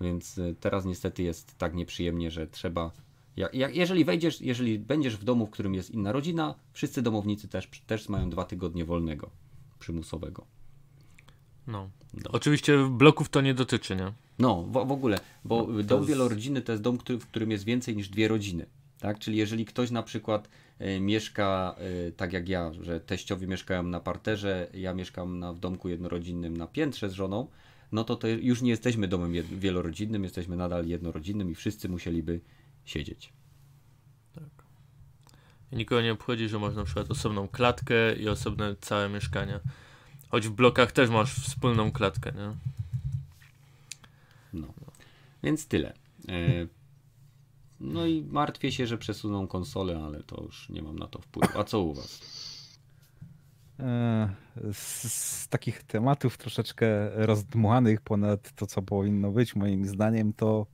Więc 0.00 0.38
y, 0.38 0.54
teraz 0.60 0.84
niestety 0.84 1.22
jest 1.22 1.58
tak 1.58 1.74
nieprzyjemnie, 1.74 2.30
że 2.30 2.46
trzeba. 2.46 2.90
Jak, 3.36 3.54
jak, 3.54 3.76
jeżeli 3.76 4.04
wejdziesz, 4.04 4.40
jeżeli 4.40 4.78
będziesz 4.78 5.16
w 5.16 5.24
domu, 5.24 5.46
w 5.46 5.50
którym 5.50 5.74
jest 5.74 5.90
inna 5.90 6.12
rodzina, 6.12 6.54
wszyscy 6.72 7.02
domownicy 7.02 7.48
też, 7.48 7.70
też 7.86 8.08
mają 8.08 8.30
dwa 8.30 8.44
tygodnie 8.44 8.84
wolnego, 8.84 9.30
przymusowego. 9.78 10.59
No. 11.70 11.90
no. 12.14 12.30
Oczywiście 12.32 12.88
bloków 12.90 13.28
to 13.28 13.40
nie 13.40 13.54
dotyczy, 13.54 13.96
nie? 13.96 14.12
No, 14.38 14.62
w, 14.62 14.72
w 14.72 14.92
ogóle, 14.92 15.20
bo 15.44 15.66
no, 15.68 15.82
dom 15.82 16.06
wielorodzinny 16.06 16.62
to 16.62 16.72
jest 16.72 16.82
dom, 16.82 16.98
który, 16.98 17.18
w 17.18 17.26
którym 17.26 17.50
jest 17.50 17.64
więcej 17.64 17.96
niż 17.96 18.08
dwie 18.08 18.28
rodziny. 18.28 18.66
Tak? 19.00 19.18
Czyli 19.18 19.36
jeżeli 19.36 19.64
ktoś 19.64 19.90
na 19.90 20.02
przykład 20.02 20.48
y, 20.80 21.00
mieszka 21.00 21.76
y, 22.08 22.12
tak 22.12 22.32
jak 22.32 22.48
ja, 22.48 22.72
że 22.72 23.00
teściowie 23.00 23.46
mieszkają 23.46 23.82
na 23.82 24.00
parterze, 24.00 24.68
ja 24.74 24.94
mieszkam 24.94 25.38
na, 25.38 25.52
w 25.52 25.58
domku 25.58 25.88
jednorodzinnym 25.88 26.56
na 26.56 26.66
piętrze 26.66 27.08
z 27.08 27.12
żoną, 27.12 27.46
no 27.92 28.04
to, 28.04 28.16
to 28.16 28.28
już 28.28 28.62
nie 28.62 28.70
jesteśmy 28.70 29.08
domem 29.08 29.34
jed, 29.34 29.46
wielorodzinnym, 29.46 30.22
jesteśmy 30.24 30.56
nadal 30.56 30.86
jednorodzinnym 30.86 31.50
i 31.50 31.54
wszyscy 31.54 31.88
musieliby 31.88 32.40
siedzieć. 32.84 33.32
Tak. 34.34 34.64
nikogo 35.72 36.02
nie 36.02 36.12
obchodzi, 36.12 36.48
że 36.48 36.58
masz 36.58 36.74
na 36.74 36.84
przykład 36.84 37.10
osobną 37.10 37.48
klatkę 37.48 38.16
i 38.16 38.28
osobne 38.28 38.76
całe 38.80 39.08
mieszkanie. 39.08 39.60
Choć 40.30 40.48
w 40.48 40.50
blokach 40.50 40.92
też 40.92 41.10
masz 41.10 41.34
wspólną 41.34 41.92
klatkę, 41.92 42.32
nie? 42.32 42.56
No. 44.52 44.68
Więc 45.42 45.66
tyle. 45.66 45.92
E, 46.28 46.66
no 47.80 48.06
i 48.06 48.22
martwię 48.22 48.72
się, 48.72 48.86
że 48.86 48.98
przesuną 48.98 49.46
konsolę, 49.46 50.02
ale 50.04 50.22
to 50.22 50.42
już 50.42 50.68
nie 50.68 50.82
mam 50.82 50.98
na 50.98 51.06
to 51.06 51.18
wpływu. 51.18 51.58
A 51.58 51.64
co 51.64 51.80
u 51.80 51.94
was? 51.94 52.20
E, 53.80 54.34
z, 54.72 55.12
z, 55.12 55.48
takich 55.48 55.82
tematów 55.82 56.38
troszeczkę 56.38 57.10
rozdmuchanych 57.26 58.00
ponad 58.00 58.52
to, 58.52 58.66
co 58.66 58.82
powinno 58.82 59.30
być, 59.30 59.56
moim 59.56 59.84
zdaniem, 59.84 60.32
to 60.32 60.66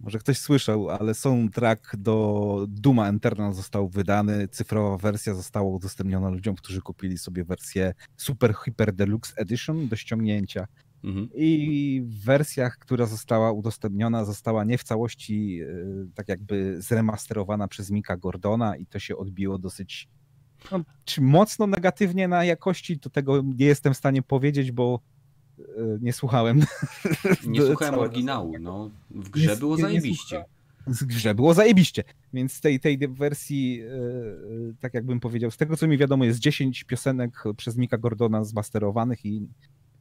może 0.00 0.18
ktoś 0.18 0.38
słyszał, 0.38 0.90
ale 0.90 1.14
soundtrack 1.14 1.96
do 1.96 2.66
Duma 2.68 3.08
Eternal 3.08 3.52
został 3.52 3.88
wydany, 3.88 4.48
cyfrowa 4.48 4.96
wersja 4.96 5.34
została 5.34 5.70
udostępniona 5.70 6.30
ludziom, 6.30 6.54
którzy 6.54 6.80
kupili 6.80 7.18
sobie 7.18 7.44
wersję 7.44 7.94
Super 8.16 8.54
Hyper 8.54 8.92
Deluxe 8.92 9.32
Edition 9.36 9.88
do 9.88 9.96
ściągnięcia. 9.96 10.66
Mhm. 11.04 11.28
I 11.34 12.02
w 12.04 12.24
wersjach, 12.24 12.78
która 12.78 13.06
została 13.06 13.52
udostępniona, 13.52 14.24
została 14.24 14.64
nie 14.64 14.78
w 14.78 14.84
całości 14.84 15.60
e, 15.60 15.66
tak 16.14 16.28
jakby 16.28 16.82
zremasterowana 16.82 17.68
przez 17.68 17.90
Mika 17.90 18.16
Gordona 18.16 18.76
i 18.76 18.86
to 18.86 18.98
się 18.98 19.16
odbiło 19.16 19.58
dosyć 19.58 20.08
no, 20.70 20.80
czy 21.04 21.20
mocno 21.20 21.66
negatywnie 21.66 22.28
na 22.28 22.44
jakości, 22.44 22.98
to 22.98 23.10
tego 23.10 23.42
nie 23.42 23.66
jestem 23.66 23.94
w 23.94 23.96
stanie 23.96 24.22
powiedzieć, 24.22 24.72
bo 24.72 25.00
nie 26.00 26.12
słuchałem. 26.12 26.60
Nie 27.46 27.62
słuchałem 27.66 27.94
oryginału, 27.94 28.58
no. 28.60 28.90
W 29.10 29.28
grze 29.28 29.50
nie, 29.50 29.56
było 29.56 29.76
nie, 29.76 29.82
zajebiście. 29.82 30.36
Nie 30.36 30.60
w 30.86 31.04
grze 31.04 31.34
było 31.34 31.54
zajebiście, 31.54 32.04
więc 32.32 32.60
tej, 32.60 32.80
tej 32.80 32.98
wersji, 32.98 33.76
yy, 33.76 34.74
tak 34.80 34.94
jakbym 34.94 35.20
powiedział, 35.20 35.50
z 35.50 35.56
tego 35.56 35.76
co 35.76 35.88
mi 35.88 35.98
wiadomo, 35.98 36.24
jest 36.24 36.38
10 36.38 36.84
piosenek 36.84 37.44
przez 37.56 37.76
Mika 37.76 37.98
Gordona 37.98 38.44
zmasterowanych 38.44 39.24
i, 39.26 39.48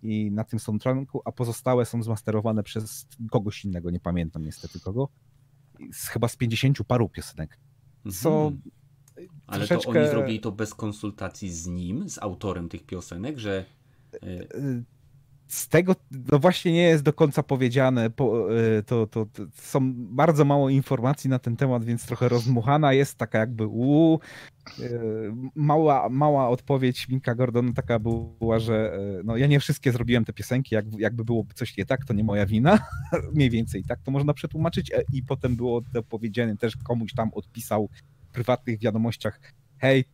i 0.04 0.32
na 0.32 0.44
tym 0.44 0.60
soundtracku, 0.60 1.22
a 1.26 1.32
pozostałe 1.32 1.86
są 1.86 2.04
zmasterowane 2.04 2.64
przez 2.64 3.08
kogoś 3.32 3.66
innego, 3.66 3.92
nie 3.92 4.00
pamiętam 4.00 4.44
niestety 4.44 4.80
kogo. 4.80 5.10
Z, 5.92 6.08
chyba 6.08 6.28
z 6.28 6.36
50 6.36 6.78
paru 6.88 7.10
piosenek. 7.10 7.58
Co 8.12 8.48
mhm. 8.48 8.62
Ale 9.48 9.68
troszeczkę... 9.68 9.94
to 9.94 10.00
oni 10.00 10.10
zrobili 10.10 10.40
to 10.40 10.52
bez 10.52 10.74
konsultacji 10.74 11.52
z 11.52 11.68
nim, 11.68 12.10
z 12.10 12.18
autorem 12.18 12.70
tych 12.70 12.86
piosenek, 12.86 13.40
że. 13.40 13.66
E, 15.50 15.52
e, 15.52 15.56
z 15.56 15.68
tego 15.68 15.96
no 16.32 16.40
właśnie 16.40 16.72
nie 16.72 16.82
jest 16.82 17.04
do 17.04 17.14
końca 17.14 17.44
powiedziane. 17.44 18.06
E, 18.06 18.10
to, 18.84 19.08
to, 19.08 19.26
to, 19.26 19.26
są 19.54 19.94
bardzo 19.96 20.46
mało 20.46 20.70
informacji 20.70 21.30
na 21.30 21.40
ten 21.40 21.56
temat, 21.56 21.86
więc 21.86 22.06
trochę 22.06 22.30
rozmuchana 22.30 22.94
jest 22.94 23.16
taka 23.16 23.40
jakby 23.40 23.68
u 23.68 24.20
mała, 25.56 26.10
mała 26.10 26.50
odpowiedź 26.50 27.10
Minka 27.10 27.36
Gordon 27.36 27.74
taka 27.74 28.00
była, 28.00 28.60
że 28.60 29.00
no 29.24 29.38
ja 29.38 29.48
nie 29.48 29.60
wszystkie 29.60 29.92
zrobiłem 29.92 30.26
te 30.26 30.34
piosenki, 30.34 30.76
jak, 30.76 30.86
jakby 31.00 31.26
było 31.26 31.46
coś 31.56 31.78
nie 31.78 31.86
tak, 31.86 32.06
to 32.06 32.14
nie 32.14 32.24
moja 32.24 32.46
wina. 32.46 32.80
Mniej 33.34 33.50
więcej 33.50 33.84
tak 33.84 34.02
to 34.02 34.12
można 34.12 34.34
przetłumaczyć 34.34 34.92
i 35.14 35.24
potem 35.24 35.56
było 35.56 35.82
to 35.94 36.04
powiedziane 36.04 36.58
też 36.58 36.78
komuś 36.78 37.14
tam 37.14 37.30
odpisał 37.34 37.90
prywatnych 38.34 38.80
wiadomościach 38.80 39.40
hej, 39.80 40.06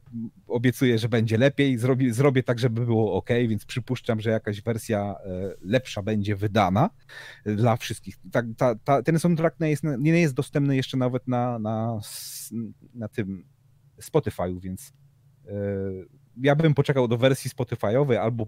obiecuję, 0.47 0.97
że 0.97 1.09
będzie 1.09 1.37
lepiej, 1.37 1.77
zrobię, 1.77 2.13
zrobię 2.13 2.43
tak, 2.43 2.59
żeby 2.59 2.85
było 2.85 3.13
ok, 3.13 3.29
więc 3.47 3.65
przypuszczam, 3.65 4.21
że 4.21 4.29
jakaś 4.29 4.61
wersja 4.61 5.15
e, 5.25 5.55
lepsza 5.61 6.01
będzie 6.01 6.35
wydana 6.35 6.89
dla 7.45 7.77
wszystkich. 7.77 8.15
Ta, 8.31 8.43
ta, 8.57 8.75
ta, 8.75 9.03
ten 9.03 9.19
soundtrack 9.19 9.59
nie 9.59 9.69
jest, 9.69 9.83
nie 9.99 10.21
jest 10.21 10.33
dostępny 10.33 10.75
jeszcze 10.75 10.97
nawet 10.97 11.27
na, 11.27 11.59
na, 11.59 11.99
na 12.93 13.07
tym 13.07 13.45
Spotify'u, 14.01 14.61
więc 14.61 14.93
e, 15.47 15.51
ja 16.37 16.55
bym 16.55 16.73
poczekał 16.73 17.07
do 17.07 17.17
wersji 17.17 17.51
Spotify'owej 17.51 18.15
albo 18.15 18.47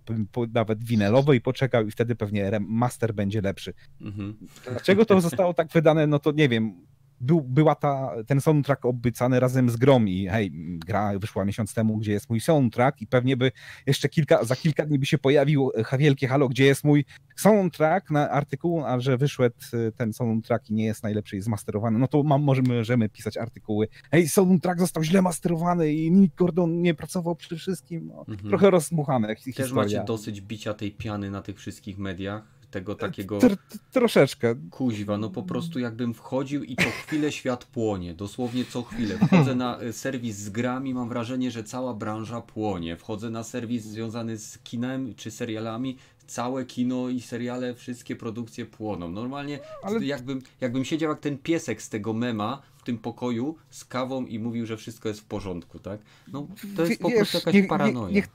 nawet 0.54 0.84
winylowej 0.84 1.42
poczekał 1.42 1.88
i 1.88 1.92
wtedy 1.92 2.16
pewnie 2.16 2.52
master 2.60 3.14
będzie 3.14 3.42
lepszy. 3.42 3.74
Mhm. 4.02 4.38
Dlaczego 4.72 5.06
to 5.06 5.22
zostało 5.22 5.54
tak 5.54 5.72
wydane, 5.72 6.08
no 6.08 6.20
to 6.20 6.32
nie 6.32 6.50
wiem 6.50 6.88
był, 7.22 7.42
była 7.42 7.76
ta, 7.76 8.12
ten 8.28 8.42
soundtrack 8.42 8.86
obycany 8.86 9.40
razem 9.40 9.70
z 9.70 9.76
grom 9.76 10.08
i 10.08 10.28
hej, 10.28 10.52
gra 10.86 11.20
wyszła 11.20 11.46
miesiąc 11.46 11.74
temu, 11.74 11.98
gdzie 11.98 12.12
jest 12.12 12.30
mój 12.30 12.40
soundtrack 12.40 13.02
i 13.02 13.08
pewnie 13.08 13.38
by 13.38 13.52
jeszcze 13.86 14.10
kilka, 14.10 14.44
za 14.44 14.56
kilka 14.56 14.86
dni 14.86 15.00
by 15.00 15.06
się 15.06 15.18
pojawił 15.18 15.72
e, 15.92 15.98
wielkie 15.98 16.28
halo, 16.28 16.50
gdzie 16.50 16.66
jest 16.66 16.84
mój 16.84 17.06
soundtrack 17.36 18.12
na 18.12 18.30
artykuł, 18.30 18.86
a 18.86 19.00
że 19.00 19.18
wyszedł 19.18 19.56
e, 19.74 19.92
ten 19.92 20.14
soundtrack 20.14 20.70
i 20.70 20.74
nie 20.74 20.86
jest 20.86 21.04
najlepszy 21.04 21.38
i 21.38 21.42
zmasterowany, 21.42 22.00
no 22.00 22.08
to 22.08 22.24
mam, 22.24 22.44
możemy, 22.44 22.78
możemy 22.78 23.10
pisać 23.10 23.38
artykuły, 23.38 23.88
hej, 24.12 24.30
soundtrack 24.30 24.80
został 24.80 25.04
źle 25.04 25.22
masterowany 25.22 25.94
i 25.94 26.12
Nick 26.12 26.36
Gordon 26.36 26.82
nie 26.82 26.94
pracował 26.94 27.36
przy 27.36 27.56
wszystkim, 27.56 28.08
no, 28.08 28.20
mhm. 28.20 28.50
trochę 28.50 28.70
rozmuchane 28.70 29.28
Też 29.28 29.44
historia. 29.44 29.74
macie 29.74 30.04
dosyć 30.04 30.42
bicia 30.42 30.74
tej 30.74 30.92
piany 30.92 31.32
na 31.32 31.42
tych 31.42 31.58
wszystkich 31.58 31.98
mediach? 31.98 32.57
Tego 32.80 32.96
takiego. 32.96 33.40
Tr 33.40 33.58
troszeczkę. 33.92 34.56
Kuźwa, 34.72 35.18
no 35.18 35.30
po 35.30 35.44
prostu 35.44 35.80
jakbym 35.80 36.14
wchodził 36.14 36.64
i 36.64 36.76
co 36.76 36.90
chwilę 36.90 37.32
świat 37.32 37.66
płonie. 37.66 38.14
Dosłownie 38.14 38.66
co 38.66 38.84
chwilę. 38.84 39.18
Wchodzę 39.28 39.56
na 39.56 39.80
e, 39.80 39.94
serwis 39.94 40.36
z 40.36 40.50
grami, 40.50 40.94
mam 40.94 41.10
wrażenie, 41.10 41.52
że 41.52 41.64
cała 41.64 41.94
branża 41.94 42.42
płonie. 42.42 42.98
Wchodzę 42.98 43.30
na 43.30 43.44
serwis 43.44 43.84
związany 43.84 44.38
z 44.38 44.58
kinem 44.58 45.16
czy 45.16 45.32
serialami, 45.32 45.98
całe 46.28 46.66
kino 46.66 47.10
i 47.10 47.22
seriale, 47.22 47.76
wszystkie 47.76 48.16
produkcje 48.16 48.66
płoną. 48.66 49.12
Normalnie 49.12 49.60
Ale... 49.84 50.06
jakbym, 50.06 50.42
jakbym 50.62 50.86
siedział 50.86 51.10
jak 51.10 51.20
ten 51.20 51.38
piesek 51.38 51.82
z 51.82 51.90
tego 51.90 52.14
mema 52.14 52.62
w 52.78 52.84
tym 52.84 52.98
pokoju 52.98 53.56
z 53.70 53.86
kawą 53.86 54.26
i 54.26 54.40
mówił, 54.40 54.66
że 54.66 54.78
wszystko 54.78 55.10
jest 55.10 55.22
w 55.22 55.26
porządku, 55.26 55.80
tak? 55.80 56.00
No 56.34 56.48
to 56.76 56.86
jest 56.86 57.02
po 57.02 57.12
prostu 57.12 57.38
jakaś 57.38 57.68
paranoja. 57.70 58.16
Niech, 58.16 58.28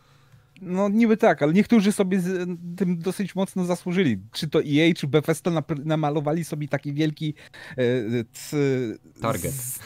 no 0.63 0.89
niby 0.89 1.17
tak, 1.17 1.43
ale 1.43 1.53
niektórzy 1.53 1.93
sobie 1.93 2.21
z 2.21 2.49
tym 2.77 2.99
dosyć 2.99 3.35
mocno 3.35 3.65
zasłużyli. 3.65 4.19
Czy 4.33 4.49
to 4.49 4.59
EA, 4.59 4.95
czy 4.97 5.07
Bethesda 5.07 5.51
namalowali 5.85 6.45
sobie 6.45 6.69
taki 6.69 6.93
wielki 6.93 7.35
e, 7.71 7.75
c, 8.33 8.57
target. 9.21 9.53
Z, 9.53 9.79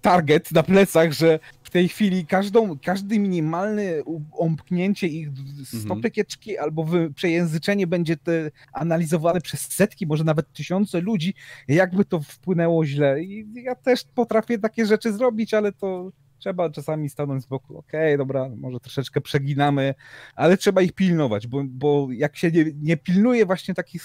target 0.00 0.52
na 0.52 0.62
plecach, 0.62 1.12
że 1.12 1.38
w 1.62 1.70
tej 1.70 1.88
chwili 1.88 2.26
każdą, 2.26 2.78
każdy 2.78 3.18
minimalny 3.18 4.02
omknięcie 4.32 5.06
ich 5.06 5.28
stopykieczki 5.64 6.50
mhm. 6.50 6.64
albo 6.64 6.86
przejęzyczenie 7.14 7.86
będzie 7.86 8.16
te 8.16 8.50
analizowane 8.72 9.40
przez 9.40 9.60
setki, 9.60 10.06
może 10.06 10.24
nawet 10.24 10.52
tysiące 10.52 11.00
ludzi, 11.00 11.34
jakby 11.68 12.04
to 12.04 12.20
wpłynęło 12.20 12.86
źle. 12.86 13.22
I 13.22 13.46
ja 13.54 13.74
też 13.74 14.04
potrafię 14.14 14.58
takie 14.58 14.86
rzeczy 14.86 15.12
zrobić, 15.12 15.54
ale 15.54 15.72
to 15.72 16.12
Trzeba 16.38 16.70
czasami 16.70 17.08
stanąć 17.08 17.42
z 17.42 17.46
boku, 17.46 17.78
okej, 17.78 18.14
okay, 18.14 18.18
dobra, 18.18 18.48
może 18.56 18.80
troszeczkę 18.80 19.20
przeginamy, 19.20 19.94
ale 20.34 20.56
trzeba 20.56 20.82
ich 20.82 20.92
pilnować, 20.92 21.46
bo, 21.46 21.62
bo 21.64 22.08
jak 22.12 22.36
się 22.36 22.50
nie, 22.50 22.64
nie 22.82 22.96
pilnuje 22.96 23.46
właśnie 23.46 23.74
takich 23.74 24.02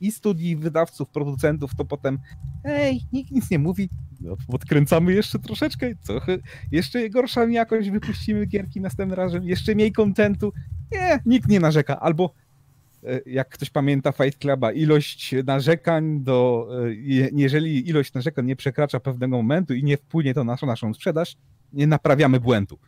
i 0.00 0.12
studii, 0.12 0.56
wydawców, 0.56 1.08
producentów, 1.08 1.74
to 1.74 1.84
potem 1.84 2.18
ej, 2.64 3.00
nikt 3.12 3.30
nic 3.30 3.50
nie 3.50 3.58
mówi, 3.58 3.88
no, 4.20 4.36
odkręcamy 4.48 5.12
jeszcze 5.12 5.38
troszeczkę, 5.38 5.86
co, 6.00 6.20
jeszcze 6.72 7.10
gorszą 7.10 7.48
jakość 7.48 7.90
wypuścimy 7.90 8.46
gierki 8.46 8.80
następnym 8.80 9.16
razem, 9.16 9.44
jeszcze 9.44 9.74
mniej 9.74 9.92
kontentu, 9.92 10.52
nie, 10.92 11.18
nikt 11.26 11.48
nie 11.48 11.60
narzeka, 11.60 12.00
albo 12.00 12.34
e, 13.04 13.20
jak 13.26 13.48
ktoś 13.48 13.70
pamięta 13.70 14.12
Fight 14.12 14.38
Cluba, 14.38 14.72
ilość 14.72 15.34
narzekań 15.46 16.20
do, 16.20 16.68
e, 16.84 16.94
jeżeli 17.32 17.88
ilość 17.88 18.14
narzekań 18.14 18.46
nie 18.46 18.56
przekracza 18.56 19.00
pewnego 19.00 19.36
momentu 19.36 19.74
i 19.74 19.84
nie 19.84 19.96
wpłynie 19.96 20.34
to 20.34 20.44
na 20.44 20.56
naszą 20.66 20.94
sprzedaż, 20.94 21.36
nie 21.74 21.86
naprawiamy 21.86 22.40
błędu. 22.40 22.78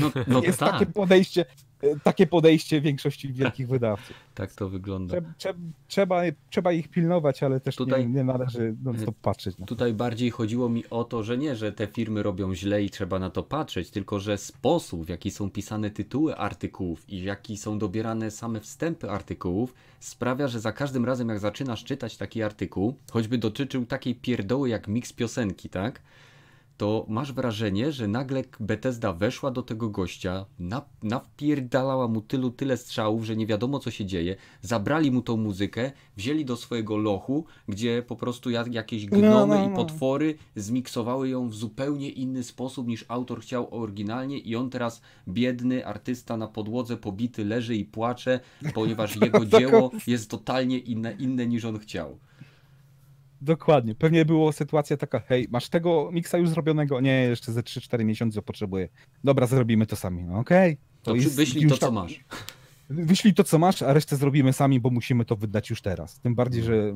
No, 0.00 0.10
no 0.26 0.42
jest 0.42 0.58
tak. 0.58 0.72
takie 0.72 0.86
podejście, 0.86 1.44
takie 2.02 2.26
podejście 2.26 2.80
większości 2.80 3.32
wielkich 3.32 3.68
wydawców. 3.68 4.16
Tak 4.34 4.52
to 4.52 4.68
wygląda. 4.68 5.20
Trzeba, 5.36 5.58
trzeba, 5.88 6.22
trzeba 6.50 6.72
ich 6.72 6.88
pilnować, 6.88 7.42
ale 7.42 7.60
też 7.60 7.76
tutaj, 7.76 8.06
nie, 8.06 8.14
nie 8.14 8.24
należy 8.24 8.74
non 8.84 8.98
stop 8.98 9.16
patrzeć. 9.22 9.58
Na 9.58 9.66
tutaj 9.66 9.94
bardziej 9.94 10.30
chodziło 10.30 10.68
mi 10.68 10.84
o 10.90 11.04
to, 11.04 11.22
że 11.22 11.38
nie, 11.38 11.56
że 11.56 11.72
te 11.72 11.86
firmy 11.86 12.22
robią 12.22 12.54
źle 12.54 12.82
i 12.82 12.90
trzeba 12.90 13.18
na 13.18 13.30
to 13.30 13.42
patrzeć, 13.42 13.90
tylko 13.90 14.20
że 14.20 14.38
sposób, 14.38 15.06
w 15.06 15.08
jaki 15.08 15.30
są 15.30 15.50
pisane 15.50 15.90
tytuły 15.90 16.36
artykułów 16.36 17.10
i 17.10 17.20
w 17.20 17.24
jaki 17.24 17.56
są 17.56 17.78
dobierane 17.78 18.30
same 18.30 18.60
wstępy 18.60 19.10
artykułów, 19.10 19.74
sprawia, 20.00 20.48
że 20.48 20.60
za 20.60 20.72
każdym 20.72 21.04
razem 21.04 21.28
jak 21.28 21.38
zaczynasz 21.38 21.84
czytać 21.84 22.16
taki 22.16 22.42
artykuł, 22.42 22.94
choćby 23.10 23.38
dotyczył 23.38 23.86
takiej 23.86 24.14
pierdoły 24.14 24.68
jak 24.68 24.88
miks 24.88 25.12
piosenki, 25.12 25.68
tak? 25.68 26.02
To 26.76 27.06
masz 27.08 27.32
wrażenie, 27.32 27.92
że 27.92 28.08
nagle 28.08 28.44
Bethesda 28.60 29.12
weszła 29.12 29.50
do 29.50 29.62
tego 29.62 29.90
gościa, 29.90 30.46
na, 30.58 30.82
napierdalała 31.02 32.08
mu 32.08 32.20
tylu, 32.20 32.50
tyle 32.50 32.76
strzałów, 32.76 33.24
że 33.24 33.36
nie 33.36 33.46
wiadomo 33.46 33.78
co 33.78 33.90
się 33.90 34.04
dzieje, 34.04 34.36
zabrali 34.62 35.10
mu 35.10 35.22
tą 35.22 35.36
muzykę, 35.36 35.92
wzięli 36.16 36.44
do 36.44 36.56
swojego 36.56 36.96
lochu, 36.96 37.44
gdzie 37.68 38.02
po 38.02 38.16
prostu 38.16 38.50
jakieś 38.50 39.06
gnomy 39.06 39.28
no, 39.30 39.46
no, 39.46 39.66
no. 39.68 39.72
i 39.72 39.74
potwory 39.74 40.34
zmiksowały 40.56 41.28
ją 41.28 41.48
w 41.48 41.54
zupełnie 41.54 42.10
inny 42.10 42.44
sposób 42.44 42.88
niż 42.88 43.04
autor 43.08 43.40
chciał 43.40 43.74
oryginalnie 43.74 44.38
i 44.38 44.56
on 44.56 44.70
teraz 44.70 45.00
biedny 45.28 45.86
artysta 45.86 46.36
na 46.36 46.48
podłodze 46.48 46.96
pobity 46.96 47.44
leży 47.44 47.76
i 47.76 47.84
płacze, 47.84 48.40
ponieważ 48.74 49.16
jego 49.22 49.46
dzieło 49.46 49.90
jest 50.06 50.30
totalnie 50.30 50.78
inne, 50.78 51.12
inne 51.12 51.46
niż 51.46 51.64
on 51.64 51.78
chciał. 51.78 52.18
Dokładnie. 53.46 53.94
Pewnie 53.94 54.24
była 54.24 54.52
sytuacja 54.52 54.96
taka, 54.96 55.20
hej, 55.20 55.46
masz 55.50 55.68
tego 55.68 56.10
miksa 56.12 56.38
już 56.38 56.48
zrobionego? 56.48 57.00
Nie, 57.00 57.22
jeszcze 57.22 57.52
ze 57.52 57.60
3-4 57.60 58.04
miesiące 58.04 58.42
potrzebuję. 58.42 58.88
Dobra, 59.24 59.46
zrobimy 59.46 59.86
to 59.86 59.96
sami. 59.96 60.24
No, 60.24 60.38
Okej. 60.38 60.72
Okay. 60.72 60.84
To, 61.02 61.10
to 61.10 61.16
jest, 61.16 61.36
wyślij 61.36 61.66
to, 61.68 61.76
co 61.76 61.92
masz. 61.92 62.24
Wyślij 62.90 63.34
to, 63.34 63.44
co 63.44 63.58
masz, 63.58 63.82
a 63.82 63.92
resztę 63.92 64.16
zrobimy 64.16 64.52
sami, 64.52 64.80
bo 64.80 64.90
musimy 64.90 65.24
to 65.24 65.36
wydać 65.36 65.70
już 65.70 65.82
teraz. 65.82 66.20
Tym 66.20 66.34
bardziej, 66.34 66.62
że 66.62 66.94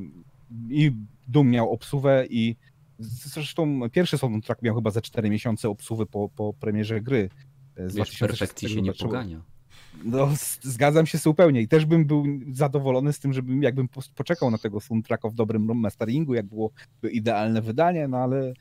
i 0.71 0.93
Doom 1.29 1.51
miał 1.51 1.71
obsuwę 1.71 2.27
i 2.31 2.57
zresztą 2.99 3.91
pierwszy 3.91 4.19
soundtrack 4.19 4.63
miał 4.63 4.75
chyba 4.75 4.91
ze 4.91 5.03
4 5.03 5.31
miesiące 5.31 5.69
obsuwy 5.69 6.07
po, 6.07 6.29
po 6.29 6.55
premierze 6.55 7.01
gry. 7.01 7.31
Z 7.77 7.95
Wiesz, 7.95 8.19
perfekcji 8.19 8.69
się 8.69 8.83
nie 8.83 8.93
pogania. 8.93 9.43
No, 10.05 10.29
zgadzam 10.63 11.07
się 11.07 11.19
zupełnie 11.19 11.63
i 11.63 11.69
też 11.69 11.85
bym 11.85 12.05
był 12.05 12.25
zadowolony 12.53 13.13
z 13.13 13.19
tym, 13.19 13.33
żebym 13.33 13.63
jakbym 13.63 13.89
poczekał 14.15 14.51
na 14.51 14.59
tego 14.59 14.81
soundtracka 14.81 15.29
w 15.29 15.35
dobrym 15.35 15.81
masteringu, 15.81 16.35
jak 16.35 16.47
byłoby 16.47 17.11
idealne 17.11 17.63
wydanie, 17.63 18.09
no 18.09 18.19
ale 18.19 18.53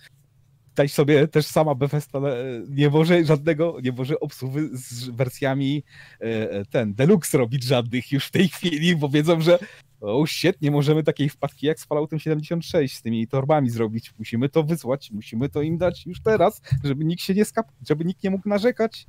tutaj 0.69 0.89
sobie 0.89 1.27
też 1.27 1.45
sama 1.45 1.75
Bethesda 1.75 2.19
e, 2.19 2.33
nie 2.69 2.89
może 2.89 3.25
żadnego, 3.25 3.77
nie 3.83 3.91
może 3.91 4.19
obsługi 4.19 4.59
z 4.73 5.09
wersjami 5.09 5.83
e, 6.21 6.51
e, 6.51 6.65
ten 6.65 6.93
deluxe 6.93 7.37
robić 7.37 7.63
żadnych 7.63 8.11
już 8.11 8.25
w 8.25 8.31
tej 8.31 8.47
chwili, 8.49 8.95
bo 8.95 9.09
wiedzą, 9.09 9.41
że 9.41 9.59
o 10.01 10.27
shit, 10.27 10.61
nie 10.61 10.71
możemy 10.71 11.03
takiej 11.03 11.29
wpadki 11.29 11.65
jak 11.67 11.79
z 11.79 11.85
Falloutem 11.85 12.19
76 12.19 12.95
z 12.95 13.01
tymi 13.01 13.27
torbami 13.27 13.69
zrobić. 13.69 14.13
Musimy 14.19 14.49
to 14.49 14.63
wysłać, 14.63 15.11
musimy 15.11 15.49
to 15.49 15.61
im 15.61 15.77
dać 15.77 16.05
już 16.05 16.21
teraz, 16.21 16.61
żeby 16.83 17.05
nikt 17.05 17.21
się 17.21 17.33
nie 17.33 17.45
skap, 17.45 17.67
żeby 17.89 18.05
nikt 18.05 18.23
nie 18.23 18.29
mógł 18.29 18.49
narzekać. 18.49 19.05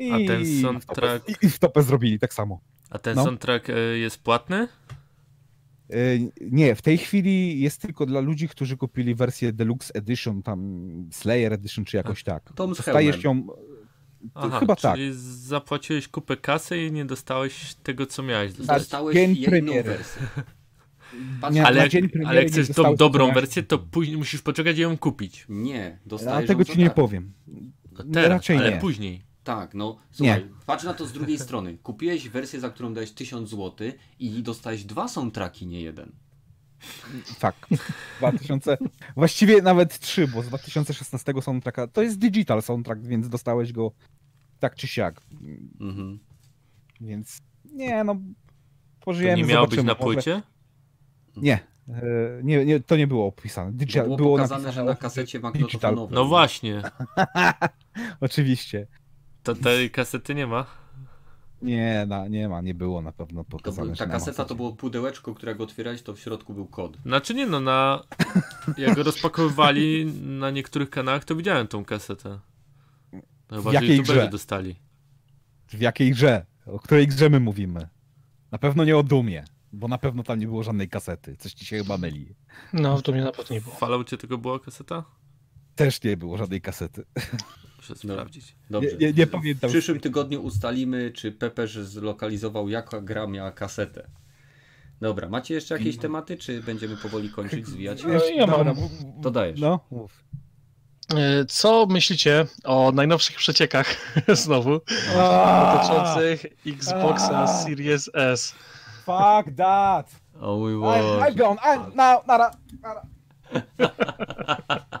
I, 0.00 0.12
A 0.12 0.26
ten 0.28 0.62
soundtrack... 0.62 1.28
I, 1.28 1.46
i 1.46 1.50
w 1.50 1.58
topę 1.58 1.82
zrobili 1.82 2.18
tak 2.18 2.34
samo. 2.34 2.60
A 2.90 2.98
ten 2.98 3.16
no. 3.16 3.24
soundtrack 3.24 3.66
jest 3.94 4.22
płatny? 4.22 4.68
Nie, 6.40 6.74
w 6.74 6.82
tej 6.82 6.98
chwili 6.98 7.60
jest 7.60 7.80
tylko 7.80 8.06
dla 8.06 8.20
ludzi, 8.20 8.48
którzy 8.48 8.76
kupili 8.76 9.14
wersję 9.14 9.52
Deluxe 9.52 9.94
Edition, 9.94 10.42
tam 10.42 11.08
Slayer 11.12 11.52
Edition 11.52 11.84
czy 11.84 11.96
jakoś 11.96 12.22
tak. 12.22 12.52
Tom 12.54 12.70
Dostajesz 12.74 13.24
ją. 13.24 13.46
Aha, 14.34 14.60
chyba 14.60 14.76
tak. 14.76 14.94
czyli 14.94 15.10
zapłaciłeś 15.46 16.08
kupę 16.08 16.36
kasy 16.36 16.86
i 16.86 16.92
nie 16.92 17.04
dostałeś 17.04 17.74
tego, 17.74 18.06
co 18.06 18.22
miałeś 18.22 18.52
dostać. 18.52 18.78
Dostałeś 18.78 19.14
dzień 19.14 19.36
jedną 19.36 19.72
wersję. 19.82 20.22
Nie, 21.52 21.66
ale, 21.66 21.88
jak, 21.88 21.92
ale 22.26 22.42
jak 22.42 22.52
chcesz 22.52 22.68
tą 22.68 22.96
dobrą 22.96 23.32
wersję, 23.32 23.62
to 23.62 23.78
później 23.78 24.16
musisz 24.16 24.42
poczekać 24.42 24.78
i 24.78 24.80
ją 24.80 24.98
kupić. 24.98 25.46
Nie, 25.48 25.98
dostajesz. 26.06 26.44
A 26.44 26.46
tego 26.46 26.64
ci 26.64 26.78
nie 26.78 26.90
powiem. 26.90 27.32
Teraz, 28.12 28.28
Raczej 28.28 28.56
ale 28.56 28.70
nie. 28.70 28.78
później. 28.78 29.29
Tak, 29.44 29.74
no 29.74 29.96
słuchaj, 30.10 30.44
nie. 30.44 30.50
patrz 30.66 30.84
na 30.84 30.94
to 30.94 31.06
z 31.06 31.12
drugiej 31.12 31.38
strony. 31.38 31.78
Kupiłeś 31.82 32.28
wersję, 32.28 32.60
za 32.60 32.70
którą 32.70 32.94
dałeś 32.94 33.10
1000 33.10 33.50
zł 33.50 33.92
i 34.18 34.42
dostałeś 34.42 34.84
dwa 34.84 35.08
soundtracki, 35.08 35.66
nie 35.66 35.80
jeden. 35.80 36.12
Tak. 37.40 37.68
2000, 38.18 38.78
właściwie 39.16 39.62
nawet 39.62 39.98
trzy, 39.98 40.28
bo 40.28 40.42
z 40.42 40.46
2016 40.46 41.32
soundtracka 41.42 41.86
to 41.86 42.02
jest 42.02 42.18
digital 42.18 42.62
soundtrack, 42.62 43.02
więc 43.02 43.28
dostałeś 43.28 43.72
go 43.72 43.92
tak 44.58 44.74
czy 44.74 44.86
siak. 44.86 45.20
Mhm. 45.80 46.18
Więc 47.00 47.42
nie, 47.64 48.04
no 48.04 48.16
pożyjemy. 49.00 49.42
To 49.42 49.48
nie 49.48 49.54
miało 49.54 49.66
być 49.66 49.82
na 49.82 49.94
płycie? 49.94 50.42
Nie, 51.36 51.58
e, 51.88 52.02
nie, 52.42 52.64
nie, 52.64 52.80
to 52.80 52.96
nie 52.96 53.06
było 53.06 53.26
opisane. 53.26 53.72
Digital, 53.72 54.04
było, 54.04 54.16
było 54.16 54.36
pokazane, 54.36 54.72
że 54.72 54.84
na 54.84 54.94
kasecie 54.94 55.40
magnetofonowej. 55.40 56.14
No 56.14 56.24
właśnie. 56.24 56.82
Oczywiście. 58.20 58.86
To 59.42 59.54
tej 59.54 59.90
kasety 59.90 60.34
nie 60.34 60.46
ma? 60.46 60.66
Nie, 61.62 62.06
na, 62.08 62.28
nie 62.28 62.48
ma, 62.48 62.60
nie 62.60 62.74
było 62.74 63.02
na 63.02 63.12
pewno 63.12 63.44
pokazane. 63.44 63.96
ta 63.96 64.06
kaseta 64.06 64.44
to 64.44 64.54
było 64.54 64.72
pudełeczko, 64.72 65.34
którego 65.34 65.64
otwierałeś, 65.64 66.02
to 66.02 66.14
w 66.14 66.20
środku 66.20 66.54
był 66.54 66.66
kod. 66.66 66.96
Znaczy 66.96 67.34
nie 67.34 67.46
no, 67.46 67.60
na, 67.60 68.04
jak 68.78 68.94
go 68.94 69.02
rozpakowywali 69.02 70.06
na 70.22 70.50
niektórych 70.50 70.90
kanałach, 70.90 71.24
to 71.24 71.36
widziałem 71.36 71.66
tą 71.66 71.84
kasetę. 71.84 72.38
No, 73.50 73.62
w 73.62 73.72
jakiej 73.72 74.02
grze? 74.02 74.28
dostali. 74.28 74.76
W 75.68 75.80
jakiej 75.80 76.10
grze? 76.10 76.46
O 76.66 76.78
której 76.78 77.06
grze 77.06 77.30
my 77.30 77.40
mówimy? 77.40 77.88
Na 78.50 78.58
pewno 78.58 78.84
nie 78.84 78.96
o 78.96 79.02
Dumie, 79.02 79.44
bo 79.72 79.88
na 79.88 79.98
pewno 79.98 80.22
tam 80.22 80.38
nie 80.38 80.46
było 80.46 80.62
żadnej 80.62 80.88
kasety. 80.88 81.36
Coś 81.36 81.52
ci 81.52 81.66
się 81.66 81.78
chyba 81.78 81.98
myli. 81.98 82.34
No, 82.72 82.96
w 82.96 83.02
Dumie 83.02 83.24
na 83.24 83.32
pewno 83.32 83.54
nie 83.54 83.60
było. 83.60 83.74
W 83.74 83.78
Falloutie 83.78 84.16
tylko 84.16 84.38
była 84.38 84.60
kaseta? 84.60 85.04
Też 85.80 86.02
nie 86.02 86.16
było 86.16 86.36
żadnej 86.36 86.60
kasety. 86.60 87.04
Muszę 87.76 87.94
no, 88.04 88.14
sprawdzić. 88.14 88.54
Dobrze. 88.70 88.88
Nie, 88.90 89.06
nie, 89.06 89.12
nie 89.12 89.26
pamiętam. 89.26 89.70
W 89.70 89.72
przyszłym 89.72 90.00
tygodniu 90.00 90.42
ustalimy, 90.42 91.10
czy 91.10 91.32
Pepeż 91.32 91.78
zlokalizował, 91.78 92.68
jaka 92.68 93.00
gra 93.00 93.26
miała 93.26 93.52
kasetę. 93.52 94.10
Dobra, 95.00 95.28
macie 95.28 95.54
jeszcze 95.54 95.78
jakieś 95.78 95.96
tematy, 95.96 96.36
czy 96.36 96.62
będziemy 96.62 96.96
powoli 96.96 97.30
kończyć, 97.30 97.66
zwijać? 97.66 98.04
No, 98.04 98.24
ja 98.24 98.46
mam. 98.46 98.76
To 99.22 99.30
dajesz. 99.30 99.60
No, 99.60 99.80
mów. 99.90 100.24
E, 101.14 101.44
co 101.44 101.86
myślicie 101.86 102.46
o 102.64 102.92
najnowszych 102.92 103.36
przeciekach 103.36 104.14
znowu 104.44 104.80
dotyczących 105.14 106.46
Xboxa 106.66 107.46
Series 107.46 108.10
S? 108.14 108.54
Fuck 109.04 109.56
that! 109.56 110.10
O 110.40 110.56
mój 110.56 110.80
Boże. 110.80 110.98
I'm, 111.00 111.32
I'm 111.32 111.36
gone. 111.36 111.60
I'm, 111.60 111.94
now, 111.94 112.26
nara, 112.26 112.50
nara. 112.82 113.02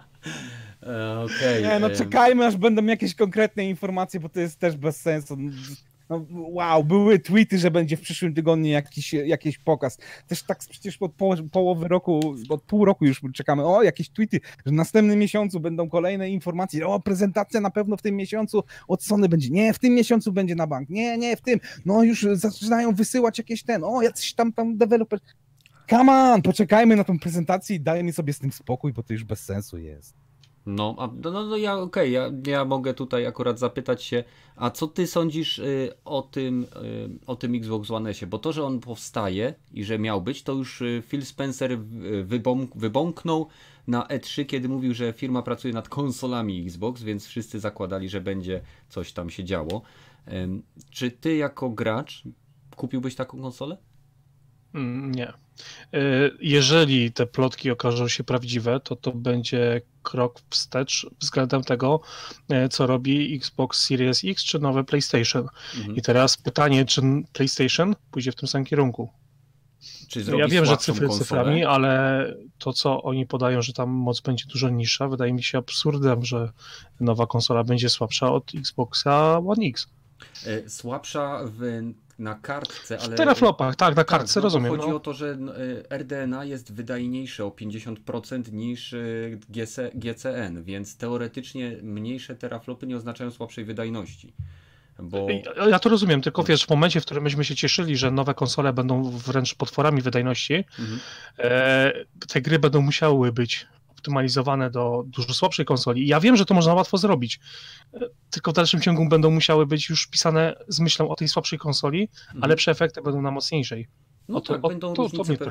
E, 0.82 1.18
okay. 1.20 1.62
Nie, 1.62 1.78
no 1.80 1.90
czekajmy, 1.90 2.46
aż 2.46 2.56
będą 2.56 2.84
jakieś 2.84 3.14
konkretne 3.14 3.64
informacje, 3.64 4.20
bo 4.20 4.28
to 4.28 4.40
jest 4.40 4.58
też 4.58 4.76
bez 4.76 4.96
sensu. 4.96 5.36
No, 6.10 6.26
wow, 6.30 6.84
były 6.84 7.18
tweety, 7.18 7.58
że 7.58 7.70
będzie 7.70 7.96
w 7.96 8.00
przyszłym 8.00 8.34
tygodniu 8.34 8.70
jakiś, 8.70 9.12
jakiś 9.12 9.58
pokaz. 9.58 9.98
Też 10.26 10.42
tak 10.42 10.58
przecież 10.70 10.98
od 11.00 11.12
połowy 11.52 11.88
roku, 11.88 12.34
od 12.48 12.62
pół 12.62 12.84
roku 12.84 13.06
już 13.06 13.22
czekamy. 13.34 13.64
O, 13.64 13.82
jakieś 13.82 14.10
tweety, 14.10 14.40
że 14.66 14.70
w 14.70 14.74
następnym 14.74 15.18
miesiącu 15.18 15.60
będą 15.60 15.88
kolejne 15.88 16.30
informacje. 16.30 16.86
O, 16.86 17.00
prezentacja 17.00 17.60
na 17.60 17.70
pewno 17.70 17.96
w 17.96 18.02
tym 18.02 18.16
miesiącu 18.16 18.62
od 18.88 19.02
Sony 19.02 19.28
będzie. 19.28 19.50
Nie, 19.50 19.72
w 19.72 19.78
tym 19.78 19.94
miesiącu 19.94 20.32
będzie 20.32 20.54
na 20.54 20.66
bank. 20.66 20.88
Nie, 20.88 21.18
nie, 21.18 21.36
w 21.36 21.40
tym. 21.40 21.60
No 21.84 22.02
już 22.02 22.26
zaczynają 22.32 22.94
wysyłać 22.94 23.38
jakieś 23.38 23.62
ten. 23.62 23.84
O, 23.84 24.02
jacyś 24.02 24.34
tam 24.34 24.52
tam 24.52 24.76
deweloper. 24.76 25.20
Come 25.90 26.12
on, 26.12 26.42
poczekajmy 26.42 26.96
na 26.96 27.04
tą 27.04 27.18
prezentację 27.18 27.76
i 27.76 27.80
dajmy 27.80 28.12
sobie 28.12 28.32
z 28.32 28.38
tym 28.38 28.52
spokój, 28.52 28.92
bo 28.92 29.02
to 29.02 29.12
już 29.12 29.24
bez 29.24 29.44
sensu 29.44 29.78
jest. 29.78 30.29
No, 30.70 30.94
a, 30.98 31.06
no, 31.06 31.30
no, 31.30 31.46
no 31.46 31.56
ja 31.56 31.78
okej, 31.78 32.16
okay, 32.18 32.32
ja, 32.44 32.52
ja 32.52 32.64
mogę 32.64 32.94
tutaj 32.94 33.26
akurat 33.26 33.58
zapytać 33.58 34.02
się, 34.02 34.24
a 34.56 34.70
co 34.70 34.86
ty 34.86 35.06
sądzisz 35.06 35.58
y, 35.58 35.92
o 36.04 36.22
tym, 36.22 36.62
y, 36.62 37.26
o 37.26 37.36
tym 37.36 37.54
Xbox 37.54 37.90
One 37.90 38.10
S? 38.10 38.24
Bo 38.24 38.38
to, 38.38 38.52
że 38.52 38.64
on 38.64 38.80
powstaje 38.80 39.54
i 39.72 39.84
że 39.84 39.98
miał 39.98 40.22
być, 40.22 40.42
to 40.42 40.52
już 40.52 40.82
y, 40.82 41.02
Phil 41.08 41.26
Spencer 41.26 41.78
wybąk, 42.24 42.76
wybąknął 42.76 43.48
na 43.86 44.02
E3, 44.02 44.46
kiedy 44.46 44.68
mówił, 44.68 44.94
że 44.94 45.12
firma 45.12 45.42
pracuje 45.42 45.74
nad 45.74 45.88
konsolami 45.88 46.62
Xbox, 46.66 47.02
więc 47.02 47.26
wszyscy 47.26 47.60
zakładali, 47.60 48.08
że 48.08 48.20
będzie 48.20 48.60
coś 48.88 49.12
tam 49.12 49.30
się 49.30 49.44
działo. 49.44 49.82
Czy 50.90 51.10
ty 51.10 51.36
jako 51.36 51.70
gracz 51.70 52.22
kupiłbyś 52.76 53.14
taką 53.14 53.40
konsolę? 53.40 53.76
Mm, 54.74 55.14
nie. 55.14 55.32
Y, 55.94 56.36
jeżeli 56.40 57.12
te 57.12 57.26
plotki 57.26 57.70
okażą 57.70 58.08
się 58.08 58.24
prawdziwe, 58.24 58.80
to 58.80 58.96
to 58.96 59.12
będzie 59.12 59.80
krok 60.02 60.40
wstecz 60.50 61.06
względem 61.20 61.64
tego, 61.64 62.00
y, 62.52 62.68
co 62.68 62.86
robi 62.86 63.36
Xbox 63.36 63.86
Series 63.86 64.22
X 64.24 64.44
czy 64.44 64.58
nowe 64.58 64.84
PlayStation. 64.84 65.48
Mhm. 65.76 65.96
I 65.96 66.02
teraz 66.02 66.36
pytanie, 66.36 66.84
czy 66.84 67.02
PlayStation 67.32 67.96
pójdzie 68.10 68.32
w 68.32 68.36
tym 68.36 68.48
samym 68.48 68.64
kierunku? 68.64 69.08
ja 70.38 70.48
wiem, 70.48 70.66
że 70.66 70.76
cyfry 70.76 71.06
konsolę? 71.06 71.24
cyframi, 71.24 71.64
ale 71.64 72.24
to, 72.58 72.72
co 72.72 73.02
oni 73.02 73.26
podają, 73.26 73.62
że 73.62 73.72
tam 73.72 73.90
moc 73.90 74.20
będzie 74.20 74.44
dużo 74.46 74.68
niższa, 74.68 75.08
wydaje 75.08 75.32
mi 75.32 75.42
się 75.42 75.58
absurdem, 75.58 76.24
że 76.24 76.52
nowa 77.00 77.26
konsola 77.26 77.64
będzie 77.64 77.88
słabsza 77.88 78.32
od 78.32 78.54
Xboxa 78.54 79.38
One 79.38 79.66
X. 79.66 79.88
Y, 80.46 80.70
słabsza 80.70 81.40
w 81.44 81.82
na 82.20 82.34
kartce, 82.34 82.98
ale... 82.98 83.14
W 83.14 83.18
teraflopach, 83.18 83.76
tak, 83.76 83.96
na 83.96 84.04
kartce, 84.04 84.34
tak, 84.34 84.42
rozumiem. 84.42 84.70
Chodzi 84.70 84.88
no. 84.88 84.96
o 84.96 85.00
to, 85.00 85.14
że 85.14 85.38
y, 85.90 85.98
RDNA 85.98 86.44
jest 86.44 86.72
wydajniejsze 86.72 87.44
o 87.44 87.48
50% 87.48 88.52
niż 88.52 88.92
y, 88.92 89.38
GC, 89.48 89.90
GCN, 89.94 90.62
więc 90.62 90.96
teoretycznie 90.96 91.76
mniejsze 91.82 92.36
teraflopy 92.36 92.86
nie 92.86 92.96
oznaczają 92.96 93.30
słabszej 93.30 93.64
wydajności. 93.64 94.32
Bo... 95.02 95.26
Ja 95.70 95.78
to 95.78 95.88
rozumiem, 95.88 96.22
tylko 96.22 96.42
wiesz, 96.44 96.64
w 96.64 96.70
momencie, 96.70 97.00
w 97.00 97.04
którym 97.04 97.24
myśmy 97.24 97.44
się 97.44 97.56
cieszyli, 97.56 97.96
że 97.96 98.10
nowe 98.10 98.34
konsole 98.34 98.72
będą 98.72 99.10
wręcz 99.10 99.54
potworami 99.54 100.02
wydajności, 100.02 100.54
mhm. 100.54 101.00
e, 101.38 101.92
te 102.28 102.40
gry 102.40 102.58
będą 102.58 102.80
musiały 102.80 103.32
być 103.32 103.66
optymalizowane 104.00 104.70
do 104.70 105.04
dużo 105.06 105.34
słabszej 105.34 105.66
konsoli. 105.66 106.06
Ja 106.06 106.20
wiem, 106.20 106.36
że 106.36 106.44
to 106.44 106.54
można 106.54 106.74
łatwo 106.74 106.98
zrobić, 106.98 107.40
tylko 108.30 108.50
w 108.50 108.54
dalszym 108.54 108.80
ciągu 108.80 109.08
będą 109.08 109.30
musiały 109.30 109.66
być 109.66 109.88
już 109.88 110.06
pisane 110.06 110.56
z 110.68 110.80
myślą 110.80 111.08
o 111.08 111.16
tej 111.16 111.28
słabszej 111.28 111.58
konsoli, 111.58 112.08
mhm. 112.26 112.44
a 112.44 112.46
lepsze 112.46 112.70
efekty 112.70 113.02
będą 113.02 113.22
na 113.22 113.30
mocniejszej. 113.30 113.88
No 114.28 114.40
to, 114.40 114.54
tak, 114.54 114.64
o, 114.64 114.68
będą 114.68 114.94
to, 114.94 115.02
różnice 115.02 115.36
to 115.36 115.50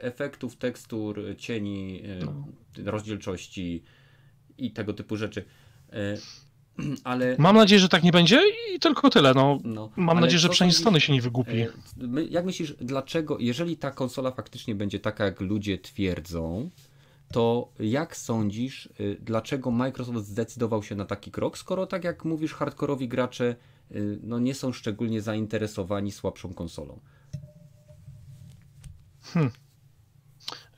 efektów, 0.00 0.56
tekstur, 0.56 1.20
cieni, 1.38 2.02
e, 2.04 2.24
no. 2.24 2.44
rozdzielczości 2.84 3.82
i 4.58 4.70
tego 4.70 4.92
typu 4.92 5.16
rzeczy. 5.16 5.44
E, 5.92 6.16
ale... 7.04 7.36
Mam 7.38 7.56
nadzieję, 7.56 7.80
że 7.80 7.88
tak 7.88 8.02
nie 8.02 8.12
będzie 8.12 8.40
i 8.74 8.78
tylko 8.78 9.10
tyle. 9.10 9.34
No, 9.34 9.58
no 9.64 9.90
mam 9.96 10.20
nadzieję, 10.20 10.38
że 10.38 10.48
przynajmniej 10.48 10.80
Stany 10.80 11.00
się 11.00 11.12
nie 11.12 11.22
wygłupi. 11.22 11.60
E, 11.60 11.68
jak 12.30 12.44
myślisz, 12.44 12.74
dlaczego, 12.80 13.38
jeżeli 13.38 13.76
ta 13.76 13.90
konsola 13.90 14.30
faktycznie 14.30 14.74
będzie 14.74 15.00
taka, 15.00 15.24
jak 15.24 15.40
ludzie 15.40 15.78
twierdzą, 15.78 16.70
to 17.32 17.72
jak 17.80 18.16
sądzisz, 18.16 18.88
y, 19.00 19.18
dlaczego 19.20 19.70
Microsoft 19.70 20.26
zdecydował 20.26 20.82
się 20.82 20.94
na 20.94 21.04
taki 21.04 21.30
krok, 21.30 21.58
skoro 21.58 21.86
tak 21.86 22.04
jak 22.04 22.24
mówisz, 22.24 22.54
hardkorowi 22.54 23.08
gracze 23.08 23.56
y, 23.90 24.18
no, 24.22 24.38
nie 24.38 24.54
są 24.54 24.72
szczególnie 24.72 25.22
zainteresowani 25.22 26.12
słabszą 26.12 26.54
konsolą? 26.54 27.00
Hmm. 29.22 29.50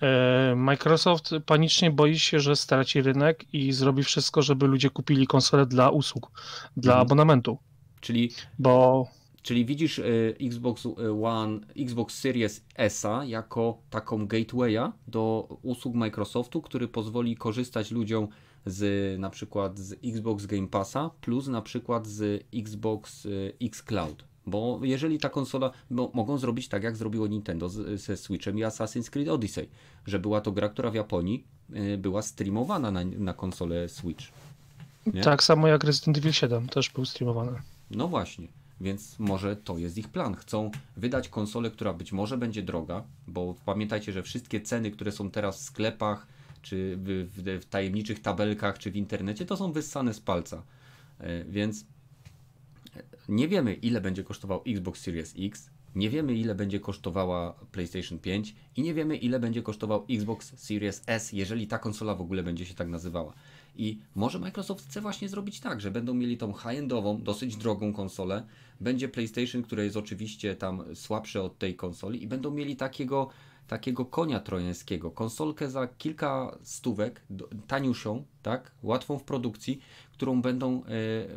E, 0.03 0.55
Microsoft 0.57 1.31
panicznie 1.47 1.91
boi 1.91 2.19
się, 2.19 2.41
że 2.41 2.57
straci 2.57 3.03
rynek 3.03 3.55
i 3.55 3.73
zrobi 3.73 4.03
wszystko, 4.03 4.43
żeby 4.43 4.66
ludzie 4.66 4.91
kupili 4.91 5.27
konsolę 5.27 5.66
dla 5.66 5.91
usług, 5.91 6.31
dla 6.77 6.93
mhm. 6.93 7.07
abonamentu. 7.07 7.59
Czyli 8.01 8.31
bo 8.59 9.07
Czyli 9.43 9.64
widzisz 9.64 9.98
y, 9.98 10.36
Xbox 10.40 10.89
One, 11.23 11.60
Xbox 11.77 12.19
Series 12.19 12.64
S 12.74 13.06
jako 13.27 13.78
taką 13.90 14.27
gatewaya 14.27 14.93
do 15.09 15.48
usług 15.62 15.94
Microsoftu, 15.94 16.62
który 16.62 16.89
pozwoli 16.89 17.36
korzystać 17.36 17.90
ludziom 17.90 18.28
z 18.66 19.20
na 19.20 19.31
przykład 19.31 19.78
z 19.78 19.98
Xbox 20.05 20.47
Game 20.47 20.69
Passa 20.69 21.10
plus 21.20 21.48
na 21.48 21.62
przykład 21.62 22.06
z 22.06 22.47
Xbox 22.55 23.27
y, 23.27 23.52
X 23.62 23.82
Cloud. 23.82 24.24
Bo 24.47 24.81
jeżeli 24.82 25.19
ta 25.19 25.28
konsola, 25.28 25.70
bo 25.90 26.10
mogą 26.14 26.39
zrobić 26.39 26.69
tak 26.69 26.82
jak 26.82 26.97
zrobiło 26.97 27.27
Nintendo 27.27 27.69
z, 27.69 28.01
ze 28.01 28.16
Switchem 28.16 28.59
i 28.59 28.62
Assassin's 28.62 29.10
Creed 29.10 29.28
Odyssey, 29.28 29.69
że 30.06 30.19
była 30.19 30.40
to 30.40 30.52
gra, 30.52 30.69
która 30.69 30.90
w 30.90 30.94
Japonii 30.94 31.44
była 31.98 32.23
streamowana 32.23 32.90
na, 32.90 33.05
na 33.05 33.35
konsolę 33.35 33.89
Switch. 33.89 34.24
Nie? 35.06 35.23
Tak 35.23 35.43
samo 35.43 35.69
jak 35.69 35.85
Resident 35.85 36.19
Evil 36.19 36.32
7 36.32 36.69
też 36.69 36.90
był 36.90 37.05
streamowany. 37.05 37.52
No 37.90 38.09
właśnie, 38.09 38.48
więc 38.82 39.18
może 39.18 39.56
to 39.56 39.78
jest 39.78 39.98
ich 39.98 40.09
plan. 40.09 40.34
Chcą 40.34 40.70
wydać 40.96 41.28
konsolę, 41.28 41.70
która 41.70 41.92
być 41.92 42.12
może 42.12 42.38
będzie 42.38 42.62
droga, 42.62 43.04
bo 43.26 43.54
pamiętajcie, 43.64 44.12
że 44.12 44.22
wszystkie 44.22 44.60
ceny, 44.60 44.90
które 44.90 45.12
są 45.12 45.30
teraz 45.30 45.60
w 45.60 45.64
sklepach, 45.64 46.26
czy 46.62 46.96
w, 46.96 47.30
w, 47.36 47.62
w 47.62 47.64
tajemniczych 47.64 48.20
tabelkach, 48.20 48.78
czy 48.78 48.90
w 48.90 48.96
internecie, 48.96 49.46
to 49.46 49.56
są 49.56 49.72
wyssane 49.72 50.14
z 50.14 50.20
palca. 50.20 50.62
E, 51.18 51.44
Więc 51.44 51.86
nie 53.28 53.48
wiemy, 53.48 53.74
ile 53.74 54.00
będzie 54.00 54.24
kosztował 54.24 54.62
Xbox 54.66 55.00
Series 55.00 55.34
X, 55.38 55.70
nie 55.94 56.10
wiemy, 56.10 56.34
ile 56.34 56.54
będzie 56.54 56.80
kosztowała 56.80 57.52
PlayStation 57.52 58.18
5 58.18 58.54
i 58.76 58.82
nie 58.82 58.94
wiemy, 58.94 59.16
ile 59.16 59.40
będzie 59.40 59.62
kosztował 59.62 60.06
Xbox 60.10 60.52
Series 60.56 61.02
S, 61.06 61.32
jeżeli 61.32 61.66
ta 61.66 61.78
konsola 61.78 62.14
w 62.14 62.20
ogóle 62.20 62.42
będzie 62.42 62.66
się 62.66 62.74
tak 62.74 62.88
nazywała. 62.88 63.32
I 63.76 63.98
może 64.14 64.38
Microsoft 64.38 64.86
chce 64.88 65.00
właśnie 65.00 65.28
zrobić 65.28 65.60
tak, 65.60 65.80
że 65.80 65.90
będą 65.90 66.14
mieli 66.14 66.36
tą 66.36 66.52
high-endową, 66.52 67.22
dosyć 67.22 67.56
drogą 67.56 67.92
konsolę, 67.92 68.46
będzie 68.82 69.09
PlayStation, 69.09 69.62
które 69.62 69.84
jest 69.84 69.96
oczywiście 69.96 70.56
tam 70.56 70.84
słabsze 70.94 71.42
od 71.42 71.59
tej 71.59 71.76
konsoli 71.76 72.22
i 72.22 72.26
będą 72.26 72.50
mieli 72.50 72.76
takiego, 72.76 73.28
takiego 73.66 74.04
konia 74.04 74.40
trojańskiego, 74.40 75.10
konsolkę 75.10 75.70
za 75.70 75.86
kilka 75.86 76.59
stówek, 76.62 77.22
taniusią, 77.66 78.24
tak, 78.42 78.72
łatwą 78.82 79.18
w 79.18 79.24
produkcji, 79.24 79.80
którą 80.12 80.42
będą 80.42 80.84
e, 80.84 80.88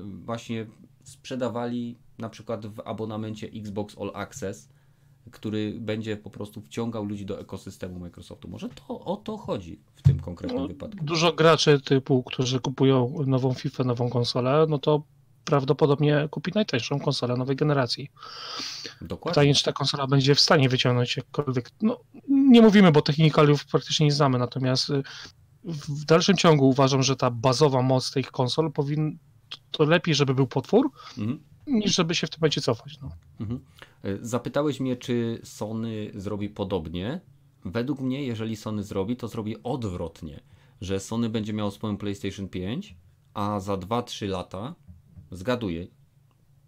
właśnie 0.02 0.66
sprzedawali 1.04 1.96
na 2.18 2.30
przykład 2.30 2.66
w 2.66 2.80
abonamencie 2.86 3.48
Xbox 3.48 3.98
All 3.98 4.12
Access, 4.14 4.70
który 5.32 5.74
będzie 5.80 6.18
po 6.18 6.30
prostu 6.30 6.62
wciągał 6.62 7.06
ludzi 7.06 7.26
do 7.26 7.40
ekosystemu 7.40 8.00
Microsoftu. 8.00 8.48
Może 8.48 8.70
to 8.70 9.00
o 9.00 9.18
to 9.18 9.38
chodzi 9.38 9.80
w 9.96 10.02
tym 10.02 10.20
konkretnym 10.20 10.62
No, 10.62 10.68
wypadku. 10.68 11.06
Dużo 11.06 11.34
graczy 11.34 11.82
typu, 11.82 12.24
którzy 12.24 12.60
kupują 12.60 13.24
nową 13.28 13.54
FIFA, 13.54 13.84
nową 13.84 14.10
konsolę, 14.10 14.66
no 14.70 14.78
to 14.78 15.04
prawdopodobnie 15.46 16.28
kupi 16.32 16.52
najtańszą 16.56 17.00
konsolę 17.00 17.38
nowej 17.38 17.56
generacji. 17.56 18.10
Dokładnie. 19.02 19.32
Pytanie, 19.34 19.56
czy 19.56 19.64
ta 19.64 19.74
konsola 19.74 20.08
będzie 20.08 20.36
w 20.36 20.40
stanie 20.40 20.70
wyciągnąć 20.70 21.18
jakkolwiek. 21.18 21.70
No, 21.82 22.00
nie 22.28 22.62
mówimy, 22.62 22.92
bo 22.92 23.02
technikaliów 23.02 23.66
praktycznie 23.66 24.06
nie 24.06 24.12
znamy, 24.12 24.38
natomiast 24.40 24.90
y, 24.90 25.04
w 25.66 26.06
dalszym 26.06 26.38
ciągu 26.38 26.70
uważam, 26.70 27.04
że 27.04 27.16
ta 27.16 27.32
bazowa 27.32 27.82
moc 27.82 28.12
tych 28.12 28.32
konsol 28.32 28.72
powinna. 28.72 29.12
To 29.72 29.84
lepiej, 29.84 30.16
żeby 30.16 30.34
był 30.34 30.48
potwór, 30.48 30.92
Mhm. 31.18 31.40
niż 31.68 31.96
żeby 31.96 32.16
się 32.16 32.28
w 32.28 32.30
tym 32.30 32.38
momencie 32.42 32.62
cofać. 32.62 33.00
No. 33.02 33.12
Mhm. 33.40 33.60
E, 34.04 34.18
Zapytałeś 34.22 34.80
mnie, 34.80 34.96
czy 34.96 35.40
Sony 35.44 36.12
zrobi 36.16 36.50
podobnie. 36.50 37.22
Według 37.66 38.00
mnie, 38.00 38.24
jeżeli 38.24 38.56
Sony 38.56 38.84
zrobi, 38.84 39.16
to 39.18 39.28
zrobi 39.28 39.64
odwrotnie, 39.64 40.40
że 40.82 41.00
Sony 41.00 41.30
będzie 41.30 41.54
miało 41.54 41.72
swoją 41.72 41.98
PlayStation 41.98 42.48
5, 42.50 42.96
a 43.34 43.60
za 43.60 43.74
2-3 43.78 44.28
lata, 44.30 44.76
zgaduję, 45.32 45.88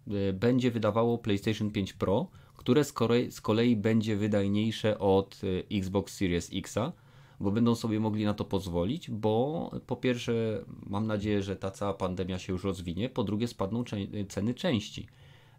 e, 0.07 0.33
będzie 0.33 0.71
wydawało 0.71 1.17
PlayStation 1.17 1.71
5 1.71 1.93
Pro, 1.93 2.27
które 2.57 2.83
z 2.83 2.93
kolei, 2.93 3.31
z 3.31 3.41
kolei 3.41 3.75
będzie 3.75 4.15
wydajniejsze 4.15 4.99
od 4.99 5.41
e, 5.43 5.77
Xbox 5.77 6.13
Series 6.13 6.49
Xa, 6.53 6.93
bo 7.39 7.51
będą 7.51 7.75
sobie 7.75 7.99
mogli 7.99 8.25
na 8.25 8.33
to 8.33 8.45
pozwolić, 8.45 9.11
bo 9.11 9.71
po 9.87 9.95
pierwsze 9.95 10.65
mam 10.85 11.07
nadzieję, 11.07 11.43
że 11.43 11.55
ta 11.55 11.71
cała 11.71 11.93
pandemia 11.93 12.39
się 12.39 12.53
już 12.53 12.63
rozwinie, 12.63 13.09
po 13.09 13.23
drugie 13.23 13.47
spadną 13.47 13.83
cze- 13.83 14.25
ceny 14.29 14.53
części. 14.53 15.07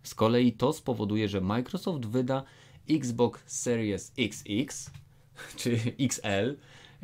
Z 0.02 0.14
kolei 0.14 0.52
to 0.52 0.72
spowoduje, 0.72 1.28
że 1.28 1.40
Microsoft 1.40 2.06
wyda 2.06 2.44
Xbox 2.90 3.42
Series 3.46 4.12
XX 4.18 4.90
czy 5.56 5.78
XL 6.00 6.56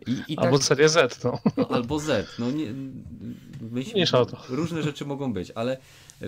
i, 0.06 0.32
i 0.32 0.38
Albo 0.38 0.58
tak, 0.58 0.66
Serie 0.66 0.88
Z. 0.88 1.24
No. 1.24 1.38
no, 1.56 1.68
albo 1.68 1.98
Z. 1.98 2.28
No 2.38 2.50
nie, 2.50 2.66
myśl, 3.70 3.92
Mniejsza 3.92 4.20
o 4.20 4.26
to. 4.26 4.38
Różne 4.48 4.82
rzeczy 4.82 5.04
mogą 5.04 5.32
być, 5.32 5.52
ale 5.54 5.76
e, 6.22 6.26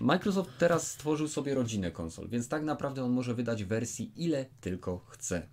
Microsoft 0.00 0.50
teraz 0.58 0.90
stworzył 0.90 1.28
sobie 1.28 1.54
rodzinę 1.54 1.90
konsol, 1.90 2.28
więc 2.28 2.48
tak 2.48 2.64
naprawdę 2.64 3.04
on 3.04 3.10
może 3.12 3.34
wydać 3.34 3.64
wersji 3.64 4.12
ile 4.16 4.46
tylko 4.60 4.98
chce. 5.08 5.48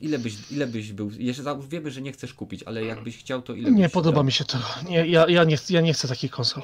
Ile 0.00 0.18
byś, 0.18 0.50
ile 0.50 0.66
byś 0.66 0.92
był, 0.92 1.10
jeszcze 1.18 1.58
wiemy, 1.68 1.90
że 1.90 2.02
nie 2.02 2.12
chcesz 2.12 2.34
kupić, 2.34 2.62
ale 2.62 2.84
jakbyś 2.84 3.18
chciał, 3.18 3.42
to 3.42 3.54
ile 3.54 3.70
Nie 3.70 3.84
byś 3.84 3.92
podoba 3.92 4.14
dał? 4.14 4.24
mi 4.24 4.32
się 4.32 4.44
to. 4.44 4.58
Nie, 4.88 5.06
ja, 5.06 5.28
ja, 5.28 5.44
nie, 5.44 5.56
ja 5.70 5.80
nie 5.80 5.92
chcę 5.92 6.08
takich 6.08 6.30
konsol. 6.30 6.62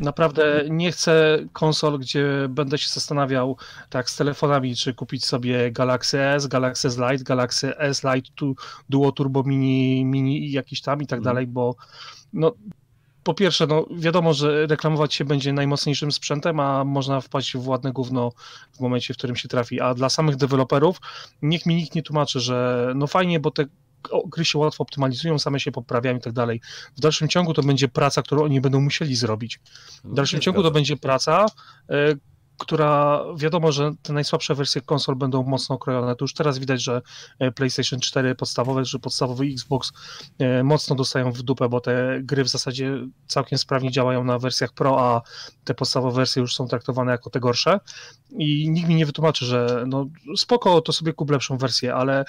Naprawdę 0.00 0.64
nie 0.70 0.92
chcę 0.92 1.38
konsol, 1.52 1.98
gdzie 1.98 2.26
będę 2.48 2.78
się 2.78 2.88
zastanawiał 2.88 3.56
tak 3.90 4.10
z 4.10 4.16
telefonami, 4.16 4.76
czy 4.76 4.94
kupić 4.94 5.24
sobie 5.24 5.72
Galaxy 5.72 6.20
S, 6.20 6.46
Galaxy 6.46 6.88
S 6.88 6.98
Lite, 6.98 7.24
Galaxy 7.24 7.78
S 7.78 8.02
Lite, 8.04 8.30
tu, 8.34 8.56
Duo 8.88 9.12
Turbo 9.12 9.42
Mini, 9.42 10.04
Mini 10.04 10.44
i 10.46 10.52
jakiś 10.52 10.80
tam 10.80 11.02
i 11.02 11.06
tak 11.06 11.18
Mhm. 11.18 11.34
dalej, 11.34 11.46
bo 11.46 11.74
no 12.32 12.52
po 13.24 13.34
pierwsze, 13.34 13.66
no 13.66 13.86
wiadomo, 13.96 14.34
że 14.34 14.66
reklamować 14.66 15.14
się 15.14 15.24
będzie 15.24 15.52
najmocniejszym 15.52 16.12
sprzętem, 16.12 16.60
a 16.60 16.84
można 16.84 17.20
wpaść 17.20 17.56
w 17.56 17.68
ładne 17.68 17.92
gówno 17.92 18.32
w 18.72 18.80
momencie, 18.80 19.14
w 19.14 19.16
którym 19.16 19.36
się 19.36 19.48
trafi. 19.48 19.80
A 19.80 19.94
dla 19.94 20.08
samych 20.08 20.36
deweloperów 20.36 21.00
niech 21.42 21.66
mi 21.66 21.74
nikt 21.74 21.94
nie 21.94 22.02
tłumaczy, 22.02 22.40
że 22.40 22.88
no 22.96 23.06
fajnie, 23.06 23.40
bo 23.40 23.50
te 23.50 23.64
gry 24.26 24.44
się 24.44 24.58
łatwo 24.58 24.82
optymalizują, 24.82 25.38
same 25.38 25.60
się 25.60 25.72
poprawiają 25.72 26.16
i 26.16 26.20
tak 26.20 26.32
dalej. 26.32 26.60
W 26.96 27.00
dalszym 27.00 27.28
ciągu 27.28 27.54
to 27.54 27.62
będzie 27.62 27.88
praca, 27.88 28.22
którą 28.22 28.44
oni 28.44 28.60
będą 28.60 28.80
musieli 28.80 29.16
zrobić. 29.16 29.60
No, 30.04 30.10
W 30.10 30.14
dalszym 30.14 30.38
się 30.38 30.44
ciągu 30.44 30.62
to 30.62 30.70
będzie 30.70 30.96
praca, 30.96 31.46
e, 31.90 32.14
która 32.60 33.24
wiadomo, 33.36 33.72
że 33.72 33.92
te 34.02 34.12
najsłabsze 34.12 34.54
wersje 34.54 34.80
konsol 34.80 35.16
będą 35.16 35.42
mocno 35.42 35.74
okrojone. 35.74 36.16
To 36.16 36.24
już 36.24 36.34
teraz 36.34 36.58
widać, 36.58 36.82
że 36.82 37.02
e, 37.38 37.52
PlayStation 37.52 38.00
4 38.00 38.34
podstawowe, 38.34 38.84
że 38.84 38.98
podstawowy 38.98 39.44
Xbox 39.44 39.92
e, 40.38 40.62
mocno 40.62 40.96
dostają 40.96 41.32
w 41.32 41.42
dupę, 41.42 41.68
bo 41.68 41.80
te 41.80 42.20
gry 42.22 42.44
w 42.44 42.48
zasadzie 42.48 43.06
całkiem 43.26 43.58
sprawnie 43.58 43.90
działają 43.90 44.24
na 44.24 44.38
wersjach 44.38 44.72
Pro, 44.72 45.00
a 45.00 45.22
te 45.64 45.74
podstawowe 45.74 46.16
wersje 46.16 46.40
już 46.40 46.54
są 46.54 46.68
traktowane 46.68 47.12
jako 47.12 47.30
te 47.30 47.40
gorsze. 47.40 47.80
I 48.30 48.70
nikt 48.70 48.88
mi 48.88 48.94
nie 48.94 49.06
wytłumaczy, 49.06 49.44
że 49.44 49.84
no 49.86 50.06
spoko, 50.36 50.80
to 50.80 50.92
sobie 50.92 51.12
kup 51.12 51.30
lepszą 51.30 51.58
wersję, 51.58 51.94
ale 51.94 52.20
e, 52.20 52.24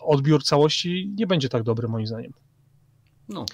odbiór 0.00 0.44
całości 0.44 1.12
nie 1.16 1.26
będzie 1.26 1.48
tak 1.48 1.62
dobry 1.62 1.88
moim 1.88 2.06
zdaniem 2.06 2.32
No, 3.28 3.44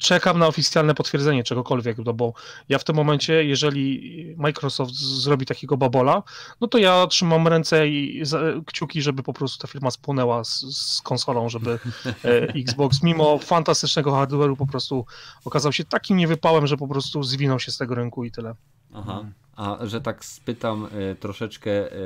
czekam 0.00 0.38
na 0.38 0.46
oficjalne 0.46 0.94
potwierdzenie 0.94 1.44
czegokolwiek, 1.44 1.98
no 1.98 2.12
bo 2.12 2.32
ja 2.68 2.78
w 2.78 2.84
tym 2.84 2.96
momencie, 2.96 3.44
jeżeli 3.44 4.34
Microsoft 4.38 4.94
zrobi 4.94 5.46
takiego 5.46 5.76
babola, 5.76 6.22
no 6.60 6.68
to 6.68 6.78
ja 6.78 7.06
trzymam 7.06 7.48
ręce 7.48 7.88
i 7.88 8.22
kciuki, 8.66 9.02
żeby 9.02 9.22
po 9.22 9.32
prostu 9.32 9.62
ta 9.62 9.68
firma 9.68 9.90
spłynęła 9.90 10.44
z, 10.44 10.60
z 10.76 11.02
konsolą, 11.02 11.48
żeby 11.48 11.78
e, 12.06 12.30
Xbox 12.64 13.02
mimo 13.02 13.38
fantastycznego 13.38 14.10
hardware'u 14.10 14.56
po 14.56 14.66
prostu 14.66 15.06
okazał 15.44 15.72
się 15.72 15.84
takim 15.84 16.16
niewypałem, 16.16 16.66
że 16.66 16.76
po 16.76 16.88
prostu 16.88 17.22
zwinął 17.22 17.60
się 17.60 17.72
z 17.72 17.78
tego 17.78 17.94
rynku 17.94 18.24
i 18.24 18.30
tyle. 18.30 18.54
Aha. 18.94 19.24
A 19.56 19.78
że 19.82 20.00
tak 20.00 20.24
spytam 20.24 20.86
e, 20.92 21.14
troszeczkę, 21.14 21.92
e, 21.92 21.96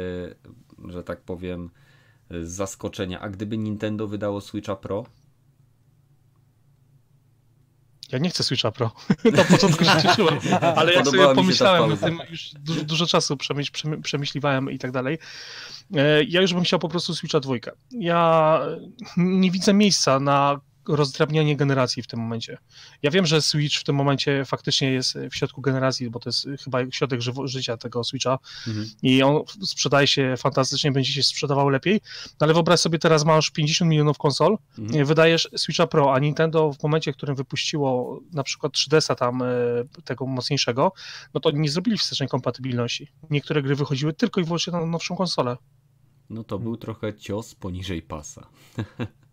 że 0.89 1.05
tak 1.05 1.21
powiem, 1.21 1.71
z 2.31 2.49
zaskoczenia, 2.49 3.21
a 3.21 3.29
gdyby 3.29 3.59
Nintendo 3.59 4.07
wydało 4.07 4.41
Switcha 4.41 4.77
Pro? 4.77 5.05
Ja 8.15 8.21
nie 8.21 8.31
chcę 8.31 8.43
Switcha 8.45 8.71
Pro. 8.73 8.91
Na 9.37 9.45
początku 9.45 9.85
się 9.85 10.03
cieszyłem, 10.03 10.39
ale 10.77 10.93
jak 10.93 11.05
Podobała 11.05 11.25
sobie 11.25 11.35
pomyślałem 11.35 11.93
o 11.93 11.97
tym, 11.97 12.21
już 12.31 12.51
dużo, 12.55 12.85
dużo 12.85 13.07
czasu 13.07 13.37
przemyśl, 13.37 13.73
przemy- 13.73 14.01
przemyśliwałem 14.03 14.71
i 14.71 14.79
tak 14.79 14.91
dalej, 14.91 15.19
e, 15.97 16.25
ja 16.25 16.41
już 16.41 16.55
bym 16.55 16.65
chciał 16.65 16.79
po 16.79 16.89
prostu 16.89 17.15
Switcha 17.15 17.41
dwójkę. 17.41 17.73
Ja 17.91 18.61
nie 19.17 19.51
widzę 19.51 19.75
miejsca 19.75 20.21
na 20.21 20.61
rozdrabnianie 20.89 21.57
generacji 21.57 22.03
w 22.03 22.07
tym 22.07 22.21
momencie. 22.21 22.59
Ja 23.03 23.11
wiem, 23.11 23.27
że 23.27 23.43
Switch 23.43 23.77
w 23.81 23.85
tym 23.85 23.97
momencie 23.97 24.45
faktycznie 24.45 24.93
jest 24.93 25.19
w 25.31 25.37
środku 25.37 25.61
generacji, 25.61 26.11
bo 26.11 26.21
to 26.21 26.29
jest 26.29 26.47
chyba 26.65 26.79
środek 26.91 27.21
żywo- 27.21 27.47
życia 27.49 27.77
tego 27.77 28.05
Switcha 28.05 28.39
Mhm. 28.69 28.87
i 29.03 29.23
on 29.23 29.43
sprzedaje 29.63 30.07
się 30.07 30.35
fantastycznie, 30.39 30.93
będzie 30.93 31.13
się 31.13 31.23
sprzedawał 31.23 31.69
lepiej, 31.69 32.01
no 32.41 32.45
ale 32.45 32.55
wyobraź 32.55 32.81
sobie 32.81 32.99
teraz 32.99 33.25
masz 33.25 33.51
50 33.51 33.91
milionów 33.91 34.19
konsol, 34.19 34.59
Mhm. 34.79 34.91
nie 34.99 35.05
wydajesz 35.05 35.49
Switcha 35.57 35.87
Pro, 35.87 36.15
a 36.15 36.19
Nintendo 36.19 36.73
w 36.73 36.83
momencie, 36.83 37.13
w 37.13 37.17
którym 37.17 37.37
wypuściło 37.37 38.21
na 38.33 38.43
przykład 38.43 38.73
3DS-a 38.73 39.15
tam 39.15 39.43
e, 39.43 39.47
tego 40.05 40.27
mocniejszego, 40.27 40.93
no 41.35 41.41
to 41.41 41.51
nie 41.51 41.69
zrobili 41.71 41.99
wstecznej 41.99 42.29
kompatybilności. 42.29 43.09
Niektóre 43.31 43.63
gry 43.63 43.75
wychodziły 43.77 44.13
tylko 44.13 44.41
i 44.41 44.45
wyłącznie 44.45 44.73
na 44.73 44.87
nowszą 44.87 45.17
konsolę. 45.17 45.57
No 46.31 46.45
to 46.45 46.59
był 46.59 46.77
trochę 46.77 47.15
cios 47.15 47.55
poniżej 47.55 48.03
pasa. 48.03 48.47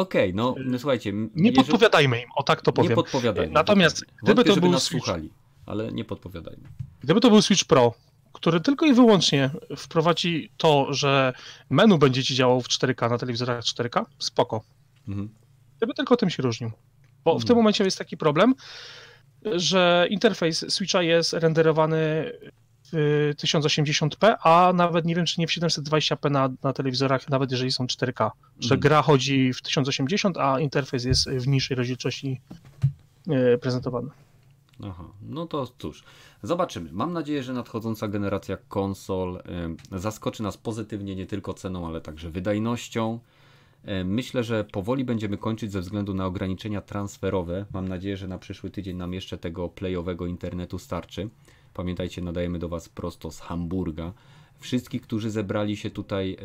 Okej, 0.00 0.34
no, 0.34 0.54
no 0.64 0.78
słuchajcie. 0.78 1.12
Nie 1.12 1.28
jeżeli- 1.34 1.54
podpowiadajmy 1.56 2.22
im, 2.22 2.28
o 2.36 2.42
tak 2.42 2.62
to 2.62 2.70
Nie 2.70 2.74
powiem. 2.74 2.94
podpowiadajmy. 2.94 3.52
Natomiast 3.52 4.00
dokładnie. 4.00 4.16
gdyby 4.22 4.34
Wątpię, 4.36 4.48
to 4.50 4.54
żeby 4.54 4.60
był 4.60 4.70
nas 4.72 4.82
Switch- 4.82 5.04
słuchali. 5.04 5.30
ale 5.66 5.92
nie 5.92 6.04
podpowiadajmy. 6.04 6.62
Gdyby 7.00 7.20
to 7.20 7.30
był 7.30 7.42
Switch 7.42 7.64
Pro, 7.64 7.94
który 8.32 8.60
tylko 8.60 8.86
i 8.86 8.92
wyłącznie 8.94 9.50
wprowadzi 9.76 10.50
to, 10.56 10.86
że 10.94 11.32
menu 11.70 11.98
będzie 11.98 12.24
ci 12.24 12.34
działało 12.34 12.60
w 12.60 12.68
4K 12.68 13.08
na 13.10 13.18
telewizorach 13.18 13.64
4K, 13.64 14.06
spoko. 14.18 14.62
Mhm. 15.08 15.28
Gdyby 15.76 15.94
tylko 15.94 16.16
tym 16.16 16.30
się 16.30 16.42
różnił. 16.42 16.70
Bo 17.24 17.30
w 17.32 17.34
Mhm. 17.34 17.46
tym 17.46 17.56
momencie 17.56 17.84
jest 17.84 17.98
taki 17.98 18.16
problem, 18.16 18.54
że 19.44 20.06
interfejs 20.10 20.72
Switcha 20.74 21.02
jest 21.02 21.32
renderowany 21.32 22.32
w 22.56 22.59
1080p, 23.36 24.34
a 24.42 24.72
nawet 24.74 25.04
nie 25.04 25.14
wiem, 25.14 25.26
czy 25.26 25.40
nie 25.40 25.46
w 25.46 25.50
720p 25.50 26.30
na, 26.30 26.48
na 26.62 26.72
telewizorach, 26.72 27.28
nawet 27.28 27.50
jeżeli 27.50 27.72
są 27.72 27.86
4K. 27.86 28.30
Że 28.60 28.74
Mhm. 28.74 28.80
gra 28.80 29.02
chodzi 29.02 29.52
w 29.52 29.62
1080, 29.62 30.38
a 30.38 30.60
interfejs 30.60 31.04
jest 31.04 31.30
w 31.30 31.48
niższej 31.48 31.76
rozdzielczości 31.76 32.40
e, 33.28 33.58
prezentowany. 33.58 34.10
Aha, 34.84 35.04
no 35.22 35.46
to 35.46 35.66
cóż, 35.78 36.02
zobaczymy. 36.42 36.90
Mam 36.92 37.12
nadzieję, 37.12 37.42
że 37.42 37.52
nadchodząca 37.52 38.08
generacja 38.08 38.56
konsol 38.68 39.42
em, 39.44 39.76
zaskoczy 39.92 40.42
nas 40.42 40.56
pozytywnie 40.56 41.16
nie 41.16 41.26
tylko 41.26 41.54
ceną, 41.54 41.86
ale 41.86 42.00
także 42.00 42.30
wydajnością. 42.30 43.18
Myślę, 44.04 44.44
że 44.44 44.64
powoli 44.64 45.04
będziemy 45.04 45.36
kończyć 45.38 45.72
ze 45.72 45.80
względu 45.80 46.14
na 46.14 46.26
ograniczenia 46.26 46.80
transferowe. 46.80 47.66
Mam 47.72 47.88
nadzieję, 47.88 48.16
że 48.16 48.28
na 48.28 48.38
przyszły 48.38 48.70
tydzień 48.70 48.96
nam 48.96 49.14
jeszcze 49.14 49.38
tego 49.38 49.68
playowego 49.68 50.26
internetu 50.26 50.78
starczy. 50.78 51.28
Pamiętajcie, 51.74 52.22
nadajemy 52.22 52.58
do 52.58 52.68
Was 52.68 52.88
prosto 52.88 53.30
z 53.30 53.40
Hamburga. 53.40 54.12
Wszystkich, 54.60 55.02
którzy 55.02 55.30
zebrali 55.30 55.76
się 55.76 55.90
tutaj 55.90 56.32
e, 56.32 56.36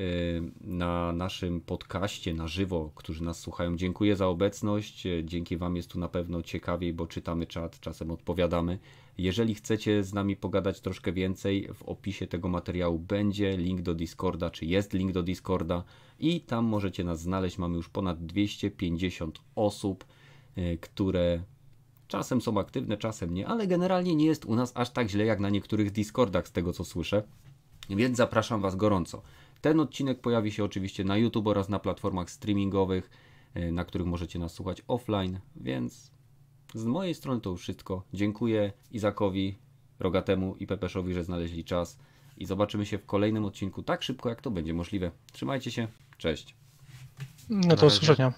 na 0.61 1.11
naszym 1.11 1.61
podcaście 1.61 2.33
na 2.33 2.47
żywo, 2.47 2.91
którzy 2.95 3.23
nas 3.23 3.39
słuchają, 3.39 3.77
dziękuję 3.77 4.15
za 4.15 4.27
obecność. 4.27 5.05
E, 5.05 5.23
Dzięki 5.23 5.57
Wam 5.57 5.75
jest 5.75 5.91
tu 5.91 5.99
na 5.99 6.07
pewno 6.07 6.41
ciekawiej, 6.41 6.93
bo 6.93 7.07
czytamy 7.07 7.47
czat, 7.47 7.79
czasem 7.79 8.11
odpowiadamy. 8.11 8.79
Jeżeli 9.17 9.55
chcecie 9.55 10.03
z 10.03 10.13
nami 10.13 10.35
pogadać 10.35 10.81
troszkę 10.81 11.11
więcej, 11.11 11.69
w 11.73 11.83
opisie 11.83 12.27
tego 12.27 12.49
materiału 12.49 12.99
będzie 12.99 13.57
link 13.57 13.81
do 13.81 13.93
Discorda, 13.93 14.49
czy 14.49 14.65
jest 14.65 14.93
link 14.93 15.11
do 15.11 15.23
Discorda 15.23 15.83
i 16.19 16.41
tam 16.41 16.65
możecie 16.65 17.03
nas 17.03 17.21
znaleźć. 17.21 17.57
Mamy 17.57 17.75
już 17.75 17.89
ponad 17.89 18.25
250 18.25 19.41
osób, 19.55 20.05
e, 20.55 20.77
które 20.77 21.43
czasem 22.07 22.41
są 22.41 22.59
aktywne, 22.59 22.97
czasem 22.97 23.33
nie, 23.33 23.47
ale 23.47 23.67
generalnie 23.67 24.15
nie 24.15 24.25
jest 24.25 24.45
u 24.45 24.55
nas 24.55 24.71
aż 24.75 24.89
tak 24.89 25.09
źle 25.09 25.25
jak 25.25 25.39
na 25.39 25.49
niektórych 25.49 25.91
Discordach, 25.91 26.47
z 26.47 26.51
tego 26.51 26.73
co 26.73 26.85
słyszę. 26.85 27.23
Więc 27.89 28.17
zapraszam 28.17 28.61
Was 28.61 28.75
gorąco. 28.75 29.21
Ten 29.61 29.79
odcinek 29.79 30.21
pojawi 30.21 30.51
się 30.51 30.63
oczywiście 30.63 31.03
na 31.03 31.17
YouTube 31.17 31.47
oraz 31.47 31.69
na 31.69 31.79
platformach 31.79 32.31
streamingowych, 32.31 33.09
e, 33.53 33.71
na 33.71 33.85
których 33.85 34.07
możecie 34.07 34.39
nas 34.39 34.53
słuchać 34.53 34.81
offline, 34.87 35.39
więc 35.55 36.11
z 36.73 36.85
mojej 36.85 37.15
strony 37.15 37.41
to 37.41 37.49
już 37.49 37.61
wszystko. 37.61 38.03
Dziękuję 38.13 38.73
Izakowi, 38.91 39.57
Rogatemu 39.99 40.55
i 40.55 40.67
Pepeszowi, 40.67 41.13
że 41.13 41.23
znaleźli 41.23 41.63
czas 41.63 41.97
i 42.37 42.45
zobaczymy 42.45 42.85
się 42.85 42.97
w 42.97 43.05
kolejnym 43.05 43.45
odcinku 43.45 43.83
tak 43.83 44.03
szybko, 44.03 44.29
jak 44.29 44.41
to 44.41 44.51
będzie 44.51 44.73
możliwe. 44.73 45.11
Trzymajcie 45.31 45.71
się, 45.71 45.87
cześć. 46.17 46.55
No 47.49 47.75
to 47.75 47.85
usłyszenia. 47.85 48.33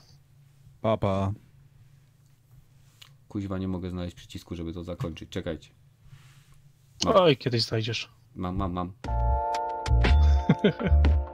Pa, 0.82 0.98
pa. 0.98 1.34
Kuźwa, 3.28 3.58
nie 3.58 3.68
mogę 3.68 3.90
znaleźć 3.90 4.16
przycisku, 4.16 4.56
żeby 4.56 4.74
to 4.74 4.84
zakończyć. 4.84 5.30
Czekajcie. 5.30 5.70
Mam, 7.06 7.16
Oj, 7.18 7.38
kiedyś 7.38 7.64
znajdziesz. 7.64 8.10
mam, 8.36 8.56
mam. 8.56 8.74
mam. 8.74 8.94